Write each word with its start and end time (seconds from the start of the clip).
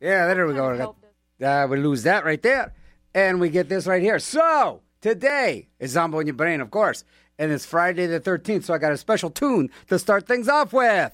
Yeah, 0.00 0.26
there 0.34 0.46
we 0.46 0.54
go. 0.54 0.72
We, 0.72 0.78
got, 0.78 1.64
uh, 1.64 1.68
we 1.68 1.78
lose 1.78 2.02
that 2.02 2.24
right 2.24 2.40
there. 2.42 2.74
And 3.14 3.40
we 3.40 3.48
get 3.48 3.68
this 3.68 3.86
right 3.86 4.02
here. 4.02 4.18
So, 4.18 4.82
today 5.00 5.68
is 5.78 5.92
Zombo 5.92 6.18
in 6.20 6.26
Your 6.26 6.34
Brain, 6.34 6.60
of 6.60 6.70
course. 6.70 7.04
And 7.38 7.50
it's 7.50 7.64
Friday 7.64 8.06
the 8.06 8.20
13th, 8.20 8.64
so 8.64 8.74
I 8.74 8.78
got 8.78 8.92
a 8.92 8.96
special 8.96 9.30
tune 9.30 9.70
to 9.88 9.98
start 9.98 10.26
things 10.26 10.48
off 10.48 10.72
with. 10.72 11.12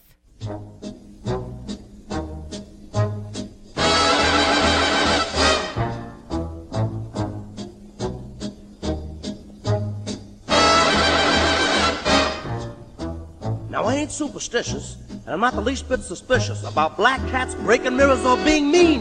Now, 13.70 13.84
I 13.84 13.94
ain't 13.94 14.12
superstitious, 14.12 14.96
and 15.24 15.34
I'm 15.34 15.40
not 15.40 15.54
the 15.54 15.60
least 15.60 15.88
bit 15.88 16.00
suspicious 16.00 16.64
about 16.64 16.96
black 16.96 17.20
cats 17.28 17.54
breaking 17.54 17.96
mirrors 17.96 18.24
or 18.24 18.36
being 18.38 18.70
mean. 18.70 19.00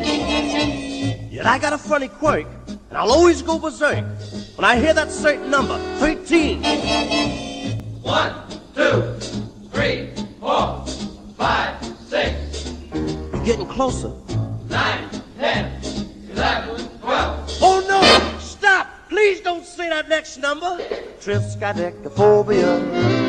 Yet 1.31 1.45
I 1.45 1.57
got 1.59 1.73
a 1.73 1.77
funny 1.77 2.07
quirk, 2.07 2.45
and 2.67 2.97
I'll 2.97 3.11
always 3.11 3.41
go 3.41 3.57
berserk 3.57 4.03
when 4.55 4.65
I 4.65 4.75
hear 4.77 4.93
that 4.93 5.11
certain 5.11 5.49
number, 5.49 5.77
13. 5.99 6.61
One, 8.01 8.33
two, 8.75 9.13
three, 9.71 10.09
four, 10.39 10.85
five, 11.37 11.83
six, 12.07 12.71
You're 12.93 13.45
getting 13.45 13.67
closer. 13.67 14.11
nine, 14.69 15.09
ten, 15.39 15.81
eleven, 16.31 16.87
twelve. 16.99 17.49
Oh 17.61 17.79
no! 17.87 18.39
Stop! 18.39 18.87
Please 19.09 19.39
don't 19.41 19.65
say 19.65 19.89
that 19.89 20.09
next 20.09 20.37
number. 20.37 20.77
Triskaidekaphobia. 21.21 23.20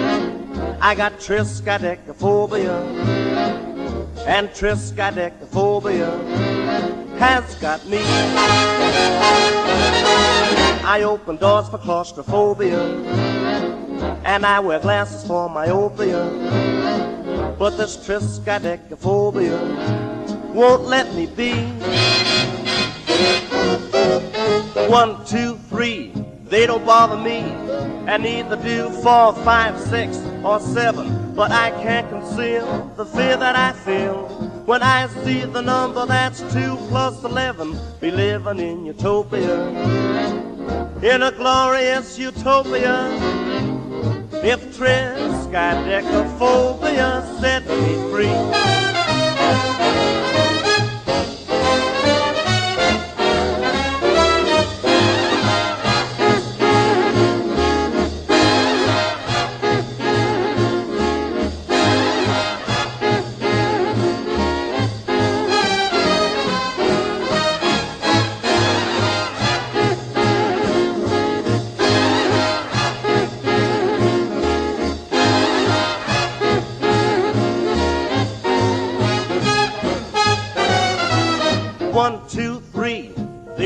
I 0.84 0.96
got 0.96 1.12
triskaidekaphobia. 1.20 2.82
And 4.26 4.48
triskaidekaphobia 4.48 6.10
has 7.18 7.54
got 7.54 7.86
me. 7.86 8.00
I 10.84 11.02
open 11.04 11.36
doors 11.36 11.68
for 11.68 11.78
claustrophobia. 11.78 12.82
And 14.24 14.44
I 14.44 14.58
wear 14.58 14.80
glasses 14.80 15.24
for 15.24 15.48
myopia. 15.48 16.24
But 17.60 17.76
this 17.76 17.96
triskaidekaphobia 17.96 20.52
won't 20.52 20.82
let 20.82 21.14
me 21.14 21.26
be. 21.26 21.52
One, 24.88 25.24
two, 25.26 25.58
three, 25.68 26.12
they 26.52 26.66
don't 26.66 26.84
bother 26.84 27.16
me. 27.16 27.38
And 28.06 28.24
neither 28.24 28.56
do 28.56 28.90
four, 29.02 29.32
five, 29.36 29.80
six, 29.80 30.18
or 30.44 30.60
seven. 30.60 31.32
But 31.34 31.50
I 31.50 31.70
can't 31.82 32.06
conceal 32.10 32.92
the 32.96 33.06
fear 33.06 33.38
that 33.38 33.56
I 33.56 33.72
feel 33.72 34.28
when 34.66 34.82
I 34.82 35.06
see 35.24 35.44
the 35.44 35.62
number 35.62 36.04
that's 36.04 36.40
two 36.52 36.76
plus 36.90 37.24
eleven. 37.24 37.74
Be 38.00 38.10
living 38.10 38.58
in 38.58 38.84
utopia, 38.84 39.66
in 41.00 41.22
a 41.22 41.32
glorious 41.32 42.18
utopia. 42.18 43.08
If 44.44 44.76
triskaidekaphobia 44.76 47.22
set 47.40 47.66
me 47.66 47.96
free. 48.10 48.36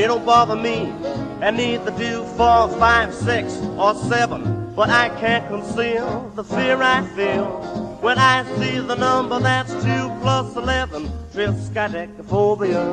They 0.07 0.13
don't 0.13 0.25
bother 0.25 0.55
me. 0.55 0.93
And 1.41 1.57
neither 1.57 1.91
do 1.91 2.23
four, 2.37 2.69
five, 2.79 3.13
six, 3.13 3.57
or 3.77 3.93
seven. 3.93 4.73
But 4.73 4.89
I 4.89 5.09
can't 5.19 5.45
conceal 5.49 6.31
the 6.33 6.45
fear 6.45 6.81
I 6.81 7.01
feel 7.07 7.97
when 7.99 8.17
I 8.17 8.45
see 8.57 8.79
the 8.79 8.95
number 8.95 9.37
that's 9.39 9.73
two 9.83 10.09
plus 10.21 10.55
eleven. 10.55 11.09
Triskaidekaphobia. 11.33 12.85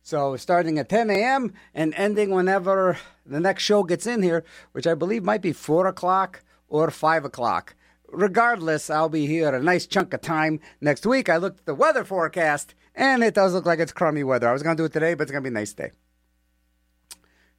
So 0.00 0.34
starting 0.34 0.78
at 0.78 0.88
10 0.88 1.10
a.m. 1.10 1.52
and 1.74 1.92
ending 1.94 2.30
whenever 2.30 2.96
the 3.26 3.38
next 3.38 3.64
show 3.64 3.82
gets 3.82 4.06
in 4.06 4.22
here, 4.22 4.44
which 4.72 4.86
I 4.86 4.94
believe 4.94 5.24
might 5.24 5.42
be 5.42 5.52
4 5.52 5.86
o'clock 5.86 6.42
or 6.68 6.90
5 6.90 7.26
o'clock. 7.26 7.74
Regardless, 8.08 8.88
I'll 8.88 9.10
be 9.10 9.26
here 9.26 9.54
a 9.54 9.62
nice 9.62 9.86
chunk 9.86 10.14
of 10.14 10.22
time 10.22 10.58
next 10.80 11.04
week. 11.04 11.28
I 11.28 11.36
looked 11.36 11.60
at 11.60 11.66
the 11.66 11.74
weather 11.74 12.02
forecast 12.02 12.74
and 12.94 13.22
it 13.22 13.34
does 13.34 13.52
look 13.52 13.66
like 13.66 13.78
it's 13.78 13.92
crummy 13.92 14.24
weather. 14.24 14.48
I 14.48 14.54
was 14.54 14.62
going 14.62 14.78
to 14.78 14.80
do 14.80 14.86
it 14.86 14.94
today, 14.94 15.12
but 15.12 15.24
it's 15.24 15.30
going 15.30 15.44
to 15.44 15.50
be 15.50 15.54
a 15.54 15.60
nice 15.60 15.74
day. 15.74 15.90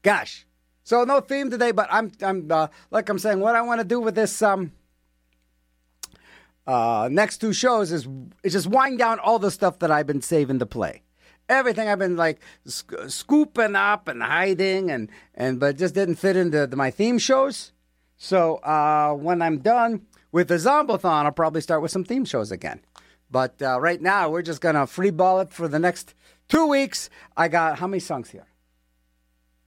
Gosh. 0.01 0.47
So 0.83 1.03
no 1.03 1.19
theme 1.19 1.51
today, 1.51 1.71
but 1.71 1.89
I'm 1.91 2.11
I'm 2.23 2.51
uh, 2.51 2.69
like 2.89 3.07
I'm 3.07 3.19
saying 3.19 3.39
what 3.39 3.55
I 3.55 3.61
want 3.61 3.81
to 3.81 3.85
do 3.87 3.99
with 3.99 4.15
this 4.15 4.41
um 4.41 4.71
uh 6.67 7.07
next 7.11 7.37
two 7.37 7.53
shows 7.53 7.91
is 7.91 8.07
is 8.43 8.53
just 8.53 8.67
wind 8.67 8.99
down 8.99 9.19
all 9.19 9.39
the 9.39 9.51
stuff 9.51 9.79
that 9.79 9.91
I've 9.91 10.07
been 10.07 10.21
saving 10.21 10.59
to 10.59 10.65
play 10.65 11.03
everything 11.49 11.87
I've 11.87 11.99
been 11.99 12.17
like 12.17 12.39
sc- 12.65 13.07
scooping 13.07 13.75
up 13.75 14.07
and 14.07 14.21
hiding 14.21 14.89
and 14.91 15.09
and 15.33 15.59
but 15.59 15.77
just 15.77 15.95
didn't 15.95 16.15
fit 16.15 16.35
into 16.35 16.67
the, 16.67 16.75
my 16.75 16.91
theme 16.91 17.17
shows. 17.17 17.71
So 18.17 18.57
uh, 18.57 19.13
when 19.13 19.41
I'm 19.41 19.59
done 19.59 20.05
with 20.31 20.47
the 20.47 20.55
Zombathon, 20.55 21.25
I'll 21.25 21.31
probably 21.31 21.61
start 21.61 21.81
with 21.81 21.91
some 21.91 22.03
theme 22.03 22.25
shows 22.25 22.51
again. 22.51 22.81
But 23.29 23.61
uh, 23.61 23.79
right 23.79 24.01
now, 24.01 24.29
we're 24.29 24.41
just 24.41 24.61
gonna 24.61 24.87
free 24.87 25.09
ball 25.09 25.41
it 25.41 25.51
for 25.51 25.67
the 25.67 25.79
next 25.79 26.13
two 26.47 26.67
weeks. 26.67 27.09
I 27.35 27.47
got 27.47 27.79
how 27.79 27.87
many 27.87 27.99
songs 27.99 28.29
here? 28.29 28.47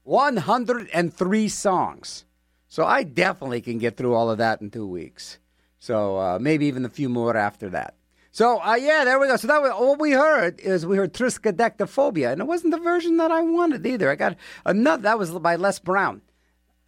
103 0.04 1.48
songs. 1.48 2.24
So 2.70 2.84
I 2.84 3.02
definitely 3.02 3.60
can 3.60 3.78
get 3.78 3.96
through 3.96 4.14
all 4.14 4.30
of 4.30 4.38
that 4.38 4.60
in 4.60 4.70
two 4.70 4.86
weeks. 4.86 5.38
So 5.78 6.18
uh, 6.18 6.38
maybe 6.40 6.66
even 6.66 6.84
a 6.84 6.88
few 6.88 7.08
more 7.08 7.36
after 7.36 7.68
that. 7.70 7.94
So 8.30 8.60
uh, 8.62 8.76
yeah, 8.76 9.04
there 9.04 9.18
we 9.18 9.26
go. 9.26 9.36
So 9.36 9.48
that 9.48 9.62
was 9.62 9.70
all 9.70 9.96
we 9.96 10.12
heard 10.12 10.60
is 10.60 10.86
we 10.86 10.96
heard 10.96 11.12
Triskaidekaphobia, 11.12 12.32
and 12.32 12.40
it 12.40 12.46
wasn't 12.46 12.72
the 12.72 12.80
version 12.80 13.16
that 13.16 13.30
I 13.30 13.42
wanted 13.42 13.86
either. 13.86 14.10
I 14.10 14.16
got 14.16 14.36
another. 14.64 15.02
That 15.02 15.18
was 15.18 15.30
by 15.30 15.56
Les 15.56 15.78
Brown, 15.78 16.22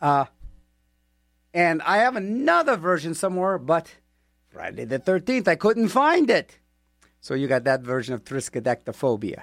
uh, 0.00 0.26
and 1.52 1.82
I 1.82 1.98
have 1.98 2.16
another 2.16 2.76
version 2.76 3.14
somewhere, 3.14 3.58
but 3.58 3.96
Friday 4.48 4.84
the 4.84 4.98
Thirteenth 4.98 5.48
I 5.48 5.56
couldn't 5.56 5.88
find 5.88 6.31
it. 6.31 6.58
So 7.20 7.34
you 7.34 7.48
got 7.48 7.64
that 7.64 7.82
version 7.82 8.14
of 8.14 8.25
Triskaidekaphobia. 8.25 9.42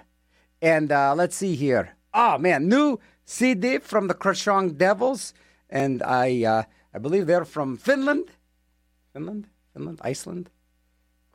And 0.62 0.92
uh, 0.92 1.14
let's 1.16 1.36
see 1.36 1.56
here. 1.56 1.96
Oh 2.14 2.38
man, 2.38 2.68
new 2.68 3.00
CD 3.26 3.78
from 3.78 4.08
the 4.08 4.16
Krashong 4.16 4.78
Devils, 4.78 5.34
and 5.70 6.02
I 6.02 6.44
uh, 6.44 6.64
I 6.94 7.00
believe 7.00 7.28
they're 7.28 7.46
from 7.46 7.78
Finland. 7.78 8.32
Finland, 9.18 9.48
Finland, 9.74 10.00
Iceland. 10.04 10.50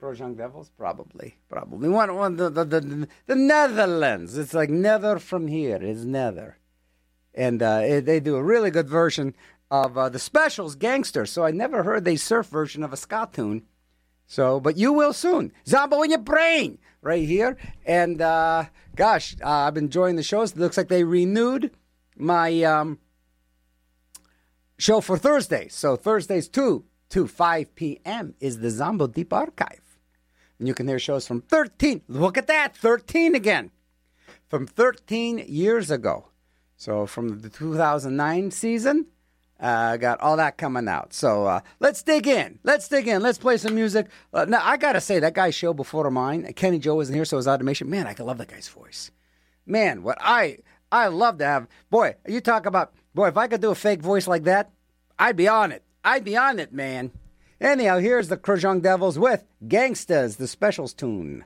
Krashong 0.01 0.37
Devils, 0.37 0.71
probably, 0.79 1.39
probably 1.49 1.89
one, 1.89 2.15
one 2.15 2.37
the, 2.37 2.49
the 2.49 2.65
the 2.65 3.09
the 3.27 3.35
Netherlands. 3.35 4.39
It's 4.39 4.55
like 4.55 4.71
nether 4.71 5.19
from 5.19 5.49
here 5.49 5.83
is 5.83 6.05
nether, 6.05 6.59
and 7.35 7.61
uh, 7.61 7.81
it, 7.83 8.03
they 8.03 8.21
do 8.21 8.37
a 8.37 8.43
really 8.43 8.71
good 8.71 8.89
version 8.89 9.35
of 9.69 9.99
uh, 9.99 10.09
the 10.09 10.21
Specials 10.21 10.77
Gangster. 10.77 11.27
So 11.27 11.45
I 11.45 11.51
never 11.51 11.83
heard 11.83 12.05
the 12.05 12.17
surf 12.17 12.47
version 12.47 12.85
of 12.85 12.93
a 12.93 12.97
ska 12.97 13.29
tune. 13.33 13.63
So, 14.27 14.61
but 14.61 14.77
you 14.77 14.93
will 14.93 15.13
soon. 15.13 15.53
Zombo 15.67 16.03
in 16.03 16.11
your 16.11 16.21
brain, 16.21 16.79
right 17.01 17.27
here. 17.27 17.57
And 17.85 18.23
uh, 18.23 18.67
gosh, 18.95 19.35
uh, 19.43 19.67
I've 19.67 19.75
been 19.75 19.85
enjoying 19.85 20.15
the 20.15 20.23
shows. 20.23 20.53
It 20.53 20.59
looks 20.59 20.77
like 20.77 20.89
they 20.89 21.03
renewed 21.05 21.73
my 22.17 22.63
um, 22.63 23.01
show 24.79 25.01
for 25.01 25.19
Thursday. 25.19 25.67
So 25.69 25.97
Thursdays 25.97 26.49
two 26.49 26.85
to 27.13 27.27
five 27.27 27.75
p.m. 27.75 28.35
is 28.41 28.59
the 28.59 28.71
Zombo 28.71 29.07
Deep 29.07 29.33
Archive, 29.33 29.99
and 30.59 30.69
you 30.69 30.75
can 30.75 30.89
hear 30.89 30.99
shows 30.99 31.27
from 31.27 31.41
thirteen. 31.41 32.03
Look 32.09 32.37
at 32.37 32.47
that, 32.49 32.77
thirteen 32.77 33.35
again, 33.35 33.71
from 34.49 34.67
thirteen 34.67 35.39
years 35.47 35.91
ago. 35.91 36.29
So 36.77 37.07
from 37.07 37.43
the 37.43 37.49
2009 37.49 38.51
season 38.51 39.07
uh, 39.61 39.97
got 39.97 40.21
all 40.21 40.37
that 40.37 40.59
coming 40.59 40.89
out. 40.89 41.13
So 41.13 41.47
uh, 41.47 41.61
let's 41.79 42.03
dig 42.03 42.27
in. 42.27 42.59
Let's 42.65 42.89
dig 42.89 43.07
in. 43.07 43.23
Let's 43.23 43.39
play 43.39 43.57
some 43.57 43.77
music. 43.77 44.09
Uh, 44.35 44.47
now, 44.47 44.61
I 44.65 44.77
got 44.77 44.95
to 44.95 45.01
say, 45.01 45.21
that 45.21 45.35
guy's 45.35 45.55
show 45.55 45.73
before 45.73 46.11
mine, 46.11 46.53
Kenny 46.55 46.81
Joe 46.81 46.97
wasn't 46.97 47.15
here, 47.15 47.25
so 47.25 47.37
was 47.37 47.47
automation. 47.47 47.89
Man, 47.89 48.09
I 48.09 48.21
love 48.21 48.39
that 48.39 48.49
guy's 48.49 48.67
voice. 48.67 49.13
Man, 49.65 50.03
what 50.03 50.19
I 50.21 50.59
I 50.91 51.07
love 51.07 51.39
to 51.39 51.45
have. 51.45 51.69
Boy, 51.89 52.17
you 52.27 52.41
talk 52.41 52.67
about, 52.67 52.93
boy, 53.15 53.29
if 53.29 53.37
I 53.37 53.47
could 53.47 53.61
do 53.61 53.71
a 53.71 53.77
fake 53.77 54.03
voice 54.03 54.27
like 54.27 54.43
that, 54.45 54.73
I'd 55.19 55.37
be 55.37 55.47
on 55.47 55.71
it. 55.71 55.85
I'd 56.05 56.25
be 56.25 56.37
on 56.37 56.59
it, 56.59 56.73
man. 56.73 57.13
Anyhow, 57.61 57.99
here's 57.99 58.29
the 58.29 58.37
Krajong 58.37 58.83
Devils 58.83 59.19
with 59.19 59.45
Gangstas, 59.65 60.37
the 60.37 60.49
specials 60.49 60.93
tune. 60.93 61.45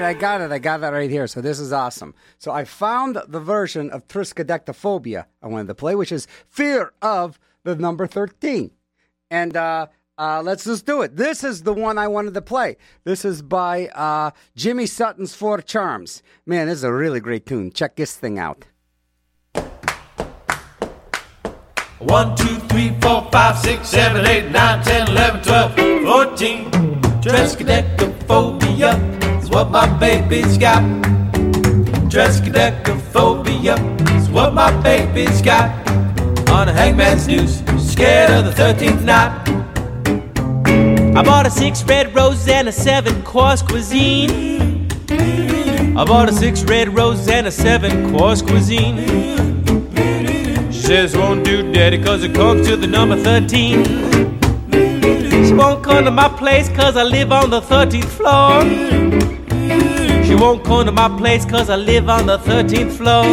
Right, 0.00 0.16
I 0.16 0.18
got 0.18 0.40
it. 0.40 0.50
I 0.50 0.58
got 0.58 0.80
that 0.80 0.92
right 0.92 1.10
here. 1.10 1.26
So 1.26 1.40
this 1.40 1.58
is 1.58 1.72
awesome. 1.72 2.14
So 2.38 2.52
I 2.52 2.64
found 2.64 3.18
the 3.28 3.40
version 3.40 3.90
of 3.90 4.06
Triskaidekaphobia 4.08 5.24
I 5.42 5.46
wanted 5.46 5.68
to 5.68 5.74
play, 5.74 5.94
which 5.94 6.12
is 6.12 6.26
Fear 6.48 6.92
of 7.02 7.38
the 7.64 7.76
number 7.76 8.06
13. 8.06 8.70
And 9.30 9.56
uh, 9.56 9.86
uh, 10.16 10.42
let's 10.42 10.64
just 10.64 10.86
do 10.86 11.02
it. 11.02 11.16
This 11.16 11.44
is 11.44 11.62
the 11.62 11.72
one 11.72 11.98
I 11.98 12.08
wanted 12.08 12.34
to 12.34 12.42
play. 12.42 12.76
This 13.04 13.24
is 13.24 13.42
by 13.42 13.88
uh, 13.88 14.32
Jimmy 14.56 14.86
Sutton's 14.86 15.34
Four 15.34 15.60
Charms. 15.60 16.22
Man, 16.46 16.66
this 16.66 16.78
is 16.78 16.84
a 16.84 16.92
really 16.92 17.20
great 17.20 17.46
tune. 17.46 17.70
Check 17.70 17.96
this 17.96 18.16
thing 18.16 18.38
out. 18.38 18.64
One, 21.98 22.36
two, 22.36 22.56
three, 22.68 22.96
four, 23.00 23.28
five, 23.32 23.58
six, 23.58 23.88
seven, 23.88 24.24
eight, 24.24 24.50
nine, 24.50 24.84
ten, 24.84 25.08
eleven, 25.08 25.42
twelve, 25.42 25.74
fourteen. 26.04 26.70
Triskaidekaphobia 27.20 29.17
is 29.48 29.54
what 29.54 29.70
my 29.70 29.86
baby's 29.98 30.58
got. 30.58 30.82
Triskaidekaphobia 32.10 33.76
is 34.16 34.28
what 34.28 34.52
my 34.52 34.70
baby's 34.82 35.40
got. 35.40 35.70
On 36.50 36.68
a 36.68 36.72
hangman's 36.72 37.26
noose, 37.26 37.62
scared 37.78 38.30
of 38.30 38.44
the 38.44 38.52
thirteenth 38.52 39.02
night. 39.04 39.48
I 41.16 41.22
bought 41.22 41.46
a 41.46 41.50
six 41.50 41.82
red 41.84 42.14
rose 42.14 42.46
and 42.48 42.68
a 42.68 42.72
seven 42.72 43.22
course 43.22 43.62
cuisine. 43.62 44.86
I 45.96 46.04
bought 46.04 46.28
a 46.28 46.32
six 46.32 46.62
red 46.64 46.94
roses 46.94 47.28
and 47.28 47.46
a 47.46 47.50
seven 47.50 48.16
course 48.16 48.42
cuisine. 48.42 48.98
She 50.70 50.80
says 50.80 51.16
won't 51.16 51.44
do 51.44 51.72
daddy 51.72 52.02
cause 52.02 52.22
it 52.22 52.34
comes 52.34 52.68
to 52.68 52.76
the 52.76 52.86
number 52.86 53.16
13. 53.16 53.84
She 55.46 55.54
won't 55.54 55.82
come 55.82 56.04
to 56.04 56.10
my 56.10 56.28
place 56.28 56.68
cause 56.68 56.96
I 56.96 57.02
live 57.02 57.32
on 57.32 57.50
the 57.50 57.60
13th 57.60 58.04
floor. 58.04 59.37
She 60.28 60.34
won't 60.34 60.62
come 60.62 60.84
to 60.84 60.92
my 60.92 61.08
place 61.16 61.46
cause 61.46 61.70
I 61.70 61.76
live 61.76 62.10
on 62.10 62.26
the 62.26 62.36
13th 62.36 62.92
floor. 62.98 63.24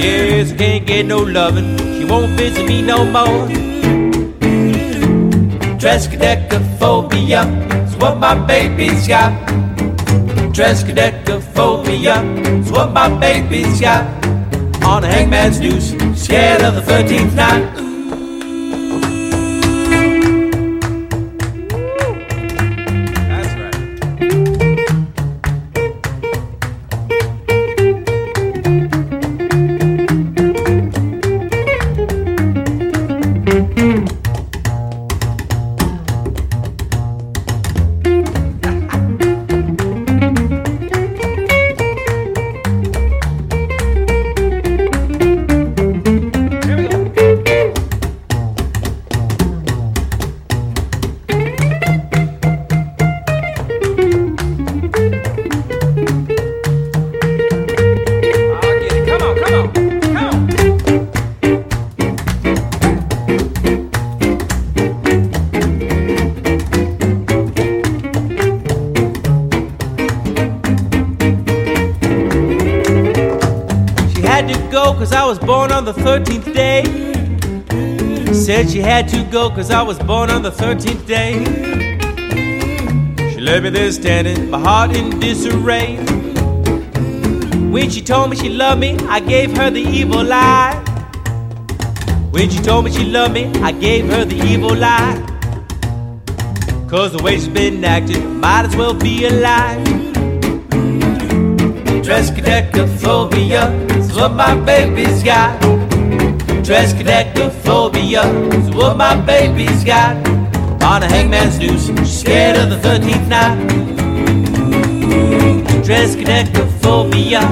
Yes, 0.00 0.52
I 0.52 0.56
can't 0.56 0.86
get 0.86 1.04
no 1.04 1.18
loving. 1.18 1.76
She 1.98 2.06
won't 2.06 2.32
visit 2.32 2.66
me 2.66 2.80
no 2.80 3.04
more. 3.04 3.46
Triskaidekaphobia 5.76 7.42
is 7.86 7.94
what 7.96 8.16
my 8.16 8.34
baby's 8.46 9.06
got. 9.06 9.32
Triskaidekaphobia 10.56 12.24
is 12.58 12.72
what 12.72 12.92
my 12.94 13.10
baby's 13.20 13.78
got. 13.78 14.06
On 14.82 15.04
a 15.04 15.06
hangman's 15.06 15.60
noose, 15.60 15.90
scared 16.18 16.62
of 16.62 16.74
the 16.74 16.80
13th 16.80 17.34
night. 17.34 17.85
Had 78.86 79.08
to 79.08 79.24
go 79.32 79.50
cause 79.50 79.72
I 79.72 79.82
was 79.82 79.98
born 79.98 80.30
on 80.30 80.42
the 80.42 80.52
13th 80.52 81.06
day. 81.08 81.44
She 83.32 83.40
left 83.40 83.64
me 83.64 83.70
there 83.70 83.90
standing, 83.90 84.48
my 84.48 84.60
heart 84.60 84.94
in 84.94 85.18
disarray. 85.18 85.96
When 87.72 87.90
she 87.90 88.00
told 88.00 88.30
me 88.30 88.36
she 88.36 88.48
loved 88.48 88.80
me, 88.80 88.96
I 89.08 89.18
gave 89.18 89.56
her 89.56 89.70
the 89.70 89.80
evil 89.80 90.32
eye. 90.32 90.80
When 92.30 92.48
she 92.48 92.60
told 92.60 92.84
me 92.84 92.92
she 92.92 93.04
loved 93.06 93.34
me, 93.34 93.46
I 93.60 93.72
gave 93.72 94.06
her 94.06 94.24
the 94.24 94.36
evil 94.36 94.76
lie. 94.76 95.20
Cause 96.88 97.10
the 97.10 97.20
way 97.24 97.34
she's 97.34 97.48
been 97.48 97.84
acting 97.84 98.38
might 98.38 98.66
as 98.66 98.76
well 98.76 98.94
be 98.94 99.26
a 99.26 99.30
lie. 99.32 99.82
Triskaidekaphobia 102.06 103.96
is 103.98 104.14
what 104.14 104.32
my 104.34 104.54
baby's 104.60 105.24
got. 105.24 105.75
Triskaidekaphobia 106.66 108.24
is 108.52 108.74
what 108.74 108.96
my 108.96 109.14
baby's 109.20 109.84
got. 109.84 110.16
On 110.82 111.00
a 111.00 111.06
hangman's 111.06 111.60
noose, 111.60 111.86
scared 112.04 112.56
of 112.56 112.70
the 112.70 112.76
13th 112.76 113.28
night. 113.28 113.56
Triskaidekaphobia, 115.86 117.42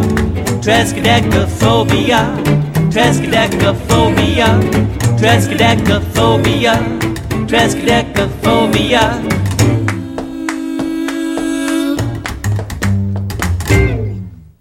Triskaidekaphobia, 0.61 2.35
Triskaidekaphobia, 2.91 4.49
Triskaidekaphobia, 5.17 6.75
Triskaidekaphobia. 7.47 9.44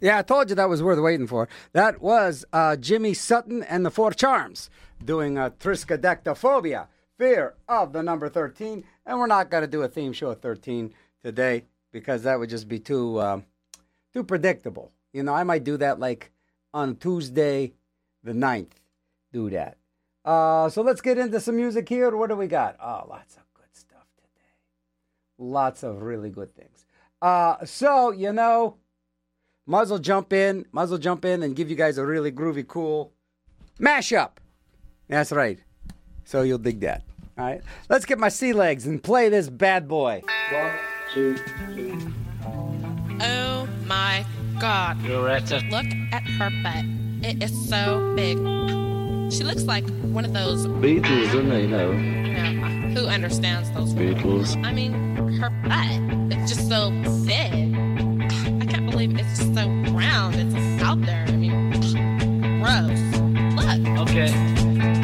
Yeah, 0.03 0.17
I 0.17 0.21
told 0.21 0.49
you 0.49 0.57
that 0.57 0.67
was 0.67 0.83
worth 0.83 0.99
waiting 0.99 1.27
for. 1.27 1.47
That 1.71 2.01
was 2.01 2.43
uh, 2.51 2.75
Jimmy 2.75 3.13
Sutton 3.13 3.63
and 3.63 3.85
the 3.85 3.89
Four 3.89 4.11
Charms 4.11 4.69
doing 5.01 5.37
a 5.37 5.49
Triskaidekaphobia, 5.49 6.87
fear 7.17 7.53
of 7.69 7.93
the 7.93 8.03
number 8.03 8.27
13. 8.27 8.83
And 9.05 9.17
we're 9.17 9.27
not 9.27 9.49
going 9.49 9.61
to 9.63 9.67
do 9.67 9.81
a 9.81 9.87
theme 9.87 10.11
show 10.11 10.31
of 10.31 10.41
13 10.41 10.93
today 11.23 11.63
because 11.93 12.23
that 12.23 12.37
would 12.37 12.49
just 12.49 12.67
be 12.67 12.79
too 12.79 13.21
um, 13.21 13.45
too 14.11 14.25
predictable. 14.25 14.91
You 15.13 15.23
know, 15.23 15.33
I 15.33 15.45
might 15.45 15.63
do 15.63 15.77
that 15.77 16.01
like 16.01 16.33
on 16.73 16.97
Tuesday 16.97 17.71
the 18.25 18.33
9th. 18.33 18.73
Do 19.31 19.49
that. 19.51 19.77
Uh, 20.25 20.67
so 20.67 20.81
let's 20.81 20.99
get 20.99 21.17
into 21.17 21.39
some 21.39 21.55
music 21.55 21.87
here. 21.87 22.13
What 22.13 22.27
do 22.27 22.35
we 22.35 22.47
got? 22.47 22.75
Oh, 22.81 23.05
lots 23.07 23.37
of 23.37 23.43
good 23.53 23.71
stuff 23.71 24.05
today. 24.17 24.51
Lots 25.37 25.81
of 25.81 26.01
really 26.01 26.29
good 26.29 26.53
things. 26.53 26.85
Uh, 27.21 27.63
so, 27.63 28.11
you 28.11 28.33
know, 28.33 28.75
Muzzle 29.65 29.99
jump 29.99 30.33
in, 30.33 30.65
muzzle 30.73 30.97
jump 30.97 31.23
in, 31.23 31.41
and 31.41 31.55
give 31.55 31.69
you 31.69 31.75
guys 31.75 31.97
a 31.97 32.05
really 32.05 32.31
groovy, 32.31 32.67
cool 32.67 33.13
mashup. 33.79 34.31
That's 35.07 35.31
right. 35.31 35.59
So 36.25 36.41
you'll 36.41 36.57
dig 36.57 36.81
that. 36.81 37.03
All 37.37 37.45
right. 37.45 37.61
Let's 37.89 38.05
get 38.05 38.19
my 38.19 38.29
sea 38.29 38.53
legs 38.53 38.85
and 38.85 39.01
play 39.01 39.29
this 39.29 39.49
bad 39.49 39.87
boy. 39.87 40.21
One, 40.51 40.71
two, 41.13 41.37
three. 41.37 41.93
Oh 43.21 43.67
my 43.85 44.25
god. 44.59 45.01
Loretta. 45.03 45.59
Look 45.69 45.85
at 46.11 46.23
her 46.23 46.49
butt. 46.61 46.85
It 47.25 47.41
is 47.41 47.69
so 47.69 48.13
big. 48.15 48.37
She 49.31 49.43
looks 49.43 49.63
like 49.63 49.87
one 50.11 50.25
of 50.25 50.33
those. 50.33 50.67
Beatles, 50.67 51.39
and 51.39 51.49
they 51.49 51.65
know. 51.67 51.91
Yeah, 51.91 52.51
who 52.93 53.07
understands 53.07 53.71
those? 53.71 53.93
Beatles. 53.93 54.61
I 54.63 54.73
mean, 54.73 54.93
her 55.39 55.49
butt. 55.49 56.37
It's 56.37 56.53
just 56.53 56.67
so 56.67 56.91
big. 57.25 57.72
Believe 59.07 59.19
it's 59.19 59.37
just 59.37 59.53
so 59.53 59.67
round. 59.91 60.35
It's 60.35 60.53
just 60.53 60.81
out 60.81 61.01
there. 61.01 61.25
I 61.27 61.31
mean, 61.31 61.71
gross. 62.61 62.99
Look, 63.59 64.07
Okay. 64.07 64.31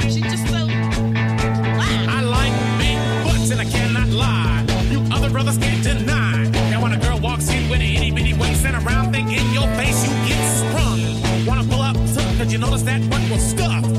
she's 0.03 0.23
just 0.23 0.47
so. 0.47 0.67
Wow. 0.67 2.05
I 2.07 2.21
like 2.21 2.53
big 2.79 2.95
butts 3.25 3.51
and 3.51 3.59
I 3.59 3.65
cannot 3.65 4.07
lie. 4.07 4.65
You 4.89 5.03
other 5.11 5.29
brothers 5.29 5.57
can't 5.57 5.83
deny. 5.83 6.47
Now 6.71 6.81
when 6.81 6.93
a 6.93 6.97
girl 6.97 7.19
walks 7.19 7.49
in 7.49 7.69
with 7.69 7.81
an 7.81 7.87
itty 7.87 8.11
bitty 8.11 8.33
waist 8.35 8.65
and 8.65 8.77
a 8.77 8.79
round 8.79 9.13
thing 9.13 9.29
in 9.31 9.45
your 9.51 9.67
face, 9.75 10.01
you 10.07 10.11
get 10.29 10.39
sprung. 10.59 11.45
Wanna 11.45 11.65
pull 11.65 11.81
up, 11.81 11.97
cause 12.37 12.53
you 12.53 12.57
notice 12.57 12.83
that 12.83 13.01
butt 13.09 13.29
was 13.29 13.41
stuffed. 13.41 13.91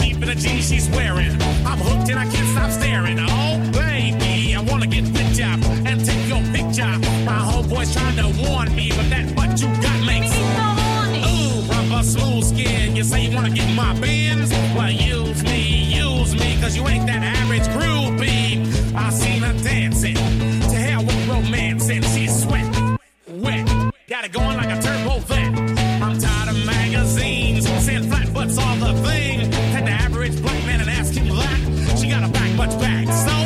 Deep 0.00 0.16
in 0.16 0.26
the 0.26 0.34
jeans 0.34 0.68
she's 0.68 0.88
wearing. 0.90 1.30
I'm 1.64 1.78
hooked 1.78 2.10
and 2.10 2.18
I 2.18 2.26
can't 2.26 2.48
stop 2.48 2.72
staring. 2.72 3.18
Oh 3.20 3.60
baby, 3.70 4.56
I 4.56 4.60
wanna 4.60 4.88
get 4.88 5.04
with 5.04 5.25
picture. 6.76 6.98
My 7.24 7.38
homeboy's 7.38 7.92
trying 7.92 8.16
to 8.16 8.48
warn 8.48 8.74
me, 8.74 8.90
but 8.90 9.08
that 9.10 9.34
butt 9.34 9.60
you 9.60 9.68
got 9.82 10.04
makes 10.04 10.34
Ooh, 10.36 11.60
rubber 11.72 12.02
smooth 12.02 12.44
skin. 12.44 12.96
You 12.96 13.04
say 13.04 13.26
you 13.26 13.34
wanna 13.34 13.50
get 13.50 13.74
my 13.74 13.98
bins? 14.00 14.50
Well, 14.74 14.90
use 14.90 15.42
me, 15.44 15.94
use 15.94 16.34
me, 16.34 16.58
cause 16.60 16.76
you 16.76 16.86
ain't 16.88 17.06
that 17.06 17.22
average 17.22 17.66
groupie. 17.74 18.94
I 18.94 19.10
seen 19.10 19.42
her 19.42 19.52
dancing. 19.62 20.14
To 20.14 20.76
hell 20.76 21.04
with 21.04 21.28
romancing. 21.28 22.02
She's 22.02 22.42
sweat, 22.42 22.66
wet. 23.28 23.66
Got 24.08 24.24
it 24.24 24.32
going 24.32 24.56
like 24.56 24.70
a 24.70 24.80
turbo 24.80 25.18
vet. 25.20 25.58
I'm 26.02 26.18
tired 26.18 26.48
of 26.50 26.66
magazines 26.66 27.66
saying 27.84 28.08
flat 28.08 28.32
butts 28.32 28.58
all 28.58 28.76
the 28.76 28.94
thing. 29.06 29.50
Had 29.72 29.86
the 29.86 29.90
average 29.90 30.40
black 30.42 30.64
man 30.66 30.80
and 30.80 30.90
ask 30.90 31.14
him 31.14 31.28
that. 31.28 31.98
She 31.98 32.08
got 32.08 32.22
a 32.22 32.28
back 32.28 32.52
much 32.56 32.78
back. 32.80 33.06
So, 33.06 33.45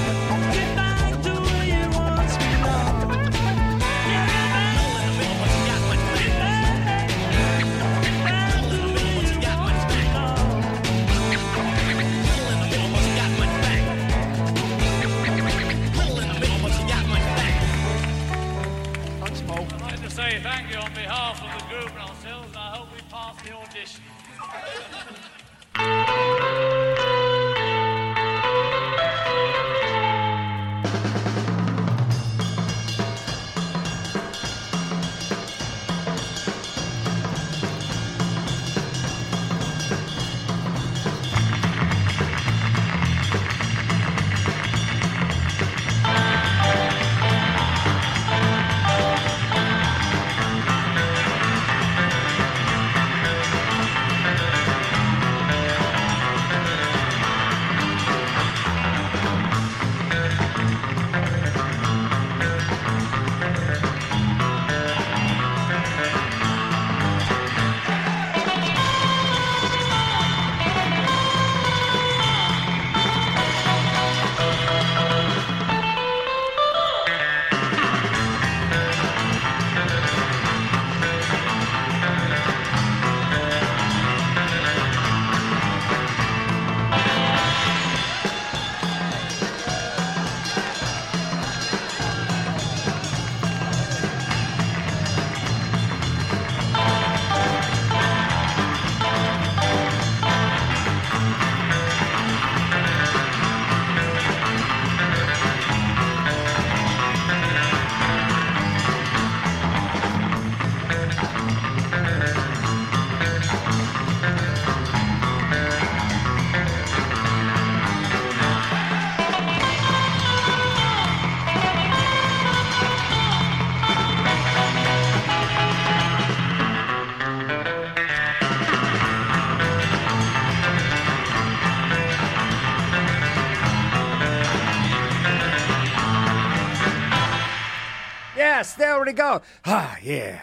Go. 139.13 139.41
Ah, 139.65 139.97
yeah. 140.01 140.41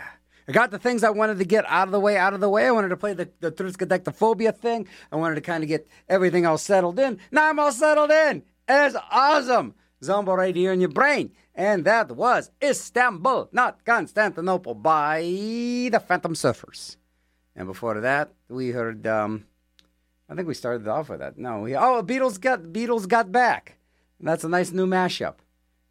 I 0.49 0.53
got 0.53 0.71
the 0.71 0.79
things 0.79 1.05
I 1.05 1.11
wanted 1.11 1.39
to 1.39 1.45
get 1.45 1.67
out 1.69 1.89
of 1.89 1.93
the 1.93 2.01
way, 2.01 2.17
out 2.17 2.33
of 2.33 2.41
the 2.41 2.49
way. 2.49 2.67
I 2.67 2.71
wanted 2.71 2.89
to 2.89 2.97
play 2.97 3.13
the, 3.13 3.29
the 3.41 3.53
triskaidectophobia 3.53 4.57
thing. 4.57 4.89
I 5.13 5.17
wanted 5.17 5.35
to 5.35 5.41
kind 5.43 5.63
of 5.63 5.69
get 5.69 5.87
everything 6.09 6.47
all 6.47 6.57
settled 6.57 6.99
in. 6.99 7.19
Now 7.31 7.51
I'm 7.51 7.59
all 7.59 7.73
settled 7.73 8.11
in. 8.11 8.43
It's 8.67 8.97
awesome. 9.11 9.75
Zombo 10.03 10.35
right 10.35 10.57
here 10.57 10.73
in 10.73 10.81
your 10.81 10.91
brain. 10.91 11.33
And 11.55 11.85
that 11.85 12.13
was 12.13 12.51
Istanbul, 12.63 13.51
not 13.53 13.85
Constantinople, 13.85 14.75
by 14.75 15.21
the 15.21 16.03
Phantom 16.07 16.35
Surfers. 16.35 16.97
And 17.57 17.67
before 17.67 18.01
that, 18.01 18.33
we 18.49 18.71
heard, 18.71 19.07
um, 19.07 19.45
I 20.31 20.35
think 20.35 20.47
we 20.47 20.55
started 20.55 20.87
off 20.87 21.09
with 21.11 21.19
that. 21.19 21.37
No, 21.37 21.61
we, 21.61 21.77
oh, 21.77 22.03
Beatles 22.03 22.41
got, 22.41 22.63
Beatles 22.63 23.09
got 23.09 23.33
back. 23.33 23.77
That's 24.21 24.45
a 24.45 24.49
nice 24.49 24.73
new 24.73 24.87
mashup. 24.87 25.35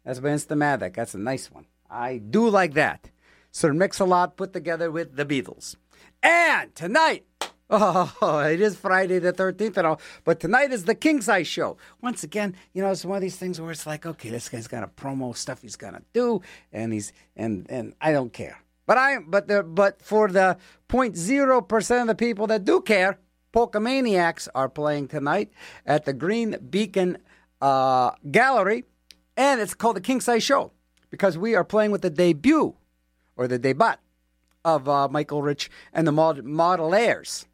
That's 0.04 0.20
by 0.20 0.30
Instamatic. 0.30 0.94
That's 0.94 1.14
a 1.14 1.18
nice 1.18 1.50
one. 1.50 1.66
I 1.90 2.18
do 2.18 2.48
like 2.48 2.74
that. 2.74 3.10
Sir 3.50 3.72
Mix-a-Lot 3.72 4.36
put 4.36 4.52
together 4.52 4.90
with 4.90 5.16
the 5.16 5.24
Beatles. 5.24 5.76
And 6.22 6.74
tonight, 6.74 7.24
oh, 7.70 8.40
it 8.50 8.60
is 8.60 8.76
Friday 8.76 9.18
the 9.18 9.32
13th 9.32 9.76
and 9.76 9.86
all, 9.86 10.00
but 10.24 10.40
tonight 10.40 10.72
is 10.72 10.84
the 10.84 10.94
King 10.94 11.20
Size 11.20 11.46
Show. 11.46 11.76
Once 12.00 12.22
again, 12.22 12.54
you 12.72 12.82
know, 12.82 12.90
it's 12.90 13.04
one 13.04 13.16
of 13.16 13.22
these 13.22 13.36
things 13.36 13.60
where 13.60 13.70
it's 13.70 13.86
like, 13.86 14.06
okay, 14.06 14.30
this 14.30 14.48
guy's 14.48 14.68
got 14.68 14.82
a 14.82 14.88
promo 14.88 15.36
stuff 15.36 15.62
he's 15.62 15.76
gonna 15.76 16.02
do, 16.12 16.40
and 16.72 16.92
he's 16.92 17.12
and 17.36 17.66
and 17.68 17.94
I 18.00 18.12
don't 18.12 18.32
care. 18.32 18.58
But 18.86 18.96
I 18.96 19.18
but 19.18 19.48
the 19.48 19.62
but 19.62 20.00
for 20.02 20.28
the 20.28 20.56
0.0 20.88 21.68
percent 21.68 22.02
of 22.02 22.06
the 22.08 22.14
people 22.14 22.46
that 22.46 22.64
do 22.64 22.80
care, 22.80 23.18
Polkamaniacs 23.52 24.48
are 24.54 24.68
playing 24.68 25.08
tonight 25.08 25.52
at 25.84 26.04
the 26.04 26.14
Green 26.14 26.56
Beacon 26.70 27.18
uh, 27.60 28.12
Gallery, 28.30 28.84
and 29.36 29.60
it's 29.60 29.74
called 29.74 29.96
the 29.96 30.00
King 30.00 30.20
Size 30.20 30.42
Show 30.42 30.72
because 31.10 31.38
we 31.38 31.54
are 31.54 31.64
playing 31.64 31.90
with 31.90 32.02
the 32.02 32.10
debut 32.10 32.74
or 33.36 33.48
the 33.48 33.58
debut 33.58 33.94
of 34.64 34.88
uh, 34.88 35.08
Michael 35.08 35.42
Rich 35.42 35.70
and 35.92 36.06
the 36.06 36.12
Mod- 36.12 36.44
Modelaires, 36.44 37.46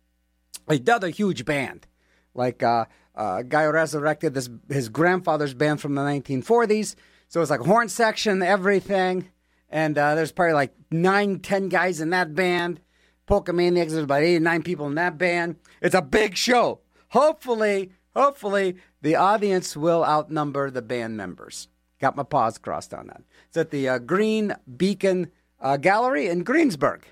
another 0.69 1.09
huge 1.09 1.45
band. 1.45 1.87
Like 2.35 2.63
uh, 2.63 2.87
uh, 3.15 3.43
guy 3.43 3.65
resurrected 3.67 4.35
this 4.35 4.49
his 4.69 4.89
grandfather's 4.89 5.55
band 5.55 5.81
from 5.81 5.95
the 5.95 6.03
1940s. 6.03 6.97
So 7.29 7.41
it's 7.41 7.51
like 7.51 7.61
horn 7.61 7.89
section, 7.89 8.43
everything. 8.43 9.31
And 9.69 9.97
uh, 9.99 10.15
there's 10.15 10.33
probably 10.33 10.55
like 10.55 10.75
nine, 10.91 11.41
ten 11.41 11.69
guys 11.69 12.01
in 12.01 12.11
that 12.11 12.35
band. 12.35 12.81
Polka 13.27 13.53
Maniacs, 13.53 13.93
there's 13.93 14.05
about 14.05 14.23
eight 14.23 14.41
nine 14.43 14.63
people 14.63 14.87
in 14.87 14.95
that 14.97 15.17
band. 15.17 15.57
It's 15.81 15.95
a 15.95 16.03
big 16.03 16.37
show. 16.37 16.81
Hopefully, 17.09 17.93
hopefully, 18.15 18.77
the 19.01 19.17
audience 19.17 19.77
will 19.77 20.05
outnumber 20.05 20.71
the 20.71 20.83
band 20.83 21.17
members. 21.17 21.69
Got 22.01 22.17
my 22.17 22.23
paws 22.23 22.59
crossed 22.59 22.93
on 22.93 23.07
that. 23.07 23.23
It's 23.49 23.57
at 23.57 23.71
the 23.71 23.89
uh, 23.89 23.99
Green 23.99 24.55
Beacon 24.77 25.31
uh, 25.61 25.77
Gallery 25.77 26.29
in 26.29 26.43
Greensburg, 26.43 27.07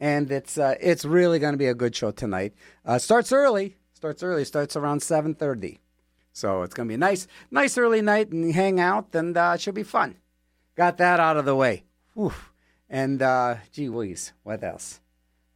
and 0.00 0.30
it's 0.30 0.58
uh, 0.58 0.74
it's 0.80 1.04
really 1.04 1.38
going 1.38 1.54
to 1.54 1.58
be 1.58 1.66
a 1.66 1.74
good 1.74 1.94
show 1.94 2.10
tonight. 2.10 2.54
Uh, 2.84 2.98
starts 2.98 3.32
early. 3.32 3.76
Starts 3.94 4.22
early. 4.22 4.44
Starts 4.44 4.76
around 4.76 5.02
seven 5.02 5.34
thirty. 5.34 5.80
So 6.32 6.62
it's 6.62 6.74
going 6.74 6.86
to 6.86 6.90
be 6.90 6.94
a 6.94 6.98
nice, 6.98 7.26
nice 7.50 7.76
early 7.76 8.00
night 8.00 8.30
and 8.30 8.54
hang 8.54 8.78
out, 8.78 9.14
and 9.14 9.36
uh, 9.36 9.52
it 9.54 9.60
should 9.60 9.74
be 9.74 9.82
fun. 9.82 10.16
Got 10.76 10.98
that 10.98 11.18
out 11.18 11.36
of 11.36 11.44
the 11.44 11.56
way. 11.56 11.82
Whew. 12.14 12.32
And 12.88 13.20
uh, 13.20 13.56
gee 13.72 13.88
whiz, 13.88 14.32
what 14.44 14.62
else? 14.62 15.00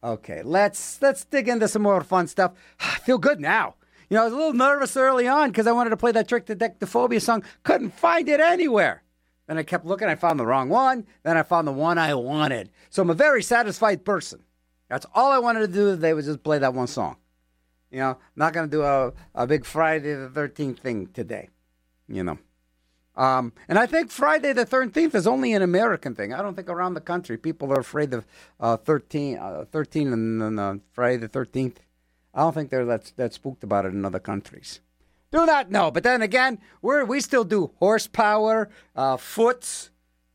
Okay, 0.03 0.41
let's 0.43 1.01
let's 1.01 1.23
dig 1.23 1.47
into 1.47 1.69
some 1.69 1.83
more 1.83 2.01
fun 2.01 2.27
stuff. 2.27 2.51
I 2.79 2.99
feel 2.99 3.17
good 3.17 3.39
now. 3.39 3.75
You 4.13 4.19
know, 4.19 4.21
I 4.21 4.25
was 4.25 4.33
a 4.33 4.37
little 4.37 4.53
nervous 4.53 4.95
early 4.95 5.27
on 5.27 5.49
because 5.49 5.65
I 5.65 5.71
wanted 5.71 5.89
to 5.89 5.97
play 5.97 6.11
that 6.11 6.27
Trick 6.27 6.45
to 6.45 6.53
deck 6.53 6.77
the 6.77 6.85
Dectophobia 6.85 7.19
song. 7.19 7.43
Couldn't 7.63 7.95
find 7.95 8.29
it 8.29 8.39
anywhere. 8.39 9.01
Then 9.47 9.57
I 9.57 9.63
kept 9.63 9.87
looking. 9.87 10.07
I 10.07 10.13
found 10.13 10.39
the 10.39 10.45
wrong 10.45 10.69
one. 10.69 11.07
Then 11.23 11.35
I 11.35 11.41
found 11.41 11.67
the 11.67 11.71
one 11.71 11.97
I 11.97 12.13
wanted. 12.13 12.69
So 12.91 13.01
I'm 13.01 13.09
a 13.09 13.15
very 13.15 13.41
satisfied 13.41 14.05
person. 14.05 14.43
That's 14.87 15.07
all 15.15 15.31
I 15.31 15.39
wanted 15.39 15.61
to 15.61 15.67
do 15.67 15.95
today 15.95 16.13
was 16.13 16.27
just 16.27 16.43
play 16.43 16.59
that 16.59 16.75
one 16.75 16.85
song. 16.85 17.15
You 17.89 18.01
know, 18.01 18.17
not 18.35 18.53
going 18.53 18.69
to 18.69 18.71
do 18.71 18.83
a, 18.83 19.13
a 19.33 19.47
big 19.47 19.65
Friday 19.65 20.13
the 20.13 20.29
13th 20.29 20.77
thing 20.77 21.07
today. 21.07 21.49
You 22.07 22.23
know. 22.23 22.37
Um, 23.15 23.51
and 23.67 23.79
I 23.79 23.87
think 23.87 24.11
Friday 24.11 24.53
the 24.53 24.67
13th 24.67 25.15
is 25.15 25.25
only 25.25 25.53
an 25.53 25.63
American 25.63 26.13
thing. 26.13 26.35
I 26.35 26.43
don't 26.43 26.53
think 26.53 26.69
around 26.69 26.93
the 26.93 27.01
country 27.01 27.35
people 27.35 27.73
are 27.73 27.79
afraid 27.79 28.13
of 28.13 28.27
uh, 28.59 28.77
13, 28.77 29.39
uh, 29.39 29.65
13 29.71 30.13
and, 30.13 30.43
and 30.43 30.59
uh, 30.59 30.75
Friday 30.91 31.17
the 31.17 31.29
13th. 31.29 31.77
I 32.33 32.41
don't 32.41 32.53
think 32.53 32.69
they're 32.69 32.85
that, 32.85 33.11
that 33.15 33.33
spooked 33.33 33.63
about 33.63 33.85
it 33.85 33.93
in 33.93 34.03
other 34.05 34.19
countries. 34.19 34.79
Do 35.31 35.45
not 35.45 35.71
know. 35.71 35.91
But 35.91 36.03
then 36.03 36.21
again, 36.21 36.59
we're, 36.81 37.05
we 37.05 37.19
still 37.19 37.43
do 37.43 37.71
horsepower, 37.79 38.69
uh, 38.95 39.17
foots, 39.17 39.89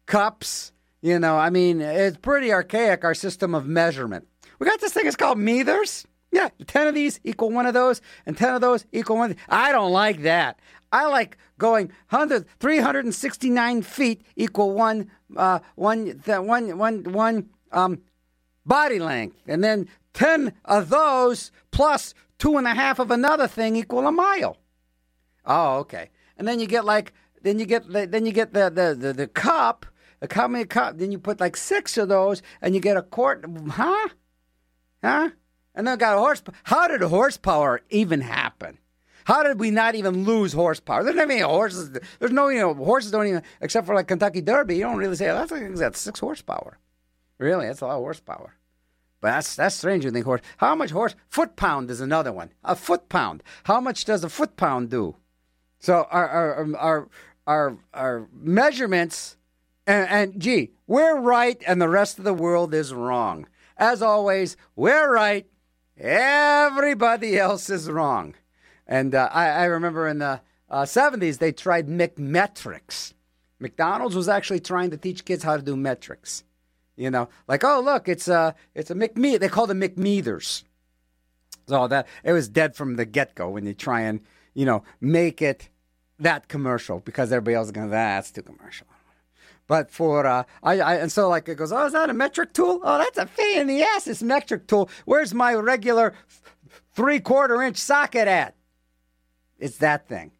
cups. 0.06 0.72
You 1.00 1.18
know, 1.18 1.36
I 1.36 1.50
mean, 1.50 1.80
it's 1.80 2.16
pretty 2.16 2.52
archaic, 2.52 3.04
our 3.04 3.14
system 3.14 3.54
of 3.54 3.66
measurement. 3.66 4.26
We 4.58 4.66
got 4.66 4.80
this 4.80 4.92
thing, 4.92 5.06
it's 5.06 5.16
called 5.16 5.38
meters. 5.38 6.06
Yeah, 6.32 6.48
10 6.66 6.88
of 6.88 6.94
these 6.94 7.20
equal 7.24 7.50
one 7.50 7.66
of 7.66 7.74
those, 7.74 8.02
and 8.26 8.36
10 8.36 8.54
of 8.54 8.60
those 8.60 8.84
equal 8.92 9.16
one. 9.16 9.36
I 9.48 9.72
don't 9.72 9.92
like 9.92 10.22
that. 10.22 10.58
I 10.92 11.06
like 11.06 11.38
going 11.58 11.92
100, 12.10 12.46
369 12.58 13.82
feet 13.82 14.22
equal 14.36 14.72
one, 14.74 15.10
uh, 15.36 15.60
one, 15.76 16.20
th- 16.24 16.40
one, 16.40 16.76
one, 16.76 17.04
one 17.12 17.48
um, 17.72 18.00
body 18.68 18.98
length. 18.98 19.36
And 19.46 19.64
then 19.64 19.88
10 20.14 20.52
of 20.64 20.90
those 20.90 21.50
plus 21.70 22.14
two 22.38 22.56
and 22.56 22.66
a 22.66 22.74
half 22.74 22.98
of 22.98 23.10
another 23.10 23.48
thing 23.48 23.74
equal 23.74 24.06
a 24.06 24.12
mile. 24.12 24.58
Oh, 25.44 25.78
okay. 25.78 26.10
And 26.36 26.46
then 26.46 26.60
you 26.60 26.66
get 26.66 26.84
like, 26.84 27.12
then 27.42 27.58
you 27.58 27.66
get, 27.66 27.90
the, 27.90 28.06
then 28.06 28.26
you 28.26 28.32
get 28.32 28.52
the, 28.52 28.70
the, 28.70 28.94
the, 28.94 29.12
the 29.12 29.26
cup, 29.26 29.86
the 30.20 30.28
cup, 30.28 30.52
cup, 30.68 30.98
then 30.98 31.10
you 31.10 31.18
put 31.18 31.40
like 31.40 31.56
six 31.56 31.96
of 31.96 32.08
those 32.08 32.42
and 32.60 32.74
you 32.74 32.80
get 32.80 32.96
a 32.96 33.02
quart. 33.02 33.44
Huh? 33.70 34.08
Huh? 35.02 35.30
And 35.74 35.86
then 35.86 35.98
got 35.98 36.16
a 36.16 36.20
horse. 36.20 36.42
How 36.64 36.88
did 36.88 37.00
horsepower 37.02 37.80
even 37.90 38.20
happen? 38.20 38.78
How 39.24 39.42
did 39.42 39.60
we 39.60 39.70
not 39.70 39.94
even 39.94 40.24
lose 40.24 40.54
horsepower? 40.54 41.04
There's 41.04 41.14
not 41.14 41.30
any 41.30 41.40
horses. 41.40 41.90
There's 42.18 42.32
no, 42.32 42.48
you 42.48 42.60
know, 42.60 42.72
horses 42.72 43.10
don't 43.10 43.26
even, 43.26 43.42
except 43.60 43.86
for 43.86 43.94
like 43.94 44.08
Kentucky 44.08 44.40
Derby, 44.40 44.76
you 44.76 44.82
don't 44.82 44.96
really 44.96 45.16
say, 45.16 45.28
oh, 45.28 45.34
that's 45.34 45.52
like 45.52 45.74
that's 45.74 46.00
six 46.00 46.18
horsepower. 46.18 46.78
Really, 47.36 47.66
that's 47.66 47.82
a 47.82 47.86
lot 47.86 47.96
of 47.96 48.00
horsepower. 48.00 48.54
But 49.20 49.28
that's 49.28 49.56
that's 49.56 49.74
strange. 49.74 50.04
You 50.04 50.10
think 50.10 50.24
horse? 50.24 50.42
How 50.58 50.74
much 50.74 50.90
horse? 50.90 51.14
Foot 51.28 51.56
pound 51.56 51.90
is 51.90 52.00
another 52.00 52.32
one. 52.32 52.50
A 52.64 52.76
foot 52.76 53.08
pound. 53.08 53.42
How 53.64 53.80
much 53.80 54.04
does 54.04 54.22
a 54.22 54.28
foot 54.28 54.56
pound 54.56 54.90
do? 54.90 55.16
So 55.80 56.06
our 56.10 56.28
our 56.28 56.76
our 56.76 57.08
our, 57.48 57.78
our 57.94 58.28
measurements, 58.32 59.38
and, 59.86 60.08
and 60.08 60.40
gee, 60.40 60.72
we're 60.86 61.18
right, 61.18 61.60
and 61.66 61.80
the 61.80 61.88
rest 61.88 62.18
of 62.18 62.24
the 62.24 62.34
world 62.34 62.74
is 62.74 62.92
wrong. 62.92 63.48
As 63.78 64.02
always, 64.02 64.56
we're 64.76 65.10
right. 65.10 65.46
Everybody 65.96 67.38
else 67.38 67.70
is 67.70 67.90
wrong. 67.90 68.34
And 68.86 69.14
uh, 69.14 69.30
I, 69.32 69.48
I, 69.48 69.64
remember 69.64 70.06
in 70.06 70.18
the 70.18 70.40
uh, 70.70 70.82
70s, 70.82 71.38
they 71.38 71.52
tried 71.52 71.88
McMetrics. 71.88 73.14
McDonald's 73.58 74.14
was 74.14 74.28
actually 74.28 74.60
trying 74.60 74.90
to 74.90 74.96
teach 74.96 75.24
kids 75.24 75.42
how 75.42 75.56
to 75.56 75.62
do 75.62 75.76
metrics. 75.76 76.44
You 76.98 77.10
know, 77.12 77.28
like, 77.46 77.62
oh, 77.62 77.80
look, 77.80 78.08
it's 78.08 78.26
a, 78.26 78.56
it's 78.74 78.90
a 78.90 78.94
McMe. 78.94 79.38
They 79.38 79.48
call 79.48 79.68
them 79.68 79.80
McMeters. 79.80 80.64
So 81.68 81.86
that 81.86 82.08
it 82.24 82.32
was 82.32 82.48
dead 82.48 82.74
from 82.74 82.96
the 82.96 83.04
get 83.04 83.36
go 83.36 83.50
when 83.50 83.66
you 83.66 83.72
try 83.72 84.00
and, 84.00 84.20
you 84.52 84.66
know, 84.66 84.82
make 85.00 85.40
it 85.40 85.68
that 86.18 86.48
commercial 86.48 86.98
because 86.98 87.30
everybody 87.30 87.54
else 87.54 87.68
is 87.68 87.72
going, 87.72 87.90
that's 87.90 88.32
too 88.32 88.42
commercial. 88.42 88.88
But 89.68 89.90
for 89.90 90.26
uh, 90.26 90.44
I, 90.62 90.80
I 90.80 90.94
and 90.94 91.12
so 91.12 91.28
like 91.28 91.48
it 91.48 91.56
goes, 91.56 91.70
oh, 91.70 91.86
is 91.86 91.92
that 91.92 92.10
a 92.10 92.14
metric 92.14 92.54
tool? 92.54 92.80
Oh, 92.82 92.98
that's 92.98 93.18
a 93.18 93.26
pain 93.26 93.60
in 93.60 93.66
the 93.68 93.82
ass. 93.82 94.06
This 94.06 94.22
metric 94.22 94.66
tool. 94.66 94.90
Where's 95.04 95.34
my 95.34 95.54
regular 95.54 96.14
three 96.94 97.20
quarter 97.20 97.62
inch 97.62 97.76
socket 97.76 98.26
at? 98.26 98.54
It's 99.58 99.76
that 99.78 100.08
thing, 100.08 100.32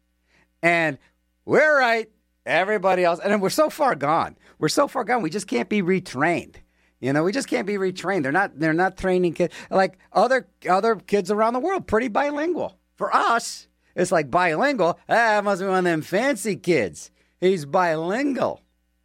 and 0.63 0.97
we're 1.45 1.77
right. 1.77 2.09
Everybody 2.49 3.03
else, 3.03 3.19
and 3.23 3.41
we're 3.43 3.51
so 3.51 3.69
far 3.69 3.93
gone. 3.93 4.35
We're 4.57 4.69
so 4.69 4.87
far 4.87 5.03
gone. 5.03 5.21
We 5.21 5.29
just 5.29 5.45
can't 5.45 5.69
be 5.69 5.83
retrained. 5.83 6.55
You 6.99 7.13
know, 7.13 7.23
we 7.23 7.31
just 7.31 7.47
can't 7.47 7.67
be 7.67 7.75
retrained. 7.75 8.23
They're 8.23 8.31
not. 8.31 8.59
They're 8.59 8.73
not 8.73 8.97
training 8.97 9.35
kids 9.35 9.53
like 9.69 9.99
other 10.11 10.47
other 10.67 10.95
kids 10.95 11.29
around 11.29 11.53
the 11.53 11.59
world. 11.59 11.85
Pretty 11.85 12.07
bilingual. 12.07 12.75
For 12.95 13.15
us, 13.15 13.67
it's 13.95 14.11
like 14.11 14.31
bilingual. 14.31 14.99
Ah, 15.07 15.41
must 15.43 15.61
be 15.61 15.67
one 15.67 15.77
of 15.77 15.83
them 15.83 16.01
fancy 16.01 16.55
kids. 16.55 17.11
He's 17.39 17.65
bilingual. 17.65 18.61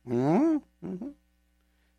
Mm-hmm. 0.09 0.87
mm-hmm. 0.87 1.09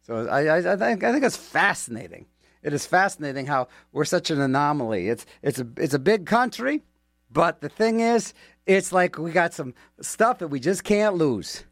So 0.01 0.27
I, 0.27 0.45
I, 0.45 0.73
I, 0.73 0.77
think 0.77 1.03
I 1.03 1.11
think 1.11 1.23
it's 1.23 1.37
fascinating. 1.37 2.25
It 2.63 2.73
is 2.73 2.87
fascinating 2.87 3.45
how 3.45 3.67
we're 3.91 4.05
such 4.05 4.31
an 4.31 4.41
anomaly. 4.41 5.09
It's 5.09 5.25
it's 5.43 5.59
a 5.59 5.67
it's 5.77 5.93
a 5.93 5.99
big 5.99 6.25
country, 6.25 6.83
but 7.35 7.59
the 7.59 7.67
thing 7.67 7.99
is, 7.99 8.33
it's 8.65 8.93
like 8.93 9.19
we 9.19 9.31
got 9.31 9.53
some 9.53 9.73
stuff 10.01 10.39
that 10.39 10.47
we 10.47 10.59
just 10.59 10.85
can't 10.85 11.15
lose. 11.15 11.65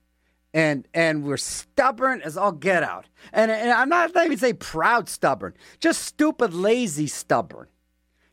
And 0.53 0.87
and 0.93 1.23
we're 1.23 1.37
stubborn 1.37 2.21
as 2.21 2.37
all 2.37 2.51
get 2.51 2.83
out. 2.83 3.05
And, 3.31 3.49
and 3.49 3.71
I'm 3.71 3.89
not 3.89 4.11
even 4.15 4.37
say 4.37 4.53
proud 4.53 5.09
stubborn, 5.09 5.53
just 5.79 6.03
stupid, 6.03 6.53
lazy 6.53 7.07
stubborn. 7.07 7.67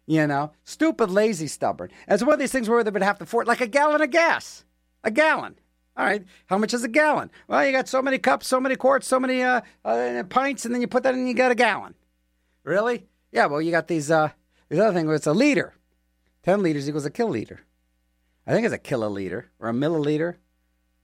You 0.06 0.26
know, 0.26 0.52
stupid, 0.64 1.10
lazy, 1.10 1.46
stubborn. 1.46 1.90
And 2.06 2.14
it's 2.14 2.24
one 2.24 2.34
of 2.34 2.40
these 2.40 2.52
things 2.52 2.68
where 2.68 2.82
they 2.82 2.90
would 2.90 3.00
have 3.00 3.18
to 3.18 3.24
afford 3.24 3.46
like 3.46 3.60
a 3.60 3.66
gallon 3.68 4.02
of 4.02 4.10
gas, 4.10 4.64
a 5.04 5.10
gallon. 5.10 5.54
All 5.96 6.04
right, 6.04 6.24
how 6.46 6.58
much 6.58 6.74
is 6.74 6.82
a 6.82 6.88
gallon? 6.88 7.30
Well, 7.46 7.64
you 7.64 7.72
got 7.72 7.88
so 7.88 8.02
many 8.02 8.18
cups, 8.18 8.48
so 8.48 8.60
many 8.60 8.74
quarts, 8.74 9.06
so 9.06 9.20
many 9.20 9.42
uh, 9.42 9.60
uh, 9.84 10.24
pints, 10.24 10.64
and 10.64 10.74
then 10.74 10.80
you 10.80 10.88
put 10.88 11.04
that 11.04 11.14
in, 11.14 11.20
and 11.20 11.28
you 11.28 11.34
got 11.34 11.52
a 11.52 11.54
gallon. 11.54 11.94
Really? 12.64 13.06
Yeah. 13.30 13.46
Well, 13.46 13.62
you 13.62 13.70
got 13.70 13.86
these 13.86 14.10
uh, 14.10 14.30
these 14.68 14.80
other 14.80 14.92
thing 14.92 15.06
where 15.06 15.16
it's 15.16 15.26
a 15.28 15.32
liter. 15.32 15.74
Ten 16.42 16.62
liters 16.62 16.88
equals 16.88 17.06
a 17.06 17.10
kiloliter. 17.10 17.58
I 18.46 18.52
think 18.52 18.64
it's 18.64 18.74
a 18.74 18.78
kiloliter 18.78 19.44
or 19.58 19.68
a 19.68 19.72
milliliter. 19.72 20.36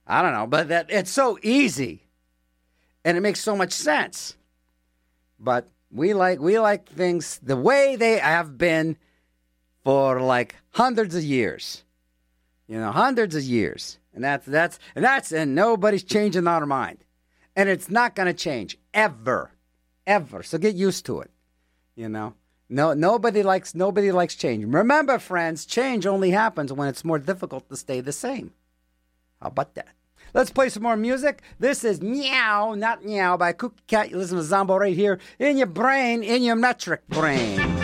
I 0.05 0.21
don't 0.21 0.33
know, 0.33 0.47
but 0.47 0.69
that 0.69 0.87
it's 0.89 1.11
so 1.11 1.37
easy, 1.41 2.07
and 3.03 3.17
it 3.17 3.21
makes 3.21 3.39
so 3.41 3.55
much 3.55 3.73
sense. 3.73 4.37
But 5.39 5.69
we 5.91 6.13
like 6.13 6.39
we 6.39 6.59
like 6.59 6.89
things 6.89 7.39
the 7.43 7.57
way 7.57 7.95
they 7.95 8.17
have 8.17 8.57
been 8.57 8.97
for 9.83 10.21
like 10.21 10.55
hundreds 10.71 11.15
of 11.15 11.23
years. 11.23 11.83
You 12.67 12.79
know, 12.79 12.91
hundreds 12.91 13.35
of 13.35 13.43
years. 13.43 13.99
And 14.13 14.23
that's 14.23 14.45
that's 14.45 14.79
and 14.95 15.05
that's 15.05 15.31
and 15.31 15.55
nobody's 15.55 16.03
changing 16.03 16.47
our 16.47 16.65
mind. 16.65 16.97
And 17.55 17.69
it's 17.69 17.89
not 17.89 18.15
to 18.15 18.33
change 18.33 18.77
ever. 18.93 19.51
Ever. 20.05 20.43
So 20.43 20.57
get 20.57 20.75
used 20.75 21.05
to 21.05 21.21
it. 21.21 21.31
You 21.95 22.09
know. 22.09 22.33
No 22.69 22.93
nobody 22.93 23.43
likes 23.43 23.73
nobody 23.73 24.11
likes 24.11 24.35
change. 24.35 24.65
Remember 24.65 25.19
friends, 25.19 25.65
change 25.65 26.05
only 26.05 26.31
happens 26.31 26.73
when 26.73 26.89
it's 26.89 27.05
more 27.05 27.19
difficult 27.19 27.69
to 27.69 27.77
stay 27.77 28.01
the 28.01 28.11
same. 28.11 28.51
How 29.41 29.47
about 29.47 29.75
that? 29.75 29.87
Let's 30.33 30.51
play 30.51 30.67
some 30.69 30.83
more 30.83 30.97
music. 30.97 31.41
This 31.59 31.83
is 31.83 32.01
Meow, 32.01 32.73
not 32.73 33.05
Meow 33.05 33.37
by 33.37 33.53
Cookie 33.53 33.83
Cat. 33.87 34.11
You 34.11 34.17
listen 34.17 34.37
to 34.37 34.43
Zombo 34.43 34.75
right 34.75 34.95
here 34.95 35.19
in 35.39 35.57
your 35.57 35.67
brain, 35.67 36.23
in 36.23 36.43
your 36.43 36.57
metric 36.57 37.07
brain. 37.07 37.76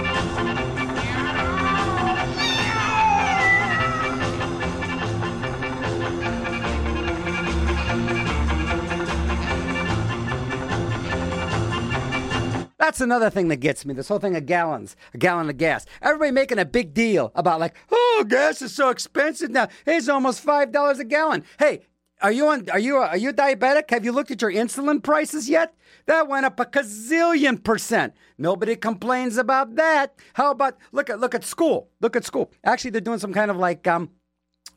That's 12.83 12.99
another 12.99 13.29
thing 13.29 13.47
that 13.47 13.61
gets 13.61 13.85
me. 13.85 13.93
This 13.93 14.09
whole 14.09 14.19
thing 14.19 14.35
of 14.35 14.45
gallons, 14.45 14.97
a 15.13 15.17
gallon 15.17 15.49
of 15.49 15.55
gas. 15.55 15.85
Everybody 16.01 16.31
making 16.31 16.59
a 16.59 16.65
big 16.65 16.93
deal 16.93 17.31
about 17.33 17.61
like, 17.61 17.75
oh, 17.89 18.25
gas 18.27 18.61
is 18.61 18.75
so 18.75 18.89
expensive 18.89 19.51
now. 19.51 19.69
It's 19.85 20.09
almost 20.09 20.41
five 20.41 20.73
dollars 20.73 20.99
a 20.99 21.05
gallon. 21.05 21.45
Hey, 21.57 21.85
are 22.21 22.33
you 22.33 22.45
on? 22.47 22.69
Are 22.71 22.79
you 22.79 22.97
are 22.97 23.15
you 23.15 23.31
diabetic? 23.31 23.89
Have 23.91 24.03
you 24.03 24.11
looked 24.11 24.31
at 24.31 24.41
your 24.41 24.51
insulin 24.51 25.01
prices 25.01 25.47
yet? 25.47 25.73
That 26.07 26.27
went 26.27 26.45
up 26.45 26.59
a 26.59 26.65
gazillion 26.65 27.63
percent. 27.63 28.15
Nobody 28.37 28.75
complains 28.75 29.37
about 29.37 29.75
that. 29.75 30.19
How 30.33 30.51
about 30.51 30.77
look 30.91 31.09
at 31.09 31.21
look 31.21 31.33
at 31.33 31.45
school? 31.45 31.87
Look 32.01 32.17
at 32.17 32.25
school. 32.25 32.51
Actually, 32.65 32.91
they're 32.91 32.99
doing 32.99 33.19
some 33.19 33.33
kind 33.33 33.49
of 33.49 33.55
like 33.55 33.87
um 33.87 34.09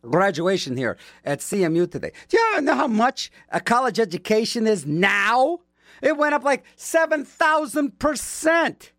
graduation 0.02 0.76
here 0.76 0.96
at 1.24 1.40
CMU 1.40 1.90
today. 1.90 2.12
Do 2.28 2.38
you 2.38 2.60
know 2.60 2.76
how 2.76 2.86
much 2.86 3.32
a 3.48 3.60
college 3.60 3.98
education 3.98 4.68
is 4.68 4.86
now? 4.86 5.58
It 6.02 6.16
went 6.16 6.34
up 6.34 6.44
like 6.44 6.64
7,000%. 6.76 8.90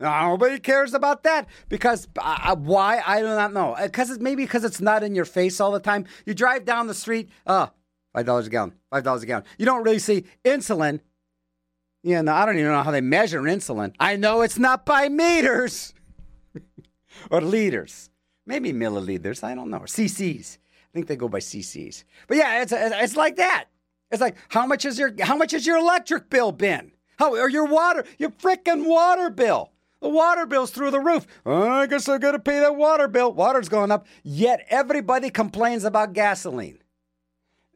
Nobody 0.00 0.58
cares 0.58 0.94
about 0.94 1.24
that 1.24 1.46
because 1.68 2.08
uh, 2.18 2.38
uh, 2.44 2.56
why? 2.56 3.02
I 3.06 3.20
do 3.20 3.26
not 3.26 3.52
know. 3.52 3.76
Because 3.80 4.08
uh, 4.08 4.14
it's 4.14 4.22
maybe 4.22 4.44
because 4.44 4.64
it's 4.64 4.80
not 4.80 5.02
in 5.02 5.14
your 5.14 5.26
face 5.26 5.60
all 5.60 5.72
the 5.72 5.80
time. 5.80 6.06
You 6.24 6.32
drive 6.32 6.64
down 6.64 6.86
the 6.86 6.94
street, 6.94 7.28
uh, 7.46 7.66
five 8.14 8.24
dollars 8.24 8.46
a 8.46 8.50
gallon, 8.50 8.72
five 8.90 9.04
dollars 9.04 9.22
a 9.22 9.26
gallon. 9.26 9.44
You 9.58 9.66
don't 9.66 9.84
really 9.84 9.98
see 9.98 10.24
insulin. 10.42 11.00
Yeah, 12.02 12.22
no, 12.22 12.32
I 12.32 12.46
don't 12.46 12.56
even 12.56 12.70
know 12.70 12.82
how 12.82 12.92
they 12.92 13.02
measure 13.02 13.42
insulin. 13.42 13.94
I 14.00 14.16
know 14.16 14.40
it's 14.40 14.58
not 14.58 14.86
by 14.86 15.10
meters 15.10 15.92
or 17.30 17.42
liters, 17.42 18.08
maybe 18.46 18.72
milliliters. 18.72 19.44
I 19.44 19.54
don't 19.54 19.68
know, 19.68 19.78
or 19.78 19.86
cc's. 19.86 20.58
I 20.72 20.92
think 20.94 21.08
they 21.08 21.16
go 21.16 21.28
by 21.28 21.40
cc's. 21.40 22.04
But 22.26 22.38
yeah, 22.38 22.62
it's 22.62 22.72
it's 22.72 23.16
like 23.16 23.36
that. 23.36 23.66
It's 24.10 24.20
like 24.20 24.36
how 24.48 24.66
much 24.66 24.84
is 24.84 24.98
your 24.98 25.12
how 25.20 25.36
much 25.36 25.52
has 25.52 25.66
your 25.66 25.78
electric 25.78 26.30
bill 26.30 26.52
been? 26.52 26.92
How 27.18 27.34
or 27.34 27.48
your 27.48 27.66
water, 27.66 28.04
your 28.18 28.30
freaking 28.30 28.86
water 28.86 29.30
bill? 29.30 29.72
The 30.00 30.08
water 30.08 30.46
bill's 30.46 30.70
through 30.70 30.92
the 30.92 31.00
roof. 31.00 31.26
Oh, 31.44 31.68
I 31.68 31.86
guess 31.86 32.08
I 32.08 32.16
got 32.18 32.32
to 32.32 32.38
pay 32.38 32.58
that 32.60 32.74
water 32.74 33.06
bill. 33.06 33.32
Water's 33.32 33.68
going 33.68 33.90
up. 33.90 34.06
Yet 34.22 34.64
everybody 34.70 35.28
complains 35.28 35.84
about 35.84 36.14
gasoline. 36.14 36.78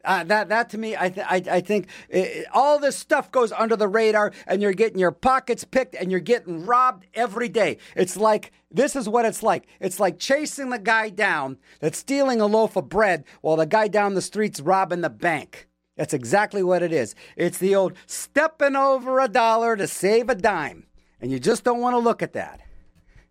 Uh, 0.04 0.24
that 0.24 0.48
that 0.48 0.70
to 0.70 0.78
me, 0.78 0.96
I 0.96 1.08
th- 1.08 1.26
I, 1.28 1.42
I 1.56 1.60
think 1.60 1.88
it, 2.08 2.46
all 2.52 2.78
this 2.78 2.96
stuff 2.96 3.30
goes 3.30 3.52
under 3.52 3.76
the 3.76 3.88
radar, 3.88 4.32
and 4.46 4.60
you're 4.60 4.74
getting 4.74 4.98
your 4.98 5.12
pockets 5.12 5.64
picked, 5.64 5.94
and 5.94 6.10
you're 6.10 6.20
getting 6.20 6.66
robbed 6.66 7.06
every 7.14 7.48
day. 7.48 7.78
It's 7.96 8.16
like 8.16 8.52
this 8.70 8.96
is 8.96 9.08
what 9.08 9.24
it's 9.24 9.42
like. 9.42 9.66
It's 9.80 10.00
like 10.00 10.18
chasing 10.18 10.70
the 10.70 10.78
guy 10.78 11.08
down 11.08 11.58
that's 11.80 11.98
stealing 11.98 12.40
a 12.40 12.46
loaf 12.46 12.76
of 12.76 12.88
bread 12.88 13.24
while 13.40 13.56
the 13.56 13.66
guy 13.66 13.88
down 13.88 14.14
the 14.14 14.20
street's 14.20 14.60
robbing 14.60 15.00
the 15.00 15.10
bank. 15.10 15.68
That's 15.96 16.14
exactly 16.14 16.62
what 16.62 16.82
it 16.82 16.92
is. 16.92 17.14
It's 17.36 17.58
the 17.58 17.74
old 17.74 17.94
stepping 18.06 18.76
over 18.76 19.20
a 19.20 19.28
dollar 19.28 19.76
to 19.76 19.86
save 19.86 20.28
a 20.28 20.34
dime, 20.34 20.86
and 21.20 21.30
you 21.30 21.38
just 21.38 21.64
don't 21.64 21.80
want 21.80 21.94
to 21.94 21.98
look 21.98 22.22
at 22.22 22.32
that. 22.32 22.60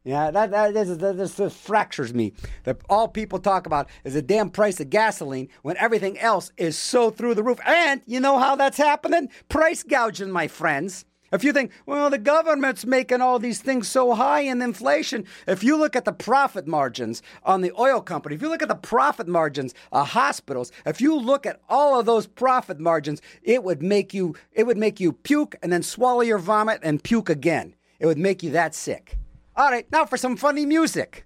Yeah, 0.05 0.31
that 0.31 0.51
that, 0.51 0.73
that 0.73 1.33
just 1.37 1.55
fractures 1.55 2.13
me. 2.13 2.33
That 2.63 2.77
all 2.89 3.07
people 3.07 3.39
talk 3.39 3.65
about 3.65 3.89
is 4.03 4.15
the 4.15 4.21
damn 4.21 4.49
price 4.49 4.79
of 4.81 4.89
gasoline 4.89 5.47
when 5.61 5.77
everything 5.77 6.19
else 6.19 6.51
is 6.57 6.77
so 6.77 7.09
through 7.09 7.35
the 7.35 7.43
roof. 7.43 7.59
And 7.65 8.01
you 8.05 8.19
know 8.19 8.37
how 8.37 8.55
that's 8.55 8.77
happening? 8.77 9.29
Price 9.47 9.83
gouging, 9.83 10.31
my 10.31 10.47
friends. 10.47 11.05
If 11.33 11.43
you 11.43 11.51
think, 11.51 11.71
well, 11.87 12.11
the 12.11 12.19
government's 12.19 12.85
making 12.85 13.19
all 13.19 13.39
these 13.39 13.59
things 13.59 13.87
so 13.87 14.13
high 14.13 14.41
in 14.41 14.61
inflation, 14.61 15.25
if 15.47 15.63
you 15.63 15.75
look 15.75 15.95
at 15.95 16.05
the 16.05 16.13
profit 16.13 16.67
margins 16.67 17.23
on 17.43 17.61
the 17.61 17.73
oil 17.77 18.01
company, 18.01 18.35
if 18.35 18.41
you 18.43 18.49
look 18.49 18.61
at 18.61 18.67
the 18.67 18.75
profit 18.75 19.27
margins 19.27 19.73
of 19.91 20.09
hospitals, 20.09 20.71
if 20.85 21.01
you 21.01 21.15
look 21.15 21.47
at 21.47 21.59
all 21.67 21.99
of 21.99 22.05
those 22.05 22.27
profit 22.27 22.79
margins, 22.79 23.19
it 23.41 23.63
would 23.63 23.81
make 23.81 24.13
you 24.13 24.35
it 24.51 24.67
would 24.67 24.77
make 24.77 24.99
you 24.99 25.11
puke 25.11 25.55
and 25.63 25.73
then 25.73 25.81
swallow 25.81 26.21
your 26.21 26.37
vomit 26.37 26.79
and 26.83 27.03
puke 27.03 27.31
again. 27.31 27.73
It 27.99 28.05
would 28.05 28.19
make 28.19 28.43
you 28.43 28.51
that 28.51 28.75
sick. 28.75 29.17
All 29.55 29.71
right, 29.71 29.91
now 29.91 30.05
for 30.05 30.17
some 30.17 30.37
funny 30.37 30.67
music. 30.67 31.25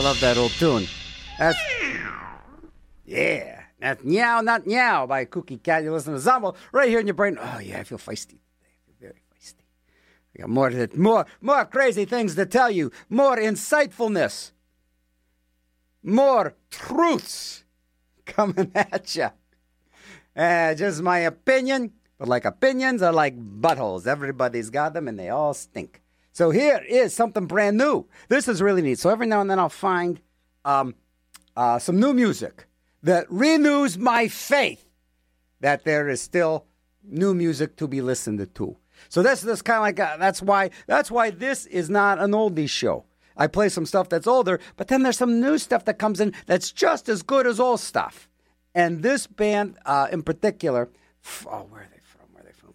I 0.00 0.02
love 0.02 0.20
that 0.20 0.38
old 0.38 0.52
tune. 0.52 0.86
That's 1.38 1.58
yeah. 3.04 3.64
That's 3.78 4.02
Meow 4.02 4.40
Not 4.40 4.66
Meow 4.66 5.06
by 5.06 5.26
Cookie 5.26 5.58
Cat. 5.58 5.82
You 5.82 5.92
listen 5.92 6.14
to 6.14 6.18
Zombo 6.18 6.54
right 6.72 6.88
here 6.88 7.00
in 7.00 7.06
your 7.06 7.12
brain. 7.12 7.36
Oh 7.38 7.58
yeah, 7.58 7.80
I 7.80 7.84
feel 7.84 7.98
feisty 7.98 8.28
today. 8.28 8.70
I 8.72 8.86
feel 8.86 8.94
very 8.98 9.22
feisty. 9.30 9.66
I 10.34 10.40
got 10.40 10.48
more 10.48 10.70
to, 10.70 10.88
more 10.98 11.26
more 11.42 11.66
crazy 11.66 12.06
things 12.06 12.34
to 12.36 12.46
tell 12.46 12.70
you. 12.70 12.90
More 13.10 13.36
insightfulness. 13.36 14.52
More 16.02 16.54
truths 16.70 17.64
coming 18.24 18.72
at 18.74 19.14
you. 19.14 19.28
Uh, 20.34 20.74
just 20.76 21.02
my 21.02 21.18
opinion, 21.18 21.92
but 22.16 22.26
like 22.26 22.46
opinions 22.46 23.02
are 23.02 23.12
like 23.12 23.38
buttholes. 23.38 24.06
Everybody's 24.06 24.70
got 24.70 24.94
them 24.94 25.08
and 25.08 25.18
they 25.18 25.28
all 25.28 25.52
stink. 25.52 26.00
So 26.40 26.48
here 26.48 26.82
is 26.88 27.12
something 27.12 27.44
brand 27.44 27.76
new. 27.76 28.06
This 28.30 28.48
is 28.48 28.62
really 28.62 28.80
neat. 28.80 28.98
So 28.98 29.10
every 29.10 29.26
now 29.26 29.42
and 29.42 29.50
then 29.50 29.58
I'll 29.58 29.68
find 29.68 30.18
um, 30.64 30.94
uh, 31.54 31.78
some 31.78 32.00
new 32.00 32.14
music 32.14 32.64
that 33.02 33.26
renews 33.28 33.98
my 33.98 34.26
faith 34.26 34.86
that 35.60 35.84
there 35.84 36.08
is 36.08 36.22
still 36.22 36.64
new 37.04 37.34
music 37.34 37.76
to 37.76 37.86
be 37.86 38.00
listened 38.00 38.54
to. 38.54 38.76
So 39.10 39.22
this 39.22 39.44
is 39.44 39.60
kind 39.60 39.76
of 39.76 39.82
like 39.82 39.98
a, 39.98 40.16
that's 40.18 40.40
why 40.40 40.70
that's 40.86 41.10
why 41.10 41.28
this 41.28 41.66
is 41.66 41.90
not 41.90 42.18
an 42.18 42.30
oldie 42.30 42.70
show. 42.70 43.04
I 43.36 43.46
play 43.46 43.68
some 43.68 43.84
stuff 43.84 44.08
that's 44.08 44.26
older, 44.26 44.60
but 44.78 44.88
then 44.88 45.02
there's 45.02 45.18
some 45.18 45.42
new 45.42 45.58
stuff 45.58 45.84
that 45.84 45.98
comes 45.98 46.22
in 46.22 46.32
that's 46.46 46.72
just 46.72 47.10
as 47.10 47.20
good 47.20 47.46
as 47.46 47.60
old 47.60 47.80
stuff. 47.80 48.30
And 48.74 49.02
this 49.02 49.26
band 49.26 49.76
uh, 49.84 50.08
in 50.10 50.22
particular, 50.22 50.88
oh? 51.44 51.66
Where 51.68 51.82
are 51.82 51.88
they 51.92 52.00
from? 52.00 52.32
Where 52.32 52.42
are 52.42 52.46
they 52.46 52.52
from? 52.52 52.70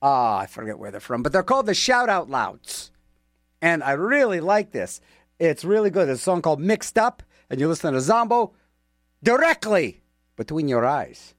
Ah, 0.00 0.38
I 0.38 0.46
forget 0.46 0.78
where 0.78 0.90
they're 0.90 1.00
from, 1.00 1.22
but 1.22 1.32
they're 1.32 1.42
called 1.42 1.66
the 1.66 1.74
Shout 1.74 2.08
Out 2.08 2.30
Louds. 2.30 2.90
And 3.60 3.82
I 3.82 3.92
really 3.92 4.40
like 4.40 4.70
this. 4.70 5.00
It's 5.38 5.64
really 5.64 5.90
good. 5.90 6.08
It's 6.08 6.20
a 6.20 6.22
song 6.22 6.42
called 6.42 6.60
Mixed 6.60 6.96
Up, 6.96 7.22
and 7.50 7.58
you 7.58 7.68
listen 7.68 7.94
to 7.94 8.00
Zombo 8.00 8.52
directly 9.22 10.02
between 10.36 10.68
your 10.68 10.86
eyes. 10.86 11.34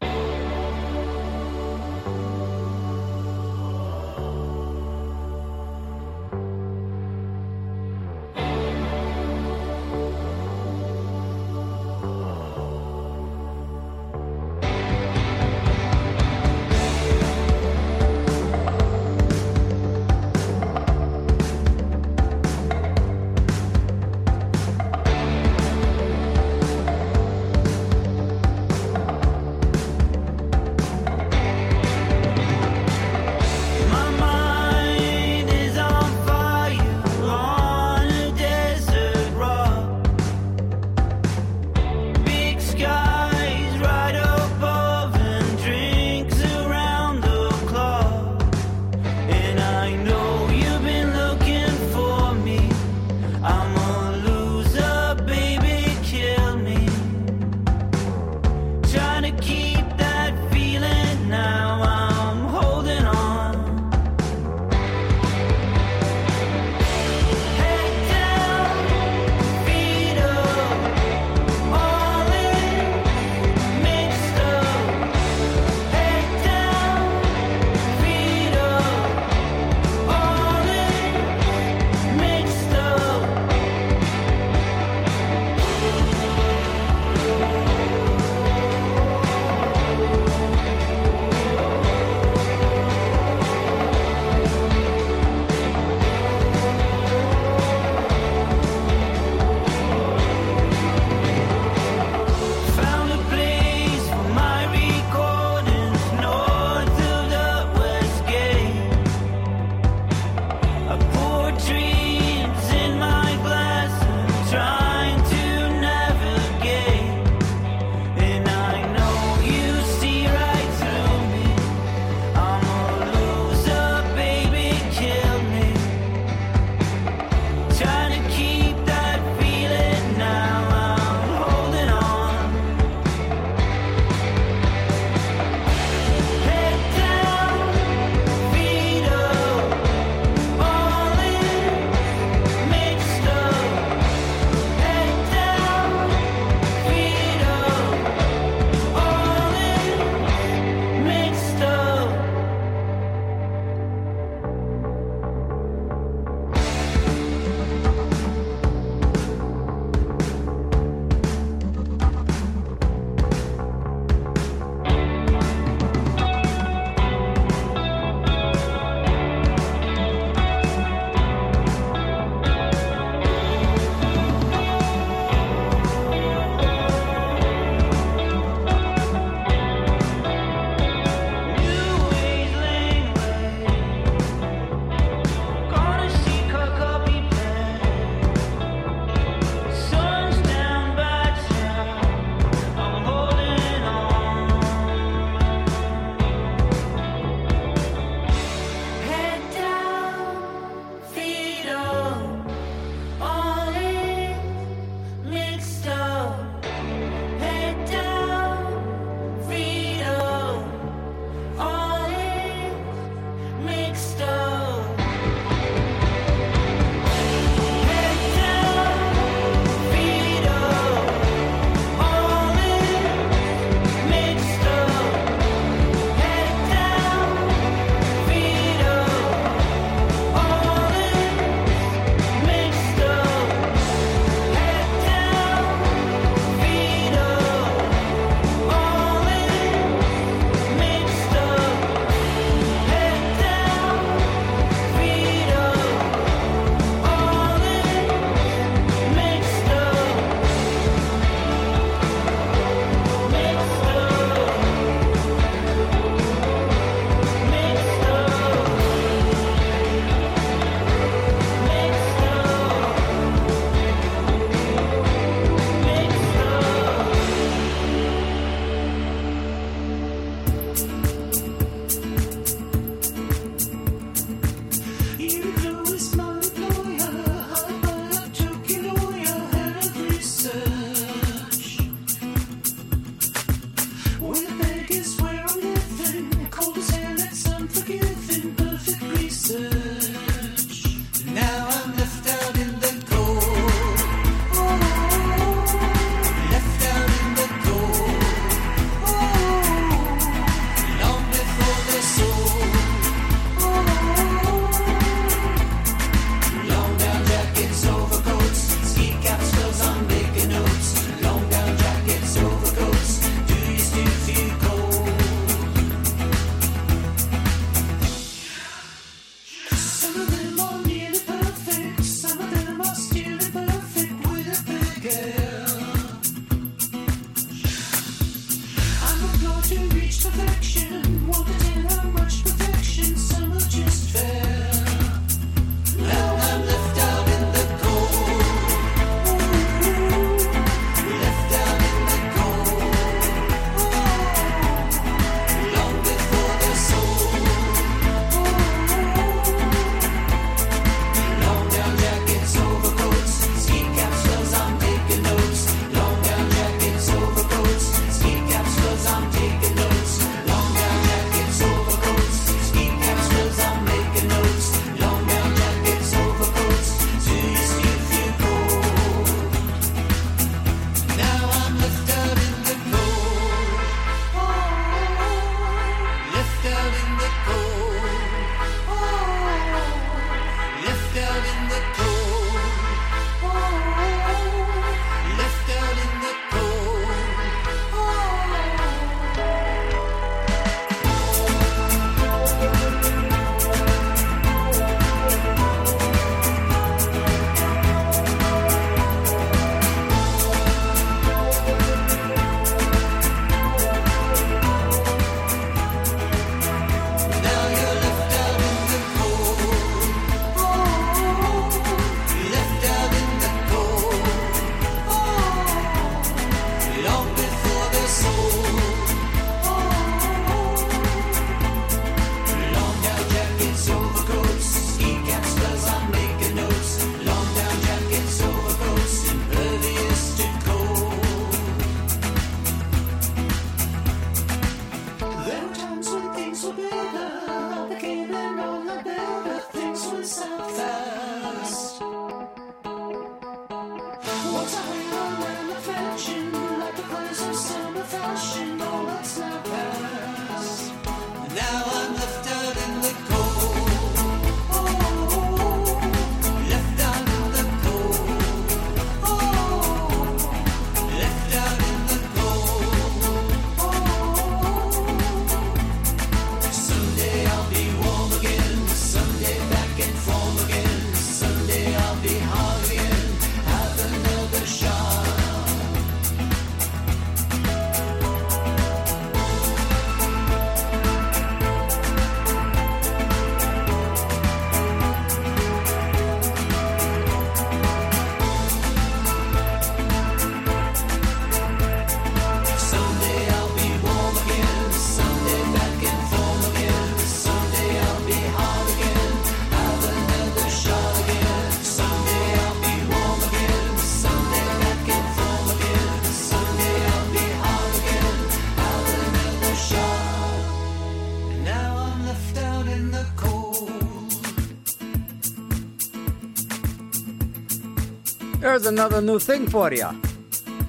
There's 518.80 518.93
another 518.93 519.19
new 519.19 519.39
thing 519.39 519.67
for 519.67 519.91
you 519.91 520.07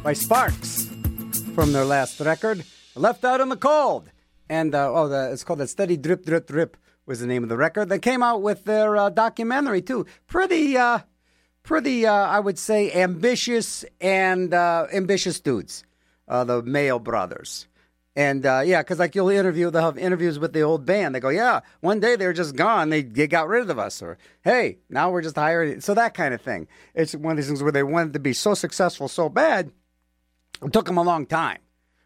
by 0.05 0.13
Sparks 0.13 0.89
from 1.57 1.73
their 1.73 1.85
last 1.85 2.21
record, 2.21 2.63
Left 2.95 3.25
Out 3.25 3.41
in 3.41 3.49
the 3.49 3.57
Cold. 3.57 4.09
And 4.49 4.77
uh, 4.77 4.93
oh, 4.95 5.09
the, 5.09 5.33
it's 5.33 5.43
called 5.43 5.59
that 5.59 5.71
Steady 5.71 5.97
Drip 5.97 6.25
Drip 6.25 6.47
Drip 6.47 6.77
was 7.05 7.19
the 7.19 7.27
name 7.27 7.43
of 7.43 7.49
the 7.49 7.57
record. 7.57 7.89
They 7.89 7.99
came 7.99 8.23
out 8.23 8.43
with 8.43 8.63
their 8.63 8.97
uh, 8.97 9.11
documentary 9.11 9.83
too. 9.83 10.07
Pretty, 10.29 10.77
uh, 10.77 11.01
pretty, 11.65 12.07
uh, 12.07 12.13
I 12.13 12.39
would 12.39 12.61
say, 12.61 12.93
ambitious 12.93 13.85
and 14.01 14.55
uh, 14.55 14.87
ambitious 14.93 15.41
dudes, 15.41 15.83
uh, 16.29 16.45
the 16.45 16.63
Mael 16.63 17.01
brothers. 17.01 17.67
And 18.17 18.45
uh, 18.45 18.63
yeah, 18.65 18.83
because 18.83 18.99
like 18.99 19.15
you'll 19.15 19.29
interview, 19.29 19.71
they'll 19.71 19.83
have 19.83 19.99
interviews 19.99 20.39
with 20.39 20.53
the 20.53 20.63
old 20.63 20.85
band. 20.85 21.15
They 21.15 21.21
go, 21.21 21.29
yeah, 21.29 21.61
one 21.81 22.01
day 22.01 22.17
they 22.17 22.27
were 22.27 22.33
just 22.33 22.57
gone. 22.57 22.91
They, 22.91 23.03
they 23.03 23.29
got 23.29 23.47
rid 23.47 23.71
of 23.71 23.79
us. 23.79 24.03
Or, 24.03 24.19
hey, 24.43 24.79
now 24.89 25.11
we're 25.11 25.23
just 25.23 25.37
hired. 25.37 25.83
So 25.83 25.95
that 25.95 26.15
kind 26.15 26.35
of 26.35 26.41
thing. 26.41 26.67
It's 26.95 27.15
one 27.15 27.33
of 27.33 27.37
these 27.37 27.47
things 27.47 27.63
where 27.63 27.73
they 27.73 27.85
wanted 27.85 28.13
to 28.15 28.19
be 28.19 28.33
so 28.33 28.55
successful 28.55 29.07
so 29.07 29.29
bad, 29.29 29.71
it 30.63 30.73
took 30.73 30.87
them 30.87 30.99
a 30.99 31.03
long 31.03 31.25
time. 31.25 31.59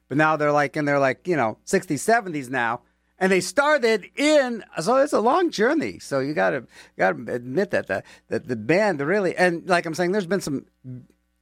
But 0.08 0.18
now 0.18 0.36
they're 0.36 0.52
like, 0.52 0.76
and 0.76 0.86
they're 0.86 0.98
like, 0.98 1.26
you 1.26 1.36
know, 1.36 1.56
60s, 1.66 1.94
70s 1.94 2.50
now. 2.50 2.82
And 3.18 3.32
they 3.32 3.40
started 3.40 4.06
in, 4.16 4.62
so 4.80 4.96
it's 4.96 5.12
a 5.12 5.20
long 5.20 5.50
journey. 5.50 6.00
So 6.00 6.18
you 6.20 6.34
gotta, 6.34 6.66
gotta 6.98 7.32
admit 7.32 7.70
that 7.70 7.86
the, 7.86 8.02
that 8.28 8.46
the 8.48 8.56
band 8.56 9.00
really, 9.00 9.34
and 9.36 9.66
like 9.66 9.86
I'm 9.86 9.94
saying, 9.94 10.12
there's 10.12 10.26
been 10.26 10.40
some, 10.40 10.66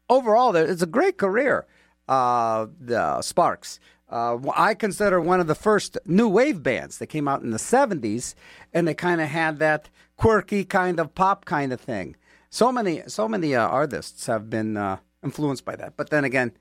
overall, 0.08 0.54
it's 0.54 0.82
a 0.82 0.86
great 0.86 1.16
career, 1.16 1.66
uh, 2.08 2.66
the 2.78 3.20
Sparks. 3.22 3.80
Uh, 4.12 4.38
I 4.54 4.74
consider 4.74 5.20
one 5.20 5.40
of 5.40 5.46
the 5.46 5.54
first 5.54 5.96
new 6.04 6.28
wave 6.28 6.62
bands 6.62 6.98
that 6.98 7.06
came 7.06 7.26
out 7.26 7.40
in 7.42 7.50
the 7.50 7.56
70s, 7.56 8.34
and 8.74 8.86
they 8.86 8.94
kind 8.94 9.20
of 9.22 9.28
had 9.28 9.58
that 9.60 9.88
quirky 10.18 10.64
kind 10.64 11.00
of 11.00 11.14
pop 11.14 11.46
kind 11.46 11.72
of 11.72 11.80
thing. 11.80 12.14
So 12.50 12.70
many, 12.70 13.02
so 13.06 13.26
many 13.26 13.54
uh, 13.54 13.66
artists 13.66 14.26
have 14.26 14.50
been 14.50 14.76
uh, 14.76 14.98
influenced 15.24 15.64
by 15.64 15.76
that. 15.76 15.96
But 15.96 16.10
then 16.10 16.24
again, 16.24 16.52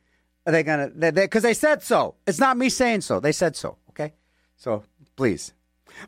are 0.46 0.54
they 0.54 0.64
gonna? 0.64 0.88
Because 0.88 1.14
they, 1.14 1.28
'cause 1.28 1.42
they 1.44 1.54
said 1.54 1.84
so. 1.84 2.16
It's 2.26 2.40
not 2.40 2.58
me 2.58 2.70
saying 2.70 3.02
so. 3.02 3.20
They 3.20 3.34
said 3.34 3.58
so. 3.58 3.78
Okay, 3.90 4.14
so 4.56 4.84
please. 5.18 5.54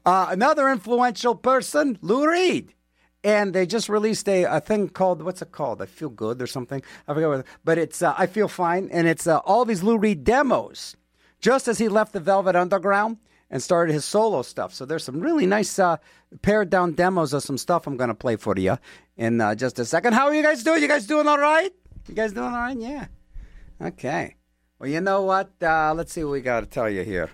Uh, 0.06 0.28
another 0.30 0.70
influential 0.70 1.36
person, 1.36 1.98
Lou 2.02 2.26
Reed. 2.30 2.74
And 3.26 3.54
they 3.54 3.66
just 3.66 3.88
released 3.90 4.28
a, 4.28 4.44
a 4.46 4.60
thing 4.60 4.90
called 4.90 5.22
what's 5.22 5.42
it 5.42 5.52
called? 5.52 5.82
I 5.82 5.86
feel 5.86 6.10
good 6.10 6.42
or 6.42 6.48
something. 6.48 6.82
I 7.08 7.14
forget 7.14 7.30
what, 7.30 7.46
but 7.64 7.78
it's 7.78 8.02
uh, 8.02 8.14
I 8.18 8.28
feel 8.28 8.48
fine, 8.48 8.90
and 8.92 9.08
it's 9.08 9.28
uh, 9.28 9.38
all 9.40 9.66
these 9.66 9.84
Lou 9.84 9.98
Reed 9.98 10.24
demos. 10.24 10.96
Just 11.44 11.68
as 11.68 11.78
he 11.78 11.90
left 11.90 12.14
the 12.14 12.22
Velvet 12.22 12.56
Underground 12.56 13.18
and 13.52 13.62
started 13.62 13.92
his 13.92 14.06
solo 14.06 14.44
stuff. 14.44 14.74
So 14.74 14.86
there's 14.86 15.04
some 15.04 15.20
really 15.20 15.46
nice 15.46 15.78
uh, 15.78 15.98
pared 16.42 16.70
down 16.70 16.94
demos 16.94 17.34
of 17.34 17.44
some 17.44 17.58
stuff 17.58 17.86
I'm 17.86 17.98
going 17.98 18.08
to 18.08 18.16
play 18.16 18.38
for 18.38 18.56
you 18.58 18.78
in 19.18 19.42
uh, 19.42 19.54
just 19.54 19.78
a 19.78 19.84
second. 19.84 20.14
How 20.14 20.28
are 20.28 20.34
you 20.34 20.42
guys 20.42 20.64
doing? 20.64 20.82
You 20.82 20.88
guys 20.88 21.06
doing 21.06 21.28
all 21.28 21.38
right? 21.38 21.70
You 22.08 22.16
guys 22.16 22.32
doing 22.32 22.46
all 22.46 22.54
right? 22.54 22.78
Yeah. 22.78 23.08
Okay. 23.82 24.38
Well, 24.80 24.90
you 24.90 25.02
know 25.02 25.24
what? 25.24 25.52
Uh, 25.62 25.94
let's 25.94 26.14
see 26.14 26.24
what 26.24 26.32
we 26.32 26.40
got 26.40 26.62
to 26.62 26.66
tell 26.66 26.90
you 26.90 27.04
here. 27.04 27.30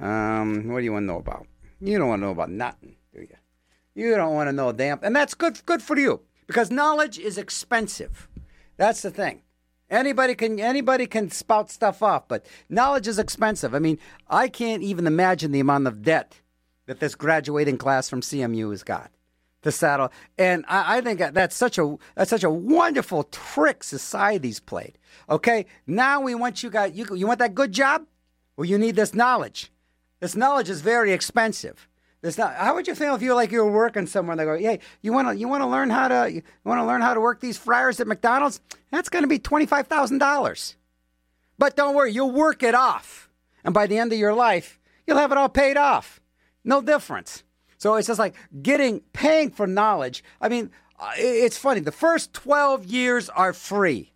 Um, 0.00 0.68
what 0.68 0.78
do 0.78 0.84
you 0.84 0.92
want 0.94 1.02
to 1.02 1.08
know 1.08 1.18
about? 1.18 1.46
You 1.78 1.98
don't 1.98 2.08
want 2.08 2.22
to 2.22 2.24
know 2.24 2.32
about 2.32 2.50
nothing, 2.50 2.96
do 3.12 3.20
you? 3.20 3.36
You 3.94 4.16
don't 4.16 4.32
want 4.32 4.48
to 4.48 4.52
know 4.52 4.72
damn, 4.72 4.98
and 5.02 5.14
that's 5.14 5.34
good. 5.34 5.60
Good 5.66 5.82
for 5.82 5.98
you 5.98 6.22
because 6.46 6.70
knowledge 6.70 7.18
is 7.18 7.36
expensive. 7.36 8.30
That's 8.78 9.02
the 9.02 9.10
thing. 9.10 9.42
Anybody 9.92 10.34
can 10.34 10.58
anybody 10.58 11.06
can 11.06 11.30
spout 11.30 11.70
stuff 11.70 12.02
off, 12.02 12.26
but 12.26 12.46
knowledge 12.70 13.06
is 13.06 13.18
expensive. 13.18 13.74
I 13.74 13.78
mean, 13.78 13.98
I 14.26 14.48
can't 14.48 14.82
even 14.82 15.06
imagine 15.06 15.52
the 15.52 15.60
amount 15.60 15.86
of 15.86 16.02
debt 16.02 16.40
that 16.86 16.98
this 16.98 17.14
graduating 17.14 17.76
class 17.76 18.08
from 18.08 18.22
CMU 18.22 18.70
has 18.70 18.82
got 18.82 19.10
to 19.60 19.70
saddle. 19.70 20.10
And 20.38 20.64
I, 20.66 20.96
I 20.96 21.00
think 21.02 21.20
that's 21.20 21.54
such 21.54 21.76
a 21.76 21.96
that's 22.14 22.30
such 22.30 22.42
a 22.42 22.48
wonderful 22.48 23.24
trick 23.24 23.84
society's 23.84 24.60
played. 24.60 24.96
Okay, 25.28 25.66
now 25.86 26.22
we 26.22 26.34
want 26.34 26.62
you 26.62 26.70
got 26.70 26.94
You 26.94 27.14
you 27.14 27.26
want 27.26 27.40
that 27.40 27.54
good 27.54 27.72
job? 27.72 28.06
Well, 28.56 28.64
you 28.64 28.78
need 28.78 28.96
this 28.96 29.12
knowledge. 29.12 29.70
This 30.20 30.34
knowledge 30.34 30.70
is 30.70 30.80
very 30.80 31.12
expensive. 31.12 31.86
Not, 32.22 32.54
how 32.54 32.74
would 32.74 32.86
you 32.86 32.94
feel 32.94 33.14
if 33.14 33.22
you 33.22 33.34
like 33.34 33.50
you 33.50 33.64
were 33.64 33.72
working 33.72 34.06
somewhere 34.06 34.32
and 34.32 34.40
they 34.40 34.44
go, 34.44 34.56
"Hey, 34.56 34.78
you 35.00 35.12
want 35.12 35.28
to 35.28 35.36
you 35.36 35.48
want 35.48 35.62
to 35.62 35.66
learn 35.66 35.90
how 35.90 36.08
to 36.08 36.32
you 36.32 36.42
want 36.64 36.78
to 36.78 36.86
learn 36.86 37.00
how 37.00 37.14
to 37.14 37.20
work 37.20 37.40
these 37.40 37.58
fryers 37.58 37.98
at 38.00 38.06
McDonald's? 38.06 38.60
That's 38.90 39.08
going 39.08 39.24
to 39.24 39.28
be 39.28 39.38
twenty 39.38 39.66
five 39.66 39.88
thousand 39.88 40.18
dollars." 40.18 40.76
But 41.58 41.76
don't 41.76 41.94
worry, 41.94 42.12
you'll 42.12 42.32
work 42.32 42.62
it 42.62 42.74
off. 42.74 43.28
And 43.64 43.72
by 43.72 43.86
the 43.86 43.98
end 43.98 44.12
of 44.12 44.18
your 44.18 44.34
life, 44.34 44.80
you'll 45.06 45.18
have 45.18 45.32
it 45.32 45.38
all 45.38 45.48
paid 45.48 45.76
off. 45.76 46.20
No 46.64 46.80
difference. 46.80 47.44
So 47.78 47.94
it's 47.94 48.06
just 48.06 48.18
like 48.18 48.34
getting, 48.62 49.00
paying 49.12 49.50
for 49.50 49.66
knowledge. 49.66 50.24
I 50.40 50.48
mean, 50.48 50.70
uh, 50.98 51.12
it's 51.16 51.56
funny. 51.56 51.80
The 51.80 51.92
first 51.92 52.32
12 52.32 52.86
years 52.86 53.28
are 53.28 53.52
free. 53.52 54.12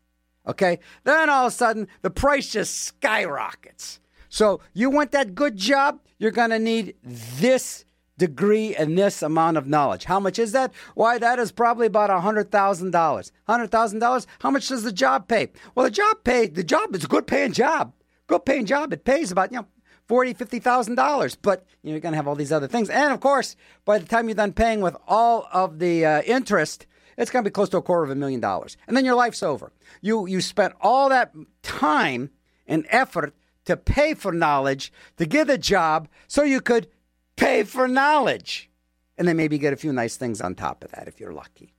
Okay. 0.46 0.78
Then 1.04 1.28
all 1.28 1.46
of 1.46 1.52
a 1.52 1.54
sudden, 1.56 1.88
the 2.02 2.10
price 2.10 2.50
just 2.50 2.78
skyrockets. 2.78 4.00
So 4.28 4.60
you 4.72 4.90
want 4.90 5.12
that 5.12 5.34
good 5.34 5.56
job? 5.56 6.00
You're 6.18 6.30
going 6.30 6.50
to 6.50 6.58
need 6.58 6.94
this 7.02 7.84
degree 8.18 8.74
and 8.74 8.96
this 8.96 9.22
amount 9.22 9.56
of 9.56 9.66
knowledge. 9.66 10.04
How 10.04 10.20
much 10.20 10.38
is 10.38 10.52
that? 10.52 10.72
Why, 10.94 11.18
that 11.18 11.38
is 11.38 11.52
probably 11.52 11.86
about 11.86 12.10
$100,000. 12.10 12.50
$100,000? 12.50 14.26
How 14.40 14.50
much 14.50 14.68
does 14.68 14.82
the 14.82 14.92
job 14.92 15.28
pay? 15.28 15.48
Well, 15.74 15.84
the 15.84 15.90
job 15.90 16.24
pay, 16.24 16.46
the 16.46 16.64
job 16.64 16.94
is 16.94 17.04
a 17.04 17.08
good 17.08 17.26
paying 17.26 17.52
job. 17.52 17.92
Good 18.26 18.44
paying 18.44 18.66
job. 18.66 18.92
It 18.92 19.04
pays 19.04 19.30
about, 19.30 19.52
you 19.52 19.58
know, 19.58 19.66
forty, 20.06 20.32
fifty 20.34 20.58
thousand 20.58 20.94
dollars. 20.94 21.34
But 21.34 21.66
you 21.82 21.90
know, 21.90 21.94
you're 21.94 22.00
going 22.00 22.12
to 22.12 22.16
have 22.16 22.28
all 22.28 22.34
these 22.34 22.52
other 22.52 22.68
things, 22.68 22.88
and 22.88 23.12
of 23.12 23.20
course, 23.20 23.56
by 23.84 23.98
the 23.98 24.06
time 24.06 24.28
you're 24.28 24.34
done 24.34 24.52
paying 24.52 24.80
with 24.80 24.96
all 25.06 25.48
of 25.52 25.78
the 25.78 26.04
uh, 26.04 26.22
interest, 26.22 26.86
it's 27.16 27.30
going 27.30 27.44
to 27.44 27.50
be 27.50 27.52
close 27.52 27.68
to 27.70 27.76
a 27.78 27.82
quarter 27.82 28.04
of 28.04 28.10
a 28.10 28.14
million 28.14 28.40
dollars, 28.40 28.76
and 28.86 28.96
then 28.96 29.04
your 29.04 29.14
life's 29.14 29.42
over. 29.42 29.72
You 30.00 30.26
you 30.26 30.40
spent 30.40 30.74
all 30.80 31.08
that 31.08 31.34
time 31.62 32.30
and 32.66 32.86
effort 32.88 33.34
to 33.66 33.76
pay 33.76 34.14
for 34.14 34.32
knowledge 34.32 34.92
to 35.16 35.26
get 35.26 35.50
a 35.50 35.58
job, 35.58 36.08
so 36.28 36.42
you 36.42 36.60
could 36.60 36.88
pay 37.36 37.62
for 37.62 37.86
knowledge, 37.86 38.70
and 39.16 39.26
then 39.26 39.36
maybe 39.36 39.58
get 39.58 39.72
a 39.72 39.76
few 39.76 39.92
nice 39.92 40.16
things 40.16 40.40
on 40.40 40.54
top 40.54 40.82
of 40.82 40.90
that 40.92 41.08
if 41.08 41.20
you're 41.20 41.32
lucky. 41.32 41.74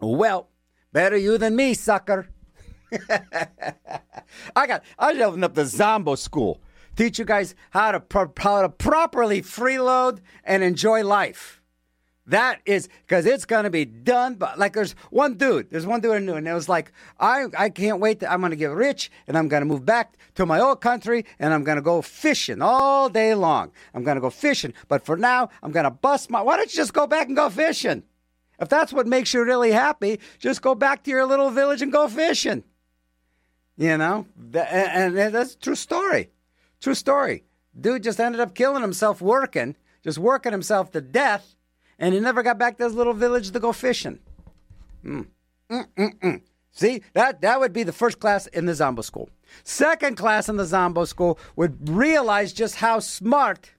Well, 0.00 0.48
better 0.92 1.16
you 1.16 1.38
than 1.38 1.56
me, 1.56 1.74
sucker. 1.74 2.28
I 4.56 4.66
got. 4.66 4.82
I 4.98 5.12
should 5.12 5.22
open 5.22 5.44
up 5.44 5.54
the 5.54 5.64
Zombo 5.64 6.14
School. 6.14 6.60
Teach 6.96 7.18
you 7.18 7.24
guys 7.24 7.54
how 7.70 7.92
to 7.92 8.00
pro- 8.00 8.32
how 8.36 8.62
to 8.62 8.68
properly 8.68 9.42
freeload 9.42 10.20
and 10.44 10.62
enjoy 10.62 11.02
life. 11.04 11.60
That 12.26 12.60
is 12.64 12.88
because 13.02 13.26
it's 13.26 13.44
gonna 13.44 13.68
be 13.68 13.84
done. 13.84 14.36
But 14.36 14.58
like, 14.58 14.72
there's 14.72 14.92
one 15.10 15.34
dude. 15.34 15.70
There's 15.70 15.86
one 15.86 16.00
dude 16.00 16.12
I 16.12 16.18
knew, 16.20 16.34
and 16.34 16.48
it 16.48 16.54
was 16.54 16.68
like, 16.68 16.92
I 17.20 17.46
I 17.56 17.68
can't 17.68 18.00
wait. 18.00 18.20
To, 18.20 18.32
I'm 18.32 18.40
gonna 18.40 18.56
get 18.56 18.70
rich, 18.70 19.10
and 19.26 19.36
I'm 19.36 19.48
gonna 19.48 19.66
move 19.66 19.84
back 19.84 20.16
to 20.36 20.46
my 20.46 20.58
old 20.58 20.80
country, 20.80 21.26
and 21.38 21.52
I'm 21.52 21.64
gonna 21.64 21.82
go 21.82 22.00
fishing 22.00 22.62
all 22.62 23.10
day 23.10 23.34
long. 23.34 23.72
I'm 23.92 24.04
gonna 24.04 24.22
go 24.22 24.30
fishing. 24.30 24.72
But 24.88 25.04
for 25.04 25.16
now, 25.16 25.50
I'm 25.62 25.72
gonna 25.72 25.90
bust 25.90 26.30
my. 26.30 26.40
Why 26.40 26.56
don't 26.56 26.72
you 26.72 26.76
just 26.76 26.94
go 26.94 27.06
back 27.06 27.26
and 27.26 27.36
go 27.36 27.50
fishing? 27.50 28.02
If 28.58 28.68
that's 28.68 28.92
what 28.92 29.06
makes 29.06 29.34
you 29.34 29.44
really 29.44 29.72
happy, 29.72 30.20
just 30.38 30.62
go 30.62 30.74
back 30.74 31.04
to 31.04 31.10
your 31.10 31.26
little 31.26 31.50
village 31.50 31.82
and 31.82 31.92
go 31.92 32.08
fishing. 32.08 32.64
You 33.76 33.98
know, 33.98 34.26
and, 34.54 35.16
that's 35.16 35.56
true 35.56 35.74
story. 35.74 36.30
True 36.80 36.94
story. 36.94 37.44
Dude 37.78 38.04
just 38.04 38.20
ended 38.20 38.40
up 38.40 38.54
killing 38.54 38.82
himself 38.82 39.20
working, 39.20 39.74
just 40.04 40.16
working 40.16 40.52
himself 40.52 40.92
to 40.92 41.00
death, 41.00 41.53
and 41.98 42.14
he 42.14 42.20
never 42.20 42.42
got 42.42 42.58
back 42.58 42.76
to 42.78 42.84
his 42.84 42.94
little 42.94 43.14
village 43.14 43.50
to 43.50 43.60
go 43.60 43.72
fishing. 43.72 44.18
Mm. 45.04 45.26
See, 46.72 47.02
that, 47.12 47.40
that 47.42 47.60
would 47.60 47.72
be 47.72 47.84
the 47.84 47.92
first 47.92 48.18
class 48.18 48.46
in 48.48 48.66
the 48.66 48.74
Zombo 48.74 49.02
school. 49.02 49.30
Second 49.62 50.16
class 50.16 50.48
in 50.48 50.56
the 50.56 50.64
Zombo 50.64 51.04
school 51.04 51.38
would 51.54 51.88
realize 51.88 52.52
just 52.52 52.76
how 52.76 52.98
smart 52.98 53.70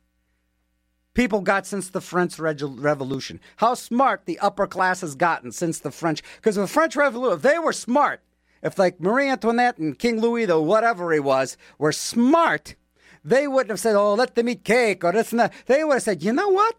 people 1.14 1.42
got 1.42 1.66
since 1.66 1.90
the 1.90 2.02
French 2.02 2.40
Revolution. 2.40 3.42
How 3.58 3.74
smart 3.74 4.26
the 4.26 4.40
upper 4.40 4.68
class 4.68 5.02
has 5.02 5.16
gotten 5.16 5.52
since 5.52 5.80
the 5.80 5.92
French. 5.92 6.22
Because 6.38 6.56
the 6.56 6.68
French 6.68 6.96
Revolution, 6.96 7.38
if 7.38 7.42
they 7.42 7.60
were 7.60 7.74
smart, 7.74 8.22
if 8.62 8.80
like 8.80 9.00
Marie 9.02 9.30
Antoinette 9.30 9.78
and 9.78 10.00
King 10.00 10.22
Louis, 10.22 10.46
the 10.46 10.60
whatever 10.60 11.12
he 11.12 11.20
was, 11.20 11.58
were 11.78 11.92
smart, 11.92 12.76
they 13.24 13.48
wouldn't 13.48 13.72
have 13.72 13.80
said, 13.80 13.96
"Oh, 13.96 14.14
let 14.14 14.36
them 14.36 14.50
eat 14.50 14.64
cake," 14.64 15.04
or 15.04 15.12
this 15.12 15.32
and 15.32 15.40
that. 15.40 15.54
They 15.66 15.84
would 15.84 15.96
have 15.96 16.04
said, 16.04 16.24
"You 16.24 16.34
know 16.34 16.50
what? 16.50 16.76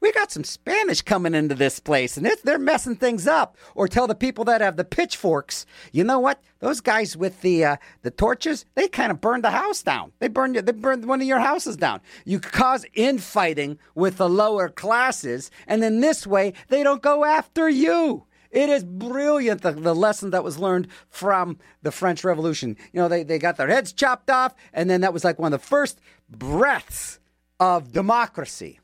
We 0.00 0.12
got 0.12 0.32
some 0.32 0.44
Spanish 0.44 1.02
coming 1.02 1.34
into 1.34 1.54
this 1.54 1.78
place, 1.78 2.16
and 2.16 2.26
they're 2.42 2.58
messing 2.58 2.96
things 2.96 3.26
up." 3.26 3.56
Or 3.74 3.86
tell 3.86 4.06
the 4.06 4.14
people 4.14 4.44
that 4.46 4.62
have 4.62 4.76
the 4.76 4.84
pitchforks, 4.84 5.66
"You 5.92 6.04
know 6.04 6.18
what? 6.18 6.42
Those 6.60 6.80
guys 6.80 7.16
with 7.16 7.42
the 7.42 7.64
uh, 7.64 7.76
the 8.02 8.10
torches, 8.10 8.64
they 8.74 8.88
kind 8.88 9.10
of 9.10 9.20
burned 9.20 9.44
the 9.44 9.50
house 9.50 9.82
down. 9.82 10.12
They 10.18 10.28
burned 10.28 10.56
they 10.56 10.72
burned 10.72 11.04
one 11.04 11.20
of 11.20 11.26
your 11.26 11.40
houses 11.40 11.76
down. 11.76 12.00
You 12.24 12.40
cause 12.40 12.86
infighting 12.94 13.78
with 13.94 14.16
the 14.16 14.28
lower 14.28 14.68
classes, 14.68 15.50
and 15.66 15.82
then 15.82 16.00
this 16.00 16.26
way 16.26 16.54
they 16.68 16.82
don't 16.82 17.02
go 17.02 17.24
after 17.24 17.68
you." 17.68 18.24
It 18.50 18.68
is 18.68 18.82
brilliant, 18.82 19.62
the, 19.62 19.70
the 19.70 19.94
lesson 19.94 20.30
that 20.30 20.42
was 20.42 20.58
learned 20.58 20.88
from 21.08 21.58
the 21.82 21.92
French 21.92 22.24
Revolution. 22.24 22.76
You 22.92 23.00
know, 23.00 23.06
they, 23.06 23.22
they 23.22 23.38
got 23.38 23.56
their 23.56 23.68
heads 23.68 23.92
chopped 23.92 24.28
off, 24.28 24.56
and 24.72 24.90
then 24.90 25.02
that 25.02 25.12
was 25.12 25.22
like 25.22 25.38
one 25.38 25.52
of 25.52 25.60
the 25.60 25.66
first 25.66 26.00
breaths 26.28 27.20
of 27.60 27.92
democracy. 27.92 28.79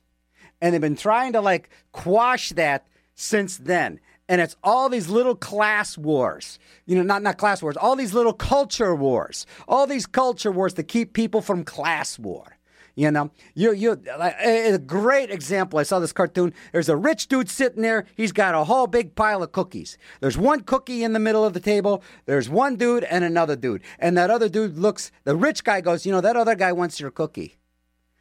And 0.60 0.72
they've 0.74 0.80
been 0.80 0.96
trying 0.96 1.32
to 1.34 1.40
like 1.40 1.70
quash 1.92 2.50
that 2.50 2.86
since 3.14 3.56
then. 3.58 4.00
and 4.28 4.40
it's 4.40 4.56
all 4.62 4.88
these 4.88 5.08
little 5.08 5.34
class 5.36 5.96
wars. 5.96 6.58
You 6.86 6.96
know, 6.96 7.02
not 7.02 7.22
not 7.22 7.38
class 7.38 7.62
wars, 7.62 7.76
all 7.76 7.96
these 7.96 8.14
little 8.14 8.32
culture 8.32 8.94
wars. 8.94 9.46
All 9.68 9.86
these 9.86 10.06
culture 10.06 10.50
wars 10.52 10.74
to 10.74 10.82
keep 10.82 11.12
people 11.12 11.40
from 11.40 11.64
class 11.64 12.18
war. 12.18 12.56
You 12.98 13.10
know, 13.10 13.30
you 13.54 13.72
you 13.72 14.00
a 14.08 14.78
great 14.78 15.30
example. 15.30 15.78
I 15.78 15.82
saw 15.82 15.98
this 15.98 16.14
cartoon. 16.14 16.54
There's 16.72 16.88
a 16.88 16.96
rich 16.96 17.28
dude 17.28 17.50
sitting 17.50 17.82
there. 17.82 18.06
He's 18.16 18.32
got 18.32 18.54
a 18.54 18.64
whole 18.64 18.86
big 18.86 19.14
pile 19.14 19.42
of 19.42 19.52
cookies. 19.52 19.98
There's 20.20 20.38
one 20.38 20.60
cookie 20.60 21.04
in 21.04 21.12
the 21.12 21.18
middle 21.20 21.44
of 21.44 21.52
the 21.52 21.60
table. 21.60 22.02
There's 22.24 22.48
one 22.48 22.76
dude 22.76 23.04
and 23.04 23.22
another 23.22 23.54
dude. 23.54 23.82
And 23.98 24.16
that 24.16 24.30
other 24.30 24.48
dude 24.48 24.78
looks. 24.78 25.12
The 25.24 25.36
rich 25.36 25.62
guy 25.62 25.82
goes, 25.82 26.06
you 26.06 26.12
know, 26.12 26.22
that 26.22 26.36
other 26.36 26.54
guy 26.54 26.72
wants 26.72 26.98
your 26.98 27.10
cookie. 27.10 27.58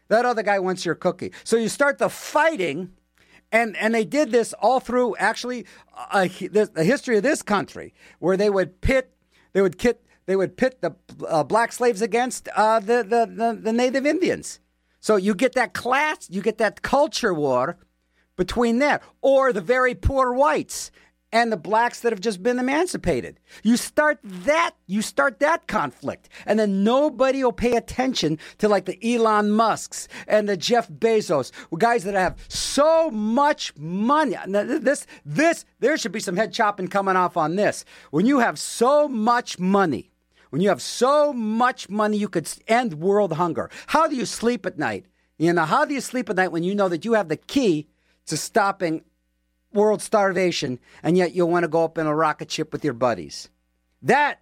That 0.07 0.25
other 0.25 0.43
guy 0.43 0.59
wants 0.59 0.85
your 0.85 0.95
cookie. 0.95 1.31
So 1.43 1.57
you 1.57 1.69
start 1.69 1.97
the 1.97 2.09
fighting. 2.09 2.91
And, 3.51 3.77
and 3.77 3.93
they 3.93 4.05
did 4.05 4.31
this 4.31 4.53
all 4.53 4.79
through 4.79 5.15
actually 5.17 5.65
uh, 6.11 6.27
the 6.27 6.83
history 6.83 7.15
of 7.15 7.23
this 7.23 7.41
country, 7.41 7.93
where 8.19 8.35
they 8.35 8.49
would 8.49 8.81
pit, 8.81 9.15
they 9.53 9.61
would 9.61 9.77
kit, 9.77 10.03
they 10.25 10.35
would 10.35 10.57
pit 10.57 10.81
the 10.81 10.95
uh, 11.25 11.43
black 11.43 11.71
slaves 11.71 12.01
against 12.01 12.49
uh, 12.55 12.79
the, 12.79 13.03
the, 13.03 13.31
the, 13.31 13.59
the 13.61 13.71
native 13.71 14.05
Indians. 14.05 14.59
So 14.99 15.15
you 15.15 15.35
get 15.35 15.53
that 15.53 15.73
class, 15.73 16.27
you 16.29 16.41
get 16.41 16.57
that 16.57 16.81
culture 16.81 17.33
war 17.33 17.77
between 18.35 18.79
that, 18.79 19.03
or 19.21 19.53
the 19.53 19.61
very 19.61 19.95
poor 19.95 20.33
whites 20.33 20.91
and 21.35 21.51
the 21.51 21.57
blacks 21.57 21.99
that 21.99 22.13
have 22.13 22.21
just 22.21 22.41
been 22.41 22.57
emancipated. 22.59 23.41
You 23.61 23.75
start 23.75 24.19
that, 24.23 24.71
you 24.87 25.01
start 25.01 25.39
that 25.39 25.67
conflict, 25.67 26.29
and 26.45 26.57
then 26.57 26.85
nobody 26.85 27.43
will 27.43 27.51
pay 27.51 27.75
attention 27.75 28.39
to 28.59 28.69
like 28.69 28.85
the 28.85 28.97
Elon 29.03 29.51
Musks 29.51 30.07
and 30.29 30.47
the 30.47 30.55
Jeff 30.55 30.87
Bezos, 30.87 31.51
guys 31.77 32.05
that 32.05 32.13
have 32.13 32.37
so 32.47 33.11
much 33.11 33.75
money. 33.75 34.37
This, 34.47 35.05
this, 35.25 35.65
there 35.81 35.97
should 35.97 36.13
be 36.13 36.21
some 36.21 36.37
head 36.37 36.53
chopping 36.53 36.87
coming 36.87 37.17
off 37.17 37.35
on 37.35 37.57
this. 37.57 37.83
When 38.11 38.25
you 38.25 38.39
have 38.39 38.57
so 38.57 39.09
much 39.09 39.59
money 39.59 40.11
when 40.51 40.61
you 40.61 40.69
have 40.69 40.81
so 40.81 41.33
much 41.33 41.89
money, 41.89 42.15
you 42.15 42.29
could 42.29 42.47
end 42.65 42.93
world 42.93 43.33
hunger. 43.33 43.69
How 43.87 44.07
do 44.07 44.15
you 44.15 44.25
sleep 44.25 44.65
at 44.65 44.77
night? 44.77 45.05
You 45.37 45.51
know, 45.51 45.65
how 45.65 45.83
do 45.83 45.93
you 45.93 45.99
sleep 45.99 46.29
at 46.29 46.37
night 46.37 46.53
when 46.53 46.63
you 46.63 46.73
know 46.73 46.87
that 46.87 47.03
you 47.03 47.11
have 47.13 47.27
the 47.27 47.35
key 47.35 47.89
to 48.27 48.37
stopping 48.37 49.03
world 49.75 50.01
starvation 50.01 50.79
and 51.03 51.17
yet 51.17 51.35
you'll 51.35 51.49
want 51.49 51.63
to 51.63 51.67
go 51.67 51.83
up 51.83 51.97
in 51.97 52.07
a 52.07 52.15
rocket 52.15 52.49
ship 52.49 52.71
with 52.71 52.83
your 52.83 52.93
buddies? 52.93 53.49
That 54.01 54.39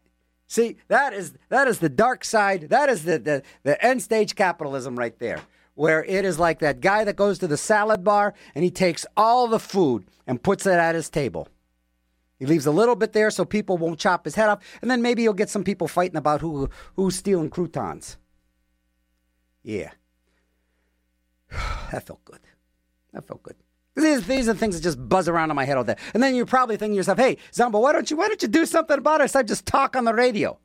see, 0.47 0.77
that 0.87 1.13
is 1.13 1.33
that 1.49 1.67
is 1.67 1.79
the 1.79 1.89
dark 1.89 2.23
side. 2.23 2.69
That 2.69 2.89
is 2.89 3.03
the 3.03 3.19
the, 3.19 3.43
the 3.63 3.83
end 3.85 4.01
stage 4.01 4.35
capitalism 4.35 4.97
right 4.97 5.17
there. 5.19 5.41
Where 5.75 6.03
it 6.03 6.23
is 6.23 6.37
like 6.37 6.59
that 6.59 6.81
guy 6.81 7.03
that 7.03 7.15
goes 7.15 7.39
to 7.39 7.47
the 7.47 7.57
salad 7.57 8.03
bar 8.03 8.35
and 8.53 8.63
he 8.63 8.69
takes 8.69 9.05
all 9.17 9.47
the 9.47 9.59
food 9.59 10.05
and 10.27 10.41
puts 10.41 10.65
it 10.65 10.73
at 10.73 10.95
his 10.95 11.09
table. 11.09 11.47
He 12.37 12.45
leaves 12.45 12.65
a 12.65 12.71
little 12.71 12.95
bit 12.95 13.13
there 13.13 13.31
so 13.31 13.45
people 13.45 13.77
won't 13.77 13.99
chop 13.99 14.25
his 14.25 14.35
head 14.35 14.49
off, 14.49 14.59
and 14.81 14.91
then 14.91 15.01
maybe 15.01 15.23
you'll 15.23 15.33
get 15.33 15.49
some 15.49 15.63
people 15.63 15.87
fighting 15.87 16.17
about 16.17 16.41
who 16.41 16.69
who's 16.95 17.15
stealing 17.15 17.49
croutons. 17.49 18.17
Yeah. 19.63 19.91
that 21.91 22.05
felt 22.05 22.23
good. 22.25 22.41
That 23.13 23.25
felt 23.25 23.43
good. 23.43 23.55
These, 23.95 24.25
these 24.25 24.49
are 24.49 24.55
things 24.55 24.75
that 24.75 24.81
just 24.81 25.07
buzz 25.07 25.27
around 25.27 25.51
in 25.51 25.55
my 25.55 25.65
head 25.65 25.77
all 25.77 25.83
day. 25.83 25.97
And 26.13 26.23
then 26.23 26.33
you're 26.33 26.47
probably 26.47 26.77
thinking 26.77 26.95
to 26.95 26.97
yourself, 26.97 27.19
hey, 27.19 27.37
Zombo, 27.53 27.79
why 27.79 27.93
don't 27.93 28.09
you 28.09 28.17
why 28.17 28.27
don't 28.27 28.41
you 28.41 28.47
do 28.47 28.65
something 28.65 28.97
about 28.97 29.21
it? 29.21 29.35
I 29.35 29.43
just 29.43 29.65
talk 29.65 29.95
on 29.95 30.05
the 30.05 30.13
radio. 30.13 30.57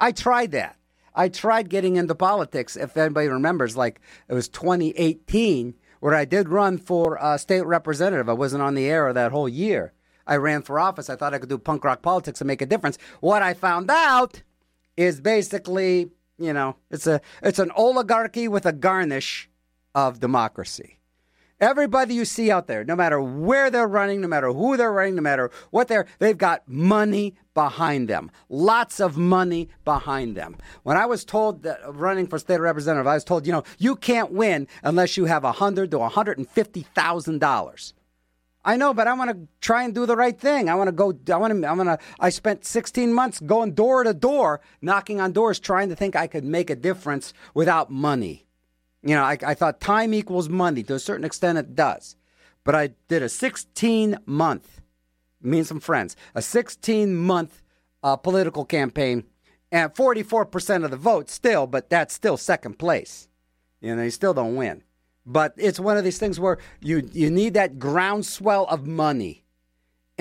I 0.00 0.10
tried 0.12 0.50
that. 0.52 0.76
I 1.14 1.28
tried 1.28 1.68
getting 1.68 1.96
into 1.96 2.14
politics, 2.14 2.76
if 2.76 2.96
anybody 2.96 3.28
remembers, 3.28 3.76
like 3.76 4.00
it 4.28 4.34
was 4.34 4.48
2018, 4.48 5.74
where 6.00 6.14
I 6.14 6.24
did 6.24 6.48
run 6.48 6.78
for 6.78 7.18
a 7.20 7.38
state 7.38 7.66
representative. 7.66 8.28
I 8.28 8.32
wasn't 8.32 8.62
on 8.62 8.74
the 8.74 8.86
air 8.86 9.12
that 9.12 9.30
whole 9.30 9.48
year. 9.48 9.92
I 10.26 10.36
ran 10.36 10.62
for 10.62 10.78
office. 10.78 11.10
I 11.10 11.16
thought 11.16 11.34
I 11.34 11.38
could 11.38 11.48
do 11.48 11.58
punk 11.58 11.84
rock 11.84 12.02
politics 12.02 12.40
and 12.40 12.48
make 12.48 12.62
a 12.62 12.66
difference. 12.66 12.98
What 13.20 13.42
I 13.42 13.54
found 13.54 13.90
out 13.90 14.42
is 14.96 15.20
basically, 15.20 16.10
you 16.38 16.52
know, 16.52 16.76
it's 16.90 17.06
a 17.06 17.20
it's 17.42 17.58
an 17.58 17.70
oligarchy 17.72 18.48
with 18.48 18.66
a 18.66 18.72
garnish 18.72 19.48
of 19.94 20.20
democracy. 20.20 20.98
Everybody 21.62 22.14
you 22.14 22.24
see 22.24 22.50
out 22.50 22.66
there, 22.66 22.82
no 22.82 22.96
matter 22.96 23.22
where 23.22 23.70
they're 23.70 23.86
running, 23.86 24.20
no 24.20 24.26
matter 24.26 24.52
who 24.52 24.76
they're 24.76 24.92
running, 24.92 25.14
no 25.14 25.22
matter 25.22 25.48
what 25.70 25.86
they're, 25.86 26.06
they've 26.18 26.36
got 26.36 26.66
money 26.66 27.36
behind 27.54 28.08
them. 28.08 28.32
Lots 28.48 28.98
of 28.98 29.16
money 29.16 29.68
behind 29.84 30.36
them. 30.36 30.56
When 30.82 30.96
I 30.96 31.06
was 31.06 31.24
told 31.24 31.62
that 31.62 31.78
running 31.86 32.26
for 32.26 32.40
state 32.40 32.58
representative, 32.58 33.06
I 33.06 33.14
was 33.14 33.22
told, 33.22 33.46
you 33.46 33.52
know, 33.52 33.62
you 33.78 33.94
can't 33.94 34.32
win 34.32 34.66
unless 34.82 35.16
you 35.16 35.26
have 35.26 35.44
a 35.44 35.52
hundred 35.52 35.92
to 35.92 36.00
one 36.00 36.10
hundred 36.10 36.38
and 36.38 36.48
fifty 36.48 36.82
thousand 36.82 37.38
dollars. 37.38 37.94
I 38.64 38.76
know, 38.76 38.92
but 38.92 39.06
I 39.06 39.14
want 39.14 39.30
to 39.30 39.46
try 39.60 39.84
and 39.84 39.94
do 39.94 40.04
the 40.04 40.16
right 40.16 40.38
thing. 40.38 40.68
I 40.68 40.74
want 40.74 40.88
to 40.88 40.92
go. 40.92 41.12
I 41.32 41.36
want 41.36 41.52
to. 41.62 41.68
I'm 41.68 41.76
gonna. 41.76 41.98
I 42.18 42.30
spent 42.30 42.64
16 42.64 43.12
months 43.12 43.38
going 43.38 43.74
door 43.74 44.02
to 44.02 44.14
door, 44.14 44.60
knocking 44.80 45.20
on 45.20 45.30
doors, 45.30 45.60
trying 45.60 45.90
to 45.90 45.96
think 45.96 46.16
I 46.16 46.26
could 46.26 46.44
make 46.44 46.70
a 46.70 46.76
difference 46.76 47.32
without 47.54 47.88
money. 47.88 48.46
You 49.02 49.14
know, 49.16 49.24
I, 49.24 49.36
I 49.44 49.54
thought 49.54 49.80
time 49.80 50.14
equals 50.14 50.48
money. 50.48 50.82
To 50.84 50.94
a 50.94 50.98
certain 50.98 51.24
extent, 51.24 51.58
it 51.58 51.74
does. 51.74 52.16
But 52.64 52.74
I 52.74 52.90
did 53.08 53.22
a 53.22 53.28
16 53.28 54.18
month, 54.26 54.80
me 55.40 55.58
and 55.58 55.66
some 55.66 55.80
friends, 55.80 56.16
a 56.34 56.42
16 56.42 57.16
month 57.16 57.62
uh, 58.02 58.16
political 58.16 58.64
campaign, 58.64 59.24
and 59.72 59.92
44% 59.92 60.84
of 60.84 60.90
the 60.90 60.96
vote 60.96 61.28
still, 61.30 61.66
but 61.66 61.90
that's 61.90 62.14
still 62.14 62.36
second 62.36 62.78
place. 62.78 63.28
You 63.80 63.96
know, 63.96 64.02
you 64.02 64.10
still 64.10 64.34
don't 64.34 64.54
win. 64.54 64.82
But 65.24 65.54
it's 65.56 65.80
one 65.80 65.96
of 65.96 66.04
these 66.04 66.18
things 66.18 66.40
where 66.40 66.58
you 66.80 67.08
you 67.12 67.30
need 67.30 67.54
that 67.54 67.78
groundswell 67.78 68.66
of 68.66 68.86
money. 68.86 69.44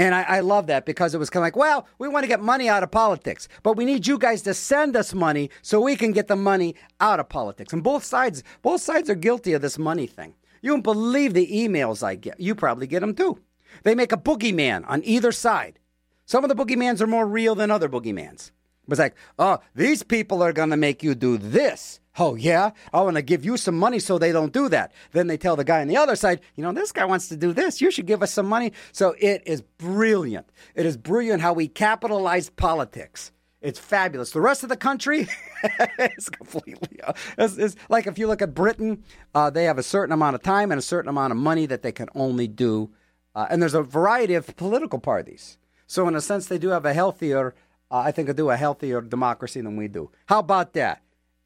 And 0.02 0.16
I, 0.16 0.24
I 0.24 0.40
love 0.40 0.66
that 0.66 0.88
because 0.88 1.14
it 1.14 1.20
was 1.20 1.30
kind 1.30 1.44
of 1.44 1.46
like, 1.46 1.56
well, 1.56 1.86
we 2.00 2.08
want 2.08 2.24
to 2.24 2.28
get 2.28 2.42
money 2.42 2.68
out 2.68 2.82
of 2.82 2.90
politics, 2.90 3.48
but 3.62 3.78
we 3.78 3.86
need 3.86 4.08
you 4.08 4.18
guys 4.18 4.42
to 4.42 4.56
send 4.56 4.96
us 4.96 5.14
money 5.14 5.52
so 5.62 5.80
we 5.80 5.96
can 5.96 6.12
get 6.12 6.28
the 6.28 6.36
money 6.36 6.74
out 7.00 7.20
of 7.20 7.30
politics. 7.30 7.72
And 7.72 7.84
both 7.84 8.04
sides, 8.04 8.42
both 8.64 8.82
sides 8.82 9.12
are 9.12 9.16
guilty 9.16 9.54
of 9.54 9.62
this 9.62 9.78
money 9.78 10.08
thing. 10.08 10.34
You 10.64 10.72
don't 10.72 10.82
believe 10.82 11.36
the 11.36 11.46
emails 11.46 12.02
I 12.02 12.16
get. 12.16 12.40
You 12.40 12.56
probably 12.56 12.88
get 12.88 13.02
them 13.02 13.14
too. 13.14 13.42
They 13.84 13.94
make 13.94 14.12
a 14.12 14.18
boogeyman 14.18 14.90
on 14.90 15.04
either 15.04 15.32
side. 15.32 15.78
Some 16.26 16.44
of 16.44 16.50
the 16.50 16.56
boogeymans 16.56 17.00
are 17.00 17.06
more 17.06 17.28
real 17.28 17.54
than 17.54 17.70
other 17.70 17.88
boogeymans. 17.88 18.48
It 18.48 18.90
was 18.90 18.98
like, 18.98 19.14
oh, 19.38 19.60
these 19.76 20.02
people 20.02 20.42
are 20.42 20.52
going 20.52 20.72
to 20.72 20.78
make 20.78 21.04
you 21.04 21.14
do 21.14 21.38
this. 21.38 22.00
Oh, 22.20 22.36
yeah? 22.36 22.72
I 22.92 23.02
want 23.02 23.16
to 23.16 23.22
give 23.22 23.46
you 23.46 23.56
some 23.56 23.78
money 23.78 24.00
so 24.00 24.18
they 24.18 24.32
don't 24.32 24.52
do 24.52 24.68
that. 24.70 24.92
Then 25.14 25.28
they 25.28 25.38
tell 25.38 25.56
the 25.56 25.64
guy 25.64 25.82
on 25.82 25.88
the 25.88 25.98
other 25.98 26.16
side, 26.16 26.42
you 26.56 26.64
know, 26.64 26.74
this 26.74 26.92
guy 26.92 27.06
wants 27.06 27.30
to 27.30 27.38
do 27.38 27.54
this. 27.54 27.80
You 27.80 27.90
should 27.90 28.06
give 28.06 28.22
us 28.22 28.34
some 28.34 28.48
money. 28.48 28.74
So 28.92 29.16
it 29.18 29.44
is 29.46 29.62
brilliant. 29.62 30.50
It 30.76 30.86
is 30.86 30.98
brilliant 30.98 31.42
how 31.42 31.54
we 31.54 31.68
capitalize 31.70 32.50
politics. 32.50 33.32
It's 33.62 33.80
fabulous. 33.80 34.32
The 34.32 34.42
rest 34.42 34.64
of 34.64 34.70
the 34.70 34.76
country 34.76 35.28
is 36.18 36.30
completely. 36.30 37.00
Uh, 37.02 37.14
it's, 37.38 37.58
it's, 37.58 37.76
like 37.90 38.08
if 38.08 38.18
you 38.18 38.28
look 38.28 38.42
at 38.42 38.56
Britain, 38.56 39.04
uh, 39.36 39.50
they 39.50 39.66
have 39.66 39.78
a 39.78 39.84
certain 39.84 40.12
amount 40.12 40.36
of 40.36 40.42
time 40.42 40.72
and 40.72 40.80
a 40.80 40.82
certain 40.82 41.10
amount 41.10 41.32
of 41.32 41.38
money 41.38 41.66
that 41.68 41.84
they 41.84 41.92
can 41.92 42.10
only 42.16 42.48
do. 42.48 42.90
Uh, 43.36 43.48
and 43.50 43.62
there's 43.62 43.76
a 43.76 43.84
variety 43.84 44.34
of 44.34 44.54
political 44.58 45.00
parties. 45.00 45.58
So, 45.88 46.08
in 46.08 46.16
a 46.16 46.22
sense, 46.22 46.48
they 46.48 46.58
do 46.58 46.70
have 46.70 46.86
a 46.86 46.94
healthier, 46.94 47.54
uh, 47.92 48.00
I 48.00 48.12
think, 48.12 48.28
they 48.28 48.34
do 48.34 48.50
a 48.50 48.58
healthier 48.58 49.00
democracy 49.00 49.62
than 49.62 49.78
we 49.78 49.88
do. 49.88 50.10
How 50.26 50.40
about 50.40 50.74
that? 50.74 51.02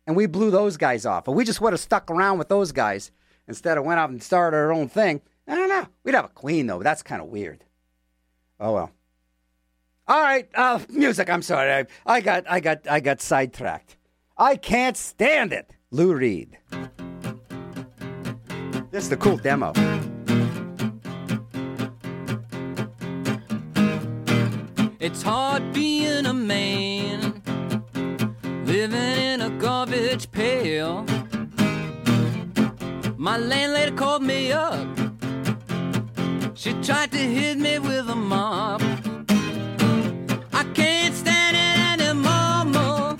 And 0.07 0.15
we 0.15 0.25
blew 0.25 0.51
those 0.51 0.77
guys 0.77 1.05
off. 1.05 1.27
If 1.27 1.33
we 1.33 1.43
just 1.43 1.61
would 1.61 1.73
have 1.73 1.79
stuck 1.79 2.09
around 2.11 2.37
with 2.37 2.49
those 2.49 2.71
guys 2.71 3.11
instead 3.47 3.77
of 3.77 3.85
went 3.85 3.99
out 3.99 4.09
and 4.09 4.21
started 4.21 4.57
our 4.57 4.73
own 4.73 4.87
thing, 4.89 5.21
I 5.47 5.55
don't 5.55 5.69
know. 5.69 5.87
We'd 6.03 6.15
have 6.15 6.25
a 6.25 6.29
queen 6.29 6.67
though. 6.67 6.81
That's 6.81 7.03
kind 7.03 7.21
of 7.21 7.27
weird. 7.27 7.63
Oh 8.59 8.73
well. 8.73 8.91
All 10.07 10.21
right, 10.21 10.47
uh, 10.53 10.79
music. 10.89 11.29
I'm 11.31 11.41
sorry. 11.41 11.71
I, 11.71 11.85
I 12.05 12.21
got, 12.21 12.43
I 12.47 12.59
got, 12.59 12.87
I 12.87 12.99
got 12.99 13.21
sidetracked. 13.21 13.97
I 14.37 14.55
can't 14.55 14.95
stand 14.95 15.51
it. 15.51 15.71
Lou 15.89 16.13
Reed. 16.13 16.57
This 18.91 19.03
is 19.03 19.09
the 19.09 19.17
cool 19.17 19.37
demo. 19.37 19.73
It's 24.99 25.21
hard 25.21 25.73
being 25.73 26.25
a 26.25 26.33
man 26.33 27.24
living 28.87 29.23
in 29.23 29.41
a 29.41 29.49
garbage 29.49 30.29
pail. 30.31 31.05
My 33.17 33.37
landlady 33.37 33.91
called 33.95 34.21
me 34.21 34.51
up. 34.51 34.87
She 36.53 36.73
tried 36.83 37.11
to 37.11 37.17
hit 37.17 37.57
me 37.57 37.79
with 37.79 38.07
a 38.09 38.15
mop. 38.15 38.81
I 40.53 40.63
can't 40.73 41.15
stand 41.15 41.55
it 41.57 41.77
anymore. 41.93 42.65
More. 42.75 43.15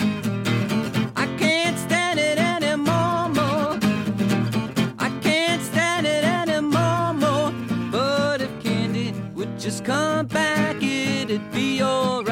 I 1.15 1.25
can't 1.39 1.77
stand 1.79 2.19
it 2.19 2.37
anymore. 2.37 3.29
More. 3.29 3.79
I 4.99 5.09
can't 5.21 5.61
stand 5.63 6.05
it 6.05 6.23
anymore. 6.23 7.13
More. 7.13 7.51
But 7.91 8.41
if 8.41 8.51
Candy 8.63 9.13
would 9.33 9.57
just 9.57 9.83
come 9.83 10.27
back, 10.27 10.75
it'd 10.83 11.51
be 11.51 11.81
alright. 11.81 12.24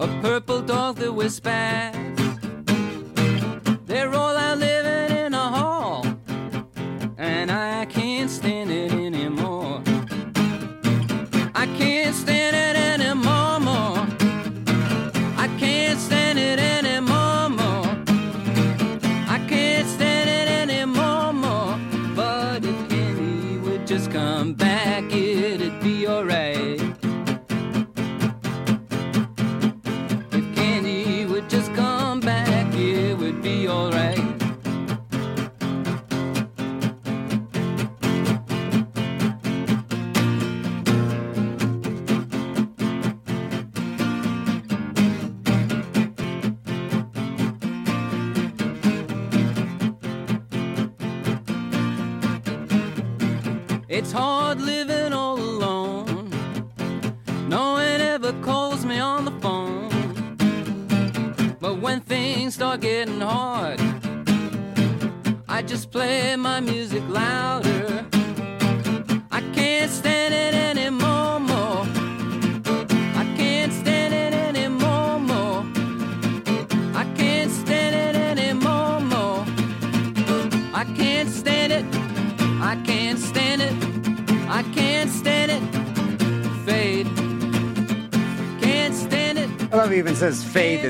a 0.00 0.06
purple 0.22 0.62
dog 0.62 0.96
the 0.96 1.12
whisper. 1.12 1.99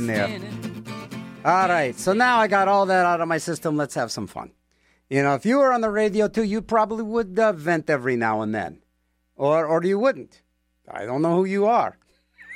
in 0.01 0.07
there. 0.07 0.41
All 1.45 1.69
right, 1.69 1.99
so 1.99 2.13
now 2.13 2.39
I 2.39 2.49
got 2.49 2.69
all 2.69 2.87
that 2.87 3.07
out 3.07 3.21
of 3.21 3.29
my 3.29 3.39
system. 3.39 3.77
Let's 3.77 3.95
have 3.95 4.11
some 4.11 4.27
fun. 4.27 4.53
You 5.09 5.23
know, 5.23 5.35
if 5.35 5.45
you 5.45 5.59
were 5.59 5.73
on 5.73 5.81
the 5.81 5.91
radio 5.91 6.29
too, 6.29 6.45
you 6.45 6.63
probably 6.63 7.03
would 7.03 7.39
uh, 7.39 7.53
vent 7.53 7.91
every 7.91 8.17
now 8.17 8.43
and 8.43 8.55
then, 8.55 8.83
or 9.37 9.67
or 9.67 9.83
you 9.83 9.99
wouldn't. 9.99 10.43
I 10.89 11.05
don't 11.05 11.23
know 11.23 11.37
who 11.37 11.45
you 11.45 11.67
are. 11.67 11.99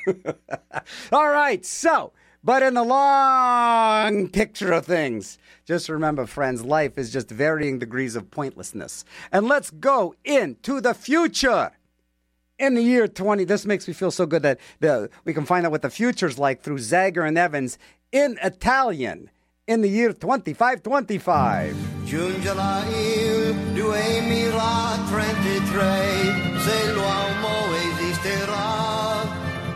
all 1.13 1.29
right, 1.29 1.65
so. 1.65 2.13
But 2.43 2.63
in 2.63 2.75
the 2.75 2.85
long 2.85 4.29
picture 4.29 4.71
of 4.73 4.85
things, 4.85 5.39
just 5.65 5.89
remember, 5.89 6.27
friends, 6.27 6.63
life 6.63 6.99
is 6.99 7.11
just 7.11 7.31
varying 7.31 7.79
degrees 7.79 8.17
of 8.17 8.31
pointlessness. 8.31 9.07
And 9.33 9.49
let's 9.49 9.71
go 9.71 10.15
into 10.25 10.83
the 10.83 10.93
future 10.93 11.73
in 12.59 12.75
the 12.75 12.83
year 12.83 13.09
20, 13.09 13.45
this 13.45 13.67
makes 13.67 13.89
me 13.89 13.95
feel 13.95 14.11
so 14.11 14.27
good 14.27 14.43
that 14.43 14.61
the, 14.81 15.11
we 15.25 15.33
can 15.35 15.45
find 15.45 15.67
out 15.67 15.73
what 15.73 15.83
the 15.83 15.91
future's 15.91 16.39
like 16.39 16.63
through 16.63 16.79
Zager 16.79 17.27
and 17.27 17.37
Evans 17.37 17.79
in 18.13 18.39
Italian 18.43 19.31
in 19.67 19.81
the 19.81 19.89
year 19.89 20.13
2525. 20.13 21.77
Giunge 22.05 22.55
la 22.55 22.85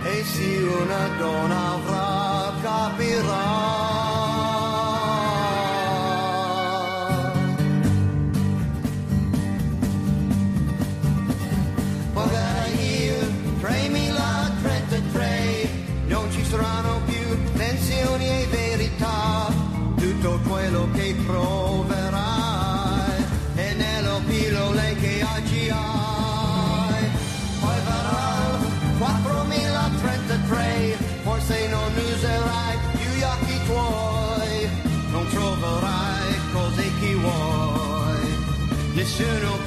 e 0.04 0.24
si 0.24 0.62
una 0.62 1.08
donna 1.18 1.72
avrà, 1.74 2.52
capirà. 2.62 3.87
should 39.16 39.57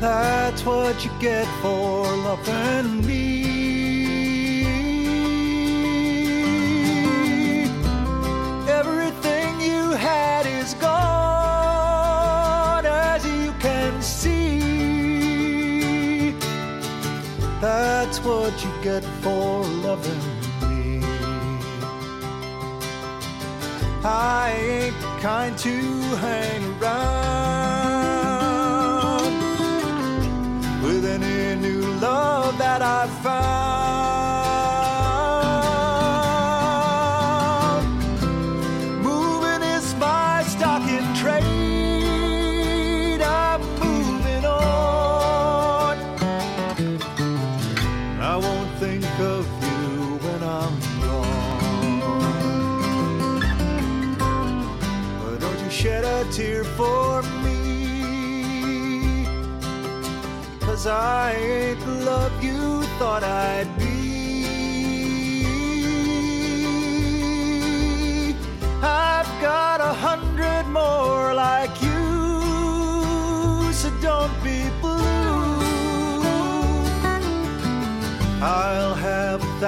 That's 0.00 0.64
what 0.64 1.04
you 1.04 1.10
get 1.20 1.46
for 1.60 2.04
loving. 2.16 2.77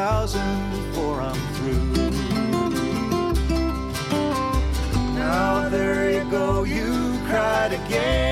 thousand 0.01 0.71
before 0.71 1.21
I'm 1.21 1.41
through. 1.57 1.93
Now 5.15 5.69
there 5.69 6.11
you 6.11 6.25
go, 6.31 6.65
you 6.65 7.19
cried 7.29 7.73
again. 7.75 8.30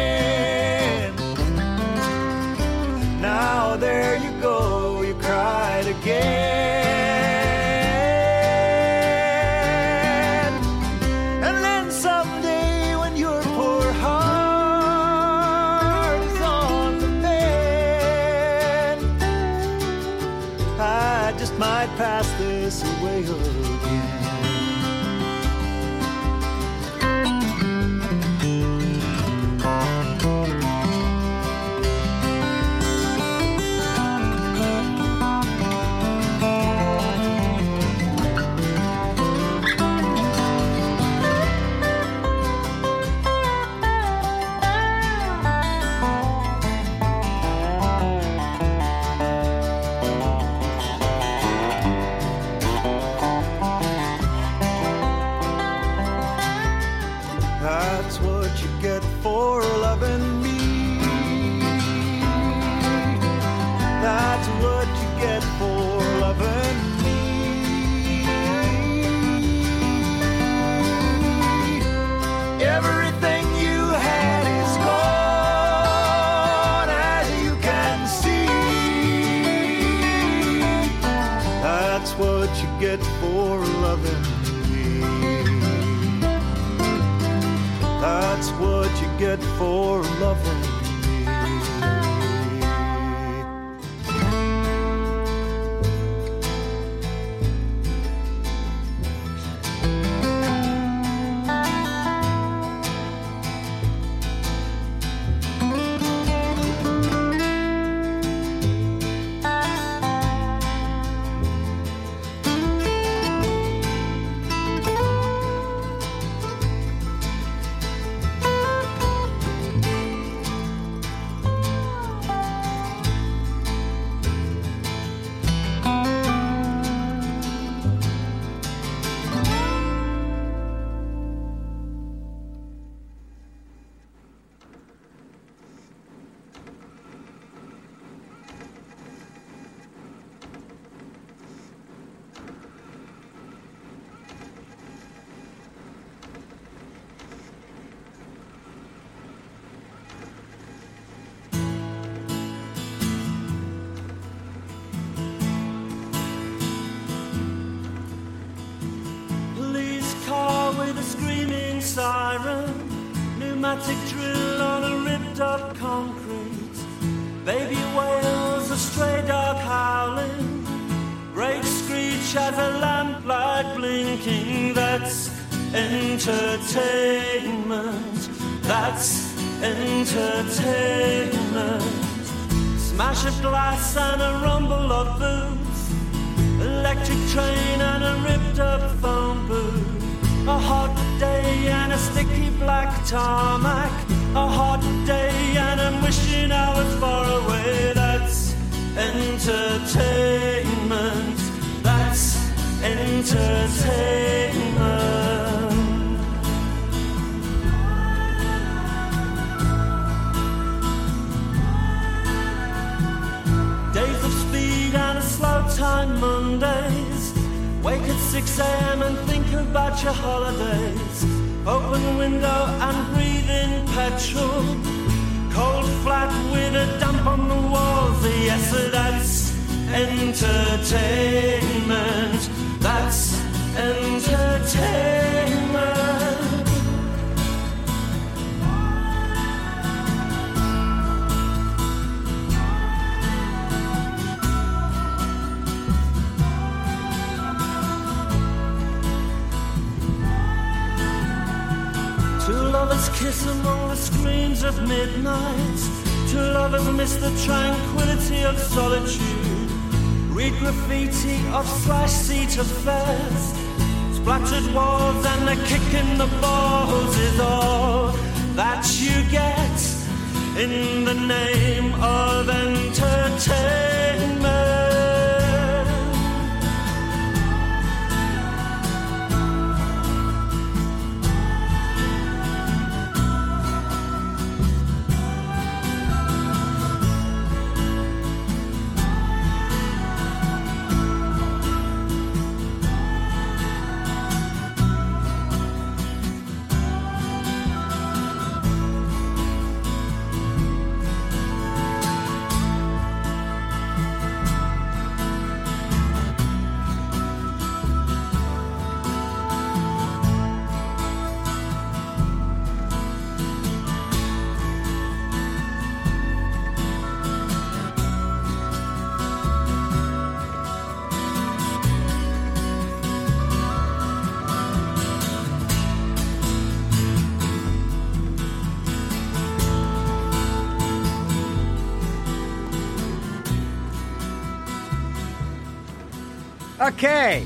Okay. 336.80 337.44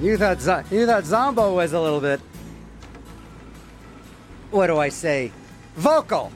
You 0.00 0.16
thought 0.16 0.72
you 0.72 0.86
thought 0.86 1.04
Zombo 1.04 1.54
was 1.54 1.74
a 1.74 1.80
little 1.80 2.00
bit. 2.00 2.20
What 4.50 4.68
do 4.68 4.78
I 4.78 4.88
say? 4.88 5.30
Vocal. 5.76 6.32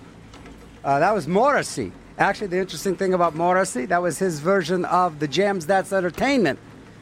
Uh, 0.85 0.99
that 0.99 1.15
was 1.15 1.27
Morrissey. 1.27 1.93
Actually, 2.19 2.47
the 2.49 2.59
interesting 2.59 2.97
thing 2.97 3.13
about 3.13 3.35
Morrissey, 3.35 3.87
that 3.87 4.01
was 4.01 4.19
his 4.19 4.41
version 4.41 4.85
of 4.87 5.19
the 5.19 5.29
Jam's 5.29 5.67
That's 5.67 5.93
Entertainment. 5.93 6.59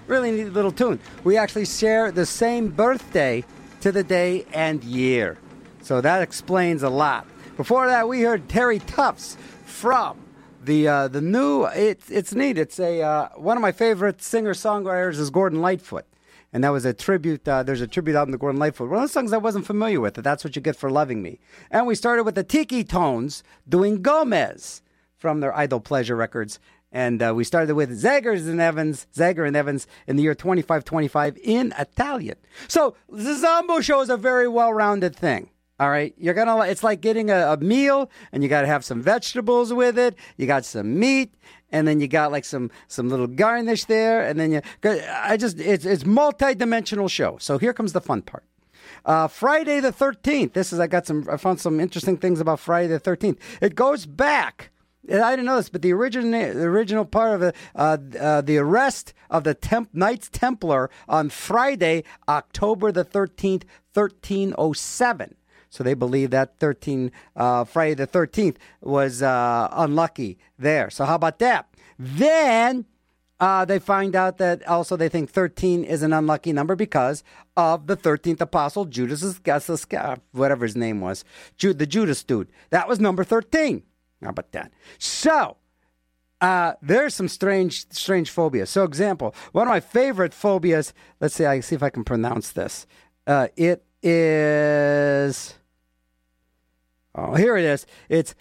Really 0.06 0.30
neat 0.30 0.52
little 0.52 0.72
tune. 0.72 0.98
We 1.22 1.36
actually 1.36 1.66
share 1.66 2.10
the 2.10 2.26
same 2.26 2.68
birthday 2.68 3.44
to 3.80 3.92
the 3.92 4.02
day 4.02 4.46
and 4.52 4.82
year. 4.82 5.38
So 5.82 6.00
that 6.00 6.22
explains 6.22 6.82
a 6.82 6.90
lot. 6.90 7.26
Before 7.56 7.86
that, 7.86 8.08
we 8.08 8.22
heard 8.22 8.48
Terry 8.48 8.78
Tufts 8.80 9.36
from 9.66 10.16
the 10.64 10.88
uh, 10.88 11.08
the 11.08 11.20
new. 11.20 11.64
It's 11.66 12.10
it's 12.10 12.34
neat. 12.34 12.58
It's 12.58 12.78
a 12.78 13.02
uh, 13.02 13.28
one 13.36 13.56
of 13.56 13.62
my 13.62 13.72
favorite 13.72 14.22
singer 14.22 14.54
songwriters 14.54 15.18
is 15.18 15.30
Gordon 15.30 15.60
Lightfoot, 15.60 16.06
and 16.52 16.64
that 16.64 16.70
was 16.70 16.84
a 16.84 16.92
tribute. 16.92 17.46
Uh, 17.46 17.62
there's 17.62 17.80
a 17.80 17.86
tribute 17.86 18.16
album 18.16 18.32
to 18.32 18.38
Gordon 18.38 18.58
Lightfoot. 18.58 18.90
One 18.90 19.02
of 19.02 19.08
the 19.08 19.12
songs 19.12 19.32
I 19.32 19.38
wasn't 19.38 19.66
familiar 19.66 20.00
with. 20.00 20.14
That's 20.14 20.44
what 20.44 20.56
you 20.56 20.62
get 20.62 20.76
for 20.76 20.90
loving 20.90 21.22
me. 21.22 21.38
And 21.70 21.86
we 21.86 21.94
started 21.94 22.24
with 22.24 22.34
the 22.34 22.44
Tiki 22.44 22.84
Tones 22.84 23.42
doing 23.68 24.02
Gomez 24.02 24.82
from 25.16 25.40
their 25.40 25.56
Idol 25.56 25.80
Pleasure 25.80 26.16
records. 26.16 26.58
And 26.92 27.20
uh, 27.20 27.32
we 27.34 27.42
started 27.42 27.74
with 27.74 27.90
Zagers 27.90 28.48
and 28.48 28.60
Evans, 28.60 29.08
Zager 29.12 29.44
and 29.44 29.56
Evans 29.56 29.88
in 30.06 30.14
the 30.14 30.22
year 30.22 30.34
2525 30.34 31.36
in 31.42 31.74
Italian. 31.76 32.36
So 32.68 32.94
the 33.08 33.34
Zombo 33.34 33.80
show 33.80 34.00
is 34.00 34.10
a 34.10 34.16
very 34.16 34.46
well-rounded 34.46 35.16
thing. 35.16 35.50
All 35.80 35.90
right, 35.90 36.14
you're 36.16 36.34
gonna. 36.34 36.56
It's 36.66 36.84
like 36.84 37.00
getting 37.00 37.30
a, 37.30 37.52
a 37.52 37.56
meal, 37.56 38.08
and 38.30 38.44
you 38.44 38.48
got 38.48 38.60
to 38.60 38.68
have 38.68 38.84
some 38.84 39.02
vegetables 39.02 39.72
with 39.72 39.98
it. 39.98 40.14
You 40.36 40.46
got 40.46 40.64
some 40.64 41.00
meat, 41.00 41.34
and 41.72 41.88
then 41.88 41.98
you 41.98 42.06
got 42.06 42.30
like 42.30 42.44
some 42.44 42.70
some 42.86 43.08
little 43.08 43.26
garnish 43.26 43.84
there, 43.86 44.24
and 44.24 44.38
then 44.38 44.52
you. 44.52 44.62
I 44.84 45.36
just 45.36 45.58
it's 45.58 45.84
it's 45.84 46.06
multi-dimensional 46.06 47.08
show. 47.08 47.38
So 47.38 47.58
here 47.58 47.72
comes 47.72 47.92
the 47.92 48.00
fun 48.00 48.22
part. 48.22 48.44
Uh, 49.04 49.26
Friday 49.26 49.80
the 49.80 49.92
13th. 49.92 50.52
This 50.52 50.72
is 50.72 50.78
I 50.78 50.86
got 50.86 51.06
some. 51.06 51.26
I 51.28 51.36
found 51.36 51.60
some 51.60 51.80
interesting 51.80 52.18
things 52.18 52.40
about 52.40 52.60
Friday 52.60 52.86
the 52.86 53.00
13th. 53.00 53.38
It 53.60 53.74
goes 53.74 54.06
back. 54.06 54.70
I 55.10 55.32
didn't 55.32 55.44
know 55.44 55.56
this, 55.56 55.70
but 55.70 55.82
the 55.82 55.92
original 55.92 56.30
the 56.30 56.66
original 56.66 57.04
part 57.04 57.34
of 57.34 57.42
it, 57.42 57.56
uh, 57.74 57.98
uh, 58.18 58.40
the 58.42 58.58
arrest 58.58 59.12
of 59.28 59.42
the 59.42 59.54
temp, 59.54 59.90
Knights 59.92 60.30
Templar 60.32 60.88
on 61.08 61.30
Friday, 61.30 62.04
October 62.28 62.92
the 62.92 63.04
13th, 63.04 63.64
1307. 63.92 65.34
So 65.74 65.82
they 65.82 65.94
believe 65.94 66.30
that 66.30 66.56
13 66.60 67.10
uh, 67.34 67.64
Friday 67.64 67.94
the 67.94 68.06
13th 68.06 68.56
was 68.80 69.22
uh, 69.22 69.68
unlucky 69.72 70.38
there. 70.56 70.88
So 70.88 71.04
how 71.04 71.16
about 71.16 71.40
that? 71.40 71.68
Then 71.98 72.84
uh, 73.40 73.64
they 73.64 73.80
find 73.80 74.14
out 74.14 74.38
that 74.38 74.64
also 74.68 74.96
they 74.96 75.08
think 75.08 75.30
13 75.30 75.82
is 75.82 76.04
an 76.04 76.12
unlucky 76.12 76.52
number 76.52 76.76
because 76.76 77.24
of 77.56 77.88
the 77.88 77.96
13th 77.96 78.40
apostle, 78.40 78.84
Judas 78.84 79.40
whatever 80.30 80.64
his 80.64 80.76
name 80.76 81.00
was, 81.00 81.24
Ju- 81.56 81.74
the 81.74 81.86
Judas 81.86 82.22
dude. 82.22 82.48
That 82.70 82.88
was 82.88 83.00
number 83.00 83.24
13. 83.24 83.82
How 84.22 84.30
about 84.30 84.52
that? 84.52 84.72
So 84.98 85.56
uh, 86.40 86.74
there's 86.82 87.16
some 87.16 87.26
strange, 87.26 87.90
strange 87.90 88.30
phobias. 88.30 88.70
So, 88.70 88.84
example, 88.84 89.34
one 89.50 89.66
of 89.66 89.72
my 89.72 89.80
favorite 89.80 90.34
phobias. 90.34 90.94
Let's 91.20 91.34
see. 91.34 91.46
I 91.46 91.58
see 91.60 91.74
if 91.74 91.82
I 91.82 91.90
can 91.90 92.04
pronounce 92.04 92.52
this. 92.52 92.86
Uh, 93.26 93.48
it 93.56 93.82
is. 94.02 95.54
Oh, 97.14 97.34
here 97.34 97.56
it 97.56 97.64
is. 97.64 97.86
It's 98.08 98.34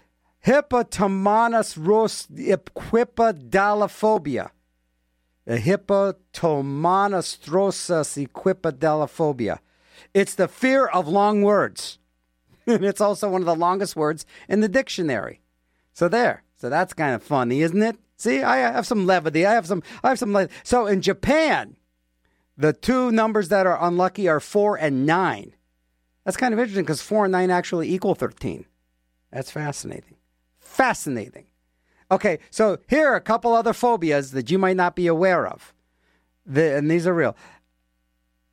hippotomanus 0.44 1.76
ros 1.78 2.26
equipedalophobia. 2.26 4.50
The 5.44 5.58
hippotomanus 5.58 7.50
rosas 7.50 8.16
equipedalophobia. 8.16 9.58
It's 10.12 10.34
the 10.34 10.48
fear 10.48 10.86
of 10.86 11.06
long 11.06 11.42
words. 11.42 11.98
and 12.66 12.84
it's 12.84 13.00
also 13.00 13.28
one 13.28 13.42
of 13.42 13.46
the 13.46 13.54
longest 13.54 13.94
words 13.94 14.26
in 14.48 14.60
the 14.60 14.68
dictionary. 14.68 15.40
So 15.92 16.08
there. 16.08 16.42
So 16.56 16.70
that's 16.70 16.94
kind 16.94 17.14
of 17.14 17.22
funny, 17.22 17.62
isn't 17.62 17.82
it? 17.82 17.96
See, 18.16 18.42
I 18.42 18.58
have 18.58 18.86
some 18.86 19.06
levity. 19.06 19.44
I 19.44 19.52
have 19.52 19.66
some. 19.66 19.82
I 20.02 20.08
have 20.08 20.18
some. 20.18 20.32
Le- 20.32 20.48
so 20.62 20.86
in 20.86 21.02
Japan, 21.02 21.76
the 22.56 22.72
two 22.72 23.10
numbers 23.10 23.48
that 23.48 23.66
are 23.66 23.78
unlucky 23.80 24.28
are 24.28 24.40
four 24.40 24.76
and 24.76 25.04
nine. 25.04 25.54
That's 26.24 26.36
kind 26.36 26.54
of 26.54 26.60
interesting 26.60 26.84
because 26.84 27.02
four 27.02 27.24
and 27.24 27.32
nine 27.32 27.50
actually 27.50 27.92
equal 27.92 28.14
thirteen. 28.14 28.66
That's 29.30 29.50
fascinating. 29.50 30.16
Fascinating. 30.58 31.46
Okay, 32.10 32.38
so 32.50 32.78
here 32.88 33.08
are 33.08 33.16
a 33.16 33.20
couple 33.20 33.54
other 33.54 33.72
phobias 33.72 34.32
that 34.32 34.50
you 34.50 34.58
might 34.58 34.76
not 34.76 34.96
be 34.96 35.06
aware 35.06 35.46
of. 35.46 35.72
The, 36.46 36.76
and 36.76 36.90
these 36.90 37.06
are 37.06 37.14
real. 37.14 37.36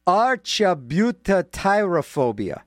Arachibutyrophobia. 0.07 2.61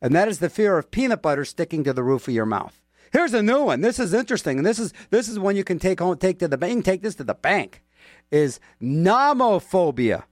And 0.00 0.14
that 0.14 0.28
is 0.28 0.38
the 0.38 0.50
fear 0.50 0.78
of 0.78 0.90
peanut 0.90 1.22
butter 1.22 1.44
sticking 1.44 1.84
to 1.84 1.92
the 1.92 2.02
roof 2.02 2.26
of 2.26 2.34
your 2.34 2.46
mouth. 2.46 2.80
Here's 3.12 3.34
a 3.34 3.42
new 3.42 3.62
one. 3.62 3.82
This 3.82 3.98
is 3.98 4.14
interesting, 4.14 4.58
and 4.58 4.66
this 4.66 4.78
is 4.78 4.94
this 5.10 5.28
is 5.28 5.38
one 5.38 5.54
you 5.54 5.64
can 5.64 5.78
take 5.78 6.00
home, 6.00 6.16
take 6.16 6.38
to 6.38 6.48
the 6.48 6.56
bank. 6.56 6.82
Take 6.84 7.02
this 7.02 7.14
to 7.16 7.24
the 7.24 7.34
bank. 7.34 7.82
Is 8.30 8.58
nomophobia, 8.80 10.22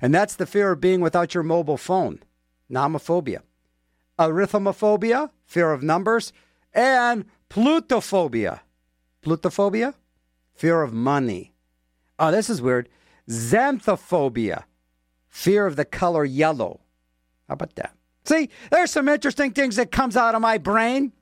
and 0.00 0.14
that's 0.14 0.34
the 0.34 0.46
fear 0.46 0.72
of 0.72 0.80
being 0.80 1.02
without 1.02 1.34
your 1.34 1.42
mobile 1.42 1.76
phone. 1.76 2.20
Nomophobia, 2.70 3.42
arithmophobia, 4.30 5.30
fear 5.44 5.72
of 5.72 5.82
numbers, 5.82 6.32
and 6.72 7.24
plutophobia. 7.50 8.60
Plutophobia, 9.24 9.94
fear 10.54 10.82
of 10.82 10.92
money. 10.92 11.52
Oh, 12.18 12.30
this 12.30 12.50
is 12.50 12.60
weird. 12.60 12.88
Xanthophobia, 13.28 14.64
fear 15.28 15.66
of 15.66 15.76
the 15.76 15.84
color 15.84 16.24
yellow. 16.24 16.80
How 17.48 17.54
about 17.54 17.74
that? 17.76 17.94
See, 18.24 18.50
there's 18.70 18.90
some 18.90 19.08
interesting 19.08 19.52
things 19.52 19.76
that 19.76 19.90
comes 19.90 20.16
out 20.16 20.34
of 20.34 20.40
my 20.40 20.58
brain. 20.58 21.12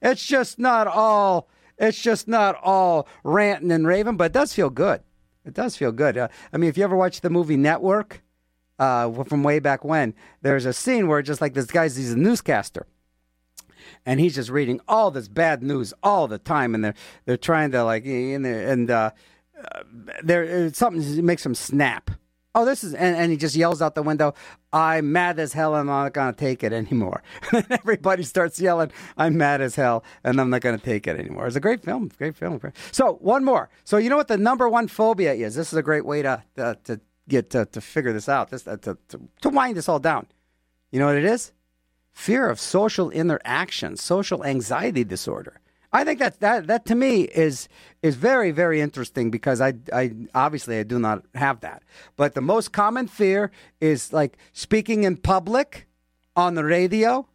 It's 0.00 0.24
just 0.24 0.58
not 0.58 0.86
all. 0.86 1.48
It's 1.78 2.00
just 2.00 2.26
not 2.28 2.56
all 2.62 3.08
ranting 3.22 3.70
and 3.70 3.86
raving, 3.86 4.16
but 4.16 4.26
it 4.26 4.32
does 4.32 4.52
feel 4.52 4.70
good. 4.70 5.02
It 5.44 5.54
does 5.54 5.76
feel 5.76 5.92
good. 5.92 6.18
Uh, 6.18 6.28
I 6.52 6.56
mean, 6.56 6.68
if 6.68 6.76
you 6.76 6.84
ever 6.84 6.96
watched 6.96 7.22
the 7.22 7.30
movie 7.30 7.56
Network 7.56 8.22
uh, 8.78 9.24
from 9.24 9.42
way 9.42 9.58
back 9.58 9.84
when, 9.84 10.14
there's 10.42 10.64
a 10.64 10.72
scene 10.72 11.08
where 11.08 11.22
just 11.22 11.40
like 11.40 11.54
this 11.54 11.66
guy's 11.66 11.96
he's 11.96 12.12
a 12.12 12.16
newscaster, 12.16 12.86
and 14.06 14.20
he's 14.20 14.34
just 14.34 14.50
reading 14.50 14.80
all 14.88 15.10
this 15.10 15.28
bad 15.28 15.62
news 15.62 15.92
all 16.02 16.28
the 16.28 16.38
time, 16.38 16.74
and 16.74 16.84
they're 16.84 16.94
they're 17.24 17.36
trying 17.36 17.70
to 17.72 17.84
like 17.84 18.04
and 18.04 18.46
and 18.46 18.90
uh, 18.90 19.10
uh, 19.58 19.82
there 20.22 20.72
something 20.72 21.24
makes 21.24 21.44
him 21.44 21.54
snap. 21.54 22.10
Oh, 22.54 22.64
this 22.64 22.82
is 22.82 22.94
and, 22.94 23.14
and 23.16 23.30
he 23.30 23.36
just 23.36 23.54
yells 23.54 23.82
out 23.82 23.94
the 23.94 24.02
window, 24.02 24.34
"I'm 24.72 25.12
mad 25.12 25.38
as 25.38 25.52
hell, 25.52 25.74
and 25.74 25.90
I'm 25.90 26.04
not 26.04 26.12
gonna 26.12 26.32
take 26.32 26.64
it 26.64 26.72
anymore." 26.72 27.22
and 27.52 27.66
everybody 27.70 28.22
starts 28.22 28.60
yelling, 28.60 28.90
"I'm 29.16 29.36
mad 29.36 29.60
as 29.60 29.74
hell, 29.74 30.02
and 30.24 30.40
I'm 30.40 30.50
not 30.50 30.62
gonna 30.62 30.78
take 30.78 31.06
it 31.06 31.18
anymore." 31.18 31.46
It's 31.46 31.56
a 31.56 31.60
great 31.60 31.82
film, 31.84 32.10
great 32.16 32.36
film. 32.36 32.60
So 32.90 33.14
one 33.20 33.44
more. 33.44 33.68
So 33.84 33.96
you 33.96 34.08
know 34.08 34.16
what 34.16 34.28
the 34.28 34.38
number 34.38 34.68
one 34.68 34.88
phobia 34.88 35.34
is? 35.34 35.54
This 35.56 35.72
is 35.72 35.76
a 35.76 35.82
great 35.82 36.06
way 36.06 36.22
to 36.22 36.42
to, 36.56 36.78
to 36.84 37.00
get 37.28 37.50
to, 37.50 37.66
to 37.66 37.80
figure 37.80 38.12
this 38.12 38.28
out. 38.28 38.50
This 38.50 38.66
uh, 38.66 38.76
to, 38.78 38.96
to 39.08 39.20
to 39.42 39.48
wind 39.48 39.76
this 39.76 39.88
all 39.88 39.98
down. 39.98 40.26
You 40.90 40.98
know 40.98 41.06
what 41.06 41.16
it 41.16 41.24
is? 41.24 41.52
Fear 42.12 42.48
of 42.48 42.58
social 42.58 43.10
interaction, 43.10 43.96
social 43.96 44.44
anxiety 44.44 45.04
disorder. 45.04 45.60
I 45.92 46.04
think 46.04 46.18
that 46.18 46.40
that 46.40 46.66
that 46.66 46.84
to 46.86 46.94
me 46.94 47.22
is 47.22 47.68
is 48.02 48.16
very 48.16 48.50
very 48.50 48.80
interesting 48.80 49.30
because 49.30 49.60
I 49.60 49.74
I 49.92 50.12
obviously 50.34 50.78
I 50.78 50.82
do 50.82 50.98
not 50.98 51.24
have 51.34 51.60
that. 51.60 51.82
But 52.16 52.34
the 52.34 52.40
most 52.40 52.72
common 52.72 53.08
fear 53.08 53.50
is 53.80 54.12
like 54.12 54.36
speaking 54.52 55.04
in 55.04 55.16
public, 55.16 55.86
on 56.36 56.54
the 56.54 56.64
radio, 56.64 57.26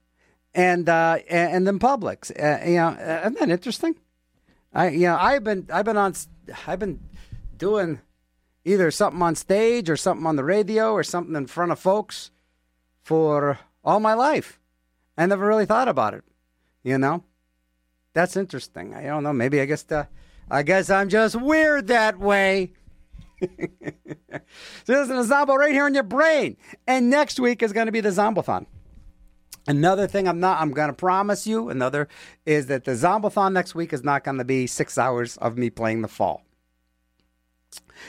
and 0.54 0.88
uh, 0.88 1.20
and 1.30 1.68
in 1.68 1.80
public. 1.80 2.26
Uh, 2.32 2.60
you 2.66 2.76
know, 2.76 2.92
isn't 2.92 3.40
that 3.40 3.50
interesting? 3.50 3.96
I 4.74 4.90
you 4.90 5.08
know 5.08 5.18
I've 5.18 5.44
been 5.44 5.68
I've 5.72 5.86
been 5.86 5.98
on 5.98 6.14
I've 6.68 6.80
been 6.80 7.00
doing 7.58 8.02
either 8.66 8.92
something 8.92 9.22
on 9.22 9.36
stage 9.36 9.90
or 9.90 9.98
something 9.98 10.26
on 10.26 10.36
the 10.36 10.44
radio 10.44 10.92
or 10.94 11.04
something 11.04 11.36
in 11.36 11.48
front 11.48 11.72
of 11.72 11.80
folks 11.80 12.32
for 13.02 13.60
all 13.84 14.00
my 14.00 14.14
life. 14.14 14.60
I 15.18 15.26
never 15.26 15.46
really 15.46 15.66
thought 15.66 15.88
about 15.88 16.14
it, 16.14 16.24
you 16.84 16.98
know. 16.98 17.24
That's 18.14 18.38
interesting. 18.38 18.94
I 18.94 19.04
don't 19.04 19.24
know. 19.24 19.34
Maybe 19.34 19.60
I 19.60 19.66
guess 19.66 19.84
the, 19.84 20.08
I 20.50 20.64
guess 20.64 20.90
I'm 20.90 21.10
just 21.10 21.36
weird 21.36 21.88
that 21.88 22.20
way. 22.20 22.74
so 23.42 23.48
this 24.86 25.10
is 25.10 25.10
a 25.10 25.24
Zombo 25.24 25.56
right 25.56 25.72
here 25.72 25.88
in 25.88 25.94
your 25.94 26.04
brain. 26.04 26.58
And 26.88 27.10
next 27.10 27.40
week 27.40 27.62
is 27.62 27.74
going 27.74 27.88
to 27.88 27.92
be 27.92 28.02
the 28.02 28.10
Zombothon. 28.10 28.68
Another 29.66 30.08
thing 30.08 30.28
I'm 30.28 30.40
not 30.40 30.62
I'm 30.62 30.72
going 30.72 30.90
to 30.90 30.94
promise 30.94 31.48
you 31.48 31.70
another 31.70 32.08
is 32.46 32.68
that 32.68 32.84
the 32.84 32.92
Zombothon 32.92 33.54
next 33.54 33.74
week 33.76 33.94
is 33.94 34.04
not 34.04 34.24
going 34.24 34.38
to 34.38 34.44
be 34.44 34.68
6 34.68 34.98
hours 34.98 35.38
of 35.38 35.58
me 35.58 35.70
playing 35.70 36.02
the 36.02 36.08
fall. 36.08 36.44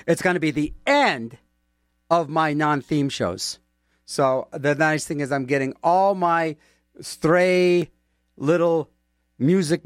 It's 0.07 0.23
going 0.23 0.35
to 0.35 0.41
be 0.41 0.51
the 0.51 0.73
end 0.87 1.39
of 2.11 2.29
my 2.29 2.53
non-theme 2.53 3.09
shows. 3.09 3.59
So 4.05 4.49
the 4.53 4.75
nice 4.75 5.07
thing 5.07 5.21
is 5.21 5.33
I'm 5.33 5.47
getting 5.47 5.75
all 5.83 6.15
my 6.15 6.57
stray 7.01 7.91
little 8.37 8.91
music 9.39 9.83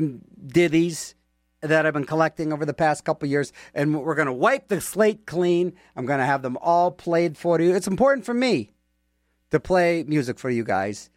ditties 0.46 1.14
that 1.61 1.86
I've 1.86 1.94
been 1.94 2.05
collecting 2.05 2.53
over 2.53 2.64
the 2.64 2.74
past 2.74 3.05
couple 3.05 3.28
years, 3.28 3.53
and 3.74 4.01
we're 4.03 4.14
going 4.14 4.26
to 4.26 4.32
wipe 4.32 4.68
the 4.68 4.80
slate 4.80 5.26
clean. 5.26 5.72
I'm 5.96 6.07
going 6.07 6.20
to 6.20 6.26
have 6.26 6.42
them 6.42 6.57
all 6.61 6.90
played 6.90 7.36
for 7.36 7.61
you. 7.61 7.74
It's 7.74 7.88
important 7.88 8.24
for 8.24 8.34
me 8.34 8.72
to 9.51 9.59
play 9.59 10.05
music 10.07 10.38
for 10.38 10.51
you 10.51 10.62
guys, 10.62 11.11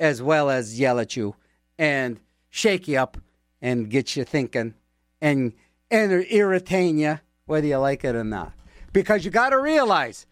as 0.00 0.22
well 0.22 0.48
as 0.48 0.78
yell 0.78 0.98
at 0.98 1.16
you 1.16 1.36
and 1.78 2.20
shake 2.48 2.88
you 2.88 2.98
up 2.98 3.18
and 3.60 3.90
get 3.90 4.16
you 4.16 4.24
thinking 4.24 4.74
and 5.20 5.52
and 5.90 6.26
irritate 6.30 6.94
you, 6.94 7.18
whether 7.46 7.66
you 7.66 7.76
like 7.78 8.04
it 8.04 8.14
or 8.14 8.24
not. 8.24 8.52
Because 8.92 9.24
you 9.24 9.30
got 9.30 9.50
to 9.50 9.58
realize, 9.58 10.26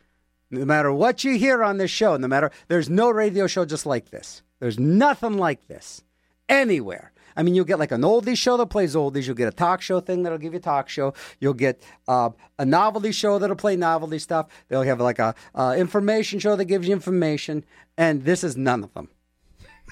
no 0.51 0.65
matter 0.65 0.93
what 0.93 1.25
you 1.25 1.39
hear 1.39 1.63
on 1.63 1.79
this 1.79 1.91
show, 1.91 2.17
no 2.17 2.29
matter 2.29 2.51
there's 2.69 2.91
no 2.91 3.11
radio 3.11 3.47
show 3.47 3.65
just 3.65 3.87
like 3.87 4.11
this. 4.11 4.43
There's 4.59 4.79
nothing 4.79 5.39
like 5.39 5.67
this 5.69 6.03
anywhere. 6.49 7.13
I 7.37 7.43
mean, 7.43 7.55
you'll 7.55 7.65
get 7.65 7.79
like 7.79 7.93
an 7.93 8.03
oldies 8.03 8.37
show 8.37 8.57
that 8.57 8.67
plays 8.67 8.95
oldies. 8.95 9.27
You'll 9.27 9.37
get 9.37 9.49
a 9.49 9.57
talk 9.57 9.81
show 9.81 10.01
thing 10.01 10.23
that'll 10.23 10.39
give 10.39 10.53
you 10.53 10.59
talk 10.61 10.89
show. 10.89 11.15
You'll 11.39 11.55
get 11.55 11.83
uh, 12.09 12.31
a 12.59 12.67
novelty 12.67 13.13
show 13.13 13.39
that'll 13.39 13.57
play 13.57 13.77
novelty 13.77 14.19
stuff. 14.19 14.49
They'll 14.69 14.83
have 14.83 15.01
like 15.01 15.19
a 15.19 15.35
uh, 15.55 15.75
information 15.79 16.39
show 16.39 16.57
that 16.57 16.67
gives 16.67 16.89
you 16.89 16.93
information. 16.93 17.65
And 17.97 18.25
this 18.25 18.45
is 18.45 18.57
none 18.57 18.83
of 18.85 18.93
them. 18.95 19.09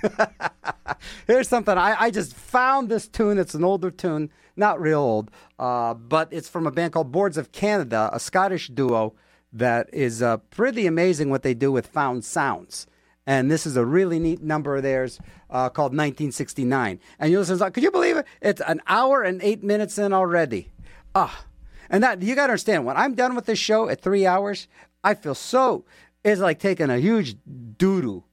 Here's 1.26 1.48
something 1.48 1.76
I, 1.76 1.96
I, 2.04 2.10
just 2.10 2.34
found 2.34 2.88
this 2.88 3.08
tune. 3.08 3.38
It's 3.38 3.54
an 3.54 3.64
older 3.64 3.90
tune, 3.90 4.30
not 4.56 4.80
real 4.80 5.00
old, 5.00 5.30
uh, 5.58 5.94
but 5.94 6.28
it's 6.32 6.48
from 6.48 6.66
a 6.66 6.70
band 6.70 6.92
called 6.92 7.12
Boards 7.12 7.36
of 7.36 7.52
Canada, 7.52 8.10
a 8.12 8.20
Scottish 8.20 8.68
duo 8.68 9.14
that 9.52 9.88
is 9.92 10.22
uh, 10.22 10.36
pretty 10.36 10.86
amazing 10.86 11.30
what 11.30 11.42
they 11.42 11.54
do 11.54 11.72
with 11.72 11.86
found 11.86 12.24
sounds. 12.24 12.86
And 13.26 13.50
this 13.50 13.66
is 13.66 13.76
a 13.76 13.84
really 13.84 14.18
neat 14.18 14.42
number 14.42 14.76
of 14.76 14.82
theirs 14.82 15.18
uh, 15.50 15.68
called 15.68 15.92
1969. 15.92 16.98
And 17.18 17.30
you 17.30 17.38
listen, 17.38 17.58
could 17.72 17.82
you 17.82 17.90
believe 17.90 18.16
it? 18.16 18.26
It's 18.40 18.62
an 18.66 18.80
hour 18.86 19.22
and 19.22 19.42
eight 19.42 19.62
minutes 19.62 19.98
in 19.98 20.12
already. 20.12 20.72
Ah, 21.14 21.44
and 21.90 22.02
that 22.02 22.22
you 22.22 22.34
got 22.34 22.46
to 22.46 22.52
understand. 22.52 22.86
When 22.86 22.96
I'm 22.96 23.14
done 23.14 23.34
with 23.34 23.46
this 23.46 23.58
show 23.58 23.88
at 23.88 24.00
three 24.00 24.26
hours, 24.26 24.66
I 25.04 25.14
feel 25.14 25.34
so. 25.34 25.84
It's 26.24 26.40
like 26.40 26.58
taking 26.58 26.90
a 26.90 26.98
huge 26.98 27.36
doo 27.76 28.00
doo. 28.02 28.24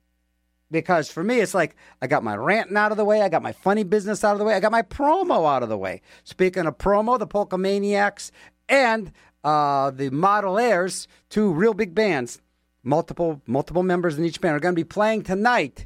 Because 0.71 1.11
for 1.11 1.23
me, 1.23 1.39
it's 1.39 1.53
like 1.53 1.75
I 2.01 2.07
got 2.07 2.23
my 2.23 2.35
ranting 2.35 2.77
out 2.77 2.91
of 2.91 2.97
the 2.97 3.05
way, 3.05 3.21
I 3.21 3.29
got 3.29 3.43
my 3.43 3.51
funny 3.51 3.83
business 3.83 4.23
out 4.23 4.33
of 4.33 4.39
the 4.39 4.45
way, 4.45 4.55
I 4.55 4.59
got 4.59 4.71
my 4.71 4.81
promo 4.81 5.47
out 5.47 5.63
of 5.63 5.69
the 5.69 5.77
way. 5.77 6.01
Speaking 6.23 6.65
of 6.65 6.77
promo, 6.77 7.19
the 7.19 7.27
Polka 7.27 7.57
Maniacs 7.57 8.31
and 8.67 9.11
uh, 9.43 9.91
the 9.91 10.09
Model 10.09 10.57
Airs, 10.57 11.07
two 11.29 11.53
real 11.53 11.73
big 11.73 11.93
bands, 11.93 12.41
multiple 12.83 13.41
multiple 13.45 13.83
members 13.83 14.17
in 14.17 14.25
each 14.25 14.41
band 14.41 14.55
are 14.55 14.59
going 14.59 14.75
to 14.75 14.79
be 14.79 14.83
playing 14.83 15.23
tonight 15.23 15.85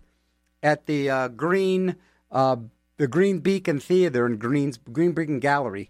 at 0.61 0.85
the 0.85 1.09
uh, 1.09 1.27
Green 1.29 1.95
uh, 2.31 2.57
the 2.97 3.07
Green 3.07 3.39
Beacon 3.39 3.79
Theater 3.79 4.25
in 4.25 4.37
Greens 4.37 4.77
Green 4.91 5.13
Beacon 5.13 5.39
Gallery 5.39 5.89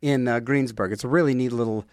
in 0.00 0.28
uh, 0.28 0.40
Greensburg. 0.40 0.92
It's 0.92 1.04
a 1.04 1.08
really 1.08 1.34
neat 1.34 1.52
little 1.52 1.84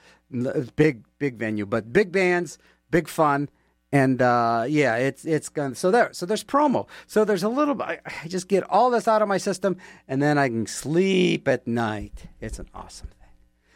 big 0.75 1.03
big 1.17 1.35
venue, 1.35 1.65
but 1.65 1.91
big 1.91 2.11
bands, 2.11 2.57
big 2.91 3.07
fun. 3.07 3.49
And 3.91 4.21
uh, 4.21 4.65
yeah, 4.67 4.97
it's 4.97 5.23
it's 5.23 5.47
going 5.47 5.75
so 5.75 5.91
there. 5.91 6.09
So 6.11 6.25
there's 6.25 6.43
promo. 6.43 6.87
So 7.05 7.23
there's 7.23 7.43
a 7.43 7.49
little. 7.49 7.81
I, 7.81 7.99
I 8.05 8.27
just 8.27 8.49
get 8.49 8.63
all 8.69 8.89
this 8.89 9.07
out 9.07 9.21
of 9.21 9.27
my 9.27 9.37
system, 9.37 9.77
and 10.07 10.21
then 10.21 10.37
I 10.37 10.49
can 10.49 10.67
sleep 10.67 11.47
at 11.47 11.65
night. 11.65 12.25
It's 12.41 12.59
an 12.59 12.67
awesome 12.73 13.07
thing, 13.07 13.29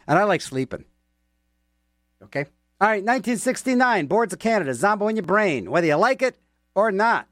and 0.06 0.18
I 0.18 0.24
like 0.24 0.42
sleeping. 0.42 0.84
Okay. 2.22 2.46
All 2.80 2.88
right, 2.88 3.04
1969, 3.04 4.06
Boards 4.06 4.32
of 4.32 4.40
Canada, 4.40 4.74
Zombo 4.74 5.06
in 5.06 5.14
your 5.14 5.24
brain, 5.24 5.70
whether 5.70 5.86
you 5.86 5.94
like 5.94 6.20
it 6.20 6.36
or 6.74 6.90
not. 6.90 7.28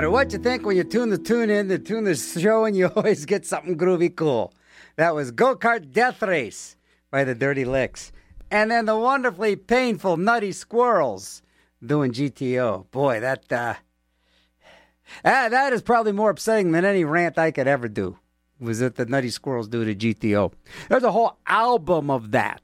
Matter 0.00 0.10
what 0.10 0.32
you 0.32 0.38
think 0.38 0.64
when 0.64 0.78
you 0.78 0.82
tune 0.82 1.10
the 1.10 1.18
tune 1.18 1.50
in, 1.50 1.68
the 1.68 1.78
tune 1.78 2.04
the 2.04 2.14
show, 2.14 2.64
and 2.64 2.74
you 2.74 2.86
always 2.96 3.26
get 3.26 3.44
something 3.44 3.76
groovy 3.76 4.16
cool. 4.16 4.50
That 4.96 5.14
was 5.14 5.30
Go 5.30 5.54
Kart 5.54 5.92
Death 5.92 6.22
Race 6.22 6.74
by 7.10 7.22
the 7.22 7.34
Dirty 7.34 7.66
Licks. 7.66 8.10
And 8.50 8.70
then 8.70 8.86
the 8.86 8.96
wonderfully 8.96 9.56
painful 9.56 10.16
Nutty 10.16 10.52
Squirrels 10.52 11.42
doing 11.84 12.12
GTO. 12.12 12.90
Boy, 12.90 13.20
that, 13.20 13.52
uh, 13.52 13.74
ah, 15.22 15.48
that 15.50 15.74
is 15.74 15.82
probably 15.82 16.12
more 16.12 16.30
upsetting 16.30 16.72
than 16.72 16.86
any 16.86 17.04
rant 17.04 17.36
I 17.36 17.50
could 17.50 17.68
ever 17.68 17.86
do. 17.86 18.16
Was 18.58 18.80
it 18.80 18.94
the 18.94 19.04
Nutty 19.04 19.28
Squirrels 19.28 19.68
do 19.68 19.84
to 19.84 19.94
GTO? 19.94 20.50
There's 20.88 21.04
a 21.04 21.12
whole 21.12 21.36
album 21.46 22.08
of 22.08 22.30
that. 22.30 22.62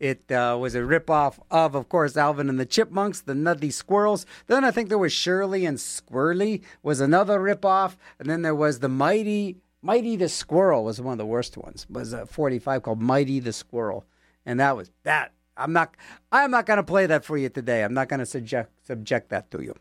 It 0.00 0.30
uh, 0.30 0.56
was 0.60 0.76
a 0.76 0.80
ripoff 0.80 1.38
of, 1.50 1.74
of 1.74 1.88
course, 1.88 2.16
Alvin 2.16 2.48
and 2.48 2.58
the 2.58 2.66
Chipmunks, 2.66 3.20
the 3.20 3.34
Nutty 3.34 3.70
Squirrels. 3.70 4.26
Then 4.46 4.64
I 4.64 4.70
think 4.70 4.88
there 4.88 4.98
was 4.98 5.12
Shirley 5.12 5.66
and 5.66 5.76
Squirrely 5.76 6.62
was 6.82 7.00
another 7.00 7.40
ripoff, 7.40 7.96
and 8.18 8.30
then 8.30 8.42
there 8.42 8.54
was 8.54 8.78
the 8.78 8.88
Mighty 8.88 9.56
Mighty 9.82 10.16
the 10.16 10.28
Squirrel 10.28 10.84
was 10.84 11.00
one 11.00 11.12
of 11.12 11.18
the 11.18 11.26
worst 11.26 11.56
ones. 11.56 11.86
Was 11.88 12.12
a 12.12 12.26
45 12.26 12.82
called 12.82 13.00
Mighty 13.00 13.40
the 13.40 13.52
Squirrel, 13.52 14.04
and 14.46 14.60
that 14.60 14.76
was 14.76 14.90
that. 15.02 15.32
I'm 15.56 15.72
not 15.72 15.94
I'm 16.30 16.52
not 16.52 16.66
gonna 16.66 16.84
play 16.84 17.06
that 17.06 17.24
for 17.24 17.36
you 17.36 17.48
today. 17.48 17.82
I'm 17.82 17.94
not 17.94 18.08
gonna 18.08 18.26
subject 18.26 18.70
subject 18.86 19.30
that 19.30 19.50
to 19.50 19.62
you. 19.62 19.74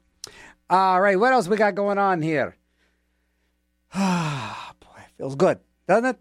All 0.69 0.99
right, 0.99 1.19
what 1.19 1.31
else 1.31 1.47
we 1.47 1.57
got 1.57 1.75
going 1.75 1.99
on 1.99 2.23
here? 2.23 2.55
Ah, 3.93 4.73
boy, 4.79 5.01
feels 5.17 5.35
good, 5.35 5.59
doesn't 5.87 6.05
it? 6.05 6.19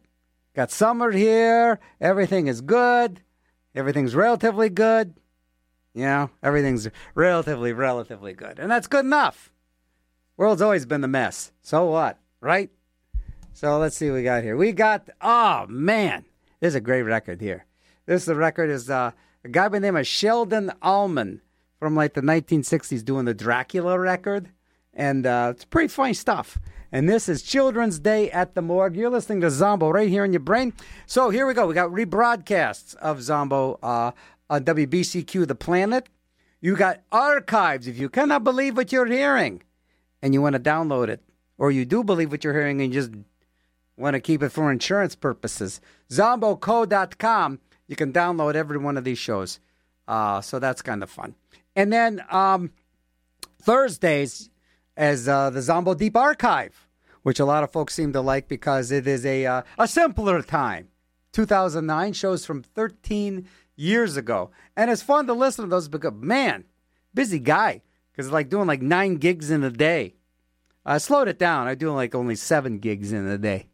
Got 0.54 0.70
summer 0.70 1.10
here. 1.10 1.80
Everything 2.00 2.46
is 2.46 2.60
good. 2.60 3.22
Everything's 3.76 4.14
relatively 4.14 4.70
good. 4.70 5.14
You 5.94 6.04
know, 6.04 6.30
everything's 6.42 6.88
relatively, 7.14 7.72
relatively 7.72 8.32
good. 8.32 8.58
And 8.58 8.70
that's 8.70 8.86
good 8.86 9.04
enough. 9.04 9.52
World's 10.36 10.62
always 10.62 10.86
been 10.86 11.02
the 11.02 11.08
mess. 11.08 11.52
So 11.62 11.84
what, 11.86 12.18
right? 12.40 12.70
So 13.52 13.78
let's 13.78 13.96
see 13.96 14.10
what 14.10 14.16
we 14.16 14.22
got 14.22 14.42
here. 14.42 14.56
We 14.56 14.72
got, 14.72 15.08
oh 15.20 15.66
man, 15.68 16.24
this 16.60 16.68
is 16.70 16.74
a 16.74 16.80
great 16.80 17.02
record 17.02 17.40
here. 17.40 17.66
This 18.06 18.24
the 18.24 18.34
record 18.34 18.70
is 18.70 18.90
uh, 18.90 19.12
a 19.44 19.48
guy 19.48 19.68
by 19.68 19.78
the 19.78 19.86
name 19.86 19.96
of 19.96 20.06
Sheldon 20.06 20.72
Allman 20.82 21.40
from 21.78 21.94
like 21.94 22.14
the 22.14 22.20
1960s 22.20 23.04
doing 23.04 23.24
the 23.24 23.34
Dracula 23.34 23.98
record. 23.98 24.50
And 24.92 25.26
uh, 25.26 25.52
it's 25.54 25.64
pretty 25.64 25.88
funny 25.88 26.14
stuff. 26.14 26.58
And 26.92 27.08
this 27.08 27.28
is 27.28 27.42
Children's 27.42 27.98
Day 27.98 28.30
at 28.30 28.54
the 28.54 28.62
Morgue. 28.62 28.96
You're 28.96 29.10
listening 29.10 29.40
to 29.40 29.50
Zombo 29.50 29.90
right 29.90 30.08
here 30.08 30.24
in 30.24 30.32
your 30.32 30.40
brain. 30.40 30.72
So 31.06 31.30
here 31.30 31.46
we 31.46 31.54
go. 31.54 31.66
We 31.66 31.74
got 31.74 31.90
rebroadcasts 31.90 32.94
of 32.96 33.22
Zombo 33.22 33.78
uh, 33.82 34.12
on 34.48 34.64
WBCQ 34.64 35.46
The 35.46 35.54
Planet. 35.54 36.08
You 36.60 36.76
got 36.76 37.02
archives 37.10 37.86
if 37.86 37.98
you 37.98 38.08
cannot 38.08 38.44
believe 38.44 38.76
what 38.76 38.92
you're 38.92 39.06
hearing 39.06 39.62
and 40.22 40.32
you 40.32 40.40
want 40.40 40.54
to 40.54 40.60
download 40.60 41.08
it, 41.08 41.22
or 41.58 41.70
you 41.70 41.84
do 41.84 42.02
believe 42.02 42.30
what 42.30 42.44
you're 42.44 42.54
hearing 42.54 42.80
and 42.80 42.94
you 42.94 43.00
just 43.00 43.12
want 43.96 44.14
to 44.14 44.20
keep 44.20 44.42
it 44.42 44.50
for 44.50 44.70
insurance 44.70 45.14
purposes. 45.14 45.80
Zomboco.com. 46.10 47.60
You 47.88 47.96
can 47.96 48.12
download 48.12 48.54
every 48.54 48.78
one 48.78 48.96
of 48.96 49.04
these 49.04 49.18
shows. 49.18 49.60
Uh, 50.08 50.40
so 50.40 50.58
that's 50.58 50.82
kind 50.82 51.02
of 51.02 51.10
fun. 51.10 51.34
And 51.74 51.92
then 51.92 52.24
um, 52.30 52.72
Thursdays, 53.60 54.50
as 54.96 55.28
uh, 55.28 55.50
the 55.50 55.62
Zombo 55.62 55.94
Deep 55.94 56.16
Archive, 56.16 56.88
which 57.22 57.40
a 57.40 57.44
lot 57.44 57.64
of 57.64 57.72
folks 57.72 57.94
seem 57.94 58.12
to 58.12 58.20
like 58.20 58.48
because 58.48 58.90
it 58.90 59.06
is 59.06 59.26
a 59.26 59.46
uh, 59.46 59.62
a 59.78 59.88
simpler 59.88 60.42
time. 60.42 60.88
2009 61.32 62.14
shows 62.14 62.46
from 62.46 62.62
13 62.62 63.46
years 63.76 64.16
ago, 64.16 64.50
and 64.76 64.90
it's 64.90 65.02
fun 65.02 65.26
to 65.26 65.34
listen 65.34 65.64
to 65.64 65.70
those 65.70 65.88
because 65.88 66.14
man, 66.14 66.64
busy 67.12 67.38
guy 67.38 67.82
because 68.10 68.26
it's 68.26 68.32
like 68.32 68.48
doing 68.48 68.66
like 68.66 68.80
nine 68.80 69.16
gigs 69.16 69.50
in 69.50 69.62
a 69.62 69.70
day. 69.70 70.14
I 70.84 70.98
slowed 70.98 71.28
it 71.28 71.38
down. 71.38 71.66
I 71.66 71.74
do 71.74 71.92
like 71.92 72.14
only 72.14 72.36
seven 72.36 72.78
gigs 72.78 73.12
in 73.12 73.26
a 73.26 73.36
day. 73.36 73.66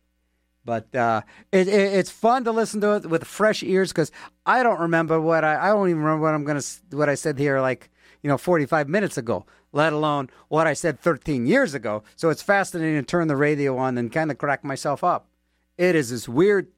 But 0.64 0.94
uh, 0.94 1.22
it, 1.50 1.68
it, 1.68 1.94
it's 1.94 2.10
fun 2.10 2.44
to 2.44 2.52
listen 2.52 2.80
to 2.82 2.96
it 2.96 3.06
with 3.06 3.24
fresh 3.24 3.62
ears 3.62 3.92
because 3.92 4.10
I 4.46 4.62
don't 4.62 4.80
remember 4.80 5.20
what 5.20 5.44
I 5.44 5.58
I 5.58 5.68
don't 5.68 5.88
even 5.88 6.02
remember 6.02 6.22
what 6.22 6.34
I'm 6.34 6.44
gonna 6.44 6.62
what 6.90 7.08
I 7.08 7.14
said 7.14 7.38
here 7.38 7.60
like 7.60 7.90
you 8.22 8.28
know 8.28 8.38
45 8.38 8.88
minutes 8.88 9.16
ago 9.16 9.46
let 9.72 9.92
alone 9.92 10.30
what 10.48 10.66
I 10.66 10.74
said 10.74 11.00
13 11.00 11.46
years 11.46 11.74
ago. 11.74 12.02
So 12.16 12.30
it's 12.30 12.42
fascinating 12.42 13.00
to 13.00 13.02
turn 13.02 13.28
the 13.28 13.36
radio 13.36 13.76
on 13.78 13.98
and 13.98 14.12
kind 14.12 14.30
of 14.30 14.38
crack 14.38 14.62
myself 14.62 15.02
up. 15.02 15.28
It 15.78 15.96
is 15.96 16.10
this 16.10 16.28
weird 16.28 16.68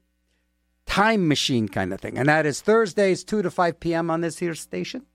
time 0.85 1.27
machine 1.27 1.67
kind 1.67 1.93
of 1.93 1.99
thing. 1.99 2.17
And 2.17 2.29
that 2.29 2.45
is 2.45 2.61
Thursdays, 2.61 3.23
2 3.23 3.41
to 3.41 3.51
5 3.51 3.79
p.m. 3.79 4.09
on 4.09 4.21
this 4.21 4.39
here 4.39 4.55
station. 4.55 5.05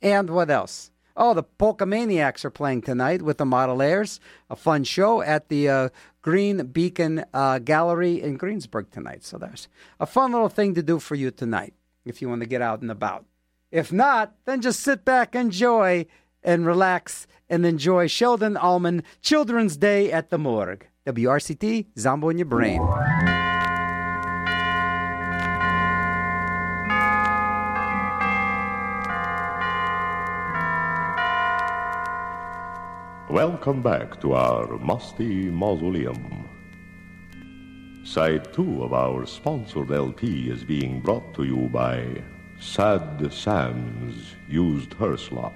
And 0.00 0.30
what 0.30 0.50
else? 0.50 0.90
Oh, 1.14 1.34
the 1.34 1.42
Polka 1.42 1.86
Maniacs 1.86 2.44
are 2.44 2.50
playing 2.50 2.82
tonight 2.82 3.22
with 3.22 3.36
the 3.36 3.44
Model 3.44 3.82
Airs. 3.82 4.18
A 4.48 4.56
fun 4.56 4.82
show 4.82 5.20
at 5.20 5.48
the 5.48 5.68
uh, 5.68 5.88
Green 6.22 6.66
Beacon 6.66 7.24
uh, 7.34 7.58
Gallery 7.58 8.20
in 8.20 8.36
Greensburg 8.36 8.90
tonight. 8.90 9.22
So 9.22 9.36
there's 9.36 9.68
a 10.00 10.06
fun 10.06 10.32
little 10.32 10.48
thing 10.48 10.74
to 10.74 10.82
do 10.82 10.98
for 10.98 11.14
you 11.14 11.30
tonight 11.30 11.74
if 12.04 12.22
you 12.22 12.28
want 12.28 12.40
to 12.40 12.48
get 12.48 12.62
out 12.62 12.80
and 12.80 12.90
about. 12.90 13.26
If 13.72 13.90
not, 13.90 14.34
then 14.44 14.60
just 14.60 14.80
sit 14.80 15.02
back, 15.02 15.34
enjoy, 15.34 16.04
and 16.44 16.66
relax 16.66 17.26
and 17.48 17.64
enjoy 17.64 18.06
Sheldon 18.06 18.54
Allman 18.54 19.02
Children's 19.22 19.78
Day 19.78 20.12
at 20.12 20.28
the 20.28 20.36
Morgue. 20.36 20.86
WRCT, 21.06 21.86
Zombo 21.98 22.28
in 22.28 22.36
your 22.36 22.44
brain. 22.44 22.82
Welcome 33.30 33.80
back 33.80 34.20
to 34.20 34.34
our 34.34 34.76
musty 34.76 35.48
mausoleum. 35.48 36.46
Side 38.04 38.52
2 38.52 38.82
of 38.82 38.92
our 38.92 39.24
sponsored 39.24 39.90
LP 39.90 40.50
is 40.50 40.62
being 40.62 41.00
brought 41.00 41.32
to 41.32 41.44
you 41.44 41.70
by 41.72 42.22
Sad 42.62 43.30
Sam's 43.32 44.36
Used 44.48 44.94
Hearse 44.94 45.32
Lot. 45.32 45.52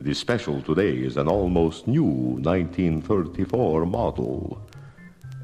The 0.00 0.12
special 0.12 0.60
today 0.60 0.96
is 0.98 1.16
an 1.16 1.28
almost 1.28 1.86
new 1.86 2.02
1934 2.02 3.86
model, 3.86 4.60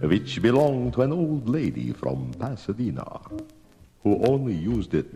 which 0.01 0.43
belonged 0.43 0.95
to 0.95 1.03
an 1.03 1.13
old 1.13 1.49
lady 1.49 1.93
from 1.93 2.33
Pasadena 2.41 3.21
who 4.03 4.21
only 4.27 4.53
used 4.53 4.95
it 4.95 5.15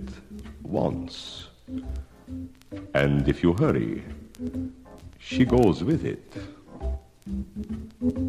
once. 0.62 1.48
And 2.94 3.28
if 3.28 3.42
you 3.42 3.52
hurry, 3.52 4.04
she 5.18 5.44
goes 5.44 5.82
with 5.82 6.04
it. 6.04 6.32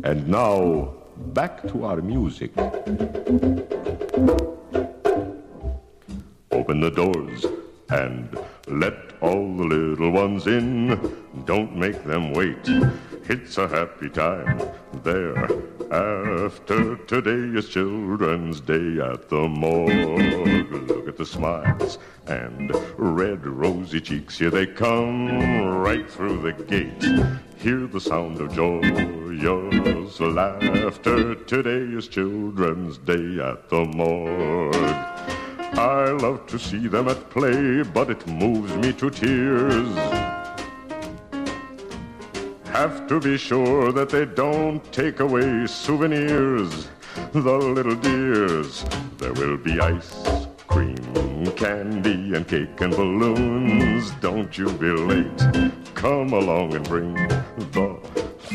And 0.04 0.28
now, 0.28 0.96
back 1.34 1.62
to 1.68 1.86
our 1.86 2.02
music. 2.02 2.52
Open 6.52 6.80
the 6.80 6.92
doors 6.92 7.46
and 7.90 8.38
let 8.68 9.14
all 9.22 9.56
the 9.58 9.64
little 9.64 10.12
ones 10.12 10.48
in. 10.48 10.98
Don't 11.46 11.76
make 11.76 12.04
them 12.04 12.34
wait. 12.34 12.58
It's 13.30 13.58
a 13.58 13.68
happy 13.68 14.10
time 14.10 14.62
there. 15.04 15.46
After 15.92 16.96
today 17.06 17.58
is 17.58 17.70
Children's 17.70 18.62
Day 18.62 19.00
at 19.00 19.30
the 19.30 19.48
morgue. 19.48 20.72
Look 20.72 21.08
at 21.08 21.18
the 21.18 21.26
smiles 21.26 21.98
and 22.28 22.74
red 22.98 23.46
rosy 23.46 24.00
cheeks. 24.02 24.38
Here 24.38 24.50
they 24.50 24.66
come 24.66 25.30
right 25.78 26.10
through 26.10 26.42
the 26.42 26.54
gate. 26.54 27.04
Hear 27.58 27.88
the 27.88 28.02
sound 28.02 28.40
of 28.40 28.54
joyous 28.54 30.20
laughter. 30.20 31.36
Today 31.36 31.98
is 31.98 32.08
Children's 32.08 32.98
Day 32.98 33.40
at 33.40 33.70
the 33.70 33.86
morgue. 33.86 35.37
I 35.74 36.12
love 36.12 36.46
to 36.48 36.58
see 36.58 36.88
them 36.88 37.08
at 37.08 37.30
play, 37.30 37.84
but 37.84 38.10
it 38.10 38.26
moves 38.28 38.76
me 38.78 38.94
to 38.94 39.10
tears. 39.10 39.96
Have 42.68 43.08
to 43.08 43.20
be 43.20 43.38
sure 43.38 43.92
that 43.92 44.10
they 44.10 44.26
don't 44.26 44.84
take 44.94 45.20
away 45.20 45.68
souvenirs. 45.68 46.88
The 47.32 47.58
little 47.58 47.96
dears, 47.96 48.86
there 49.18 49.34
will 49.34 49.58
be 49.58 49.80
ice 49.80 50.48
cream, 50.68 51.46
candy, 51.56 52.36
and 52.36 52.48
cake 52.48 52.80
and 52.82 52.96
balloons. 52.96 54.12
Don't 54.22 54.56
you 54.58 54.70
be 54.74 54.92
late. 54.92 55.74
Come 55.96 56.34
along 56.34 56.76
and 56.76 56.88
bring 56.88 57.14
the 57.16 58.00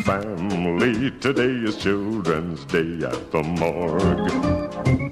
family. 0.04 1.10
Today 1.18 1.52
is 1.68 1.76
Children's 1.76 2.64
Day 2.66 3.04
at 3.04 3.30
the 3.32 3.42
morgue. 3.42 5.11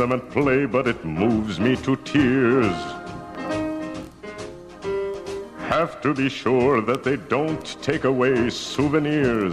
Them 0.00 0.12
and 0.12 0.30
play, 0.30 0.64
but 0.64 0.88
it 0.88 1.04
moves 1.04 1.60
me 1.60 1.76
to 1.76 1.94
tears. 1.96 2.74
Have 5.68 6.00
to 6.00 6.14
be 6.14 6.30
sure 6.30 6.80
that 6.80 7.04
they 7.04 7.16
don't 7.16 7.82
take 7.82 8.04
away 8.04 8.48
souvenirs. 8.48 9.52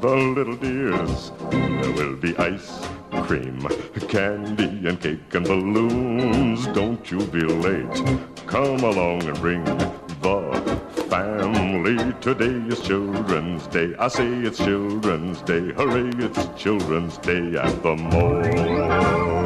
The 0.00 0.14
little 0.36 0.54
dears. 0.54 1.32
There 1.50 1.92
will 1.98 2.14
be 2.14 2.36
ice 2.36 2.86
cream, 3.24 3.66
candy, 4.08 4.86
and 4.88 5.00
cake 5.00 5.34
and 5.34 5.44
balloons. 5.44 6.66
Don't 6.68 7.10
you 7.10 7.18
be 7.26 7.42
late. 7.42 8.20
Come 8.46 8.84
along 8.84 9.24
and 9.24 9.36
bring 9.40 9.64
the 9.64 10.76
family. 11.10 12.14
Today 12.20 12.56
is 12.72 12.80
Children's 12.82 13.66
Day. 13.66 13.96
I 13.98 14.06
say 14.06 14.28
it's 14.28 14.58
Children's 14.58 15.40
Day. 15.42 15.72
Hooray, 15.72 16.10
it's 16.24 16.46
Children's 16.56 17.18
Day 17.18 17.56
at 17.56 17.82
the 17.82 17.96
morgue. 17.96 19.45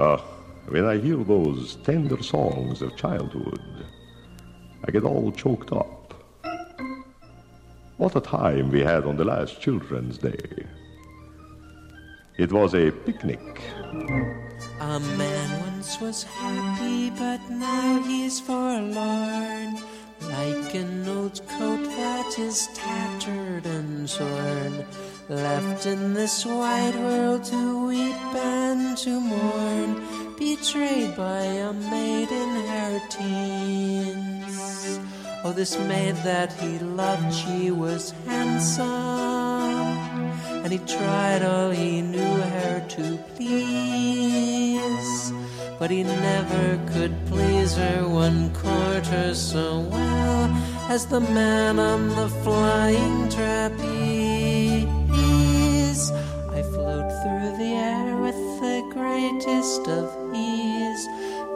Ah, 0.00 0.18
when 0.68 0.84
I 0.84 0.96
hear 0.98 1.16
those 1.16 1.74
tender 1.82 2.22
songs 2.22 2.82
of 2.82 2.94
childhood, 2.94 3.84
I 4.86 4.92
get 4.92 5.02
all 5.02 5.32
choked 5.32 5.72
up. 5.72 6.14
What 7.96 8.14
a 8.14 8.20
time 8.20 8.70
we 8.70 8.78
had 8.78 9.06
on 9.06 9.16
the 9.16 9.24
last 9.24 9.60
Children's 9.60 10.16
Day. 10.18 10.38
It 12.36 12.52
was 12.52 12.76
a 12.76 12.92
picnic. 12.92 13.40
A 14.80 15.00
man 15.18 15.60
once 15.62 16.00
was 16.00 16.22
happy, 16.22 17.10
but 17.10 17.40
now 17.50 18.00
he's 18.04 18.38
forlorn. 18.38 19.78
Like 20.20 20.74
an 20.76 21.08
old 21.08 21.40
coat 21.48 21.82
that 21.82 22.38
is 22.38 22.68
tattered 22.72 23.66
and 23.66 24.08
torn. 24.08 24.86
Left 25.28 25.84
in 25.84 26.14
this 26.14 26.46
wide 26.46 26.94
world 26.94 27.44
to 27.44 27.86
weep 27.86 28.16
and 28.34 28.96
to 28.96 29.20
mourn. 29.20 30.02
Betrayed 30.38 31.14
by 31.18 31.42
a 31.42 31.70
maid 31.74 32.30
in 32.30 32.48
her 32.64 32.98
teens. 33.10 34.98
Oh, 35.44 35.52
this 35.52 35.78
maid 35.80 36.16
that 36.24 36.54
he 36.54 36.78
loved, 36.78 37.34
she 37.34 37.70
was 37.70 38.14
handsome. 38.24 38.86
And 40.64 40.72
he 40.72 40.78
tried 40.78 41.42
all 41.42 41.72
he 41.72 42.00
knew 42.00 42.36
her 42.54 42.80
to 42.88 43.18
please. 43.36 44.80
But 45.78 45.90
he 45.90 46.04
never 46.04 46.80
could 46.94 47.14
please 47.26 47.76
her 47.76 48.08
one 48.08 48.50
quarter 48.54 49.34
so 49.34 49.80
well 49.80 50.50
as 50.88 51.04
the 51.04 51.20
man 51.20 51.78
on 51.78 52.08
the 52.16 52.30
flying 52.42 53.28
trapeze. 53.28 54.97
I 55.98 56.62
float 56.62 57.10
through 57.22 57.56
the 57.58 57.72
air 57.74 58.16
with 58.16 58.38
the 58.60 58.88
greatest 58.92 59.88
of 59.88 60.06
ease. 60.32 61.04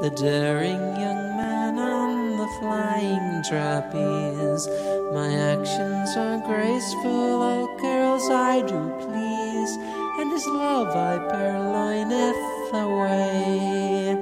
The 0.01 0.10
daring 0.10 0.82
young 1.05 1.23
man 1.36 1.78
on 1.78 2.39
the 2.39 2.48
flying 2.59 3.43
trapeze. 3.48 4.66
My 5.14 5.31
actions 5.52 6.16
are 6.16 6.39
graceful, 6.44 7.43
oh 7.52 7.78
girls 7.81 8.28
I 8.31 8.62
do 8.62 8.81
please, 9.06 9.73
and 10.19 10.32
his 10.32 10.47
love 10.47 10.89
I 10.89 11.19
purloineth 11.31 12.74
away. 12.74 14.19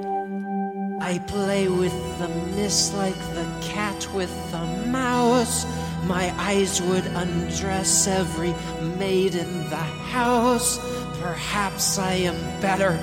I 1.01 1.17
play 1.17 1.67
with 1.67 1.97
the 2.19 2.29
mist 2.55 2.93
like 2.93 3.19
the 3.33 3.47
cat 3.61 4.07
with 4.13 4.33
the 4.51 4.65
mouse. 4.85 5.65
My 6.03 6.33
eyes 6.37 6.81
would 6.81 7.05
undress 7.05 8.07
every 8.07 8.53
maid 8.97 9.35
in 9.35 9.69
the 9.69 9.75
house. 9.75 10.79
Perhaps 11.21 11.99
I 11.99 12.13
am 12.13 12.35
better 12.61 12.99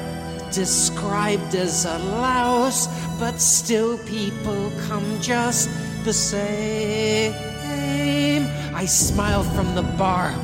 described 0.52 1.54
as 1.54 1.84
a 1.84 1.98
louse, 1.98 2.88
but 3.18 3.38
still 3.40 3.98
people 3.98 4.72
come 4.88 5.20
just 5.20 5.68
the 6.04 6.12
same. 6.12 7.34
I 8.74 8.84
smile 8.86 9.42
from 9.42 9.74
the 9.74 9.82
bar 9.82 10.34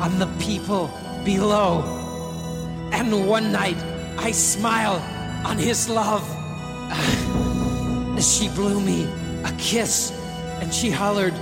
on 0.00 0.18
the 0.18 0.26
people 0.38 0.90
below. 1.24 1.82
And 2.92 3.28
one 3.28 3.52
night 3.52 3.76
I 4.18 4.30
smile 4.32 5.02
on 5.46 5.58
his 5.58 5.88
love. 5.88 6.24
As 8.16 8.26
she 8.36 8.48
blew 8.48 8.80
me 8.80 9.04
a 9.44 9.52
kiss 9.58 10.12
and 10.60 10.72
she 10.72 10.90
hollered, 10.90 11.34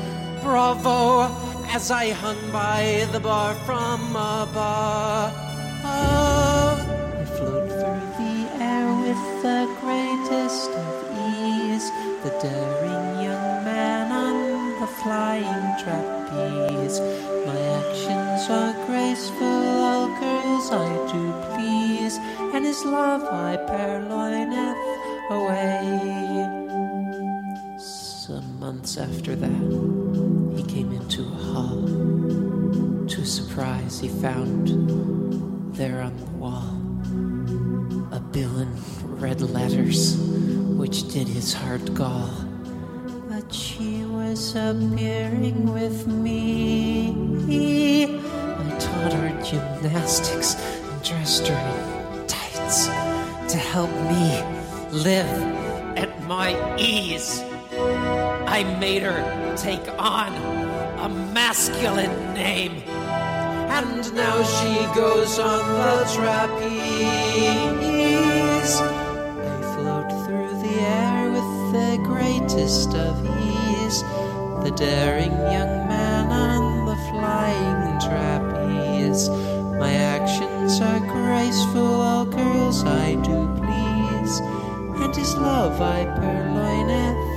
Bravo, 0.43 1.31
as 1.69 1.90
I 1.90 2.10
hung 2.10 2.51
by 2.51 3.06
the 3.12 3.20
bar 3.20 3.55
from 3.66 4.10
above. 4.10 5.32
I 5.85 7.24
float 7.36 7.69
through 7.70 8.06
the 8.19 8.39
air 8.60 8.89
with 9.05 9.23
the 9.43 9.60
greatest 9.81 10.70
of 10.70 10.94
ease. 11.31 11.90
The 12.24 12.31
daring 12.43 13.24
young 13.24 13.64
man 13.64 14.10
on 14.10 14.81
the 14.81 14.86
flying 14.86 15.69
trapeze. 15.82 17.01
My 17.47 17.59
actions 17.81 18.51
are 18.51 18.74
graceful, 18.86 19.47
all 19.47 20.09
girls 20.20 20.70
I 20.73 20.90
do 21.12 21.24
please, 21.55 22.19
and 22.52 22.64
his 22.64 22.85
love 22.85 23.23
I 23.23 23.56
purloineth 23.56 24.77
away. 25.31 26.48
Some 27.78 28.60
months 28.60 28.98
after 28.98 29.35
that, 29.35 30.31
he 30.57 30.62
came 30.65 30.93
into 30.93 31.23
a 31.23 31.24
hall. 31.24 31.83
To 33.09 33.16
his 33.20 33.33
surprise, 33.33 34.01
he 34.01 34.09
found 34.09 35.74
there 35.74 36.01
on 36.01 36.16
the 36.16 36.31
wall 36.33 36.83
a 38.12 38.20
bill 38.20 38.59
in 38.59 38.69
red 39.19 39.41
letters, 39.41 40.16
which 40.77 41.09
did 41.09 41.27
his 41.27 41.55
heart 41.55 41.95
gall. 41.95 42.31
But 43.29 43.53
she 43.53 44.05
was 44.05 44.55
appearing 44.55 45.73
with 45.73 46.07
me. 46.07 47.11
I 48.20 48.79
taught 48.79 49.12
her 49.15 49.43
gymnastics 49.43 50.55
and 50.55 51.03
dressed 51.03 51.49
her 51.49 52.19
in 52.20 52.27
tights 52.27 52.87
to 53.53 53.57
help 53.59 53.91
me 53.91 54.43
live 54.93 55.27
at 55.97 56.23
my 56.27 56.77
ease. 56.79 57.43
I 57.74 58.65
made 58.78 59.03
her 59.03 59.57
take 59.57 59.89
on 59.99 60.35
a 60.99 61.09
masculine 61.09 62.35
name. 62.35 62.82
And 62.89 64.15
now 64.15 64.43
she 64.43 64.94
goes 64.94 65.39
on 65.39 65.66
the 65.81 66.05
trapeze. 66.15 66.82
I 68.78 69.61
float 69.74 70.11
through 70.27 70.53
the 70.62 70.74
air 70.81 71.31
with 71.31 71.73
the 71.73 71.99
greatest 72.05 72.94
of 72.94 73.16
ease. 73.40 74.03
The 74.62 74.73
daring 74.77 75.32
young 75.32 75.89
man 75.89 76.31
on 76.31 76.86
the 76.86 76.97
flying 77.11 77.99
trapeze. 78.01 79.31
My 79.78 79.94
actions 79.94 80.81
are 80.81 81.01
graceful, 81.01 82.01
all 82.03 82.27
girls 82.27 82.85
I 82.85 83.15
do 83.15 83.49
please. 83.57 84.40
And 85.03 85.16
his 85.16 85.35
love 85.36 85.81
I 85.81 86.05
purloineth 86.05 87.31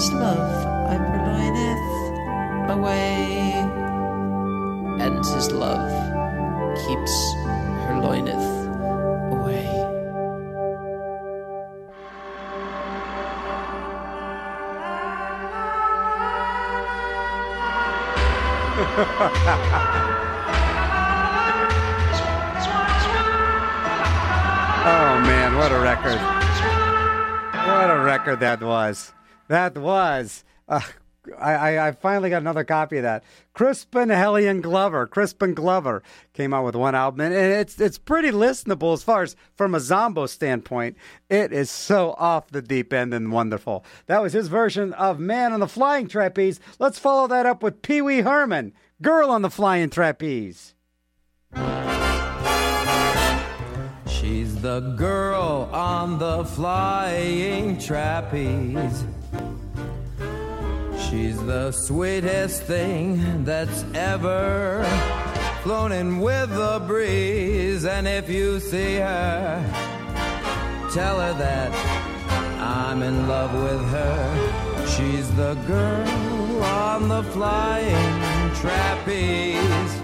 his 0.00 0.12
love 0.14 0.66
I 0.88 0.96
purloineth 0.96 2.70
away. 2.70 3.52
And 4.98 5.16
his 5.18 5.52
love 5.52 5.92
keeps 6.86 7.12
her 7.84 8.00
loineth 8.00 8.48
away. 9.36 9.66
Oh 24.82 25.20
man, 25.20 25.56
what 25.58 25.70
a 25.70 25.78
record! 25.78 26.18
What 27.68 27.90
a 27.90 28.02
record 28.02 28.40
that 28.40 28.62
was. 28.62 29.12
That 29.50 29.76
was. 29.76 30.44
Uh, 30.68 30.80
I, 31.36 31.88
I, 31.88 31.92
finally 31.92 32.30
got 32.30 32.40
another 32.40 32.62
copy 32.62 32.98
of 32.98 33.02
that. 33.02 33.24
Crispin 33.52 34.08
Hellion 34.08 34.60
Glover, 34.60 35.08
Crispin 35.08 35.54
Glover 35.54 36.04
came 36.34 36.54
out 36.54 36.64
with 36.64 36.76
one 36.76 36.94
album, 36.94 37.20
and 37.20 37.34
it's 37.34 37.80
it's 37.80 37.98
pretty 37.98 38.30
listenable 38.30 38.92
as 38.92 39.02
far 39.02 39.24
as 39.24 39.34
from 39.56 39.74
a 39.74 39.80
Zombo 39.80 40.26
standpoint. 40.26 40.96
It 41.28 41.52
is 41.52 41.68
so 41.68 42.12
off 42.12 42.52
the 42.52 42.62
deep 42.62 42.92
end 42.92 43.12
and 43.12 43.32
wonderful. 43.32 43.84
That 44.06 44.22
was 44.22 44.34
his 44.34 44.46
version 44.46 44.92
of 44.92 45.18
Man 45.18 45.52
on 45.52 45.58
the 45.58 45.66
Flying 45.66 46.06
Trapeze. 46.06 46.60
Let's 46.78 47.00
follow 47.00 47.26
that 47.26 47.44
up 47.44 47.60
with 47.60 47.82
Pee 47.82 48.00
Wee 48.00 48.20
Herman, 48.20 48.72
Girl 49.02 49.30
on 49.30 49.42
the 49.42 49.50
Flying 49.50 49.90
Trapeze. 49.90 50.76
She's 54.06 54.60
the 54.62 54.94
girl 54.96 55.68
on 55.72 56.20
the 56.20 56.44
flying 56.44 57.78
trapeze. 57.78 59.04
She's 61.10 61.44
the 61.44 61.72
sweetest 61.72 62.62
thing 62.62 63.42
that's 63.42 63.84
ever 63.94 64.84
flown 65.64 65.90
in 65.90 66.20
with 66.20 66.50
the 66.50 66.80
breeze. 66.86 67.84
And 67.84 68.06
if 68.06 68.30
you 68.30 68.60
see 68.60 68.94
her, 68.94 69.60
tell 70.94 71.18
her 71.18 71.32
that 71.32 71.72
I'm 72.60 73.02
in 73.02 73.26
love 73.26 73.52
with 73.52 73.84
her. 73.90 74.86
She's 74.86 75.28
the 75.34 75.54
girl 75.66 76.62
on 76.62 77.08
the 77.08 77.24
flying 77.24 78.54
trapeze. 78.54 79.99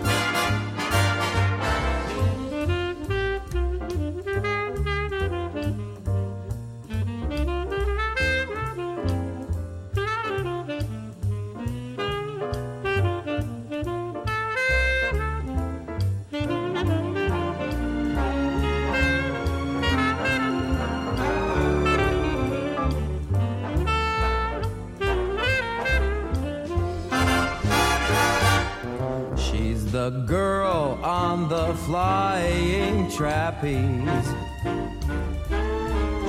The 30.10 30.20
girl 30.20 31.00
on 31.02 31.48
the 31.48 31.74
flying 31.84 33.10
trapeze. 33.10 34.28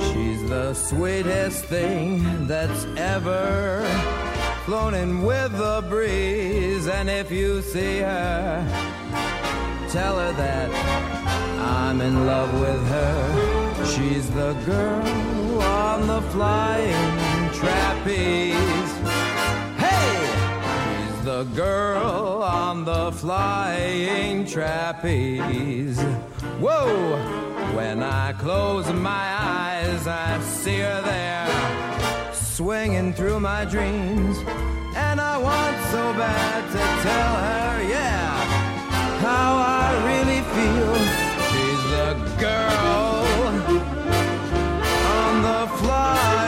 She's 0.08 0.48
the 0.48 0.74
sweetest 0.74 1.64
thing 1.66 2.48
that's 2.48 2.86
ever 2.96 3.86
flown 4.64 4.94
in 4.94 5.22
with 5.22 5.52
the 5.52 5.86
breeze. 5.88 6.88
And 6.88 7.08
if 7.08 7.30
you 7.30 7.62
see 7.62 7.98
her, 7.98 8.66
tell 9.90 10.18
her 10.18 10.32
that 10.32 10.68
I'm 11.60 12.00
in 12.00 12.26
love 12.26 12.52
with 12.60 12.84
her. 12.88 13.84
She's 13.94 14.28
the 14.30 14.54
girl 14.66 15.62
on 15.62 16.08
the 16.08 16.22
flying 16.32 17.52
trapeze. 17.52 18.97
The 21.28 21.44
girl 21.54 22.42
on 22.42 22.86
the 22.86 23.12
flying 23.12 24.46
trapeze. 24.46 26.00
Whoa! 26.58 27.18
When 27.76 28.02
I 28.02 28.32
close 28.32 28.90
my 28.90 29.26
eyes, 29.38 30.06
I 30.06 30.40
see 30.40 30.78
her 30.78 31.02
there, 31.02 32.32
swinging 32.32 33.12
through 33.12 33.40
my 33.40 33.66
dreams. 33.66 34.38
And 34.96 35.20
I 35.20 35.36
want 35.36 35.76
so 35.92 36.14
bad 36.14 36.60
to 36.72 36.84
tell 37.06 37.34
her, 37.46 37.82
yeah, 37.86 38.30
how 39.20 39.50
I 39.82 39.86
really 40.08 40.40
feel. 40.54 40.94
She's 41.50 41.82
the 41.94 42.10
girl 42.40 43.28
on 45.20 45.42
the 45.42 45.60
flying 45.76 46.47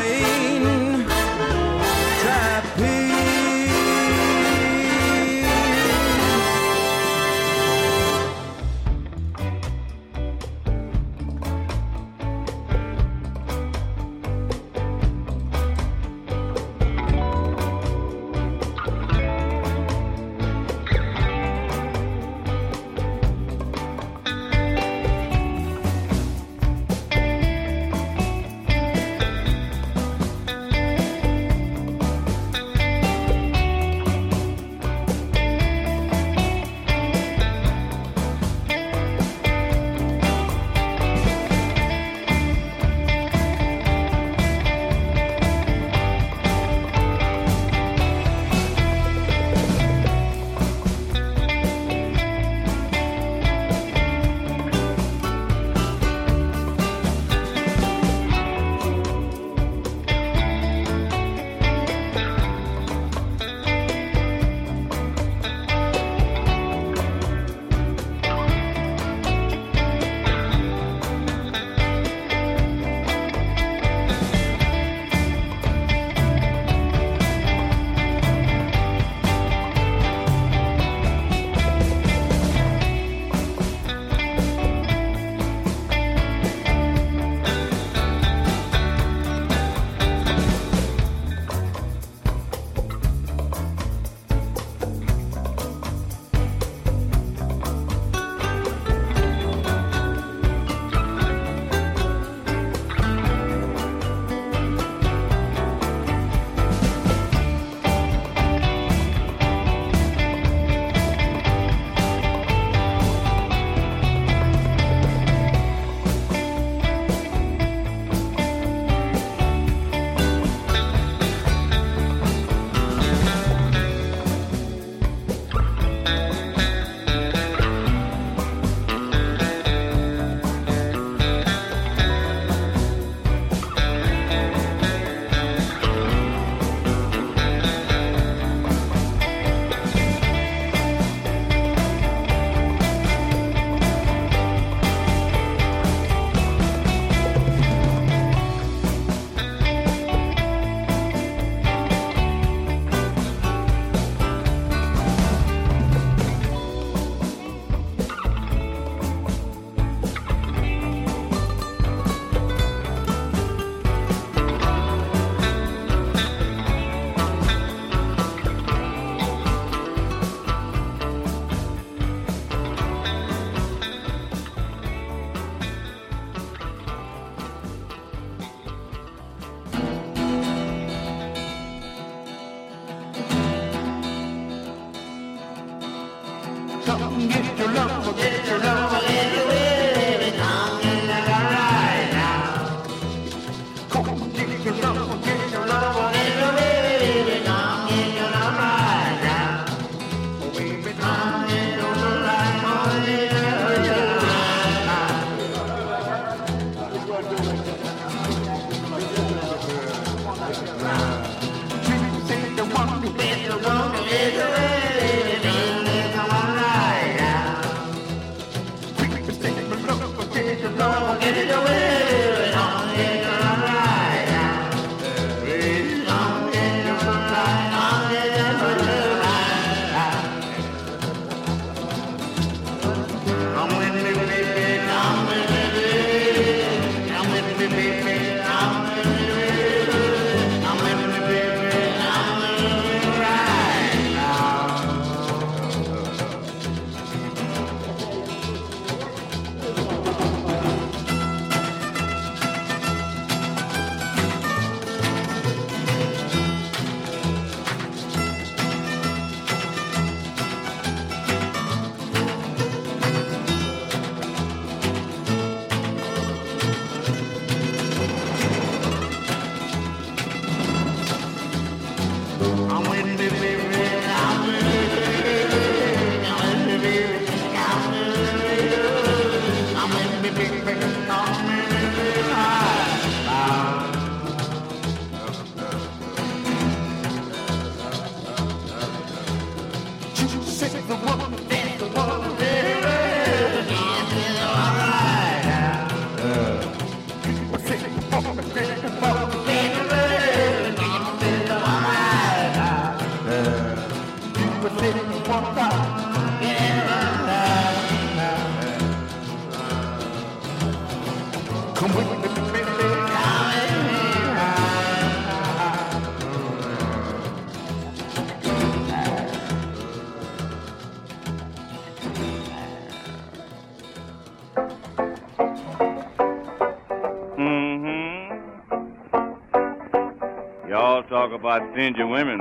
about 331.41 331.63
stingy 331.73 332.05
women. 332.05 332.39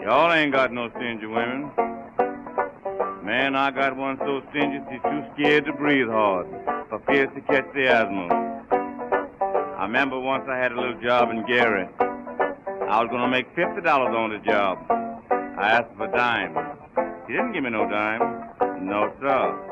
Y'all 0.00 0.32
ain't 0.32 0.52
got 0.52 0.72
no 0.72 0.88
stingy 0.96 1.26
women. 1.26 1.70
Man, 3.22 3.54
I 3.54 3.70
got 3.70 3.94
one 3.94 4.16
so 4.20 4.40
stingy 4.50 4.80
she's 4.90 5.02
too 5.02 5.22
scared 5.34 5.66
to 5.66 5.72
breathe 5.74 6.08
hard 6.08 6.46
for 6.88 6.98
fear 7.06 7.26
to 7.26 7.40
catch 7.42 7.66
the 7.74 7.86
asthma. 7.88 8.64
I 9.78 9.82
remember 9.82 10.18
once 10.18 10.44
I 10.48 10.56
had 10.56 10.72
a 10.72 10.80
little 10.80 10.98
job 11.02 11.28
in 11.30 11.46
Gary. 11.46 11.86
I 12.00 13.02
was 13.02 13.08
gonna 13.10 13.28
make 13.28 13.46
fifty 13.54 13.82
dollars 13.82 14.14
on 14.16 14.30
the 14.30 14.38
job. 14.38 14.78
I 15.58 15.72
asked 15.72 15.94
for 15.96 16.06
a 16.06 16.12
dime. 16.12 16.56
He 17.26 17.34
didn't 17.34 17.52
give 17.52 17.64
me 17.64 17.70
no 17.70 17.88
dime. 17.88 18.48
No, 18.80 19.12
sir. 19.20 19.71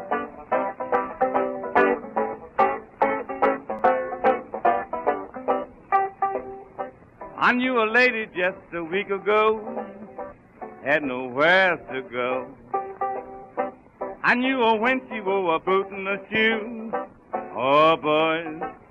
I 7.51 7.53
knew 7.53 7.83
a 7.83 7.89
lady 7.91 8.27
just 8.27 8.59
a 8.73 8.85
week 8.85 9.11
ago, 9.11 9.85
had 10.85 11.03
nowhere 11.03 11.79
to 11.93 12.01
go. 12.03 12.47
I 14.23 14.37
knew 14.37 14.61
her 14.61 14.77
when 14.77 15.01
she 15.11 15.21
wore 15.21 15.57
a 15.57 15.59
boot 15.59 15.89
and 15.91 16.07
a 16.07 16.21
shoe. 16.31 16.93
Oh, 17.57 17.97
boy, 17.97 18.45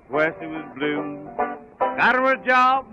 where 0.08 0.36
she 0.38 0.46
was 0.46 0.62
blue. 0.76 1.26
Got 1.78 2.16
her 2.16 2.34
a 2.34 2.46
job, 2.46 2.84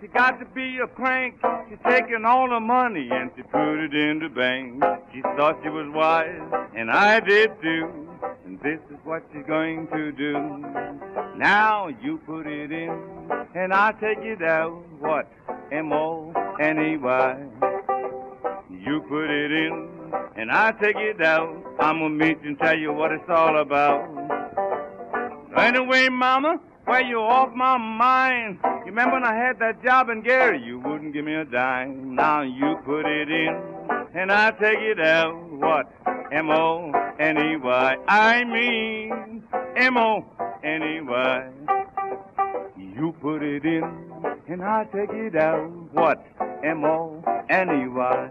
she 0.00 0.08
got 0.08 0.40
to 0.40 0.44
be 0.44 0.78
a 0.78 0.88
crank. 0.88 1.36
She 1.70 1.76
taking 1.88 2.24
all 2.24 2.48
the 2.48 2.58
money 2.58 3.08
and 3.12 3.30
she 3.36 3.42
put 3.44 3.78
it 3.78 3.94
in 3.94 4.18
the 4.18 4.28
bank. 4.28 4.82
She 5.14 5.22
thought 5.36 5.60
she 5.62 5.68
was 5.68 5.86
wise, 5.94 6.66
and 6.74 6.90
I 6.90 7.20
did 7.20 7.52
too. 7.62 8.11
And 8.44 8.60
this 8.60 8.78
is 8.90 8.98
what 9.04 9.22
she's 9.32 9.44
going 9.46 9.86
to 9.88 10.12
do. 10.12 10.32
Now 11.36 11.88
you 11.88 12.18
put 12.26 12.46
it 12.46 12.70
in, 12.70 12.90
and 13.54 13.72
I 13.72 13.92
take 13.92 14.18
it 14.18 14.42
out. 14.42 14.84
What? 15.00 15.28
M-O-N-E-Y. 15.72 17.36
You 18.70 19.00
put 19.08 19.30
it 19.30 19.52
in, 19.52 19.88
and 20.36 20.50
I 20.50 20.72
take 20.72 20.96
it 20.96 21.20
out. 21.22 21.48
I'm 21.80 21.98
gonna 21.98 22.10
meet 22.10 22.42
you 22.42 22.50
and 22.50 22.58
tell 22.58 22.78
you 22.78 22.92
what 22.92 23.12
it's 23.12 23.28
all 23.28 23.60
about. 23.60 24.08
Anyway, 25.56 26.08
mama, 26.08 26.60
why 26.84 27.00
you 27.00 27.20
off 27.20 27.54
my 27.54 27.78
mind? 27.78 28.58
You 28.62 28.86
remember 28.86 29.14
when 29.14 29.24
I 29.24 29.34
had 29.34 29.58
that 29.60 29.82
job 29.82 30.08
in 30.10 30.22
Gary? 30.22 30.60
You 30.62 30.80
wouldn't 30.80 31.12
give 31.12 31.24
me 31.24 31.34
a 31.34 31.44
dime. 31.44 32.14
Now 32.14 32.42
you 32.42 32.76
put 32.84 33.06
it 33.06 33.30
in, 33.30 33.60
and 34.14 34.32
I 34.32 34.50
take 34.52 34.78
it 34.78 35.00
out. 35.00 35.51
What? 35.62 35.86
M-O-N-E-Y. 36.32 37.96
I 38.08 38.42
mean 38.42 39.44
M-O-N-E-Y. 39.76 41.48
You 42.76 43.14
put 43.20 43.44
it 43.44 43.64
in, 43.64 43.84
and 44.48 44.62
I 44.64 44.84
take 44.92 45.10
it 45.10 45.36
out. 45.36 45.70
What? 45.92 46.26
M-O-N-E-Y. 46.64 48.30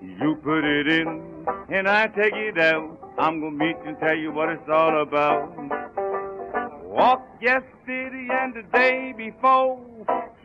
You 0.00 0.36
put 0.42 0.64
it 0.64 0.88
in, 0.88 1.46
and 1.68 1.86
I 1.86 2.06
take 2.06 2.32
it 2.32 2.58
out. 2.58 2.98
I'm 3.18 3.40
gonna 3.40 3.50
meet 3.52 3.76
you 3.84 3.90
and 3.90 3.98
tell 3.98 4.16
you 4.16 4.32
what 4.32 4.48
it's 4.48 4.70
all 4.72 5.02
about. 5.02 5.52
Walk 6.82 7.28
yesterday 7.42 8.28
and 8.30 8.54
the 8.54 8.62
day 8.72 9.12
before. 9.14 9.78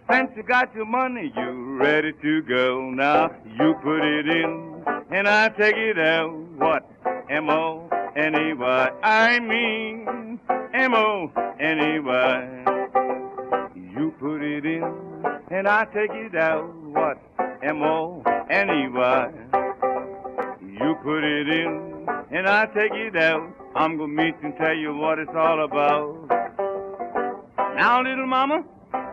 Since 0.10 0.32
you 0.36 0.44
got 0.44 0.74
your 0.76 0.86
money, 0.86 1.34
you 1.36 1.78
ready 1.80 2.14
to 2.22 2.42
go. 2.44 2.92
Now 2.92 3.32
you 3.60 3.74
put 3.82 4.04
it 4.04 4.28
in, 4.28 4.84
and 5.10 5.28
I 5.28 5.50
take 5.50 5.76
it 5.76 5.98
out. 5.98 6.32
What? 6.58 6.88
M-O-N-E-Y. 7.30 8.92
I 9.02 9.40
mean 9.40 10.40
M-O-N-E-Y. 10.74 12.48
You 13.76 14.14
put 14.20 14.44
it 14.44 14.66
in, 14.66 14.84
and 15.50 15.68
I 15.68 15.86
take 15.86 16.12
it 16.12 16.36
out. 16.36 16.72
What? 16.76 17.18
M-O-N-E-Y. 17.64 19.32
You 20.62 20.96
put 21.02 21.24
it 21.24 21.50
in, 21.50 22.08
and 22.30 22.48
I 22.48 22.68
take 22.68 22.94
it 22.94 23.16
out. 23.16 23.50
I'm 23.76 23.98
gonna 23.98 24.08
meet 24.08 24.36
you 24.40 24.50
and 24.50 24.58
tell 24.58 24.76
you 24.76 24.96
what 24.96 25.18
it's 25.18 25.36
all 25.36 25.64
about. 25.64 26.30
Now, 27.76 28.02
little 28.04 28.28
mama, 28.28 28.64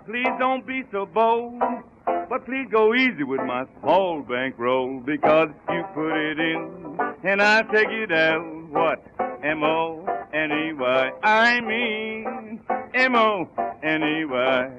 please 0.06 0.32
don't 0.38 0.66
be 0.66 0.84
so 0.92 1.06
bold. 1.06 1.62
But 2.04 2.46
please 2.46 2.66
go 2.70 2.94
easy 2.94 3.24
with 3.24 3.40
my 3.40 3.66
small 3.80 4.22
bankroll 4.22 5.00
because 5.00 5.48
you 5.70 5.84
put 5.94 6.16
it 6.16 6.38
in 6.38 6.98
and 7.24 7.42
I 7.42 7.62
take 7.62 7.88
it 7.90 8.10
out. 8.10 8.42
What? 8.70 9.04
M-O-N-E-Y. 9.42 11.10
I 11.22 11.60
mean 11.60 12.60
M-O-N-E-Y. 12.94 14.70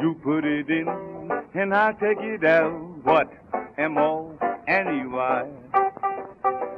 You 0.00 0.14
put 0.22 0.44
it 0.44 0.70
in 0.70 0.88
and 1.54 1.74
I 1.74 1.92
take 1.92 2.20
it 2.20 2.44
out. 2.44 2.72
What? 3.04 3.32
M-O-N-E-Y. 3.76 5.46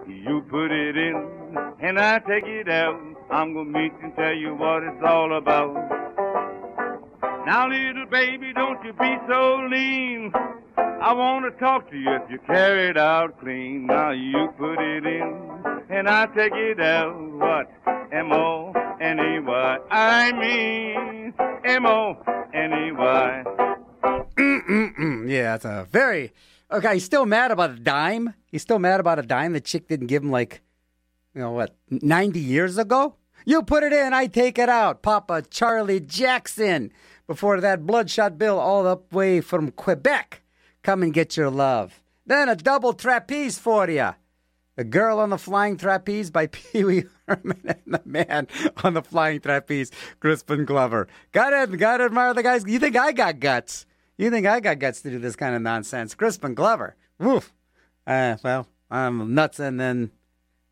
You 0.09 0.45
put 0.51 0.71
it 0.73 0.97
in 0.97 1.57
and 1.81 1.99
I 1.99 2.19
take 2.19 2.47
it 2.47 2.69
out. 2.69 3.01
I'm 3.31 3.55
gonna 3.55 3.71
meet 3.71 3.93
and 4.03 4.15
tell 4.17 4.35
you 4.35 4.55
what 4.55 4.83
it's 4.83 5.03
all 5.07 5.37
about. 5.39 5.77
Now, 7.51 7.69
little 7.69 8.07
baby, 8.07 8.53
don't 8.53 8.79
you 8.85 8.93
be 8.93 9.17
so 9.29 9.67
lean. 9.69 10.33
I 10.77 11.13
want 11.13 11.53
to 11.53 11.59
talk 11.59 11.91
to 11.91 11.97
you 11.97 12.09
if 12.13 12.31
you 12.31 12.39
carry 12.47 12.91
it 12.91 12.97
out 12.97 13.41
clean. 13.41 13.87
Now 13.87 14.13
you 14.13 14.55
put 14.57 14.79
it 14.79 15.05
in, 15.05 15.51
and 15.91 16.09
I 16.09 16.27
take 16.27 16.53
it 16.53 16.79
out. 16.79 17.13
What? 17.19 17.69
M-O-N-E-Y. 18.13 19.79
I 19.91 20.31
mean 20.31 21.35
M-O-N-E-Y. 21.65 23.45
Mm-mm-mm. 24.37 25.29
Yeah, 25.29 25.43
that's 25.57 25.65
a 25.65 25.89
very. 25.91 26.33
Okay, 26.71 26.95
he's 26.95 27.05
still 27.05 27.27
mad 27.27 27.51
about 27.51 27.71
a 27.71 27.81
dime. 27.81 28.35
He's 28.47 28.63
still 28.63 28.79
mad 28.79 29.01
about 29.01 29.19
a 29.19 29.23
dime 29.23 29.55
the 29.55 29.61
chick 29.61 29.89
didn't 29.89 30.07
give 30.07 30.23
him, 30.23 30.31
like, 30.31 30.61
you 31.35 31.41
know 31.41 31.51
what, 31.51 31.75
90 31.91 32.39
years 32.39 32.79
ago? 32.79 33.17
You 33.45 33.63
put 33.65 33.83
it 33.83 33.93
in, 33.93 34.15
I 34.15 34.29
take 34.29 34.57
it 34.57 34.69
out. 34.69 35.03
Papa 35.03 35.43
Charlie 35.51 35.99
Jackson. 35.99 36.93
Before 37.31 37.61
that, 37.61 37.87
Bloodshot 37.87 38.39
Bill, 38.39 38.59
all 38.59 38.83
the 38.83 38.99
way 39.13 39.41
from 39.41 39.71
Quebec. 39.71 40.43
Come 40.83 41.05
and 41.05 41.15
get 41.15 41.37
your 41.37 41.49
love. 41.49 42.03
Then 42.27 42.49
a 42.49 42.57
double 42.57 42.93
trapeze 42.93 43.57
for 43.57 43.89
you. 43.89 44.17
The 44.75 44.83
Girl 44.83 45.21
on 45.21 45.31
the 45.31 45.39
Flying 45.39 45.77
Trapeze 45.77 46.33
by 46.33 46.47
Pee 46.49 46.83
Wee 46.83 47.05
Herman 47.29 47.61
and 47.65 47.79
the 47.87 48.03
Man 48.05 48.49
on 48.83 48.95
the 48.95 49.03
Flying 49.03 49.39
Trapeze, 49.39 49.93
Crispin 50.19 50.65
Glover. 50.65 51.07
Gotta, 51.31 51.69
gotta 51.77 52.03
admire 52.03 52.35
the 52.35 52.43
guys. 52.43 52.65
You 52.67 52.81
think 52.81 52.97
I 52.97 53.13
got 53.13 53.39
guts? 53.39 53.87
You 54.19 54.29
think 54.29 54.49
I 54.49 54.59
got 54.59 54.81
guts 54.81 55.01
to 55.03 55.11
do 55.11 55.21
this 55.21 55.37
kind 55.37 55.55
of 55.55 55.63
nonsense? 55.63 56.17
Crispin 56.17 56.55
Glover. 56.55 56.97
Woof. 57.21 57.55
Uh, 58.09 58.39
well, 58.43 58.67
I'm 58.91 59.37
nuts 59.37 59.61
and 59.61 59.79
then, 59.79 60.11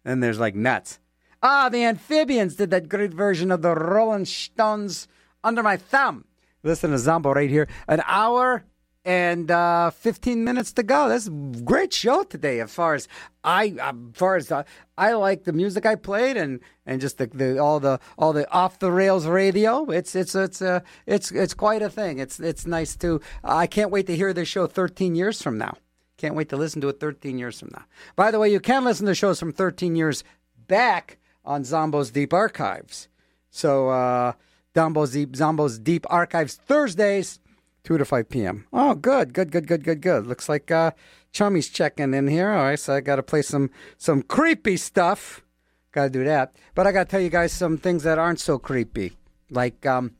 then 0.02 0.18
there's 0.18 0.40
like 0.40 0.56
nuts. 0.56 0.98
Ah, 1.40 1.68
the 1.68 1.84
Amphibians 1.84 2.56
did 2.56 2.70
that 2.70 2.88
great 2.88 3.14
version 3.14 3.52
of 3.52 3.62
the 3.62 3.76
Rolling 3.76 4.24
Stones 4.24 5.06
under 5.44 5.62
my 5.62 5.76
thumb. 5.76 6.24
Listen 6.62 6.90
to 6.90 6.98
Zombo 6.98 7.32
right 7.32 7.50
here. 7.50 7.68
An 7.86 8.02
hour 8.06 8.64
and 9.04 9.50
uh, 9.50 9.90
15 9.90 10.44
minutes 10.44 10.72
to 10.72 10.82
go. 10.82 11.08
That's 11.08 11.28
a 11.28 11.30
great 11.30 11.94
show 11.94 12.24
today. 12.24 12.60
As 12.60 12.72
far 12.72 12.94
as 12.94 13.08
I, 13.42 13.74
as 13.80 13.94
far 14.12 14.36
as 14.36 14.52
uh, 14.52 14.64
I 14.98 15.12
like 15.12 15.44
the 15.44 15.52
music 15.52 15.86
I 15.86 15.94
played 15.94 16.36
and 16.36 16.60
and 16.84 17.00
just 17.00 17.18
the, 17.18 17.26
the 17.26 17.58
all 17.58 17.80
the 17.80 18.00
all 18.18 18.32
the 18.32 18.50
off 18.50 18.78
the 18.80 18.92
rails 18.92 19.26
radio. 19.26 19.90
It's 19.90 20.14
it's 20.14 20.34
it's 20.34 20.60
uh, 20.60 20.80
it's 21.06 21.30
it's 21.30 21.54
quite 21.54 21.80
a 21.80 21.88
thing. 21.88 22.18
It's 22.18 22.38
it's 22.40 22.66
nice 22.66 22.96
to. 22.96 23.20
I 23.42 23.66
can't 23.66 23.90
wait 23.90 24.06
to 24.08 24.16
hear 24.16 24.32
this 24.32 24.48
show 24.48 24.66
13 24.66 25.14
years 25.14 25.40
from 25.40 25.56
now. 25.56 25.74
Can't 26.18 26.34
wait 26.34 26.48
to 26.48 26.56
listen 26.56 26.80
to 26.82 26.88
it 26.88 26.98
13 27.00 27.38
years 27.38 27.60
from 27.60 27.70
now. 27.72 27.84
By 28.16 28.30
the 28.30 28.40
way, 28.40 28.50
you 28.50 28.60
can 28.60 28.84
listen 28.84 29.06
to 29.06 29.14
shows 29.14 29.38
from 29.38 29.52
13 29.52 29.94
years 29.94 30.24
back 30.66 31.18
on 31.44 31.62
Zombo's 31.62 32.10
Deep 32.10 32.34
Archives. 32.34 33.08
So 33.50 34.34
Zombo's 34.78 35.10
Deep 35.10 35.32
Zombo's 35.32 35.78
Deep 35.80 36.06
Archives 36.08 36.54
Thursdays. 36.54 37.40
2 37.82 37.98
to 37.98 38.04
5 38.04 38.28
p.m. 38.28 38.64
Oh, 38.72 38.94
good, 38.94 39.32
good, 39.32 39.50
good, 39.50 39.66
good, 39.66 39.82
good, 39.82 40.00
good. 40.00 40.26
Looks 40.26 40.48
like 40.48 40.70
uh, 40.70 40.92
Chummy's 41.32 41.68
checking 41.68 42.14
in 42.14 42.28
here. 42.28 42.50
All 42.50 42.64
right, 42.64 42.78
so 42.78 42.94
I 42.94 43.00
got 43.00 43.16
to 43.16 43.22
play 43.24 43.42
some 43.42 43.70
some 43.96 44.22
creepy 44.22 44.76
stuff. 44.76 45.42
Got 45.90 46.04
to 46.04 46.10
do 46.10 46.24
that. 46.24 46.54
But 46.76 46.86
I 46.86 46.92
got 46.92 47.04
to 47.04 47.10
tell 47.10 47.20
you 47.20 47.30
guys 47.30 47.52
some 47.52 47.76
things 47.76 48.04
that 48.04 48.18
aren't 48.18 48.38
so 48.38 48.56
creepy, 48.56 49.16
like 49.50 49.84
um, 49.84 50.12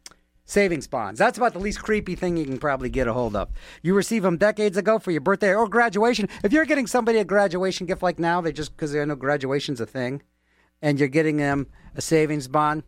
savings 0.44 0.89
bonds. 0.89 1.20
That's 1.20 1.39
about 1.39 1.52
the 1.52 1.60
least 1.60 1.82
creepy 1.82 2.16
thing 2.16 2.36
you 2.36 2.47
can 2.47 2.59
probably 2.59 2.89
get 2.89 3.06
a 3.06 3.12
hold 3.12 3.36
of. 3.36 3.51
You 3.82 3.94
receive 3.94 4.24
them 4.24 4.39
decades 4.39 4.76
ago 4.76 4.98
for 4.98 5.12
your 5.12 5.20
birthday 5.20 5.55
or 5.55 5.68
graduation. 5.68 6.28
If 6.43 6.52
you're 6.52 6.64
getting 6.64 6.89
somebody 6.89 7.18
a 7.18 7.24
graduation 7.24 7.86
gift 7.86 8.02
like 8.02 8.18
now, 8.18 8.40
they 8.40 8.52
just 8.52 8.74
because 8.74 8.93
they 8.93 9.05
know 9.05 9.14
graduation's 9.14 9.80
a 9.80 9.86
thing, 9.86 10.22
and 10.82 10.98
you're 10.98 11.09
getting 11.09 11.36
them 11.36 11.68
a 11.94 12.01
savings 12.01 12.48
bond. 12.48 12.82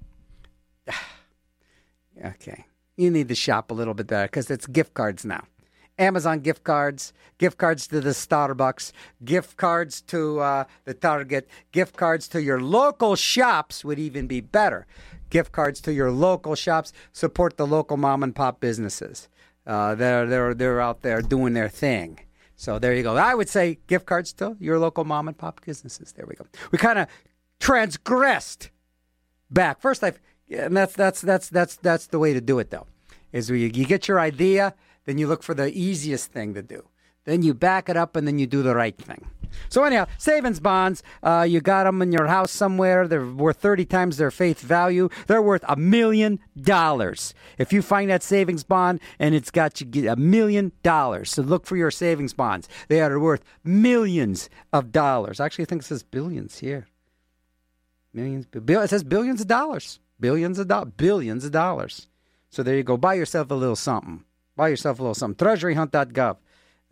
Okay 2.25 2.65
you 3.01 3.11
need 3.11 3.29
to 3.29 3.35
shop 3.35 3.71
a 3.71 3.75
little 3.75 3.95
bit 3.95 4.07
better 4.07 4.27
because 4.27 4.51
it's 4.51 4.67
gift 4.67 4.93
cards 4.95 5.25
now. 5.25 5.45
Amazon 5.99 6.41
gift 6.41 6.65
cards, 6.65 7.13
gift 7.39 7.59
cards 7.59 7.87
to 7.89 8.01
the 8.01 8.11
Starbucks, 8.11 8.93
gift 9.25 9.57
cards 9.57 10.01
to 10.03 10.41
uh, 10.41 10.65
the 10.85 10.95
Target, 10.95 11.49
gift 11.73 11.97
cards 11.97 12.29
to 12.29 12.43
your 12.43 12.61
local 12.61 13.17
shops 13.17 13.85
would 13.85 13.99
even 13.99 14.27
be 14.27 14.41
better. 14.41 14.87
Gift 15.31 15.53
cards 15.53 15.81
to 15.83 15.93
your 15.93 16.11
local 16.11 16.55
shops. 16.55 16.93
Support 17.13 17.57
the 17.57 17.67
local 17.67 17.97
mom 17.97 18.23
and 18.23 18.35
pop 18.35 18.61
businesses. 18.61 19.29
Uh, 19.67 19.95
they're 19.95 20.27
they're 20.27 20.55
they're 20.55 20.81
out 20.81 21.03
there 21.03 21.23
doing 21.23 21.55
their 21.55 21.69
thing. 21.69 22.21
So 22.57 22.79
there 22.79 22.95
you 22.95 23.03
go. 23.03 23.17
I 23.17 23.35
would 23.35 23.49
say 23.49 23.79
gift 23.87 24.07
cards 24.07 24.33
to 24.35 24.57
your 24.59 24.79
local 24.79 25.05
mom 25.05 25.29
and 25.29 25.37
pop 25.37 25.65
businesses. 25.65 26.13
There 26.13 26.27
we 26.27 26.35
go. 26.35 26.47
We 26.71 26.79
kind 26.79 26.99
of 26.99 27.09
transgressed 27.61 28.71
back. 29.51 29.81
First, 29.81 30.03
I've 30.03 30.21
and 30.51 30.77
that's 30.77 30.95
that's 30.95 31.21
that's 31.21 31.49
that's 31.49 31.77
that's 31.77 32.07
the 32.07 32.19
way 32.19 32.33
to 32.33 32.41
do 32.41 32.59
it 32.59 32.71
though. 32.71 32.87
Is 33.33 33.51
where 33.51 33.59
you, 33.59 33.71
you 33.73 33.87
get 33.87 34.09
your 34.09 34.19
idea, 34.19 34.75
then 35.05 35.19
you 35.19 35.27
look 35.29 35.43
for 35.43 35.55
the 35.55 35.73
easiest 35.77 36.33
thing 36.33 36.55
to 36.55 36.63
do. 36.63 36.89
Then 37.25 37.43
you 37.43 37.55
back 37.55 37.89
it 37.89 37.97
up, 37.97 38.17
and 38.17 38.27
then 38.27 38.39
you 38.39 38.47
do 38.47 38.63
the 38.63 38.75
right 38.75 38.97
thing. 38.97 39.27
So 39.69 39.85
anyhow, 39.85 40.07
savings 40.19 40.61
bonds, 40.61 41.03
uh, 41.23 41.47
you 41.49 41.61
got 41.61 41.85
them 41.85 42.03
in 42.03 42.13
your 42.13 42.27
house 42.27 42.51
somewhere. 42.51 43.07
They're 43.07 43.27
worth 43.27 43.59
30 43.59 43.85
times 43.85 44.17
their 44.17 44.31
face 44.31 44.61
value. 44.61 45.09
They're 45.27 45.43
worth 45.43 45.65
a 45.69 45.77
million 45.77 46.41
dollars. 46.57 47.35
If 47.59 47.73
you 47.73 47.83
find 47.83 48.11
that 48.11 48.23
savings 48.23 48.65
bond 48.65 49.01
and 49.19 49.35
it's 49.35 49.51
got 49.51 49.81
you 49.81 50.11
a 50.11 50.17
million 50.17 50.73
dollars, 50.83 51.33
so 51.33 51.43
look 51.43 51.67
for 51.67 51.77
your 51.77 51.91
savings 51.91 52.33
bonds. 52.33 52.69
They 52.89 53.01
are 53.01 53.19
worth 53.19 53.45
millions 53.65 54.49
of 54.73 54.93
dollars. 54.93 55.41
Actually, 55.41 55.65
I 55.65 55.67
think 55.67 55.83
it 55.83 55.87
says 55.87 56.03
billions 56.03 56.59
here. 56.59 56.87
Millions. 58.13 58.47
It 58.53 58.91
says 58.91 59.05
billions 59.05 59.41
of 59.41 59.47
dollars. 59.47 60.01
Billions 60.21 60.59
of 60.59 60.69
dollars. 60.69 60.93
Billions 60.97 61.45
of 61.45 61.53
dollars. 61.53 62.07
So 62.51 62.63
there 62.63 62.77
you 62.77 62.83
go. 62.83 62.97
Buy 62.97 63.15
yourself 63.15 63.51
a 63.51 63.55
little 63.55 63.77
something. 63.77 64.25
Buy 64.57 64.69
yourself 64.69 64.99
a 64.99 65.03
little 65.03 65.15
something. 65.15 65.47
TreasuryHunt.gov. 65.47 66.37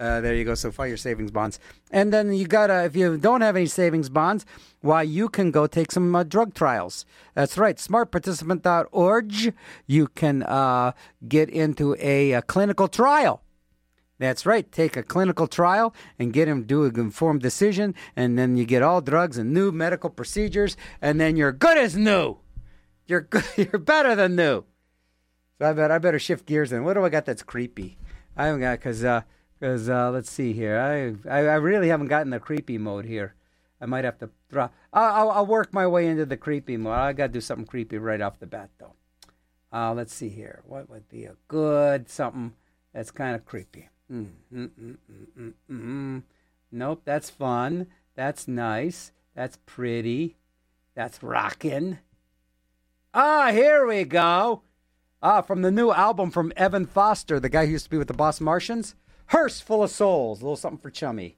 Uh, 0.01 0.21
there 0.21 0.35
you 0.35 0.45
go. 0.45 0.55
So 0.55 0.73
your 0.85 0.97
savings 0.97 1.33
bonds, 1.33 1.59
and 1.91 2.13
then 2.13 2.33
you 2.33 2.47
gotta. 2.47 2.85
If 2.85 2.95
you 2.95 3.19
don't 3.19 3.41
have 3.41 3.57
any 3.57 3.67
savings 3.67 4.09
bonds, 4.09 4.47
why 4.81 5.03
you 5.03 5.29
can 5.29 5.51
go 5.51 5.67
take 5.67 5.91
some 5.91 6.15
uh, 6.15 6.23
drug 6.23 6.55
trials. 6.55 7.05
That's 7.35 7.59
right. 7.59 7.77
SmartParticipant.org. 7.77 9.55
You 9.87 10.07
can 10.07 10.45
uh, 10.45 10.93
get 11.27 11.51
into 11.51 11.97
a, 11.99 12.33
a 12.33 12.43
clinical 12.43 12.87
trial. 12.87 13.43
That's 14.19 14.47
right. 14.47 14.71
Take 14.71 14.97
a 14.97 15.03
clinical 15.03 15.49
trial 15.49 15.93
and 16.17 16.33
get 16.33 16.47
him 16.47 16.63
do 16.63 16.85
an 16.85 16.99
informed 16.99 17.43
decision, 17.43 17.95
and 18.15 18.39
then 18.39 18.57
you 18.57 18.65
get 18.67 18.83
all 18.83 19.01
drugs 19.01 19.37
and 19.37 19.53
new 19.53 19.73
medical 19.73 20.11
procedures, 20.11 20.77
and 21.03 21.21
then 21.21 21.37
you're 21.37 21.53
good 21.53 21.77
as 21.77 21.97
new. 21.97 22.37
You're 23.09 23.27
you're 23.57 23.79
better 23.79 24.15
than 24.15 24.37
new. 24.37 24.65
So 25.59 25.69
I 25.69 25.73
bet 25.73 25.91
I 25.91 25.99
better 25.99 26.19
shift 26.19 26.47
gears. 26.47 26.71
And 26.71 26.85
what 26.85 26.95
do 26.95 27.05
I 27.05 27.09
got 27.09 27.25
that's 27.25 27.43
creepy? 27.43 27.99
I 28.37 28.47
haven't 28.47 28.61
got 28.61 28.79
because 28.79 29.01
because 29.59 29.89
uh, 29.89 30.07
uh, 30.07 30.11
let's 30.11 30.31
see 30.31 30.53
here. 30.53 30.79
I, 30.79 31.29
I 31.29 31.39
I 31.47 31.55
really 31.55 31.89
haven't 31.89 32.07
gotten 32.07 32.31
the 32.31 32.39
creepy 32.39 32.79
mode 32.79 33.07
here. 33.07 33.35
I 33.81 33.87
might 33.87 34.05
have 34.05 34.19
to 34.19 34.31
draw. 34.51 34.71
I'll, 34.93 35.15
I'll, 35.15 35.31
I'll 35.31 35.47
work 35.47 35.73
my 35.73 35.87
way 35.87 36.07
into 36.07 36.27
the 36.27 36.37
creepy 36.37 36.77
mode. 36.77 36.95
I 36.95 37.13
got 37.13 37.29
to 37.29 37.33
do 37.33 37.41
something 37.41 37.67
creepy 37.67 37.99
right 37.99 38.21
off 38.21 38.39
the 38.39 38.47
bat 38.47 38.71
though. 38.79 38.95
Uh, 39.73 39.93
let's 39.95 40.15
see 40.15 40.29
here. 40.29 40.63
What 40.65 40.89
would 40.89 41.09
be 41.09 41.25
a 41.25 41.37
good 41.47 42.09
something 42.09 42.55
that's 42.93 43.11
kind 43.11 43.35
of 43.35 43.45
creepy? 43.45 43.89
Mm, 44.11 44.29
mm, 44.53 44.97
mm. 45.71 46.23
Nope, 46.73 47.03
that's 47.05 47.31
fun. 47.31 47.87
That's 48.15 48.49
nice. 48.49 49.13
That's 49.35 49.59
pretty. 49.67 50.37
That's 50.95 51.23
rockin'. 51.23 51.99
Ah, 53.15 53.51
here 53.53 53.87
we 53.87 54.05
go. 54.05 54.63
Ah, 55.23 55.41
from 55.41 55.63
the 55.63 55.71
new 55.71 55.91
album 55.91 56.31
from 56.31 56.53
Evan 56.57 56.85
Foster, 56.85 57.41
the 57.41 57.49
guy 57.49 57.65
who 57.67 57.73
used 57.73 57.85
to 57.85 57.91
be 57.91 57.97
with 57.97 58.09
the 58.09 58.15
Boss 58.15 58.41
Martians. 58.41 58.95
Hearse 59.29 59.61
Full 59.61 59.83
of 59.83 59.91
Souls. 59.91 60.41
A 60.41 60.45
little 60.45 60.57
something 60.57 60.79
for 60.79 60.91
Chummy. 60.91 61.37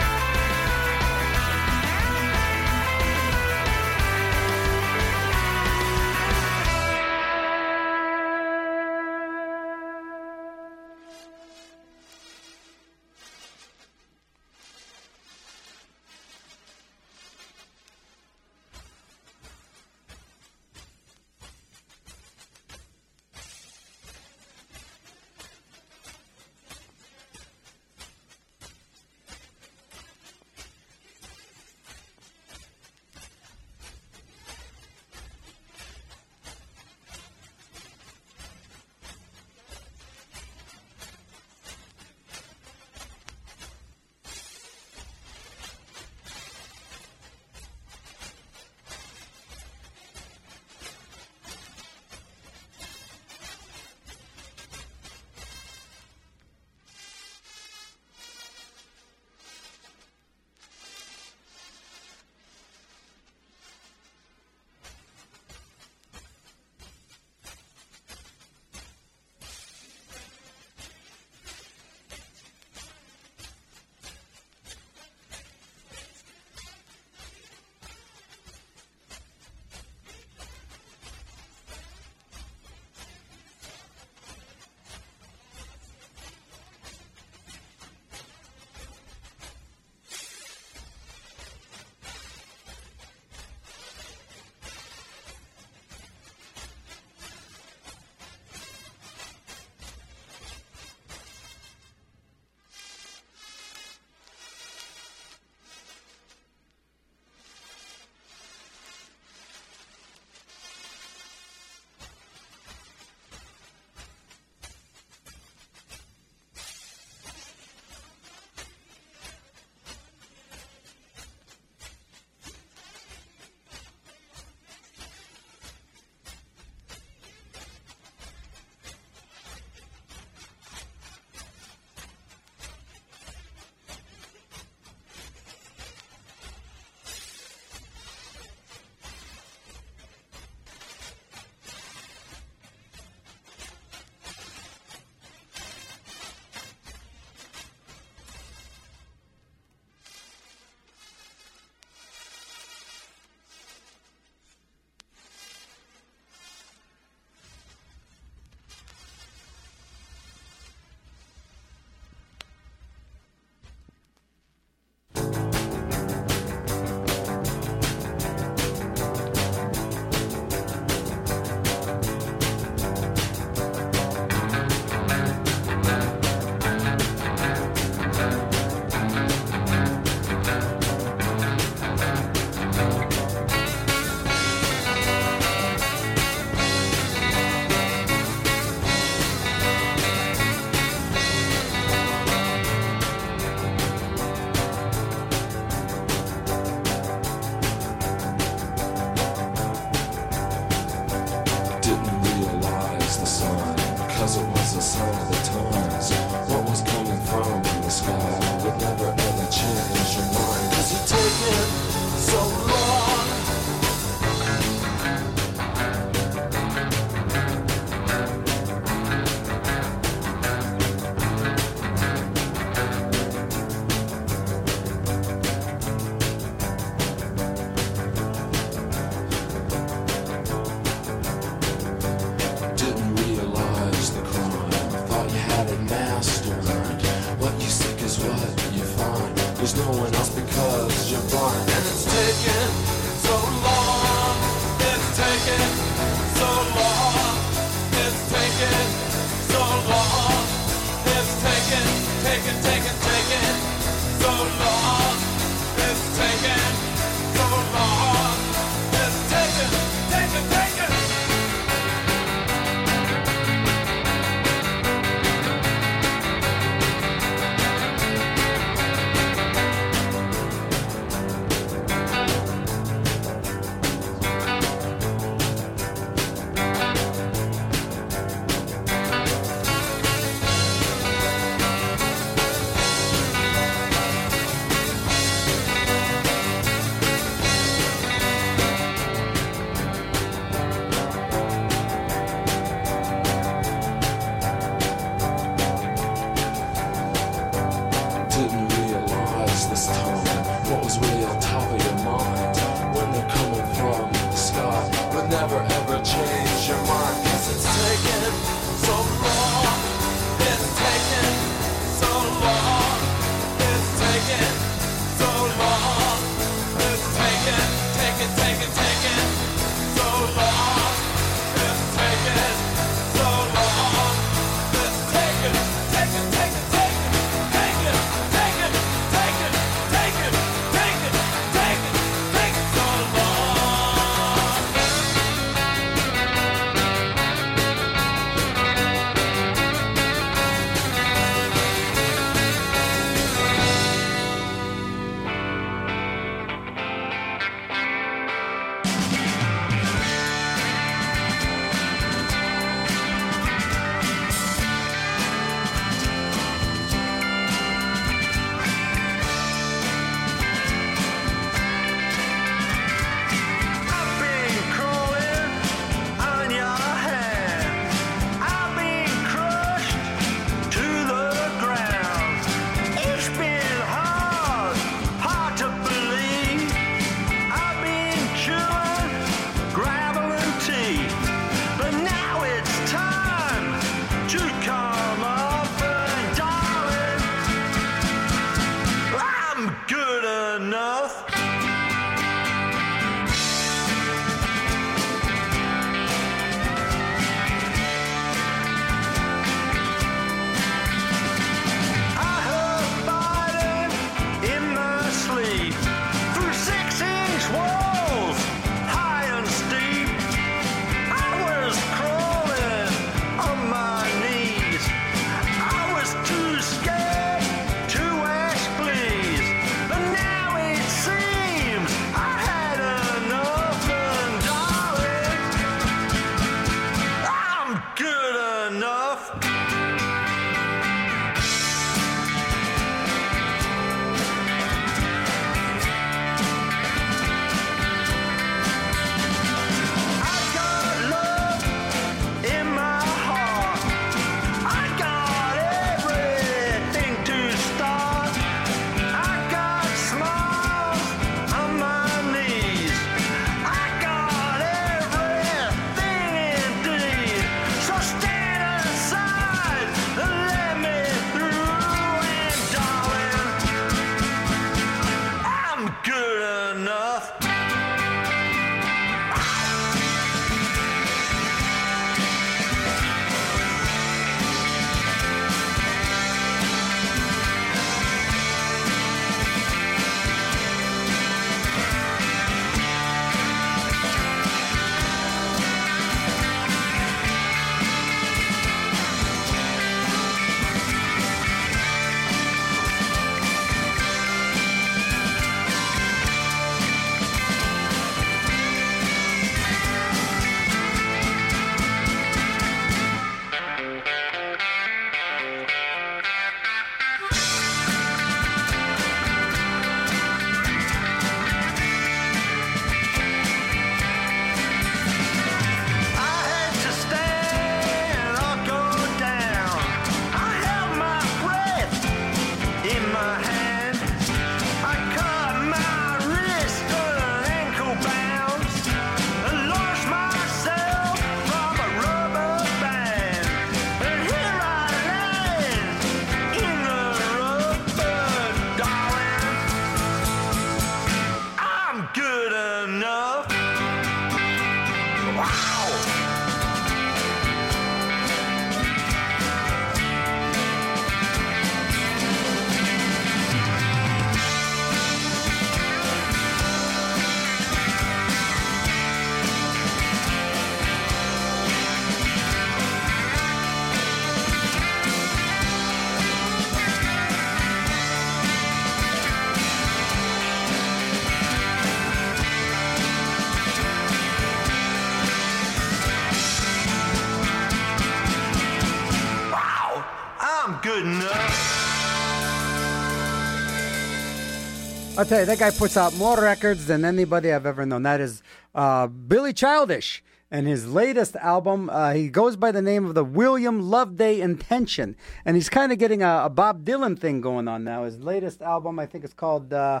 I'll 585.22 585.28
tell 585.28 585.38
you, 585.38 585.46
that 585.46 585.60
guy 585.60 585.70
puts 585.70 585.96
out 585.96 586.16
more 586.16 586.36
records 586.36 586.86
than 586.86 587.04
anybody 587.04 587.52
I've 587.52 587.64
ever 587.64 587.86
known. 587.86 588.02
That 588.02 588.20
is 588.20 588.42
uh, 588.74 589.06
Billy 589.06 589.52
Childish. 589.52 590.20
And 590.50 590.66
his 590.66 590.92
latest 590.92 591.36
album, 591.36 591.88
uh, 591.90 592.12
he 592.12 592.28
goes 592.28 592.56
by 592.56 592.72
the 592.72 592.82
name 592.82 593.06
of 593.06 593.14
the 593.14 593.22
William 593.22 593.88
Loveday 593.88 594.40
Intention. 594.40 595.14
And 595.44 595.54
he's 595.54 595.68
kind 595.68 595.92
of 595.92 595.98
getting 595.98 596.24
a, 596.24 596.46
a 596.46 596.50
Bob 596.50 596.84
Dylan 596.84 597.16
thing 597.16 597.40
going 597.40 597.68
on 597.68 597.84
now. 597.84 598.02
His 598.02 598.18
latest 598.18 598.62
album, 598.62 598.98
I 598.98 599.06
think 599.06 599.22
it's 599.22 599.32
called, 599.32 599.72
uh, 599.72 600.00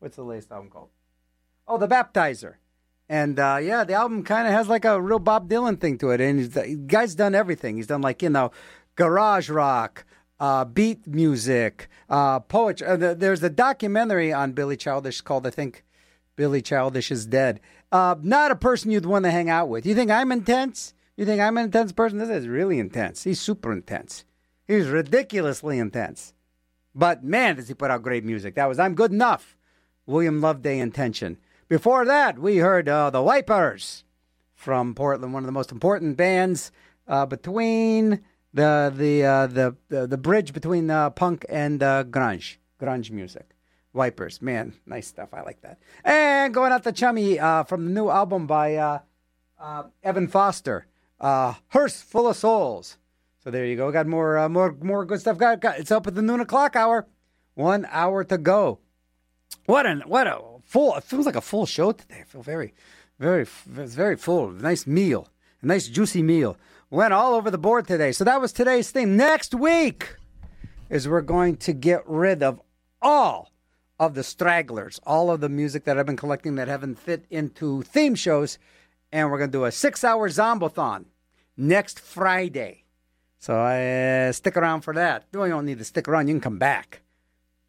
what's 0.00 0.16
the 0.16 0.24
latest 0.24 0.50
album 0.50 0.68
called? 0.68 0.88
Oh, 1.68 1.78
The 1.78 1.86
Baptizer. 1.86 2.54
And 3.08 3.38
uh, 3.38 3.60
yeah, 3.62 3.84
the 3.84 3.94
album 3.94 4.24
kind 4.24 4.48
of 4.48 4.52
has 4.52 4.66
like 4.66 4.84
a 4.84 5.00
real 5.00 5.20
Bob 5.20 5.48
Dylan 5.48 5.80
thing 5.80 5.96
to 5.98 6.10
it. 6.10 6.20
And 6.20 6.40
he's, 6.40 6.50
the 6.50 6.74
guy's 6.74 7.14
done 7.14 7.36
everything. 7.36 7.76
He's 7.76 7.86
done 7.86 8.02
like, 8.02 8.20
you 8.20 8.30
know, 8.30 8.50
garage 8.96 9.48
rock, 9.48 10.04
uh, 10.38 10.64
beat 10.64 11.06
music, 11.06 11.88
uh, 12.08 12.40
poetry. 12.40 12.86
Uh, 12.86 12.96
the, 12.96 13.14
there's 13.14 13.42
a 13.42 13.50
documentary 13.50 14.32
on 14.32 14.52
Billy 14.52 14.76
Childish 14.76 15.20
called, 15.20 15.46
I 15.46 15.50
think, 15.50 15.84
Billy 16.36 16.60
Childish 16.60 17.10
is 17.10 17.26
Dead. 17.26 17.60
Uh, 17.90 18.16
not 18.22 18.50
a 18.50 18.56
person 18.56 18.90
you'd 18.90 19.06
want 19.06 19.24
to 19.24 19.30
hang 19.30 19.48
out 19.48 19.68
with. 19.68 19.86
You 19.86 19.94
think 19.94 20.10
I'm 20.10 20.32
intense? 20.32 20.92
You 21.16 21.24
think 21.24 21.40
I'm 21.40 21.56
an 21.56 21.64
intense 21.64 21.92
person? 21.92 22.18
This 22.18 22.28
is 22.28 22.46
really 22.46 22.78
intense. 22.78 23.24
He's 23.24 23.40
super 23.40 23.72
intense. 23.72 24.24
He's 24.66 24.88
ridiculously 24.88 25.78
intense. 25.78 26.34
But 26.94 27.24
man, 27.24 27.56
does 27.56 27.68
he 27.68 27.74
put 27.74 27.90
out 27.90 28.02
great 28.02 28.24
music. 28.24 28.54
That 28.54 28.68
was 28.68 28.78
I'm 28.78 28.94
Good 28.94 29.12
Enough. 29.12 29.56
William 30.06 30.40
Loveday 30.40 30.78
Intention. 30.78 31.38
Before 31.68 32.04
that, 32.04 32.38
we 32.38 32.58
heard 32.58 32.88
uh, 32.88 33.10
the 33.10 33.22
Wipers 33.22 34.04
from 34.54 34.94
Portland, 34.94 35.32
one 35.32 35.42
of 35.42 35.46
the 35.46 35.52
most 35.52 35.72
important 35.72 36.16
bands 36.16 36.70
uh, 37.08 37.26
between 37.26 38.22
the 38.52 38.92
the, 38.94 39.24
uh, 39.24 39.46
the 39.46 39.76
the 39.88 40.06
the 40.06 40.16
bridge 40.16 40.52
between 40.52 40.90
uh, 40.90 41.10
punk 41.10 41.44
and 41.48 41.82
uh, 41.82 42.04
grunge, 42.04 42.56
grunge 42.80 43.10
music. 43.10 43.50
Wipers, 43.92 44.42
man, 44.42 44.74
nice 44.84 45.06
stuff. 45.06 45.32
I 45.32 45.40
like 45.40 45.62
that. 45.62 45.78
And 46.04 46.52
going 46.52 46.70
out 46.70 46.84
to 46.84 46.92
Chummy 46.92 47.40
uh, 47.40 47.64
from 47.64 47.86
the 47.86 47.90
new 47.90 48.10
album 48.10 48.46
by 48.46 48.76
uh, 48.76 48.98
uh, 49.58 49.84
Evan 50.02 50.28
Foster, 50.28 50.86
uh, 51.18 51.54
Hearse 51.68 52.02
Full 52.02 52.28
of 52.28 52.36
Souls. 52.36 52.98
So 53.42 53.50
there 53.50 53.64
you 53.64 53.74
go. 53.74 53.90
Got 53.90 54.06
more 54.06 54.48
more 54.50 54.76
more 54.82 55.04
good 55.06 55.20
stuff. 55.20 55.38
Got, 55.38 55.60
got 55.60 55.78
it's 55.78 55.90
up 55.90 56.06
at 56.06 56.14
the 56.14 56.20
noon 56.22 56.40
o'clock 56.40 56.76
hour. 56.76 57.06
One 57.54 57.86
hour 57.90 58.22
to 58.24 58.36
go. 58.36 58.80
What 59.64 59.86
an 59.86 60.02
what 60.06 60.26
a 60.26 60.40
full. 60.62 60.94
It 60.96 61.04
feels 61.04 61.24
like 61.24 61.36
a 61.36 61.40
full 61.40 61.64
show 61.64 61.92
today. 61.92 62.20
I 62.20 62.24
feel 62.24 62.42
very, 62.42 62.74
very, 63.18 63.44
very 63.44 64.16
full. 64.16 64.50
Nice 64.50 64.86
meal, 64.86 65.28
a 65.62 65.66
nice 65.66 65.88
juicy 65.88 66.22
meal. 66.22 66.58
Went 66.90 67.12
all 67.12 67.34
over 67.34 67.50
the 67.50 67.58
board 67.58 67.88
today. 67.88 68.12
So 68.12 68.22
that 68.22 68.40
was 68.40 68.52
today's 68.52 68.92
theme. 68.92 69.16
Next 69.16 69.52
week 69.52 70.14
is 70.88 71.08
we're 71.08 71.20
going 71.20 71.56
to 71.56 71.72
get 71.72 72.02
rid 72.06 72.44
of 72.44 72.60
all 73.02 73.50
of 73.98 74.14
the 74.14 74.22
stragglers, 74.22 75.00
all 75.04 75.28
of 75.28 75.40
the 75.40 75.48
music 75.48 75.82
that 75.84 75.98
I've 75.98 76.06
been 76.06 76.16
collecting 76.16 76.54
that 76.54 76.68
haven't 76.68 77.00
fit 77.00 77.24
into 77.28 77.82
theme 77.82 78.14
shows, 78.14 78.58
and 79.10 79.30
we're 79.30 79.38
going 79.38 79.50
to 79.50 79.58
do 79.58 79.64
a 79.64 79.72
six-hour 79.72 80.28
zombothon 80.28 81.06
next 81.56 81.98
Friday. 81.98 82.84
So 83.40 83.58
uh, 83.58 84.30
stick 84.30 84.56
around 84.56 84.82
for 84.82 84.94
that. 84.94 85.24
You 85.32 85.48
don't 85.48 85.66
need 85.66 85.78
to 85.78 85.84
stick 85.84 86.06
around; 86.06 86.28
you 86.28 86.34
can 86.34 86.40
come 86.40 86.58
back. 86.58 87.02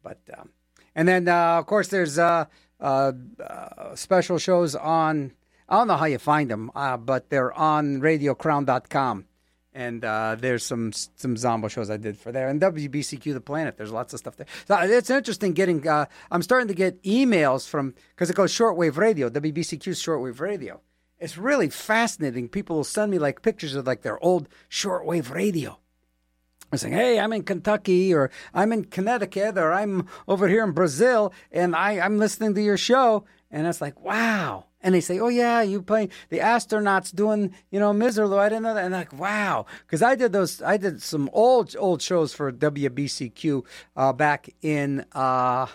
But 0.00 0.20
um, 0.38 0.50
and 0.94 1.08
then 1.08 1.26
uh, 1.26 1.58
of 1.58 1.66
course 1.66 1.88
there's 1.88 2.20
uh, 2.20 2.44
uh, 2.80 3.12
uh, 3.42 3.96
special 3.96 4.38
shows 4.38 4.76
on. 4.76 5.32
I 5.68 5.76
don't 5.76 5.88
know 5.88 5.96
how 5.96 6.06
you 6.06 6.18
find 6.18 6.50
them, 6.50 6.70
uh, 6.74 6.96
but 6.96 7.28
they're 7.30 7.52
on 7.52 8.00
RadioCrown.com. 8.00 9.26
And 9.74 10.04
uh, 10.04 10.36
there's 10.38 10.64
some 10.64 10.92
some 10.92 11.36
Zombo 11.36 11.68
shows 11.68 11.88
I 11.88 11.98
did 11.98 12.18
for 12.18 12.32
there, 12.32 12.48
and 12.48 12.60
WBCQ 12.60 13.32
The 13.32 13.40
Planet. 13.40 13.76
There's 13.76 13.92
lots 13.92 14.12
of 14.12 14.18
stuff 14.18 14.36
there. 14.36 14.46
So 14.66 14.76
it's 14.80 15.10
interesting 15.10 15.52
getting. 15.52 15.86
Uh, 15.86 16.06
I'm 16.32 16.42
starting 16.42 16.68
to 16.68 16.74
get 16.74 17.00
emails 17.04 17.68
from 17.68 17.94
because 18.10 18.28
it 18.28 18.34
goes 18.34 18.52
shortwave 18.52 18.96
radio. 18.96 19.28
WBCQ's 19.28 20.02
shortwave 20.02 20.40
radio. 20.40 20.80
It's 21.20 21.36
really 21.36 21.68
fascinating. 21.68 22.48
People 22.48 22.76
will 22.76 22.84
send 22.84 23.12
me 23.12 23.18
like 23.18 23.42
pictures 23.42 23.74
of 23.74 23.86
like 23.86 24.02
their 24.02 24.22
old 24.24 24.48
shortwave 24.70 25.30
radio. 25.30 25.78
I'm 26.70 26.78
saying, 26.78 26.94
hey, 26.94 27.18
I'm 27.18 27.32
in 27.32 27.44
Kentucky 27.44 28.12
or 28.12 28.30
I'm 28.52 28.72
in 28.72 28.84
Connecticut 28.84 29.56
or 29.56 29.72
I'm 29.72 30.06
over 30.26 30.48
here 30.48 30.62
in 30.64 30.72
Brazil 30.72 31.32
and 31.50 31.74
I, 31.74 31.98
I'm 31.98 32.18
listening 32.18 32.54
to 32.54 32.62
your 32.62 32.76
show. 32.76 33.24
And 33.50 33.66
it's 33.66 33.80
like, 33.80 33.98
wow. 34.00 34.66
And 34.82 34.94
they 34.94 35.00
say, 35.00 35.18
oh, 35.18 35.28
yeah, 35.28 35.62
you 35.62 35.82
play 35.82 36.08
the 36.28 36.38
astronauts 36.38 37.14
doing, 37.14 37.54
you 37.70 37.80
know, 37.80 37.92
Miserlou. 37.92 38.38
I 38.38 38.48
didn't 38.48 38.62
know 38.64 38.74
that. 38.74 38.84
And 38.84 38.92
like, 38.92 39.12
wow. 39.12 39.66
Because 39.86 40.02
I 40.02 40.14
did 40.14 40.32
those, 40.32 40.62
I 40.62 40.76
did 40.76 41.02
some 41.02 41.30
old, 41.32 41.74
old 41.78 42.02
shows 42.02 42.34
for 42.34 42.52
WBCQ 42.52 43.64
uh, 43.96 44.12
back 44.12 44.50
in 44.62 45.04
uh, 45.12 45.66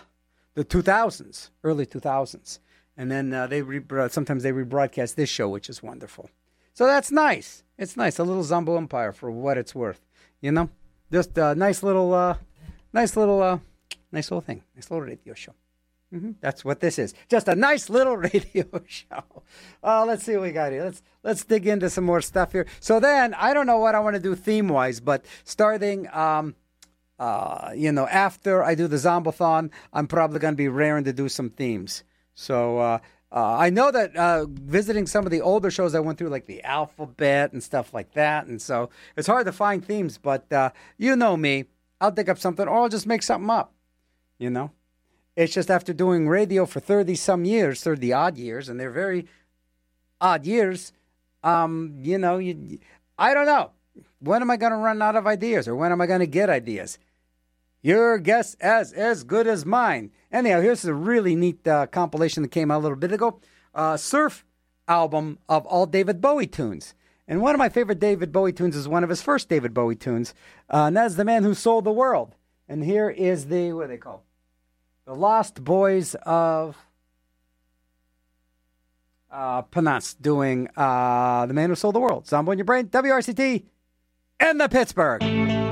the 0.54 0.64
2000s, 0.64 1.50
early 1.64 1.84
2000s. 1.84 2.60
And 2.96 3.10
then 3.10 3.34
uh, 3.34 3.48
they 3.48 3.60
re- 3.62 3.82
sometimes 4.08 4.44
they 4.44 4.52
rebroadcast 4.52 5.16
this 5.16 5.28
show, 5.28 5.48
which 5.48 5.68
is 5.68 5.82
wonderful. 5.82 6.30
So 6.72 6.86
that's 6.86 7.10
nice. 7.10 7.64
It's 7.76 7.96
nice. 7.96 8.18
A 8.18 8.24
little 8.24 8.44
Zombo 8.44 8.76
Empire 8.76 9.12
for 9.12 9.30
what 9.30 9.58
it's 9.58 9.74
worth, 9.74 10.00
you 10.40 10.52
know? 10.52 10.70
Just 11.12 11.36
a 11.36 11.54
nice 11.54 11.82
little, 11.82 12.14
uh, 12.14 12.36
nice 12.92 13.16
little, 13.16 13.42
uh, 13.42 13.58
nice 14.12 14.30
little 14.30 14.40
thing. 14.40 14.62
Nice 14.74 14.90
little 14.90 15.06
radio 15.06 15.34
show. 15.34 15.52
Mm-hmm. 16.14 16.32
That's 16.40 16.64
what 16.64 16.80
this 16.80 16.98
is. 16.98 17.12
Just 17.28 17.48
a 17.48 17.56
nice 17.56 17.90
little 17.90 18.16
radio 18.32 18.66
show. 18.86 19.42
Uh, 19.82 20.04
let's 20.06 20.22
see 20.24 20.34
what 20.34 20.42
we 20.42 20.52
got 20.52 20.70
here. 20.70 20.84
Let's 20.84 21.02
let's 21.22 21.44
dig 21.44 21.66
into 21.66 21.90
some 21.90 22.04
more 22.04 22.20
stuff 22.20 22.52
here. 22.52 22.66
So 22.80 23.00
then, 23.00 23.34
I 23.34 23.52
don't 23.52 23.66
know 23.66 23.78
what 23.78 23.94
I 23.94 24.00
want 24.00 24.14
to 24.14 24.22
do 24.22 24.34
theme 24.34 24.68
wise, 24.68 25.00
but 25.00 25.24
starting, 25.42 26.08
um, 26.12 26.54
uh, 27.18 27.72
you 27.74 27.90
know, 27.90 28.06
after 28.06 28.62
I 28.62 28.74
do 28.74 28.86
the 28.86 28.96
Zombothon, 28.96 29.70
I'm 29.92 30.06
probably 30.06 30.38
going 30.38 30.54
to 30.54 30.58
be 30.58 30.68
raring 30.68 31.04
to 31.04 31.12
do 31.12 31.28
some 31.28 31.50
themes. 31.50 32.04
So 32.34 32.78
uh, 32.78 32.98
uh, 33.32 33.56
I 33.58 33.70
know 33.70 33.90
that 33.90 34.14
uh, 34.14 34.46
visiting 34.48 35.08
some 35.08 35.24
of 35.24 35.32
the 35.32 35.40
older 35.40 35.70
shows 35.70 35.96
I 35.96 36.00
went 36.00 36.18
through, 36.18 36.28
like 36.28 36.46
the 36.46 36.62
alphabet 36.62 37.52
and 37.52 37.62
stuff 37.62 37.92
like 37.92 38.12
that, 38.12 38.46
and 38.46 38.62
so 38.62 38.90
it's 39.16 39.26
hard 39.26 39.46
to 39.46 39.52
find 39.52 39.84
themes. 39.84 40.18
But 40.18 40.52
uh, 40.52 40.70
you 40.96 41.16
know 41.16 41.36
me, 41.36 41.64
I'll 42.00 42.12
dig 42.12 42.30
up 42.30 42.38
something, 42.38 42.68
or 42.68 42.82
I'll 42.82 42.88
just 42.88 43.08
make 43.08 43.24
something 43.24 43.50
up. 43.50 43.72
You 44.38 44.50
know, 44.50 44.70
it's 45.36 45.52
just 45.52 45.70
after 45.70 45.92
doing 45.92 46.28
radio 46.28 46.66
for 46.66 46.80
thirty 46.80 47.14
some 47.14 47.44
years, 47.44 47.82
thirty 47.82 48.12
odd 48.12 48.38
years, 48.38 48.68
and 48.68 48.78
they're 48.78 48.90
very 48.90 49.26
odd 50.20 50.46
years. 50.46 50.92
Um, 51.42 51.96
you 52.00 52.18
know, 52.18 52.38
you, 52.38 52.78
I 53.18 53.34
don't 53.34 53.46
know. 53.46 53.70
When 54.20 54.42
am 54.42 54.50
I 54.50 54.56
going 54.56 54.72
to 54.72 54.78
run 54.78 55.02
out 55.02 55.16
of 55.16 55.26
ideas, 55.26 55.68
or 55.68 55.76
when 55.76 55.92
am 55.92 56.00
I 56.00 56.06
going 56.06 56.20
to 56.20 56.26
get 56.26 56.48
ideas? 56.48 56.98
Your 57.82 58.18
guess 58.18 58.54
as 58.60 58.92
as 58.92 59.24
good 59.24 59.46
as 59.46 59.66
mine. 59.66 60.10
Anyhow, 60.32 60.60
here's 60.60 60.84
a 60.84 60.94
really 60.94 61.36
neat 61.36 61.66
uh, 61.68 61.86
compilation 61.86 62.42
that 62.42 62.50
came 62.50 62.70
out 62.70 62.78
a 62.78 62.84
little 62.84 62.96
bit 62.96 63.12
ago. 63.12 63.40
Uh, 63.74 63.96
surf 63.96 64.44
album 64.88 65.38
of 65.48 65.66
all 65.66 65.86
David 65.86 66.20
Bowie 66.20 66.46
tunes. 66.46 66.94
And 67.26 67.40
one 67.40 67.54
of 67.54 67.58
my 67.58 67.68
favorite 67.68 68.00
David 68.00 68.32
Bowie 68.32 68.52
tunes 68.52 68.76
is 68.76 68.86
one 68.86 69.02
of 69.02 69.10
his 69.10 69.22
first 69.22 69.48
David 69.48 69.72
Bowie 69.72 69.96
tunes, 69.96 70.34
uh, 70.72 70.84
and 70.84 70.96
that's 70.96 71.14
The 71.14 71.24
Man 71.24 71.42
Who 71.42 71.54
Sold 71.54 71.84
the 71.84 71.92
World. 71.92 72.34
And 72.68 72.84
here 72.84 73.08
is 73.08 73.46
the, 73.46 73.72
what 73.72 73.84
are 73.84 73.88
they 73.88 73.96
called? 73.96 74.20
The 75.06 75.14
Lost 75.14 75.62
Boys 75.62 76.14
of 76.22 76.76
uh, 79.30 79.62
Panas 79.62 80.16
doing 80.18 80.68
uh, 80.76 81.44
The 81.46 81.52
Man 81.52 81.68
Who 81.68 81.74
Sold 81.74 81.94
the 81.94 82.00
World. 82.00 82.26
Zombo 82.26 82.52
in 82.52 82.58
your 82.58 82.64
brain, 82.64 82.88
WRCT, 82.88 83.64
and 84.40 84.60
the 84.60 84.68
Pittsburgh. 84.68 85.63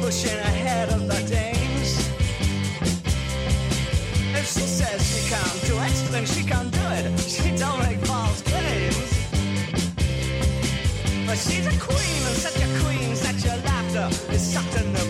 pushing 0.00 0.38
ahead 0.38 0.88
of 0.90 1.06
the 1.06 1.20
dames, 1.28 2.08
If 4.34 4.46
she 4.46 4.66
says 4.78 5.00
she 5.10 5.28
can't 5.28 5.60
do 5.66 5.74
it, 5.86 6.12
then 6.12 6.26
she 6.26 6.42
can't 6.44 6.70
do 6.70 6.84
it. 6.98 7.20
She 7.20 7.56
don't 7.56 7.80
make 7.80 7.98
false 8.06 8.42
claims. 8.42 9.10
But 11.26 11.38
she's 11.38 11.66
a 11.66 11.78
queen, 11.78 12.20
and 12.28 12.36
such 12.46 12.56
a 12.56 12.68
queen, 12.82 13.14
that 13.24 13.36
your 13.44 13.56
laughter 13.64 14.08
is 14.32 14.42
sucked 14.42 14.76
in 14.76 14.92
the 14.92 15.07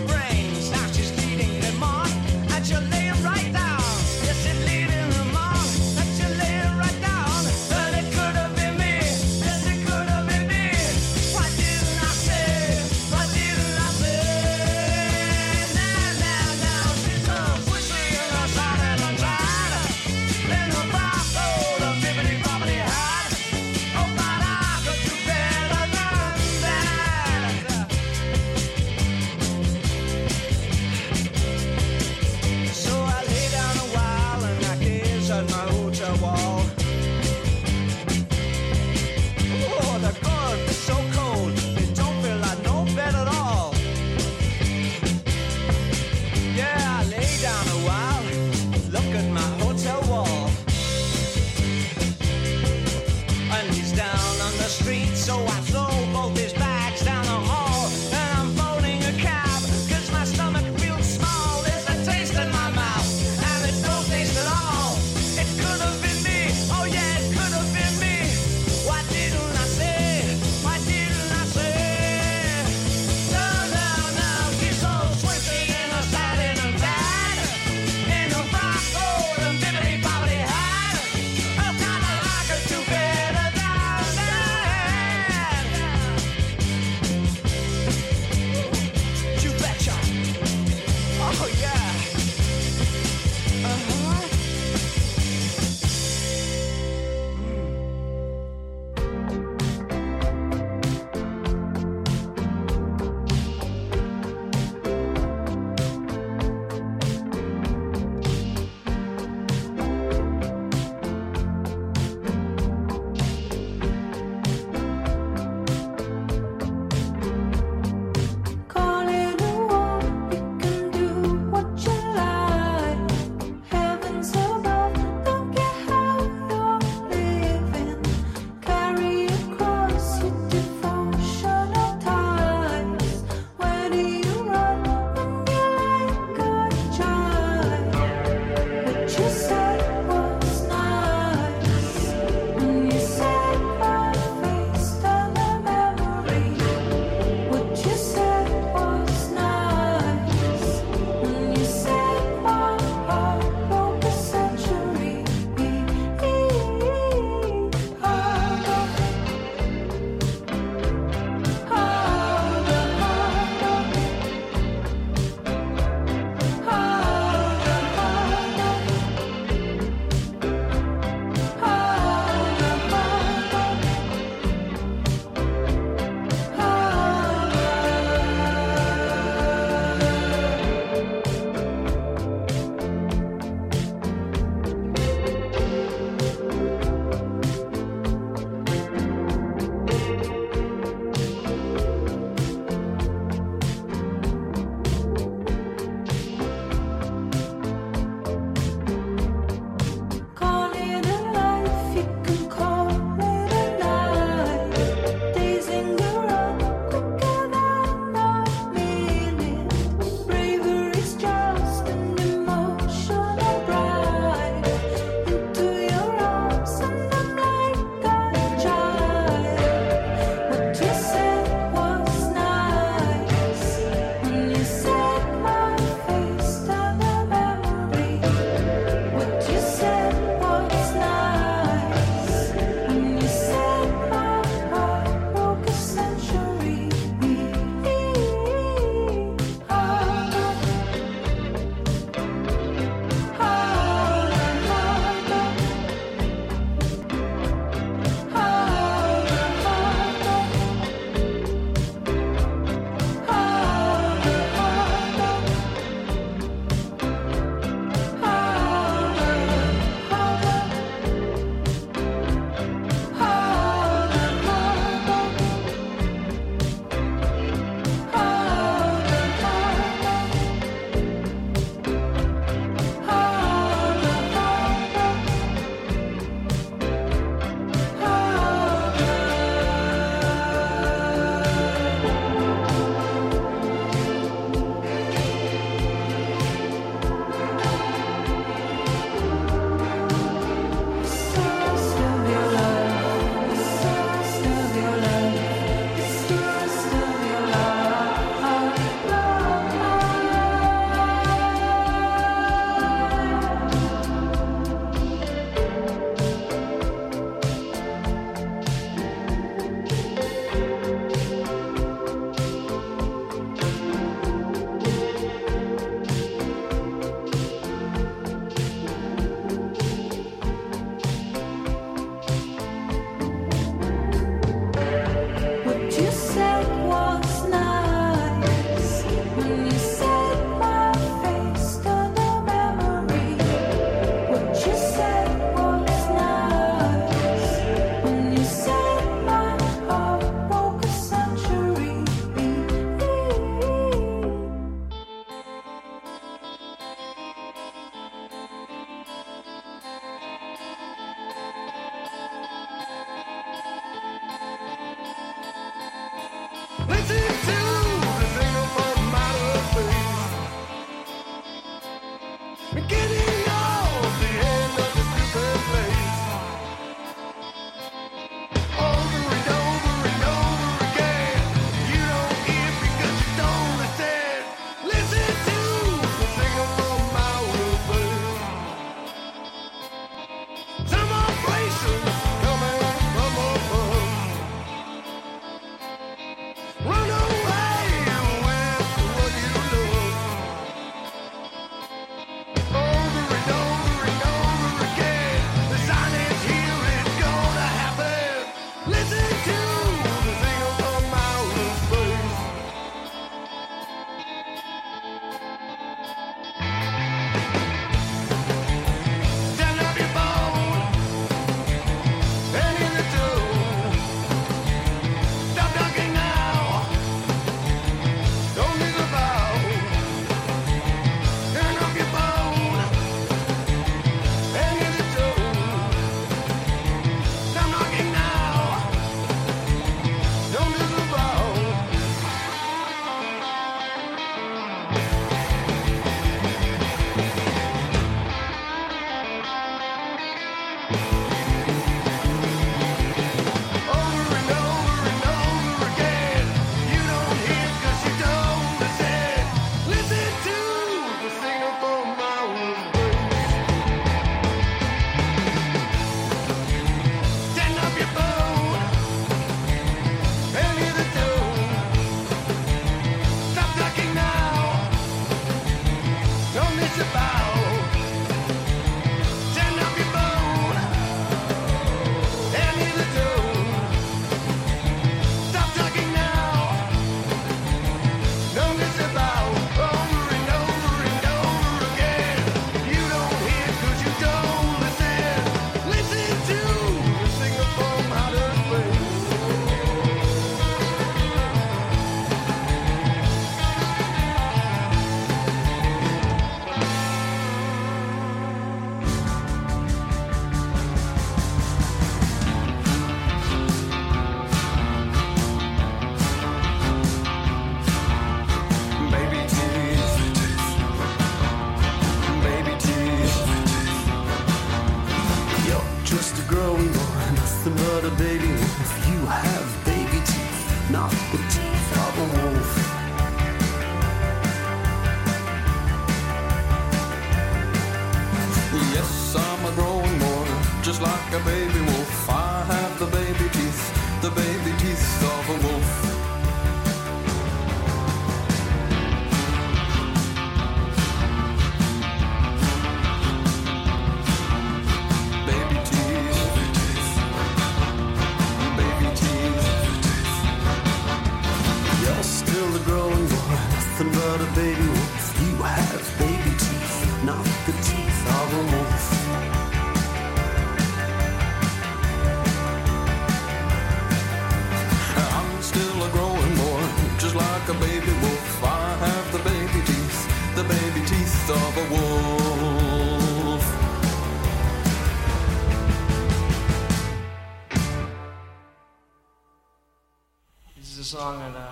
song 581.09 581.39
that 581.39 581.57
uh, 581.57 581.71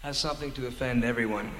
has 0.00 0.16
something 0.16 0.52
to 0.52 0.68
offend 0.68 1.04
everyone 1.04 1.50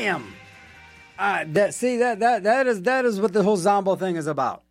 damn. 0.00 0.34
Uh, 1.18 1.44
that 1.48 1.74
see 1.74 1.96
that 1.96 2.20
that 2.20 2.42
that 2.42 2.66
is 2.66 2.82
that 2.82 3.04
is 3.04 3.20
what 3.20 3.32
the 3.32 3.42
whole 3.42 3.56
Zombo 3.56 3.96
thing 3.96 4.16
is 4.16 4.26
about. 4.26 4.62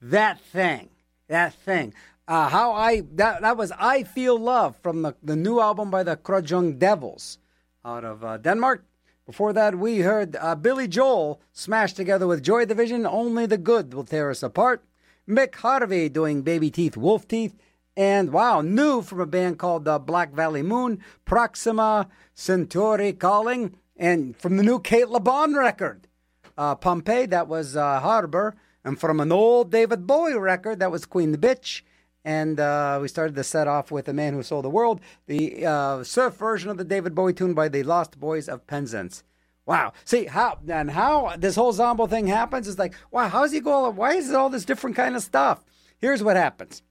That 0.00 0.40
thing, 0.40 0.88
that 1.28 1.52
thing. 1.52 1.92
Uh, 2.26 2.48
how 2.48 2.72
I 2.72 3.02
that 3.16 3.42
that 3.42 3.56
was 3.58 3.72
I 3.78 4.04
Feel 4.04 4.38
Love 4.38 4.76
from 4.82 5.02
the 5.02 5.14
the 5.22 5.36
new 5.36 5.60
album 5.60 5.90
by 5.90 6.02
the 6.02 6.16
Krojung 6.16 6.78
Devils 6.78 7.38
out 7.84 8.04
of 8.04 8.24
uh, 8.24 8.38
Denmark. 8.38 8.84
Before 9.26 9.52
that, 9.52 9.78
we 9.78 9.98
heard 9.98 10.34
uh, 10.36 10.54
Billy 10.54 10.88
Joel 10.88 11.40
smashed 11.52 11.96
together 11.96 12.26
with 12.26 12.42
Joy 12.42 12.64
Division. 12.64 13.06
Only 13.06 13.46
the 13.46 13.58
good 13.58 13.92
will 13.92 14.04
tear 14.04 14.30
us 14.30 14.42
apart. 14.42 14.82
Mick 15.28 15.54
Harvey 15.56 16.08
doing 16.08 16.42
Baby 16.42 16.70
Teeth, 16.70 16.96
Wolf 16.96 17.28
Teeth. 17.28 17.54
And 17.96 18.32
wow, 18.32 18.62
new 18.62 19.02
from 19.02 19.20
a 19.20 19.26
band 19.26 19.58
called 19.58 19.86
uh, 19.86 19.98
Black 19.98 20.32
Valley 20.32 20.62
Moon, 20.62 21.00
Proxima 21.26 22.08
Centauri 22.34 23.12
Calling, 23.12 23.76
and 24.00 24.34
from 24.36 24.56
the 24.56 24.62
new 24.62 24.80
Cate 24.80 25.10
Le 25.10 25.20
Bon 25.20 25.54
record, 25.54 26.08
uh, 26.56 26.74
Pompeii, 26.74 27.26
that 27.26 27.46
was 27.48 27.76
uh, 27.76 28.00
Harbor, 28.00 28.56
and 28.82 28.98
from 28.98 29.20
an 29.20 29.30
old 29.30 29.70
David 29.70 30.06
Bowie 30.06 30.38
record, 30.38 30.80
that 30.80 30.90
was 30.90 31.04
Queen 31.04 31.32
the 31.32 31.38
Bitch. 31.38 31.82
And 32.24 32.58
uh, 32.58 32.98
we 33.00 33.08
started 33.08 33.34
the 33.34 33.44
set 33.44 33.68
off 33.68 33.90
with 33.90 34.06
The 34.06 34.14
Man 34.14 34.32
Who 34.32 34.42
Sold 34.42 34.64
the 34.64 34.70
World, 34.70 35.00
the 35.26 35.66
uh, 35.66 36.02
surf 36.02 36.34
version 36.34 36.70
of 36.70 36.78
the 36.78 36.84
David 36.84 37.14
Bowie 37.14 37.34
tune 37.34 37.54
by 37.54 37.68
the 37.68 37.82
Lost 37.82 38.18
Boys 38.18 38.48
of 38.48 38.66
Penzance. 38.66 39.22
Wow. 39.66 39.92
See 40.04 40.24
how 40.24 40.58
and 40.68 40.90
how 40.90 41.36
this 41.38 41.56
whole 41.56 41.72
Zombo 41.72 42.06
thing 42.06 42.26
happens 42.26 42.66
is 42.66 42.78
like, 42.78 42.94
wow, 43.10 43.28
how's 43.28 43.52
he 43.52 43.60
going? 43.60 43.96
Why 43.96 44.14
is 44.14 44.30
it 44.30 44.34
all 44.34 44.50
this 44.50 44.64
different 44.64 44.96
kind 44.96 45.14
of 45.14 45.22
stuff? 45.22 45.62
Here's 45.98 46.22
what 46.22 46.36
happens. 46.36 46.82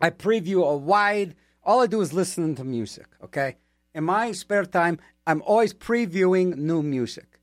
I 0.00 0.10
preview 0.10 0.66
a 0.66 0.76
wide. 0.76 1.34
All 1.62 1.80
I 1.80 1.86
do 1.86 2.00
is 2.00 2.12
listen 2.12 2.54
to 2.56 2.64
music. 2.64 3.06
Okay. 3.22 3.56
In 3.94 4.04
my 4.04 4.32
spare 4.32 4.64
time, 4.64 4.98
I'm 5.26 5.42
always 5.42 5.72
previewing 5.72 6.56
new 6.56 6.82
music, 6.82 7.40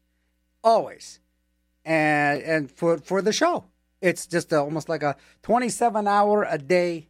always, 0.63 1.19
and 1.85 2.41
and 2.43 2.71
for 2.71 2.97
for 2.97 3.21
the 3.21 3.31
show, 3.31 3.65
it's 4.01 4.27
just 4.27 4.51
a, 4.51 4.59
almost 4.59 4.89
like 4.89 5.03
a 5.03 5.15
27 5.43 6.07
hour 6.07 6.43
a 6.43 6.57
day 6.57 7.07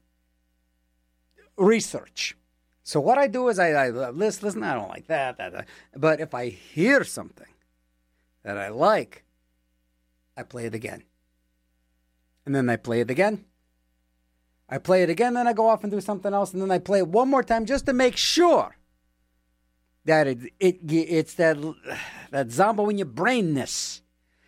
research. 1.57 2.35
So 2.83 2.99
what 2.99 3.17
I 3.17 3.27
do 3.27 3.49
is 3.49 3.59
I, 3.59 3.69
I 3.69 3.89
listen, 3.89 4.45
listen. 4.45 4.63
I 4.63 4.73
don't 4.73 4.89
like 4.89 5.07
that, 5.07 5.37
that, 5.37 5.53
that. 5.53 5.67
But 5.95 6.19
if 6.19 6.33
I 6.33 6.49
hear 6.49 7.03
something 7.03 7.47
that 8.43 8.57
I 8.57 8.69
like, 8.69 9.23
I 10.35 10.43
play 10.43 10.65
it 10.65 10.73
again, 10.73 11.03
and 12.45 12.55
then 12.55 12.69
I 12.69 12.77
play 12.77 13.01
it 13.01 13.11
again. 13.11 13.45
I 14.67 14.77
play 14.77 15.01
it 15.01 15.09
again, 15.09 15.33
then 15.33 15.47
I 15.47 15.53
go 15.53 15.67
off 15.67 15.83
and 15.83 15.91
do 15.91 15.99
something 15.99 16.33
else, 16.33 16.53
and 16.53 16.61
then 16.61 16.69
I 16.69 16.77
play 16.77 16.99
it 16.99 17.07
one 17.07 17.27
more 17.27 17.43
time 17.43 17.65
just 17.65 17.87
to 17.87 17.93
make 17.93 18.15
sure 18.17 18.75
that 20.05 20.27
it, 20.27 20.39
it 20.59 20.79
it's 20.89 21.33
that 21.35 21.57
that 22.31 22.51
zombo 22.51 22.89
in 22.89 22.97
your 22.97 23.07
brainness. 23.07 24.01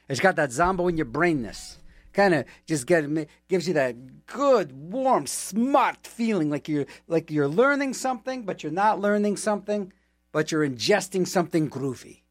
It's 0.10 0.20
got 0.20 0.36
that 0.36 0.52
zombo 0.52 0.88
in 0.88 0.98
your 0.98 1.06
brainness. 1.06 1.78
Kind 2.14 2.34
of 2.34 2.46
just 2.66 2.88
get 2.88 3.06
gives 3.48 3.68
you 3.68 3.74
that 3.76 4.26
good, 4.26 4.72
warm, 4.74 5.26
smart 5.28 6.06
feeling 6.06 6.50
like 6.50 6.68
you're 6.68 6.86
like 7.08 7.32
you're 7.32 7.48
learning 7.48 7.94
something, 7.94 8.44
but 8.44 8.64
you're 8.64 8.72
not 8.72 9.00
learning 9.00 9.38
something, 9.38 9.94
but 10.32 10.52
you're 10.52 10.68
ingesting 10.68 11.28
something 11.28 11.70
groovy. 11.70 12.22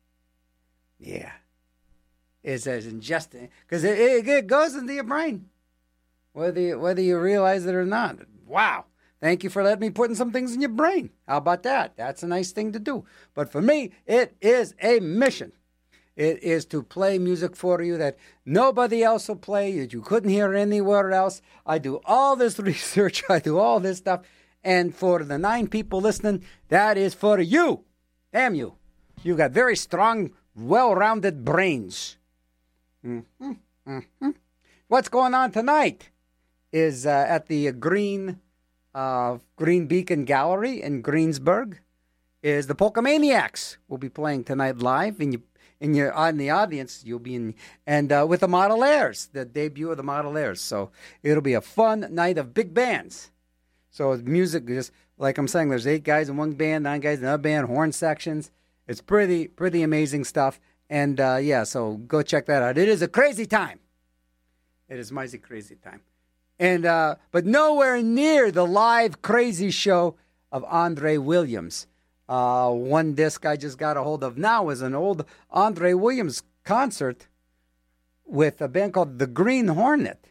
Yeah, 0.98 1.32
it's 2.42 2.66
as 2.66 2.86
ingesting 2.86 3.48
because 3.66 3.84
it, 3.84 3.98
it, 3.98 4.28
it 4.28 4.46
goes 4.46 4.74
into 4.74 4.92
your 4.92 5.04
brain, 5.04 5.48
whether 6.32 6.60
you, 6.60 6.78
whether 6.78 7.00
you 7.00 7.18
realize 7.18 7.64
it 7.64 7.74
or 7.74 7.86
not. 7.86 8.18
Wow. 8.46 8.84
Thank 9.20 9.44
you 9.44 9.50
for 9.50 9.62
letting 9.62 9.80
me 9.80 9.90
putting 9.90 10.16
some 10.16 10.32
things 10.32 10.54
in 10.54 10.60
your 10.60 10.70
brain. 10.70 11.10
How 11.28 11.36
about 11.36 11.62
that? 11.64 11.96
That's 11.96 12.22
a 12.22 12.26
nice 12.26 12.52
thing 12.52 12.72
to 12.72 12.78
do. 12.78 13.04
But 13.34 13.52
for 13.52 13.60
me, 13.60 13.92
it 14.06 14.34
is 14.40 14.74
a 14.80 15.00
mission. 15.00 15.52
It 16.16 16.42
is 16.42 16.64
to 16.66 16.82
play 16.82 17.18
music 17.18 17.54
for 17.54 17.82
you 17.82 17.96
that 17.98 18.18
nobody 18.44 19.02
else 19.02 19.28
will 19.28 19.36
play, 19.36 19.78
that 19.78 19.92
you 19.92 20.00
couldn't 20.00 20.30
hear 20.30 20.54
anywhere 20.54 21.12
else. 21.12 21.40
I 21.66 21.78
do 21.78 22.00
all 22.04 22.34
this 22.34 22.58
research, 22.58 23.22
I 23.28 23.38
do 23.38 23.58
all 23.58 23.80
this 23.80 23.98
stuff. 23.98 24.22
And 24.62 24.94
for 24.94 25.22
the 25.22 25.38
nine 25.38 25.68
people 25.68 26.00
listening, 26.00 26.44
that 26.68 26.98
is 26.98 27.14
for 27.14 27.40
you. 27.40 27.84
Damn 28.32 28.54
you. 28.54 28.74
You've 29.22 29.38
got 29.38 29.52
very 29.52 29.76
strong, 29.76 30.30
well 30.54 30.94
rounded 30.94 31.44
brains. 31.44 32.16
Mm-hmm, 33.04 33.52
mm-hmm. 33.86 34.30
What's 34.88 35.08
going 35.08 35.34
on 35.34 35.52
tonight 35.52 36.10
is 36.72 37.06
uh, 37.06 37.26
at 37.28 37.46
the 37.46 37.72
Green 37.72 38.40
uh, 38.94 39.38
Green 39.56 39.86
Beacon 39.86 40.24
Gallery 40.24 40.82
in 40.82 41.02
Greensburg 41.02 41.80
is 42.42 42.66
the 42.66 42.74
Polkamaniacs. 42.74 43.76
We'll 43.88 43.98
be 43.98 44.08
playing 44.08 44.44
tonight 44.44 44.78
live, 44.78 45.20
and 45.20 45.32
you 45.32 45.42
in 45.80 45.94
your 45.94 46.10
in 46.28 46.36
the 46.36 46.50
audience 46.50 47.02
you'll 47.06 47.18
be 47.18 47.34
in 47.34 47.54
and 47.86 48.12
uh, 48.12 48.26
with 48.28 48.40
the 48.40 48.48
Model 48.48 48.84
Airs, 48.84 49.30
the 49.32 49.44
debut 49.44 49.90
of 49.90 49.96
the 49.96 50.02
Model 50.02 50.36
Airs. 50.36 50.60
So 50.60 50.90
it'll 51.22 51.42
be 51.42 51.54
a 51.54 51.60
fun 51.60 52.06
night 52.10 52.38
of 52.38 52.52
big 52.52 52.74
bands. 52.74 53.30
So 53.90 54.14
music, 54.16 54.66
just 54.66 54.92
like 55.18 55.38
I'm 55.38 55.48
saying, 55.48 55.70
there's 55.70 55.86
eight 55.86 56.04
guys 56.04 56.28
in 56.28 56.36
one 56.36 56.52
band, 56.52 56.84
nine 56.84 57.00
guys 57.00 57.18
in 57.18 57.24
another 57.24 57.42
band, 57.42 57.66
horn 57.66 57.92
sections. 57.92 58.50
It's 58.86 59.00
pretty 59.00 59.48
pretty 59.48 59.82
amazing 59.82 60.24
stuff. 60.24 60.60
And 60.88 61.20
uh, 61.20 61.38
yeah, 61.40 61.64
so 61.64 61.94
go 61.94 62.22
check 62.22 62.46
that 62.46 62.62
out. 62.62 62.76
It 62.76 62.88
is 62.88 63.00
a 63.00 63.08
crazy 63.08 63.46
time. 63.46 63.80
It 64.88 64.98
is 64.98 65.12
mighty 65.12 65.38
crazy 65.38 65.76
time 65.76 66.00
and 66.60 66.84
uh, 66.84 67.16
but 67.32 67.46
nowhere 67.46 68.02
near 68.02 68.52
the 68.52 68.66
live 68.66 69.22
crazy 69.22 69.70
show 69.70 70.14
of 70.52 70.62
Andre 70.64 71.16
Williams. 71.16 71.86
Uh, 72.28 72.70
one 72.70 73.14
disc 73.14 73.44
I 73.44 73.56
just 73.56 73.78
got 73.78 73.96
a 73.96 74.02
hold 74.02 74.22
of 74.22 74.36
now 74.36 74.68
is 74.68 74.82
an 74.82 74.94
old 74.94 75.24
Andre 75.50 75.94
Williams 75.94 76.42
concert 76.62 77.26
with 78.24 78.60
a 78.60 78.68
band 78.68 78.92
called 78.92 79.18
the 79.18 79.26
Green 79.26 79.68
Hornet. 79.68 80.28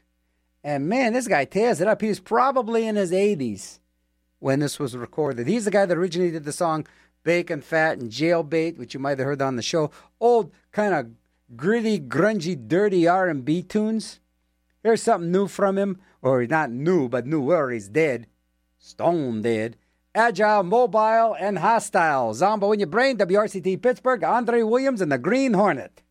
And 0.64 0.88
man, 0.88 1.14
this 1.14 1.28
guy 1.28 1.46
tears 1.46 1.82
it 1.82 1.88
up. 1.88 2.02
He's 2.02 2.20
probably 2.20 2.88
in 2.88 2.96
his 2.96 3.12
80s 3.12 3.80
when 4.38 4.60
this 4.60 4.78
was 4.78 4.96
recorded. 4.96 5.48
He's 5.48 5.66
the 5.66 5.72
guy 5.72 5.86
that 5.86 5.98
originated 5.98 6.46
the 6.46 6.52
song 6.54 6.86
Bacon 7.24 7.62
Fat 7.62 7.98
and 7.98 8.12
Jailbait, 8.12 8.78
which 8.78 8.94
you 8.94 9.00
might 9.00 9.18
have 9.18 9.26
heard 9.26 9.42
on 9.42 9.56
the 9.56 9.62
show. 9.62 9.92
Old 10.20 10.52
kind 10.72 10.94
of 10.94 11.10
gritty, 11.58 12.00
grungy, 12.00 12.68
dirty 12.68 13.08
R&B 13.08 13.64
tunes. 13.64 14.20
Here's 14.84 15.02
something 15.02 15.32
new 15.32 15.48
from 15.48 15.78
him 15.78 16.00
or 16.22 16.46
not 16.46 16.72
new, 16.72 17.10
but 17.10 17.26
new 17.26 17.42
newer. 17.42 17.72
He's 17.72 17.88
dead, 17.88 18.28
stone 18.78 19.42
dead. 19.42 19.78
Agile, 20.16 20.64
mobile, 20.64 21.36
and 21.40 21.60
hostile. 21.60 22.34
Zombo 22.34 22.72
in 22.72 22.80
your 22.80 22.88
brain. 22.88 23.18
WRCT 23.18 23.82
Pittsburgh. 23.82 24.24
Andre 24.24 24.64
Williams 24.64 25.02
and 25.02 25.12
the 25.12 25.20
Green 25.20 25.54
Hornet. 25.54 26.02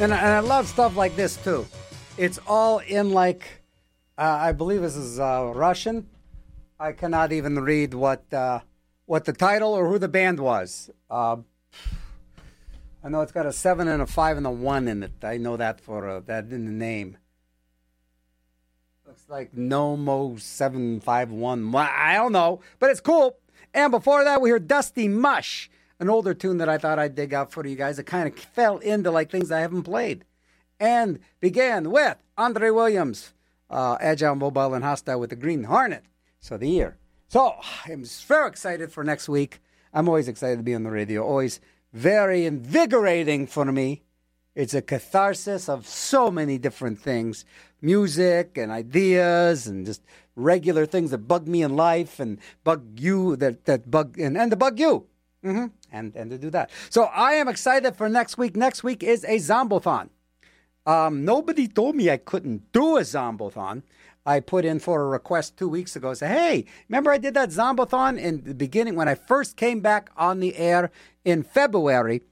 And, 0.00 0.14
I- 0.14 0.18
and 0.18 0.28
I 0.28 0.40
love 0.40 0.66
stuff 0.66 0.96
like 0.96 1.14
this 1.16 1.36
too. 1.36 1.66
It's 2.16 2.38
all 2.46 2.78
in 2.78 3.10
like, 3.10 3.62
uh, 4.18 4.22
I 4.22 4.52
believe 4.52 4.80
this 4.82 4.96
is 4.96 5.18
uh, 5.20 5.52
Russian. 5.54 6.08
I 6.78 6.92
cannot 6.92 7.32
even 7.32 7.58
read 7.60 7.92
what 7.92 8.32
uh, 8.32 8.60
what 9.04 9.24
the 9.26 9.32
title 9.34 9.74
or 9.74 9.88
who 9.88 9.98
the 9.98 10.08
band 10.08 10.40
was. 10.40 10.88
Uh, 11.10 11.36
I 13.04 13.08
know 13.10 13.20
it's 13.20 13.32
got 13.32 13.44
a 13.46 13.52
seven 13.52 13.88
and 13.88 14.00
a 14.00 14.06
five 14.06 14.38
and 14.38 14.46
a 14.46 14.50
one 14.50 14.88
in 14.88 15.02
it. 15.02 15.12
I 15.22 15.36
know 15.36 15.56
that 15.58 15.80
for 15.80 16.08
uh, 16.08 16.20
that 16.20 16.44
in 16.50 16.64
the 16.64 16.72
name. 16.72 17.18
Looks 19.06 19.28
like 19.28 19.54
Nomo 19.54 20.40
seven 20.40 21.00
five 21.00 21.30
one. 21.30 21.74
I 21.74 22.14
don't 22.14 22.32
know, 22.32 22.60
but 22.78 22.90
it's 22.90 23.00
cool. 23.00 23.36
And 23.74 23.90
before 23.90 24.24
that, 24.24 24.40
we 24.40 24.48
heard 24.50 24.66
Dusty 24.66 25.06
Mush, 25.08 25.70
an 26.00 26.10
older 26.10 26.34
tune 26.34 26.58
that 26.58 26.68
I 26.68 26.78
thought 26.78 26.98
I'd 26.98 27.14
dig 27.14 27.32
out 27.32 27.52
for 27.52 27.64
you 27.64 27.76
guys. 27.76 27.98
It 27.98 28.06
kind 28.06 28.26
of 28.26 28.36
fell 28.36 28.78
into 28.78 29.10
like 29.10 29.30
things 29.30 29.52
I 29.52 29.60
haven't 29.60 29.84
played, 29.84 30.24
and 30.80 31.20
began 31.40 31.90
with 31.90 32.16
Andre 32.36 32.70
Williams, 32.70 33.32
uh, 33.68 33.96
Agile, 34.00 34.34
Mobile, 34.34 34.74
and 34.74 34.82
Hostile 34.82 35.20
with 35.20 35.30
the 35.30 35.36
Green 35.36 35.64
Hornet. 35.64 36.04
So 36.40 36.56
the 36.56 36.68
year. 36.68 36.96
So 37.28 37.54
I'm 37.86 38.04
very 38.26 38.48
excited 38.48 38.90
for 38.90 39.04
next 39.04 39.28
week. 39.28 39.60
I'm 39.92 40.08
always 40.08 40.26
excited 40.26 40.56
to 40.56 40.62
be 40.62 40.74
on 40.74 40.82
the 40.82 40.90
radio. 40.90 41.22
Always 41.22 41.60
very 41.92 42.46
invigorating 42.46 43.46
for 43.46 43.66
me. 43.66 44.02
It's 44.54 44.74
a 44.74 44.82
catharsis 44.82 45.68
of 45.68 45.86
so 45.86 46.30
many 46.30 46.58
different 46.58 46.98
things 46.98 47.44
music 47.82 48.58
and 48.58 48.70
ideas 48.70 49.66
and 49.66 49.86
just 49.86 50.02
regular 50.36 50.86
things 50.86 51.10
that 51.12 51.18
bug 51.18 51.46
me 51.46 51.62
in 51.62 51.76
life 51.76 52.20
and 52.20 52.38
bug 52.64 52.98
you 52.98 53.36
that, 53.36 53.64
that 53.64 53.90
bug 53.90 54.18
and, 54.18 54.36
and 54.36 54.50
to 54.50 54.56
bug 54.56 54.78
you. 54.78 55.06
hmm 55.42 55.66
And, 55.92 56.14
and 56.14 56.30
to 56.30 56.38
do 56.38 56.50
that. 56.50 56.70
So 56.88 57.04
I 57.04 57.32
am 57.32 57.48
excited 57.48 57.96
for 57.96 58.08
next 58.08 58.38
week. 58.38 58.56
Next 58.56 58.84
week 58.84 59.02
is 59.02 59.24
a 59.24 59.36
Zombothon. 59.36 60.10
Um, 60.86 61.24
nobody 61.24 61.68
told 61.68 61.96
me 61.96 62.10
I 62.10 62.16
couldn't 62.16 62.72
do 62.72 62.96
a 62.96 63.02
Zombothon. 63.02 63.82
I 64.24 64.40
put 64.40 64.64
in 64.64 64.78
for 64.78 65.02
a 65.02 65.08
request 65.08 65.56
two 65.56 65.68
weeks 65.68 65.96
ago. 65.96 66.14
Say, 66.14 66.28
hey, 66.28 66.64
remember 66.88 67.10
I 67.10 67.18
did 67.18 67.34
that 67.34 67.50
Zombothon 67.50 68.18
in 68.18 68.44
the 68.44 68.54
beginning 68.54 68.94
when 68.94 69.08
I 69.08 69.14
first 69.14 69.56
came 69.56 69.80
back 69.80 70.10
on 70.16 70.40
the 70.40 70.56
air 70.56 70.90
in 71.24 71.42
February. 71.42 72.22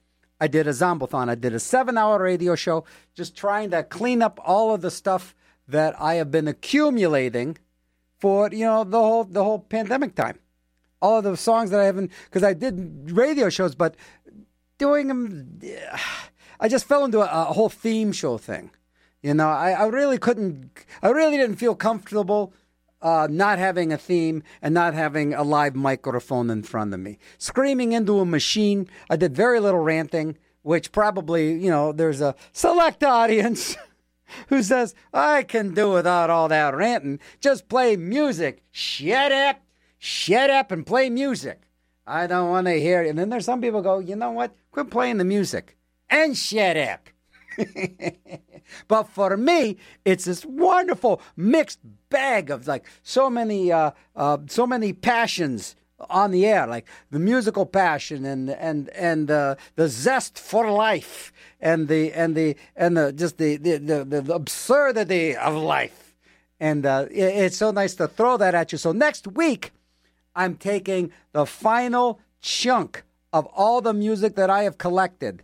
I 0.41 0.47
did 0.47 0.67
a 0.67 0.71
Zombothon. 0.71 1.29
I 1.29 1.35
did 1.35 1.55
a 1.55 1.61
seven-hour 1.61 2.23
radio 2.23 2.55
show, 2.55 2.85
just 3.15 3.37
trying 3.37 3.71
to 3.71 3.83
clean 3.83 4.23
up 4.23 4.39
all 4.45 4.73
of 4.75 4.83
the 4.83 4.91
stuff 4.91 5.35
that 5.67 6.01
I 6.01 6.15
have 6.15 6.31
been 6.31 6.49
accumulating 6.49 7.59
for 8.19 8.49
you 8.51 8.65
know 8.65 8.85
the 8.85 8.99
whole 8.99 9.25
the 9.25 9.43
whole 9.43 9.59
pandemic 9.61 10.15
time. 10.15 10.39
All 11.01 11.19
of 11.19 11.25
the 11.25 11.37
songs 11.37 11.71
that 11.71 11.81
I 11.81 11.85
haven't 11.85 12.11
because 12.25 12.43
I 12.43 12.55
did 12.55 13.13
radio 13.13 13.49
shows, 13.49 13.75
but 13.75 13.95
doing 14.79 15.09
them, 15.09 15.61
I 16.61 16.69
just 16.69 16.87
fell 16.87 17.05
into 17.05 17.21
a, 17.21 17.49
a 17.49 17.53
whole 17.53 17.69
theme 17.69 18.13
show 18.13 18.39
thing. 18.39 18.71
You 19.23 19.35
know, 19.35 19.49
I, 19.49 19.73
I 19.73 19.87
really 19.87 20.19
couldn't, 20.19 20.85
I 21.03 21.11
really 21.11 21.37
didn't 21.37 21.57
feel 21.57 21.75
comfortable 21.75 22.53
uh, 23.01 23.29
not 23.31 23.59
having 23.59 23.93
a 23.93 23.99
theme 23.99 24.43
and 24.61 24.75
not 24.75 24.95
having 24.95 25.35
a 25.35 25.43
live 25.43 25.75
microphone 25.75 26.51
in 26.51 26.63
front 26.63 26.95
of 26.95 27.01
me. 27.01 27.19
Screaming 27.39 27.93
into 27.93 28.21
a 28.21 28.25
machine. 28.25 28.89
I 29.09 29.17
did 29.17 29.35
very 29.35 29.61
little 29.61 29.81
ranting, 29.81 30.37
which 30.63 30.93
probably, 30.93 31.53
you 31.53 31.71
know, 31.71 31.93
there's 31.93 32.21
a 32.21 32.35
select 32.53 33.05
audience 33.05 33.77
who 34.49 34.63
says, 34.63 34.95
I 35.13 35.43
can 35.45 35.75
do 35.75 35.93
without 35.93 36.31
all 36.31 36.49
that 36.49 36.75
ranting. 36.75 37.21
Just 37.41 37.69
play 37.69 37.97
music. 37.97 38.63
Shut 38.71 39.33
up, 39.33 39.61
shut 39.99 40.51
up 40.51 40.71
and 40.73 40.87
play 40.87 41.11
music. 41.11 41.63
I 42.07 42.27
don't 42.27 42.51
want 42.51 42.67
to 42.67 42.81
hear 42.81 43.03
it. 43.03 43.09
And 43.11 43.19
then 43.19 43.29
there's 43.29 43.45
some 43.45 43.61
people 43.61 43.83
go, 43.83 43.99
you 43.99 44.17
know 44.17 44.31
what? 44.31 44.55
Quit 44.71 44.91
playing 44.91 45.19
the 45.19 45.25
music 45.25 45.77
and 46.09 46.37
shut 46.37 46.77
up. 46.77 47.09
but 48.89 49.05
for 49.09 49.37
me, 49.37 49.77
it's 50.05 50.25
this 50.25 50.45
wonderful 50.45 51.21
mixed 51.37 51.81
bag 52.09 52.51
of 52.51 52.67
like 52.67 52.87
so 53.03 53.29
many, 53.29 53.73
uh, 53.73 53.91
uh, 54.17 54.39
so 54.47 54.67
many 54.67 54.93
passions 54.93 55.75
on 56.11 56.31
the 56.31 56.47
air, 56.47 56.67
like 56.67 56.87
the 57.11 57.19
musical 57.19 57.67
passion 57.67 58.25
and 58.25 58.51
and 58.51 58.89
and 58.91 59.31
uh, 59.33 59.57
the 59.75 59.89
zest 59.89 60.39
for 60.39 60.71
life, 60.71 61.33
and 61.61 61.89
the 61.89 62.13
and 62.13 62.37
the 62.37 62.55
and 62.77 62.97
the 62.97 63.13
just 63.13 63.37
the 63.39 63.57
the 63.57 63.79
the, 63.79 64.05
the 64.23 64.33
absurdity 64.35 65.35
of 65.37 65.57
life, 65.57 66.15
and 66.61 66.87
uh, 66.87 67.07
it- 67.11 67.17
it's 67.45 67.57
so 67.57 67.73
nice 67.73 67.97
to 67.97 68.07
throw 68.07 68.37
that 68.37 68.55
at 68.55 68.71
you. 68.71 68.79
So 68.79 68.93
next 68.93 69.27
week, 69.27 69.73
I'm 70.39 70.55
taking 70.55 71.11
the 71.33 71.45
final 71.45 72.21
chunk 72.41 73.03
of 73.33 73.45
all 73.47 73.81
the 73.81 73.93
music 73.93 74.37
that 74.37 74.49
I 74.49 74.63
have 74.63 74.79
collected 74.79 75.43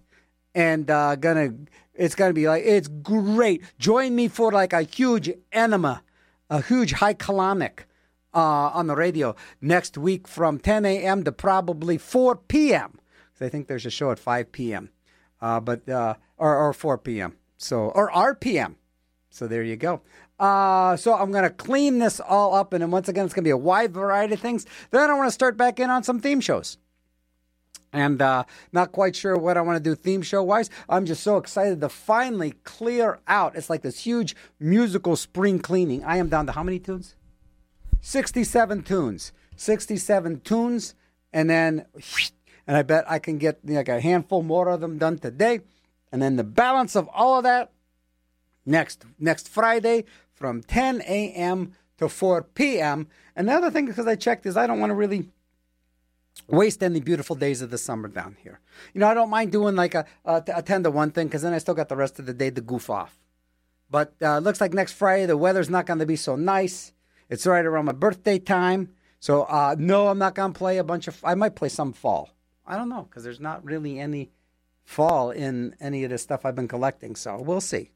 and 0.55 0.89
uh, 0.89 1.17
gonna 1.17 1.53
it's 1.95 2.15
gonna 2.15 2.33
be 2.33 2.47
like 2.47 2.63
it's 2.65 2.87
great. 2.89 3.63
Join 3.79 4.15
me 4.15 4.29
for 4.29 4.53
like 4.53 4.73
a 4.73 4.83
huge 4.83 5.31
enema, 5.53 6.03
a 6.49 6.63
huge 6.63 6.93
high 6.93 7.15
colonic 7.15 7.81
uh, 8.33 8.71
on 8.73 8.87
the 8.87 8.95
radio 8.95 9.35
next 9.61 9.99
week 9.99 10.29
from 10.29 10.61
10 10.61 10.87
a.m. 10.87 11.25
to 11.25 11.33
probably 11.33 11.99
4 11.99 12.37
p.m. 12.37 13.01
I 13.41 13.49
think 13.49 13.67
there's 13.67 13.85
a 13.85 13.91
show 13.91 14.13
at 14.13 14.19
5 14.19 14.53
p.m. 14.53 14.91
Uh, 15.41 15.59
but 15.59 15.89
uh, 15.89 16.15
or, 16.39 16.57
or 16.57 16.73
4 16.73 16.99
p.m. 16.99 17.37
So 17.57 17.91
or 17.91 18.11
RPM. 18.13 18.77
So 19.29 19.49
there 19.49 19.65
you 19.65 19.75
go. 19.75 20.03
Uh, 20.39 20.97
so 20.97 21.15
I'm 21.15 21.31
gonna 21.31 21.51
clean 21.51 21.99
this 21.99 22.21
all 22.21 22.55
up, 22.55 22.73
and 22.73 22.83
then 22.83 22.91
once 22.91 23.09
again, 23.09 23.25
it's 23.25 23.35
gonna 23.35 23.45
be 23.45 23.51
a 23.51 23.57
wide 23.57 23.93
variety 23.93 24.35
of 24.35 24.41
things. 24.41 24.67
Then 24.91 25.09
I 25.09 25.15
want 25.15 25.29
to 25.29 25.33
start 25.33 25.57
back 25.57 25.79
in 25.79 25.91
on 25.91 26.03
some 26.03 26.21
theme 26.21 26.41
shows 26.41 26.79
and 27.95 28.21
uh, 28.21 28.45
not 28.73 28.93
quite 28.93 29.15
sure 29.15 29.39
what 29.39 29.57
I 29.57 29.63
want 29.63 29.83
to 29.83 29.91
do 29.91 29.95
theme 29.95 30.21
show 30.21 30.43
wise. 30.43 30.69
I'm 30.89 31.07
just 31.07 31.23
so 31.23 31.37
excited 31.37 31.81
to 31.81 31.89
finally 31.89 32.55
clear 32.65 33.21
out. 33.29 33.55
It's 33.57 33.71
like 33.71 33.83
this 33.83 34.01
huge 34.01 34.35
musical 34.59 35.15
spring 35.17 35.61
cleaning. 35.61 36.05
I 36.05 36.17
am 36.17 36.29
down 36.29 36.47
to 36.47 36.53
how 36.53 36.65
many 36.65 36.81
tunes? 36.81 37.15
67 38.01 38.83
tunes. 38.83 39.33
67 39.57 40.41
tunes, 40.41 40.97
and 41.33 41.49
then, 41.49 41.87
and 42.67 42.77
I 42.77 42.83
bet 42.83 43.09
I 43.09 43.21
can 43.21 43.39
get 43.39 43.61
like 43.65 43.89
a 43.89 44.01
handful 44.01 44.43
more 44.43 44.69
of 44.69 44.81
them 44.81 44.99
done 44.99 45.19
today. 45.19 45.61
And 46.11 46.21
then 46.21 46.35
the 46.35 46.45
balance 46.45 46.97
of 46.97 47.09
all 47.15 47.39
of 47.39 47.45
that 47.45 47.71
next 48.67 49.05
next 49.19 49.49
Friday 49.49 50.05
from 50.35 50.63
10 50.63 51.01
a.m. 51.03 51.73
to 51.99 52.09
4 52.09 52.43
p.m. 52.43 53.09
And 53.37 53.49
the 53.49 53.53
other 53.53 53.71
thing, 53.71 53.87
because 53.87 54.07
I 54.07 54.17
checked, 54.17 54.47
is 54.47 54.57
I 54.57 54.67
don't 54.67 54.81
want 54.81 54.91
to 54.91 54.95
really 54.95 55.31
waste 56.49 56.83
any 56.83 57.01
beautiful 57.01 57.37
days 57.37 57.63
of 57.63 57.71
the 57.71 57.79
summer 57.79 58.09
down 58.09 58.37
here. 58.43 58.61
You 58.93 59.01
know, 59.01 59.09
I 59.09 59.15
don't 59.15 59.31
mind 59.31 59.53
doing 59.53 59.77
like 59.77 59.95
a, 59.95 60.05
a, 60.25 60.43
a 60.57 60.63
10 60.63 60.85
to 60.85 60.91
1 60.91 61.11
thing 61.13 61.29
because 61.29 61.43
then 61.43 61.55
I 61.55 61.59
still 61.59 61.75
got 61.75 61.89
the 61.89 61.97
rest 61.97 62.19
of 62.19 62.27
the 62.27 62.35
day 62.35 62.51
to 62.51 62.61
goof 62.61 62.91
off. 62.91 63.19
But 63.91 64.15
uh, 64.21 64.39
looks 64.39 64.61
like 64.61 64.75
next 64.75 64.93
Friday 64.93 65.27
the 65.27 65.37
weather's 65.37 65.71
not 65.71 65.87
going 65.87 66.01
to 66.01 66.07
be 66.07 66.17
so 66.17 66.37
nice. 66.37 66.93
It's 67.29 67.47
right 67.47 67.65
around 67.65 67.87
my 67.87 67.93
birthday 67.93 68.39
time. 68.39 68.91
So, 69.21 69.45
uh, 69.45 69.77
no, 69.79 70.09
I'm 70.09 70.19
not 70.19 70.35
going 70.35 70.53
to 70.53 70.59
play 70.59 70.79
a 70.79 70.85
bunch 70.85 71.09
of, 71.09 71.19
I 71.25 71.35
might 71.35 71.55
play 71.55 71.69
some 71.69 71.93
fall. 71.93 72.31
I 72.67 72.77
don't 72.77 72.89
know 72.89 73.03
because 73.03 73.25
there's 73.25 73.41
not 73.41 73.65
really 73.65 73.99
any 73.99 74.31
fall 74.83 75.31
in 75.31 75.75
any 75.81 76.05
of 76.05 76.11
the 76.11 76.19
stuff 76.19 76.45
I've 76.45 76.55
been 76.55 76.69
collecting. 76.69 77.17
So 77.17 77.41
we'll 77.41 77.61
see. 77.61 77.91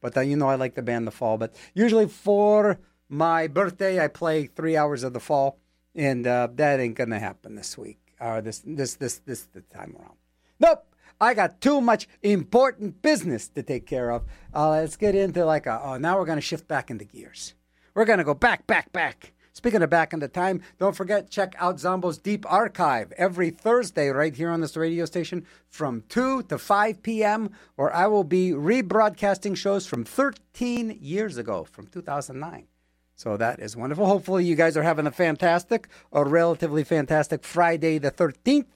But 0.00 0.16
uh, 0.16 0.20
you 0.20 0.36
know, 0.36 0.48
I 0.48 0.54
like 0.54 0.74
the 0.74 0.82
band 0.82 1.06
The 1.06 1.10
Fall. 1.10 1.38
But 1.38 1.54
usually 1.74 2.06
for 2.06 2.78
my 3.08 3.46
birthday, 3.48 4.02
I 4.02 4.08
play 4.08 4.46
three 4.46 4.76
hours 4.76 5.02
of 5.02 5.12
The 5.12 5.20
Fall, 5.20 5.58
and 5.94 6.26
uh, 6.26 6.48
that 6.54 6.80
ain't 6.80 6.96
gonna 6.96 7.18
happen 7.18 7.54
this 7.54 7.76
week 7.76 7.98
or 8.20 8.40
this 8.40 8.62
this 8.64 8.94
this 8.94 9.18
this 9.18 9.46
the 9.46 9.60
time 9.62 9.96
around. 9.98 10.16
Nope. 10.60 10.84
I 11.20 11.34
got 11.34 11.60
too 11.60 11.80
much 11.80 12.06
important 12.22 13.02
business 13.02 13.48
to 13.48 13.62
take 13.62 13.86
care 13.86 14.10
of. 14.10 14.22
Uh, 14.54 14.70
let's 14.70 14.96
get 14.96 15.16
into 15.16 15.44
like 15.44 15.66
a, 15.66 15.80
oh, 15.82 15.96
now 15.96 16.16
we're 16.16 16.24
going 16.26 16.38
to 16.38 16.42
shift 16.42 16.68
back 16.68 16.90
into 16.90 17.04
gears. 17.04 17.54
We're 17.94 18.04
going 18.04 18.20
to 18.20 18.24
go 18.24 18.34
back, 18.34 18.68
back, 18.68 18.92
back. 18.92 19.32
Speaking 19.58 19.82
of 19.82 19.90
back 19.90 20.12
in 20.12 20.20
the 20.20 20.28
time, 20.28 20.62
don't 20.78 20.94
forget, 20.94 21.30
check 21.30 21.56
out 21.58 21.78
Zombo's 21.78 22.16
Deep 22.16 22.46
Archive 22.48 23.12
every 23.18 23.50
Thursday 23.50 24.06
right 24.06 24.32
here 24.32 24.50
on 24.50 24.60
this 24.60 24.76
radio 24.76 25.04
station 25.04 25.44
from 25.68 26.04
2 26.10 26.44
to 26.44 26.58
5 26.58 27.02
p.m., 27.02 27.50
where 27.74 27.92
I 27.92 28.06
will 28.06 28.22
be 28.22 28.52
rebroadcasting 28.52 29.56
shows 29.56 29.84
from 29.84 30.04
13 30.04 30.98
years 31.00 31.38
ago, 31.38 31.64
from 31.64 31.88
2009. 31.88 32.68
So 33.16 33.36
that 33.36 33.58
is 33.58 33.74
wonderful. 33.74 34.06
Hopefully, 34.06 34.44
you 34.44 34.54
guys 34.54 34.76
are 34.76 34.84
having 34.84 35.08
a 35.08 35.10
fantastic 35.10 35.88
or 36.12 36.24
relatively 36.24 36.84
fantastic 36.84 37.42
Friday 37.42 37.98
the 37.98 38.12
13th. 38.12 38.66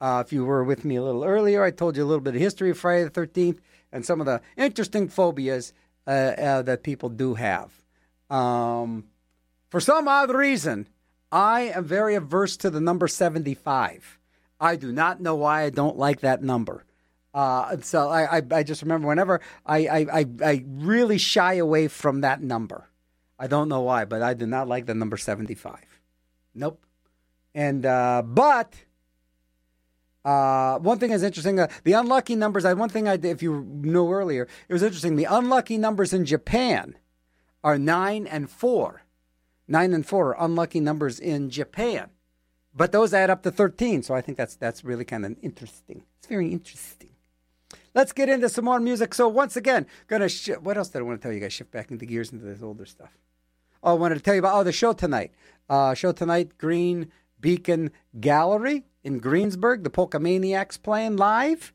Uh, 0.00 0.22
if 0.24 0.32
you 0.32 0.44
were 0.44 0.62
with 0.62 0.84
me 0.84 0.94
a 0.94 1.02
little 1.02 1.24
earlier, 1.24 1.64
I 1.64 1.72
told 1.72 1.96
you 1.96 2.04
a 2.04 2.06
little 2.06 2.22
bit 2.22 2.36
of 2.36 2.40
history 2.40 2.70
of 2.70 2.78
Friday 2.78 3.02
the 3.02 3.10
13th 3.10 3.58
and 3.90 4.06
some 4.06 4.20
of 4.20 4.26
the 4.26 4.42
interesting 4.56 5.08
phobias 5.08 5.72
uh, 6.06 6.10
uh, 6.10 6.62
that 6.62 6.84
people 6.84 7.08
do 7.08 7.34
have. 7.34 7.72
Um, 8.30 9.06
for 9.74 9.80
some 9.80 10.06
odd 10.06 10.30
reason, 10.30 10.86
I 11.32 11.62
am 11.62 11.84
very 11.84 12.14
averse 12.14 12.56
to 12.58 12.70
the 12.70 12.80
number 12.80 13.08
75. 13.08 14.20
I 14.60 14.76
do 14.76 14.92
not 14.92 15.20
know 15.20 15.34
why 15.34 15.62
I 15.62 15.70
don't 15.70 15.98
like 15.98 16.20
that 16.20 16.44
number. 16.44 16.84
Uh, 17.34 17.78
so 17.80 18.08
I, 18.08 18.36
I, 18.36 18.42
I, 18.52 18.62
just 18.62 18.82
remember 18.82 19.08
whenever 19.08 19.40
I, 19.66 19.88
I, 19.88 20.26
I, 20.44 20.64
really 20.68 21.18
shy 21.18 21.54
away 21.54 21.88
from 21.88 22.20
that 22.20 22.40
number. 22.40 22.88
I 23.36 23.48
don't 23.48 23.68
know 23.68 23.80
why, 23.80 24.04
but 24.04 24.22
I 24.22 24.34
do 24.34 24.46
not 24.46 24.68
like 24.68 24.86
the 24.86 24.94
number 24.94 25.16
75. 25.16 25.80
Nope. 26.54 26.80
And, 27.52 27.84
uh, 27.84 28.22
but, 28.24 28.76
uh, 30.24 30.78
one 30.78 31.00
thing 31.00 31.10
is 31.10 31.24
interesting, 31.24 31.58
uh, 31.58 31.66
the 31.82 31.94
unlucky 31.94 32.36
numbers, 32.36 32.64
I, 32.64 32.74
one 32.74 32.90
thing 32.90 33.08
I, 33.08 33.14
if 33.14 33.42
you 33.42 33.66
know 33.82 34.08
earlier, 34.12 34.46
it 34.68 34.72
was 34.72 34.84
interesting. 34.84 35.16
The 35.16 35.24
unlucky 35.24 35.78
numbers 35.78 36.12
in 36.12 36.24
Japan 36.26 36.96
are 37.64 37.76
nine 37.76 38.28
and 38.28 38.48
four. 38.48 39.03
Nine 39.66 39.94
and 39.94 40.06
four 40.06 40.34
are 40.34 40.44
unlucky 40.44 40.80
numbers 40.80 41.18
in 41.18 41.48
Japan, 41.50 42.10
but 42.74 42.92
those 42.92 43.14
add 43.14 43.30
up 43.30 43.42
to 43.42 43.50
13. 43.50 44.02
So 44.02 44.14
I 44.14 44.20
think 44.20 44.36
that's 44.36 44.56
that's 44.56 44.84
really 44.84 45.04
kind 45.04 45.24
of 45.24 45.36
interesting. 45.42 46.04
It's 46.18 46.26
very 46.26 46.52
interesting. 46.52 47.10
Let's 47.94 48.12
get 48.12 48.28
into 48.28 48.48
some 48.48 48.64
more 48.64 48.80
music. 48.80 49.14
So 49.14 49.28
once 49.28 49.56
again, 49.56 49.86
gonna 50.08 50.28
sh- 50.28 50.50
what 50.60 50.76
else 50.76 50.88
did 50.88 50.98
I 50.98 51.02
want 51.02 51.20
to 51.20 51.22
tell 51.22 51.32
you 51.32 51.40
guys? 51.40 51.52
Shift 51.52 51.70
back 51.70 51.90
into 51.90 52.04
gears 52.06 52.32
into 52.32 52.44
this 52.44 52.62
older 52.62 52.84
stuff. 52.84 53.16
Oh, 53.82 53.92
I 53.92 53.94
wanted 53.94 54.16
to 54.16 54.20
tell 54.20 54.34
you 54.34 54.40
about 54.40 54.56
oh 54.56 54.64
the 54.64 54.72
show 54.72 54.92
tonight. 54.92 55.32
Uh, 55.68 55.94
show 55.94 56.12
tonight, 56.12 56.58
Green 56.58 57.10
Beacon 57.40 57.90
Gallery 58.20 58.84
in 59.02 59.18
Greensburg. 59.18 59.84
The 59.84 59.90
Polka 59.90 60.18
Maniacs 60.18 60.76
playing 60.76 61.16
live, 61.16 61.72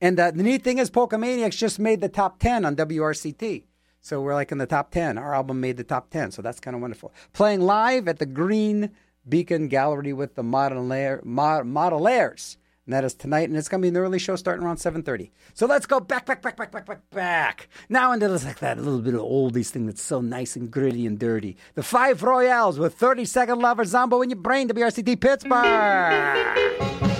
and 0.00 0.18
uh, 0.20 0.30
the 0.30 0.42
neat 0.42 0.62
thing 0.62 0.78
is 0.78 0.90
Polka 0.90 1.18
Maniacs 1.18 1.56
just 1.56 1.78
made 1.78 2.00
the 2.00 2.08
top 2.08 2.38
ten 2.38 2.64
on 2.64 2.76
WRCT. 2.76 3.64
So 4.02 4.20
we're 4.20 4.34
like 4.34 4.50
in 4.50 4.58
the 4.58 4.66
top 4.66 4.90
10. 4.90 5.16
Our 5.16 5.32
album 5.34 5.60
made 5.60 5.76
the 5.76 5.84
top 5.84 6.10
10. 6.10 6.32
So 6.32 6.42
that's 6.42 6.58
kind 6.58 6.74
of 6.74 6.82
wonderful. 6.82 7.12
Playing 7.32 7.60
live 7.60 8.08
at 8.08 8.18
the 8.18 8.26
Green 8.26 8.90
Beacon 9.28 9.68
Gallery 9.68 10.12
with 10.12 10.34
the 10.34 10.42
Modelair, 10.42 11.20
Mod, 11.24 11.66
Layers, 11.92 12.58
And 12.84 12.92
that 12.92 13.04
is 13.04 13.14
tonight. 13.14 13.48
And 13.48 13.56
it's 13.56 13.68
going 13.68 13.80
to 13.80 13.84
be 13.84 13.88
an 13.88 13.96
early 13.96 14.18
show 14.18 14.34
starting 14.34 14.66
around 14.66 14.78
7.30. 14.78 15.30
So 15.54 15.66
let's 15.66 15.86
go 15.86 16.00
back, 16.00 16.26
back, 16.26 16.42
back, 16.42 16.56
back, 16.56 16.72
back, 16.72 16.84
back, 16.84 17.10
back. 17.10 17.68
Now 17.88 18.10
into 18.10 18.26
this, 18.26 18.44
like 18.44 18.58
that 18.58 18.76
little 18.76 19.00
bit 19.00 19.14
of 19.14 19.20
oldies 19.20 19.68
thing 19.68 19.86
that's 19.86 20.02
so 20.02 20.20
nice 20.20 20.56
and 20.56 20.68
gritty 20.68 21.06
and 21.06 21.16
dirty. 21.16 21.56
The 21.74 21.84
Five 21.84 22.24
Royales 22.24 22.80
with 22.80 22.94
30 22.94 23.24
Second 23.24 23.60
Lover 23.60 23.84
Zombo 23.84 24.20
in 24.22 24.30
your 24.30 24.40
brain 24.40 24.66
to 24.66 25.16
Pittsburgh. 25.16 27.11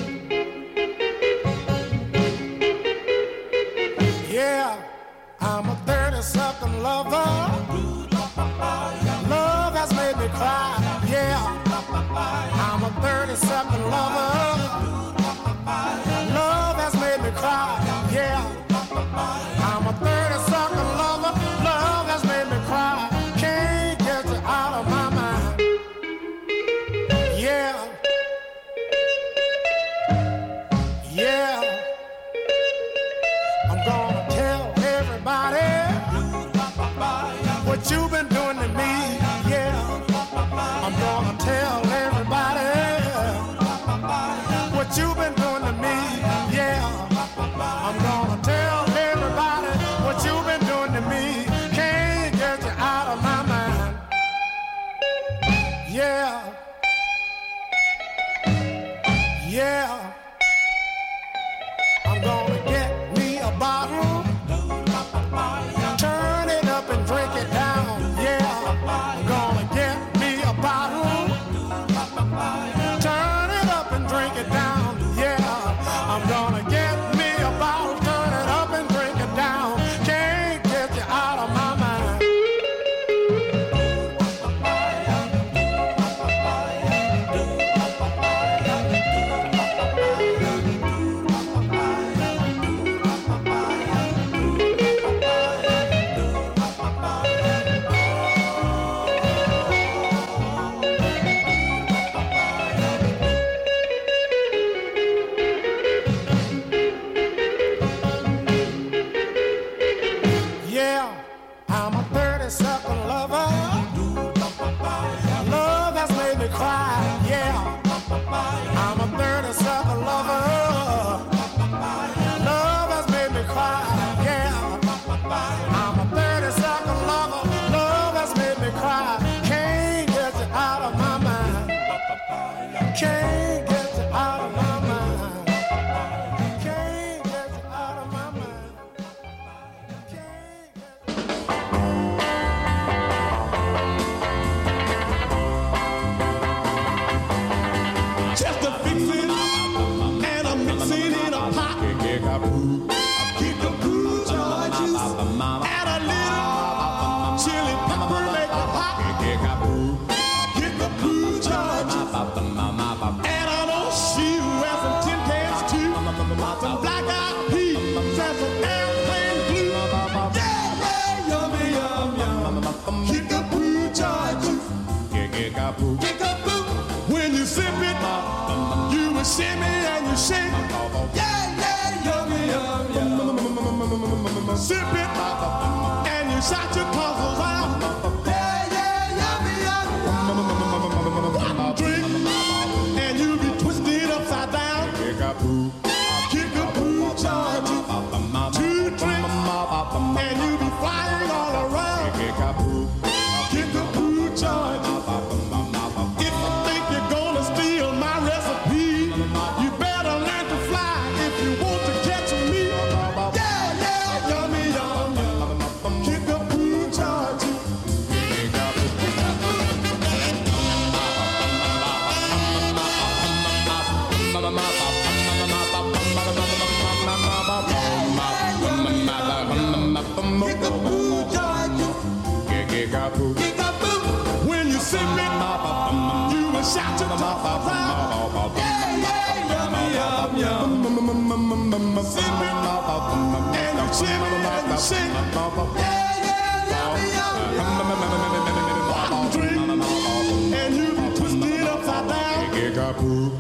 groove. 253.02 253.32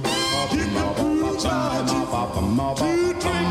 Keep 0.50 0.74
the 0.74 0.92
groove 0.96 1.40
charging. 1.40 2.06
Two, 2.76 3.20
three. 3.20 3.41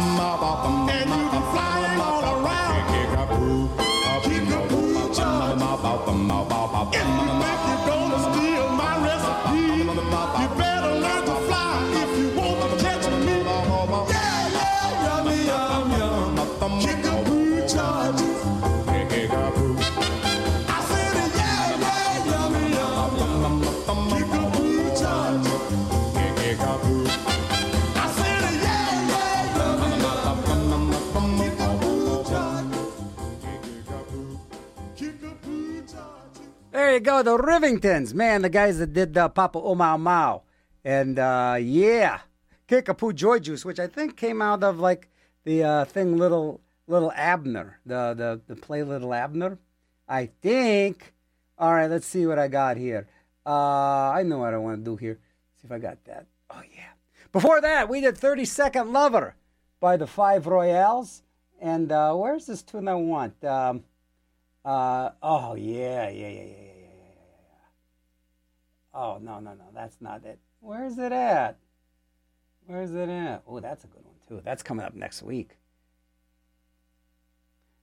go, 37.01 37.21
the 37.23 37.37
Rivingtons. 37.37 38.13
Man, 38.13 38.41
the 38.41 38.49
guys 38.49 38.79
that 38.79 38.93
did 38.93 39.13
the 39.13 39.29
Papa-Oom-Mow-Mow. 39.29 40.43
And 40.83 41.19
uh, 41.19 41.57
yeah, 41.59 42.21
Kickapoo 42.67 43.13
Joy 43.13 43.39
Juice, 43.39 43.65
which 43.65 43.79
I 43.79 43.87
think 43.87 44.15
came 44.17 44.41
out 44.41 44.63
of 44.63 44.79
like 44.79 45.09
the 45.43 45.63
uh, 45.63 45.85
thing 45.85 46.17
Little 46.17 46.61
Little 46.87 47.11
Abner, 47.15 47.79
the, 47.85 48.13
the, 48.13 48.41
the 48.47 48.55
play 48.55 48.83
Little 48.83 49.13
Abner. 49.13 49.59
I 50.07 50.29
think. 50.41 51.13
All 51.57 51.73
right, 51.73 51.89
let's 51.89 52.07
see 52.07 52.25
what 52.25 52.39
I 52.39 52.47
got 52.47 52.77
here. 52.77 53.07
Uh, 53.45 54.09
I 54.09 54.23
know 54.23 54.39
what 54.39 54.53
I 54.53 54.57
want 54.57 54.83
to 54.83 54.91
do 54.91 54.95
here. 54.95 55.19
Let's 55.19 55.61
see 55.61 55.67
if 55.67 55.71
I 55.71 55.79
got 55.79 56.03
that. 56.05 56.25
Oh, 56.49 56.61
yeah. 56.75 56.89
Before 57.31 57.61
that, 57.61 57.87
we 57.87 58.01
did 58.01 58.17
30 58.17 58.45
Second 58.45 58.91
Lover 58.91 59.35
by 59.79 59.97
the 59.97 60.07
Five 60.07 60.47
Royales. 60.47 61.23
And 61.59 61.91
uh, 61.91 62.13
where's 62.13 62.47
this 62.47 62.61
tune 62.63 62.87
I 62.87 62.95
want? 62.95 63.43
Um, 63.43 63.83
uh, 64.65 65.11
oh, 65.21 65.55
yeah, 65.55 66.09
yeah, 66.09 66.29
yeah, 66.29 66.43
yeah. 66.43 66.70
Oh, 68.93 69.17
no, 69.21 69.39
no, 69.39 69.53
no, 69.53 69.65
that's 69.73 69.97
not 70.01 70.25
it. 70.25 70.39
Where's 70.59 70.97
it 70.97 71.11
at? 71.11 71.57
Where's 72.65 72.93
it 72.93 73.09
at? 73.09 73.43
Oh, 73.47 73.59
that's 73.59 73.83
a 73.83 73.87
good 73.87 74.03
one, 74.03 74.15
too. 74.27 74.41
That's 74.43 74.63
coming 74.63 74.85
up 74.85 74.93
next 74.93 75.23
week. 75.23 75.57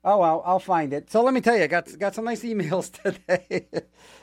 Oh 0.04 0.18
well, 0.18 0.42
I'll 0.46 0.60
find 0.60 0.92
it. 0.92 1.10
So 1.10 1.22
let 1.22 1.34
me 1.34 1.40
tell 1.40 1.56
you, 1.56 1.64
I 1.64 1.66
got 1.66 1.98
got 1.98 2.14
some 2.14 2.24
nice 2.24 2.42
emails 2.42 2.90
today. 3.02 3.66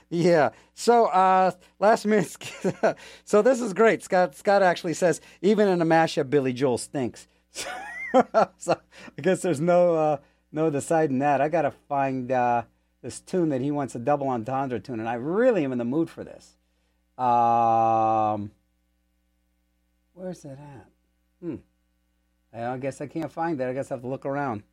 yeah. 0.09 0.49
So 0.73 1.07
uh, 1.07 1.51
last 1.79 2.05
minute. 2.05 2.35
so 3.25 3.41
this 3.41 3.61
is 3.61 3.73
great. 3.73 4.01
Scott 4.01 4.35
Scott 4.35 4.63
actually 4.63 4.93
says 4.93 5.19
even 5.41 5.67
in 5.67 5.81
a 5.81 5.85
mashup, 5.85 6.29
Billy 6.29 6.53
Joel 6.53 6.77
stinks. 6.77 7.27
so 7.51 7.69
I 8.15 9.21
guess 9.21 9.41
there's 9.41 9.59
no 9.59 9.95
uh, 9.95 10.17
no 10.51 10.69
deciding 10.69 11.19
that. 11.19 11.41
I 11.41 11.49
gotta 11.49 11.71
find 11.89 12.31
uh, 12.31 12.63
this 13.01 13.19
tune 13.19 13.49
that 13.49 13.61
he 13.61 13.69
wants 13.69 13.95
a 13.95 13.99
double 13.99 14.29
entendre 14.29 14.79
tune, 14.79 14.99
and 15.01 15.09
I 15.09 15.15
really 15.15 15.65
am 15.65 15.73
in 15.73 15.77
the 15.77 15.85
mood 15.85 16.09
for 16.09 16.23
this. 16.23 16.55
Um, 17.17 18.51
where's 20.13 20.43
it 20.45 20.57
at? 20.59 20.87
Hmm. 21.41 21.55
I 22.53 22.77
guess 22.77 23.01
I 23.01 23.07
can't 23.07 23.31
find 23.31 23.59
it. 23.59 23.65
I 23.65 23.73
guess 23.73 23.91
I 23.91 23.95
have 23.95 24.01
to 24.01 24.07
look 24.07 24.25
around. 24.25 24.63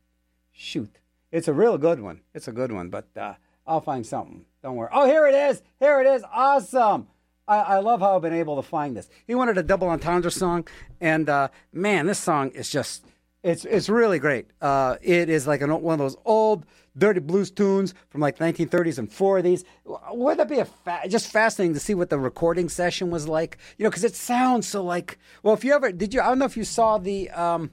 Shoot. 0.51 0.99
It's 1.31 1.47
a 1.47 1.53
real 1.53 1.77
good 1.77 1.99
one. 1.99 2.21
It's 2.33 2.47
a 2.47 2.51
good 2.51 2.71
one, 2.71 2.89
but 2.89 3.07
uh, 3.17 3.33
I'll 3.65 3.81
find 3.81 4.05
something. 4.05 4.45
Don't 4.61 4.75
worry. 4.75 4.89
Oh, 4.93 5.05
here 5.05 5.27
it 5.27 5.35
is. 5.35 5.61
Here 5.79 5.99
it 5.99 6.07
is. 6.07 6.23
Awesome. 6.31 7.07
I, 7.47 7.57
I 7.57 7.79
love 7.79 7.99
how 7.99 8.15
I've 8.15 8.21
been 8.21 8.33
able 8.33 8.55
to 8.55 8.61
find 8.61 8.95
this. 8.95 9.09
He 9.27 9.35
wanted 9.35 9.57
a 9.57 9.63
double 9.63 9.89
entendre 9.89 10.31
song, 10.31 10.67
and 11.01 11.27
uh, 11.27 11.49
man, 11.71 12.07
this 12.07 12.19
song 12.19 12.51
is 12.51 12.69
just. 12.69 13.05
It's 13.41 13.65
it's 13.65 13.89
really 13.89 14.19
great. 14.19 14.45
Uh, 14.61 14.95
it 15.01 15.27
is 15.27 15.45
like 15.45 15.61
an, 15.61 15.81
one 15.81 15.93
of 15.93 15.99
those 15.99 16.15
old 16.23 16.65
dirty 16.97 17.19
blues 17.19 17.51
tunes 17.51 17.93
from 18.09 18.21
like 18.21 18.37
1930s 18.37 18.97
and 18.97 19.09
40s. 19.09 19.63
Would 20.11 20.37
that 20.37 20.49
be 20.49 20.59
a 20.59 20.65
fa- 20.65 21.01
just 21.07 21.27
fascinating 21.31 21.73
to 21.73 21.79
see 21.79 21.93
what 21.93 22.09
the 22.09 22.19
recording 22.19 22.69
session 22.69 23.09
was 23.09 23.27
like? 23.27 23.57
You 23.77 23.83
know, 23.83 23.89
because 23.89 24.03
it 24.03 24.15
sounds 24.15 24.67
so 24.67 24.83
like. 24.83 25.17
Well, 25.41 25.53
if 25.53 25.63
you 25.63 25.73
ever 25.73 25.91
did 25.91 26.13
you, 26.13 26.21
I 26.21 26.27
don't 26.27 26.39
know 26.39 26.45
if 26.45 26.57
you 26.57 26.63
saw 26.63 26.97
the. 26.97 27.29
Um, 27.31 27.71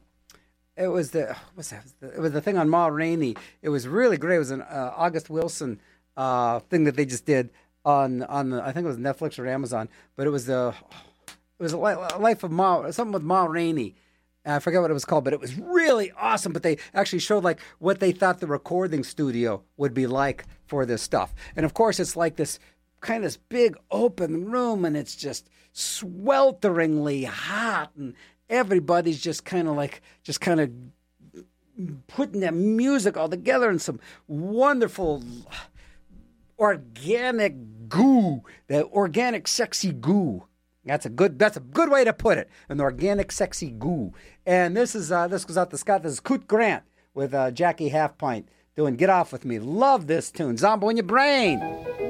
it 0.77 0.89
was 0.89 1.11
the 1.11 1.37
what's 1.55 1.71
that? 1.71 1.85
It 2.01 2.21
was 2.21 2.33
the 2.33 2.41
thing 2.41 2.57
on 2.57 2.69
Ma 2.69 2.87
Rainey. 2.87 3.37
It 3.63 3.69
was 3.69 3.87
really 3.87 4.17
great. 4.17 4.37
It 4.37 4.41
was 4.41 4.51
an 4.51 4.63
uh, 4.63 4.95
August 4.97 5.29
Wilson 5.29 5.81
uh, 6.17 6.61
thing 6.61 6.85
that 6.85 6.97
they 6.97 7.05
just 7.05 7.27
did 7.27 7.51
on 7.85 8.23
on 8.25 8.51
the, 8.51 8.63
I 8.63 8.73
think 8.73 8.85
it 8.85 8.89
was 8.89 8.97
Netflix 8.97 9.39
or 9.39 9.47
Amazon. 9.47 9.89
But 10.17 10.27
it 10.27 10.31
was 10.31 10.47
the 10.47 10.75
it 11.59 11.63
was 11.63 11.75
a 11.75 11.77
a 11.77 12.19
life 12.19 12.43
of 12.43 12.51
Ma 12.51 12.91
something 12.91 13.13
with 13.13 13.23
Ma 13.23 13.45
Rainey. 13.45 13.95
I 14.45 14.59
forget 14.59 14.81
what 14.81 14.91
it 14.91 14.95
was 14.95 15.05
called, 15.05 15.25
but 15.25 15.33
it 15.33 15.41
was 15.41 15.59
really 15.59 16.13
awesome. 16.13 16.53
But 16.53 16.63
they 16.63 16.79
actually 16.95 17.19
showed 17.19 17.45
like 17.45 17.61
what 17.79 18.01
they 18.01 18.13
thought 18.13 18.41
the 18.41 18.47
recording 18.47 19.05
studio 19.05 19.63
would 19.77 19.95
be 19.95 20.07
like 20.07 20.45
for 20.67 20.87
this 20.87 21.03
stuff. 21.03 21.35
And 21.57 21.67
of 21.67 21.75
course, 21.75 22.01
it's 22.01 22.17
like 22.17 22.37
this 22.37 22.59
kind 23.01 23.19
of 23.19 23.25
this 23.25 23.37
big 23.37 23.77
open 23.91 24.51
room, 24.51 24.85
and 24.85 24.97
it's 24.97 25.17
just 25.17 25.51
swelteringly 25.75 27.27
hot, 27.27 27.91
and 27.97 28.15
everybody's 28.49 29.21
just 29.21 29.45
kind 29.45 29.69
of 29.69 29.77
like 29.77 30.03
just 30.23 30.41
kind 30.41 30.61
of 30.61 30.71
putting 32.09 32.41
that 32.41 32.55
music 32.55 33.17
all 33.17 33.29
together 33.29 33.71
in 33.71 33.79
some 33.79 34.01
wonderful 34.27 35.23
organic 36.59 37.89
goo, 37.89 38.43
that 38.69 38.85
organic 38.87 39.49
sexy 39.49 39.93
goo. 39.93 40.45
That's 40.85 41.07
a 41.07 41.11
good. 41.11 41.39
That's 41.39 41.57
a 41.57 41.61
good 41.61 41.91
way 41.91 42.05
to 42.05 42.13
put 42.13 42.39
it. 42.39 42.49
An 42.69 42.81
organic, 42.81 43.33
sexy 43.33 43.71
goo. 43.71 44.13
And 44.47 44.77
this 44.77 44.95
is 44.95 45.13
uh, 45.13 45.29
this 45.29 45.45
goes 45.45 45.59
out 45.59 45.71
to 45.71 45.79
Scott. 45.79 46.03
This 46.03 46.13
is 46.13 46.21
Coot 46.21 46.49
Grant 46.49 46.85
with 47.15 47.35
uh, 47.35 47.51
Jackie 47.51 47.91
Halfpint 47.91 48.45
doing 48.77 48.97
"Get 48.97 49.11
Off 49.11 49.33
with 49.33 49.45
Me." 49.45 49.59
Love 49.59 50.07
this 50.07 50.31
tune. 50.31 50.57
Zombo 50.57 50.89
in 50.89 50.97
your 50.97 51.07
brain. 51.07 52.10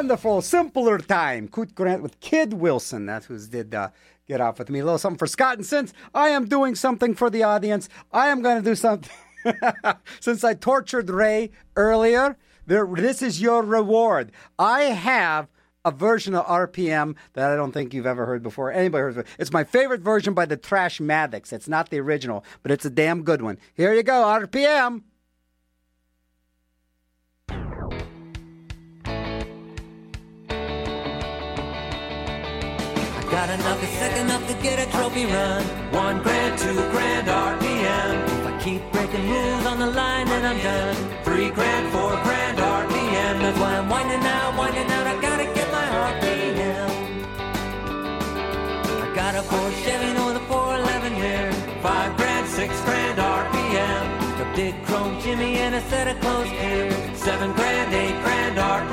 Wonderful, 0.00 0.40
simpler 0.40 0.96
time. 0.96 1.46
Coot 1.46 1.74
Grant 1.74 2.02
with 2.02 2.18
Kid 2.20 2.54
Wilson. 2.54 3.04
That's 3.04 3.26
who's 3.26 3.48
did 3.48 3.74
uh, 3.74 3.90
Get 4.26 4.40
Off 4.40 4.58
With 4.58 4.70
Me. 4.70 4.78
A 4.78 4.82
little 4.82 4.96
something 4.96 5.18
for 5.18 5.26
Scott. 5.26 5.58
And 5.58 5.66
since 5.66 5.92
I 6.14 6.30
am 6.30 6.46
doing 6.46 6.74
something 6.74 7.14
for 7.14 7.28
the 7.28 7.42
audience, 7.42 7.86
I 8.10 8.28
am 8.28 8.40
going 8.40 8.56
to 8.56 8.62
do 8.62 8.74
something. 8.74 9.10
since 10.20 10.42
I 10.42 10.54
tortured 10.54 11.10
Ray 11.10 11.50
earlier, 11.76 12.38
there, 12.66 12.86
this 12.86 13.20
is 13.20 13.42
your 13.42 13.62
reward. 13.62 14.32
I 14.58 14.84
have 14.84 15.48
a 15.84 15.90
version 15.90 16.34
of 16.34 16.46
RPM 16.46 17.14
that 17.34 17.50
I 17.50 17.54
don't 17.54 17.72
think 17.72 17.92
you've 17.92 18.06
ever 18.06 18.24
heard 18.24 18.42
before. 18.42 18.72
Anybody 18.72 19.02
heard 19.02 19.10
of 19.10 19.18
it? 19.18 19.26
It's 19.38 19.52
my 19.52 19.64
favorite 19.64 20.00
version 20.00 20.32
by 20.32 20.46
the 20.46 20.56
Trash 20.56 20.98
Maddox. 20.98 21.52
It's 21.52 21.68
not 21.68 21.90
the 21.90 22.00
original, 22.00 22.42
but 22.62 22.72
it's 22.72 22.86
a 22.86 22.90
damn 22.90 23.22
good 23.22 23.42
one. 23.42 23.58
Here 23.74 23.92
you 23.92 24.02
go, 24.02 24.24
RPM. 24.24 25.02
Got 33.30 33.48
enough, 33.48 33.80
it's 33.80 33.92
sick 33.92 34.16
enough 34.16 34.44
to 34.48 34.54
get 34.54 34.84
a 34.84 34.90
trophy 34.90 35.24
run. 35.24 35.62
One 35.92 36.20
grand, 36.20 36.58
two 36.58 36.74
grand 36.90 37.28
RPM. 37.28 38.10
If 38.26 38.46
I 38.46 38.60
keep 38.60 38.82
breaking 38.90 39.30
rules 39.30 39.66
on 39.66 39.78
the 39.78 39.86
line, 39.86 40.26
then 40.26 40.44
I'm 40.44 40.58
done. 40.58 40.96
Three 41.22 41.48
grand, 41.50 41.92
four 41.92 42.10
grand 42.26 42.58
RPM. 42.58 43.38
That's 43.38 43.58
why 43.60 43.78
I'm 43.78 43.88
winding 43.88 44.26
out, 44.26 44.58
winding 44.58 44.90
out. 44.90 45.06
I 45.06 45.20
gotta 45.20 45.44
get 45.44 45.70
my 45.70 45.86
RPM. 46.10 46.90
I 49.04 49.14
got 49.14 49.36
a 49.36 49.42
four 49.42 49.70
Chevy 49.82 50.10
with 50.26 50.34
the 50.34 50.44
411 50.50 51.14
here. 51.14 51.52
Five 51.82 52.16
grand, 52.16 52.48
six 52.48 52.80
grand 52.80 53.16
RPM. 53.20 54.42
A 54.42 54.56
big 54.56 54.74
chrome 54.86 55.20
Jimmy 55.20 55.54
and 55.58 55.76
a 55.76 55.80
set 55.82 56.08
of 56.08 56.20
clothes 56.20 56.50
gear. 56.50 56.90
Seven 57.14 57.52
grand, 57.52 57.94
eight 57.94 58.20
grand 58.24 58.56
RPM. 58.58 58.89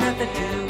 They'll 0.00 0.14
be 0.14 0.24
looking 0.24 0.61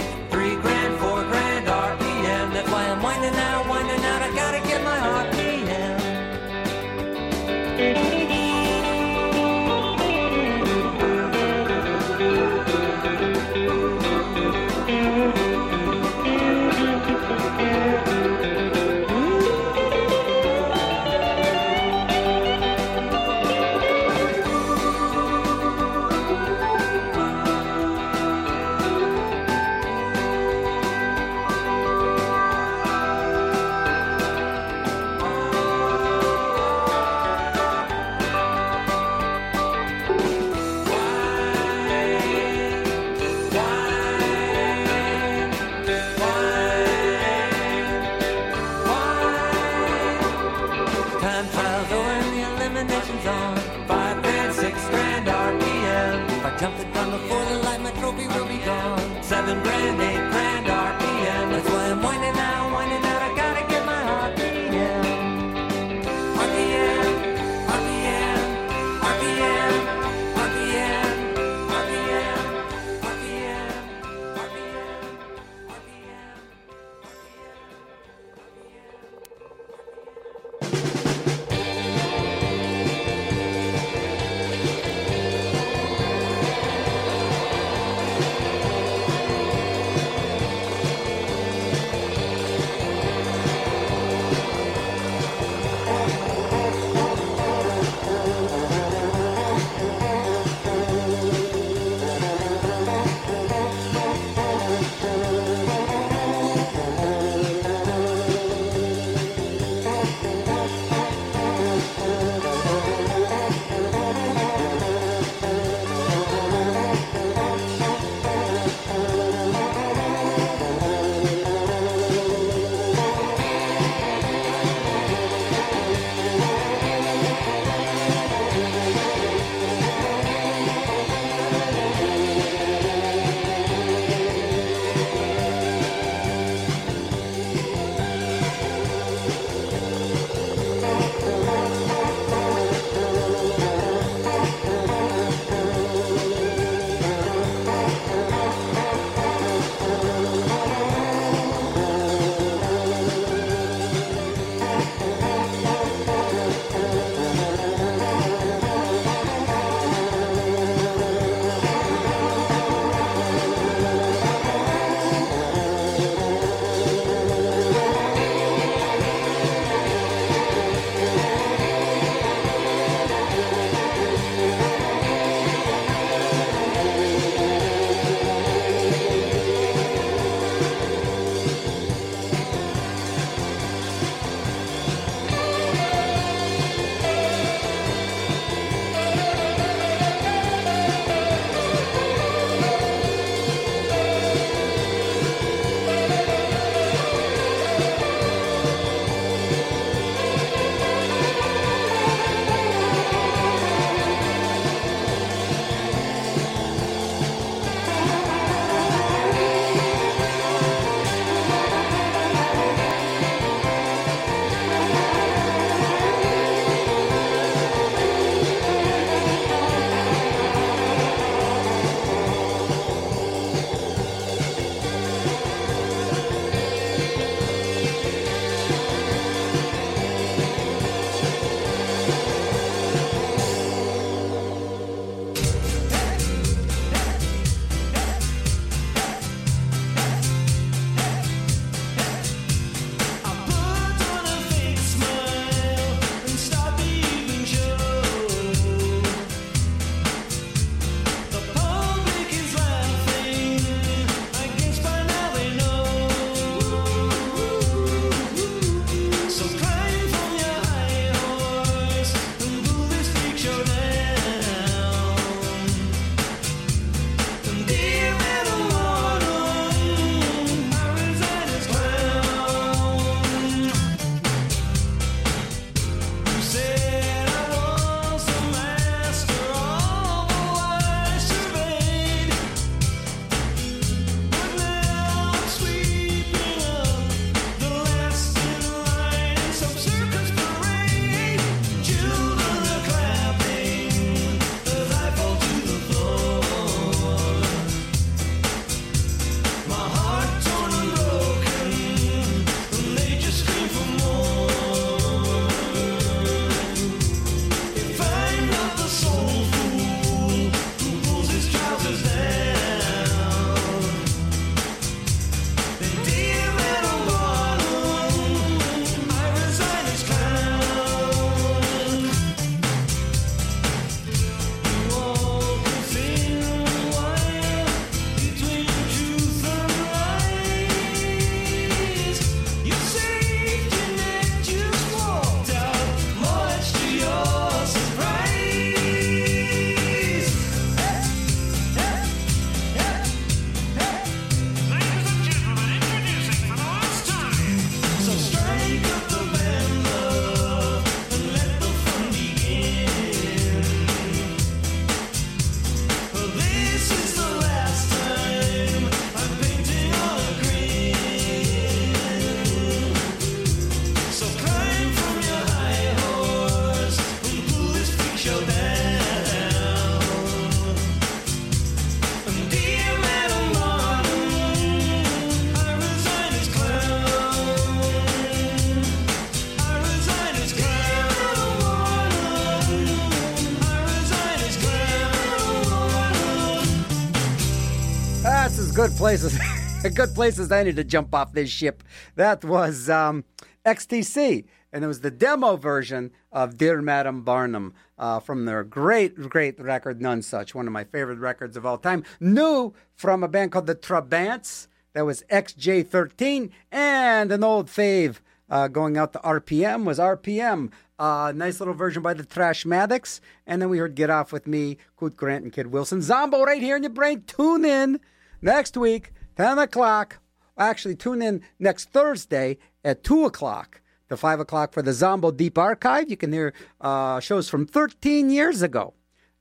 places. 389.02 389.36
good 389.96 390.14
places 390.14 390.52
I 390.52 390.62
need 390.62 390.76
to 390.76 390.84
jump 390.84 391.12
off 391.12 391.32
this 391.32 391.50
ship. 391.50 391.82
That 392.14 392.44
was 392.44 392.88
um, 392.88 393.24
XTC, 393.66 394.44
and 394.72 394.84
it 394.84 394.86
was 394.86 395.00
the 395.00 395.10
demo 395.10 395.56
version 395.56 396.12
of 396.30 396.56
Dear 396.56 396.80
Madam 396.80 397.22
Barnum 397.22 397.74
uh, 397.98 398.20
from 398.20 398.44
their 398.44 398.62
great, 398.62 399.16
great 399.28 399.58
record, 399.58 399.98
Nonsuch, 399.98 400.54
one 400.54 400.68
of 400.68 400.72
my 400.72 400.84
favorite 400.84 401.18
records 401.18 401.56
of 401.56 401.66
all 401.66 401.78
time. 401.78 402.04
New 402.20 402.74
from 402.94 403.24
a 403.24 403.28
band 403.28 403.50
called 403.50 403.66
the 403.66 403.74
Trabants. 403.74 404.68
That 404.92 405.04
was 405.04 405.24
XJ13, 405.32 406.52
and 406.70 407.32
an 407.32 407.42
old 407.42 407.66
fave 407.66 408.18
uh, 408.48 408.68
going 408.68 408.96
out 408.96 409.12
to 409.14 409.18
RPM 409.18 409.82
was 409.82 409.98
RPM. 409.98 410.70
Uh, 410.96 411.32
nice 411.34 411.58
little 411.58 411.74
version 411.74 412.04
by 412.04 412.14
the 412.14 412.22
Trashmatics. 412.22 413.18
And 413.48 413.60
then 413.60 413.68
we 413.68 413.78
heard 413.78 413.96
Get 413.96 414.10
Off 414.10 414.32
With 414.32 414.46
Me, 414.46 414.76
Coot 414.94 415.16
Grant 415.16 415.42
and 415.42 415.52
Kid 415.52 415.72
Wilson. 415.72 416.02
Zombo 416.02 416.44
right 416.44 416.62
here 416.62 416.76
in 416.76 416.84
your 416.84 416.90
brain. 416.90 417.24
Tune 417.26 417.64
in 417.64 417.98
next 418.42 418.76
week, 418.76 419.12
10 419.36 419.58
o'clock. 419.58 420.18
Actually, 420.58 420.96
tune 420.96 421.22
in 421.22 421.42
next 421.58 421.90
Thursday 421.90 422.58
at 422.84 423.02
2 423.02 423.24
o'clock 423.24 423.80
to 424.08 424.16
5 424.16 424.40
o'clock 424.40 424.72
for 424.72 424.82
the 424.82 424.92
Zombo 424.92 425.30
Deep 425.30 425.56
Archive. 425.56 426.10
You 426.10 426.16
can 426.16 426.32
hear 426.32 426.52
uh, 426.80 427.20
shows 427.20 427.48
from 427.48 427.66
13 427.66 428.28
years 428.28 428.60
ago. 428.60 428.92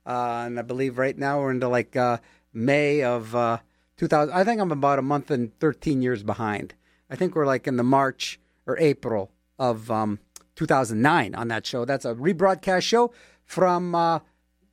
Uh, 0.06 0.44
and 0.46 0.58
I 0.58 0.62
believe 0.62 0.98
right 0.98 1.16
now 1.16 1.40
we're 1.40 1.50
into 1.50 1.68
like 1.68 1.94
uh, 1.94 2.18
May 2.52 3.02
of 3.02 3.34
uh, 3.34 3.58
2000. 3.98 4.34
I 4.34 4.44
think 4.44 4.60
I'm 4.60 4.72
about 4.72 4.98
a 4.98 5.02
month 5.02 5.30
and 5.30 5.56
13 5.60 6.02
years 6.02 6.22
behind. 6.22 6.74
I 7.10 7.16
think 7.16 7.34
we're 7.34 7.46
like 7.46 7.66
in 7.66 7.76
the 7.76 7.82
March 7.82 8.40
or 8.66 8.78
April 8.78 9.30
of 9.58 9.90
um, 9.90 10.18
2009 10.56 11.34
on 11.34 11.48
that 11.48 11.66
show. 11.66 11.84
That's 11.84 12.04
a 12.04 12.14
rebroadcast 12.14 12.82
show 12.82 13.12
from 13.44 13.94
uh, 13.94 14.20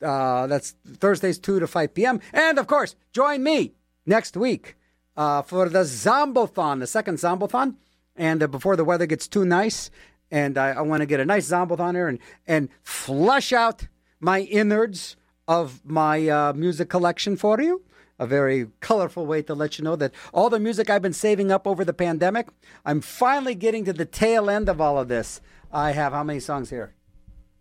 uh, 0.02 0.48
that's 0.48 0.76
Thursdays 0.88 1.38
2 1.40 1.60
to 1.60 1.68
5 1.68 1.94
p.m. 1.94 2.22
And 2.32 2.58
of 2.58 2.68
course, 2.68 2.96
join 3.12 3.44
me 3.44 3.74
next 4.10 4.36
week 4.36 4.76
uh, 5.16 5.42
for 5.42 5.70
the 5.70 5.84
Zombothon, 5.84 6.80
the 6.80 6.88
second 6.88 7.16
Zombothon. 7.20 7.76
And 8.16 8.44
uh, 8.44 8.48
before 8.48 8.76
the 8.76 8.84
weather 8.84 9.06
gets 9.06 9.28
too 9.28 9.46
nice, 9.46 9.90
and 10.30 10.58
I, 10.58 10.72
I 10.72 10.82
want 10.82 11.02
to 11.02 11.06
get 11.06 11.22
a 11.22 11.26
nice 11.26 11.50
Zombothon 11.50 11.96
here 11.96 12.10
and, 12.10 12.20
and 12.46 12.70
flush 12.84 13.54
out 13.54 13.88
my 14.20 14.42
innards 14.42 15.16
of 15.48 15.82
my 15.86 16.28
uh, 16.28 16.54
music 16.54 16.90
collection 16.90 17.38
for 17.38 17.62
you. 17.62 17.84
A 18.22 18.28
very 18.28 18.68
colorful 18.82 19.26
way 19.26 19.42
to 19.44 19.54
let 19.54 19.78
you 19.78 19.86
know 19.86 19.96
that 19.96 20.14
all 20.34 20.50
the 20.50 20.60
music 20.60 20.90
I've 20.90 21.02
been 21.02 21.14
saving 21.14 21.52
up 21.52 21.66
over 21.66 21.86
the 21.86 21.94
pandemic, 21.94 22.50
I'm 22.86 23.00
finally 23.00 23.56
getting 23.56 23.86
to 23.86 23.94
the 23.94 24.06
tail 24.06 24.50
end 24.50 24.68
of 24.68 24.82
all 24.82 25.00
of 25.00 25.08
this. 25.08 25.40
I 25.72 25.92
have 25.92 26.12
how 26.12 26.24
many 26.26 26.42
songs 26.42 26.70
here? 26.70 26.94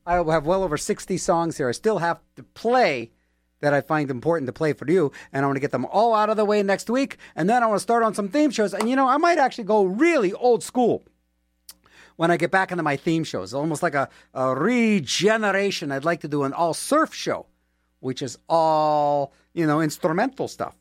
I 0.05 0.17
have 0.17 0.47
well 0.47 0.65
over 0.65 0.77
60 0.77 1.17
songs 1.19 1.59
here. 1.59 1.69
I 1.69 1.73
still 1.73 1.99
have 1.99 2.19
to 2.35 2.43
play 2.43 3.13
that 3.61 3.75
I 3.75 3.81
find 3.81 4.11
important 4.11 4.47
to 4.47 4.53
play 4.53 4.73
for 4.73 4.91
you, 4.91 5.13
and 5.33 5.45
I 5.45 5.49
want 5.49 5.57
to 5.57 5.61
get 5.61 5.73
them 5.73 5.87
all 5.87 6.15
out 6.15 6.31
of 6.31 6.37
the 6.37 6.45
way 6.45 6.63
next 6.63 6.89
week. 6.89 7.17
And 7.35 7.49
then 7.49 7.63
I 7.63 7.67
want 7.67 7.79
to 7.79 7.83
start 7.83 8.03
on 8.03 8.15
some 8.15 8.29
theme 8.29 8.51
shows. 8.51 8.75
And 8.75 8.89
you 8.89 8.97
know, 8.97 9.09
I 9.09 9.17
might 9.17 9.39
actually 9.39 9.65
go 9.65 9.85
really 9.85 10.33
old 10.33 10.63
school 10.63 11.05
when 12.17 12.33
I 12.33 12.37
get 12.37 12.51
back 12.51 12.73
into 12.73 12.83
my 12.83 12.97
theme 12.97 13.23
shows, 13.23 13.55
almost 13.55 13.83
like 13.83 13.95
a, 13.95 14.09
a 14.35 14.55
regeneration. 14.55 15.93
I'd 15.93 16.05
like 16.05 16.21
to 16.23 16.29
do 16.29 16.43
an 16.43 16.53
all 16.53 16.75
surf 16.75 17.15
show, 17.15 17.47
which 18.01 18.23
is 18.23 18.39
all, 18.49 19.33
you 19.55 19.67
know, 19.67 19.81
instrumental 19.81 20.49
stuff, 20.49 20.77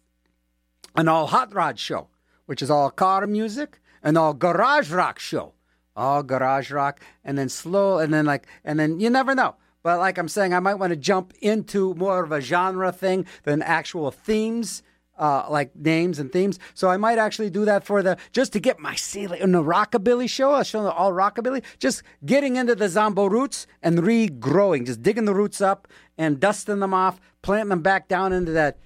an 0.95 1.07
all 1.07 1.27
hot 1.27 1.53
rod 1.53 1.77
show, 1.77 2.07
which 2.47 2.61
is 2.63 2.71
all 2.71 2.89
car 2.89 3.27
music, 3.27 3.79
an 4.01 4.17
all 4.17 4.33
garage 4.33 4.91
rock 4.91 5.19
show, 5.19 5.53
all 5.95 6.23
garage 6.23 6.71
rock, 6.71 7.01
and 7.23 7.37
then 7.37 7.49
slow, 7.49 7.99
and 7.99 8.11
then 8.11 8.25
like, 8.25 8.47
and 8.63 8.79
then 8.79 8.99
you 8.99 9.09
never 9.09 9.35
know. 9.35 9.55
But 9.87 9.99
like 9.99 10.17
I'm 10.17 10.27
saying, 10.27 10.53
I 10.53 10.59
might 10.59 10.75
want 10.75 10.91
to 10.91 10.97
jump 10.97 11.31
into 11.39 11.93
more 11.93 12.21
of 12.21 12.33
a 12.33 12.41
genre 12.41 12.91
thing 12.91 13.25
than 13.43 13.61
actual 13.61 14.11
themes 14.11 14.83
uh, 15.17 15.45
like 15.49 15.73
names 15.77 16.19
and 16.19 16.29
themes. 16.29 16.59
So 16.73 16.89
I 16.89 16.97
might 16.97 17.17
actually 17.17 17.49
do 17.49 17.63
that 17.63 17.85
for 17.85 18.03
the 18.03 18.17
just 18.33 18.51
to 18.51 18.59
get 18.59 18.81
my 18.81 18.95
ceiling 18.95 19.41
in 19.41 19.53
the 19.53 19.63
rockabilly 19.63 20.29
show. 20.29 20.51
I'll 20.51 20.63
show 20.63 20.89
all 20.89 21.13
rockabilly. 21.13 21.63
Just 21.79 22.03
getting 22.25 22.57
into 22.57 22.75
the 22.75 22.89
zombo 22.89 23.27
roots 23.27 23.65
and 23.81 23.99
regrowing, 23.99 24.85
just 24.85 25.01
digging 25.01 25.23
the 25.23 25.33
roots 25.33 25.61
up 25.61 25.87
and 26.17 26.37
dusting 26.37 26.81
them 26.81 26.93
off, 26.93 27.21
planting 27.41 27.69
them 27.69 27.81
back 27.81 28.09
down 28.09 28.33
into 28.33 28.51
that. 28.51 28.79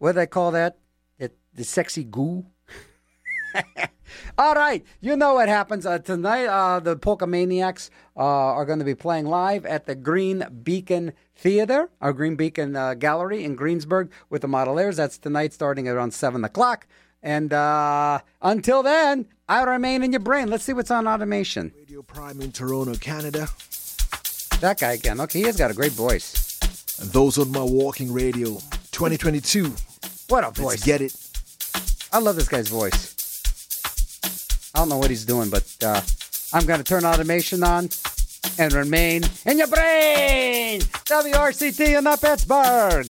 What 0.00 0.12
do 0.12 0.16
they 0.16 0.26
call 0.26 0.50
that? 0.50 0.76
It, 1.18 1.34
the 1.54 1.64
sexy 1.64 2.04
goo. 2.04 2.44
All 4.38 4.54
right, 4.54 4.84
you 5.00 5.16
know 5.16 5.34
what 5.34 5.48
happens 5.48 5.86
uh, 5.86 5.98
tonight. 5.98 6.46
Uh, 6.46 6.80
the 6.80 6.96
Polka 6.96 7.26
Maniacs 7.26 7.90
uh, 8.16 8.20
are 8.20 8.64
going 8.64 8.78
to 8.78 8.84
be 8.84 8.94
playing 8.94 9.26
live 9.26 9.66
at 9.66 9.86
the 9.86 9.94
Green 9.94 10.44
Beacon 10.62 11.12
Theater, 11.36 11.90
our 12.00 12.12
Green 12.12 12.36
Beacon 12.36 12.76
uh, 12.76 12.94
Gallery 12.94 13.44
in 13.44 13.56
Greensburg 13.56 14.10
with 14.30 14.42
the 14.42 14.48
Modelaires. 14.48 14.96
That's 14.96 15.18
tonight, 15.18 15.52
starting 15.52 15.88
at 15.88 15.94
around 15.94 16.12
seven 16.12 16.44
o'clock. 16.44 16.86
And 17.22 17.52
uh, 17.52 18.20
until 18.40 18.82
then, 18.82 19.26
I 19.48 19.62
remain 19.62 20.02
in 20.02 20.12
your 20.12 20.20
brain. 20.20 20.48
Let's 20.48 20.64
see 20.64 20.72
what's 20.72 20.90
on 20.90 21.06
automation. 21.06 21.72
Radio 21.76 22.02
Prime 22.02 22.40
in 22.40 22.52
Toronto, 22.52 22.94
Canada. 22.94 23.48
That 24.60 24.78
guy 24.80 24.92
again. 24.92 25.20
Okay, 25.20 25.40
he 25.40 25.44
has 25.46 25.56
got 25.56 25.70
a 25.70 25.74
great 25.74 25.92
voice. 25.92 26.58
And 27.00 27.10
those 27.10 27.38
on 27.38 27.50
my 27.50 27.62
walking 27.62 28.12
radio, 28.12 28.54
2022. 28.92 29.72
What 30.28 30.44
a 30.44 30.50
voice! 30.50 30.64
Let's 30.64 30.84
get 30.84 31.00
it. 31.00 31.16
I 32.12 32.18
love 32.18 32.36
this 32.36 32.48
guy's 32.48 32.68
voice. 32.68 33.11
I 34.74 34.78
don't 34.78 34.88
know 34.88 34.98
what 34.98 35.10
he's 35.10 35.24
doing, 35.24 35.50
but 35.50 35.64
uh, 35.84 36.00
I'm 36.52 36.66
going 36.66 36.78
to 36.78 36.84
turn 36.84 37.04
automation 37.04 37.62
on 37.62 37.90
and 38.58 38.72
remain 38.72 39.22
in 39.46 39.58
your 39.58 39.68
brain. 39.68 40.80
WRCT 40.80 41.98
in 41.98 42.18
Pittsburgh. 42.18 43.11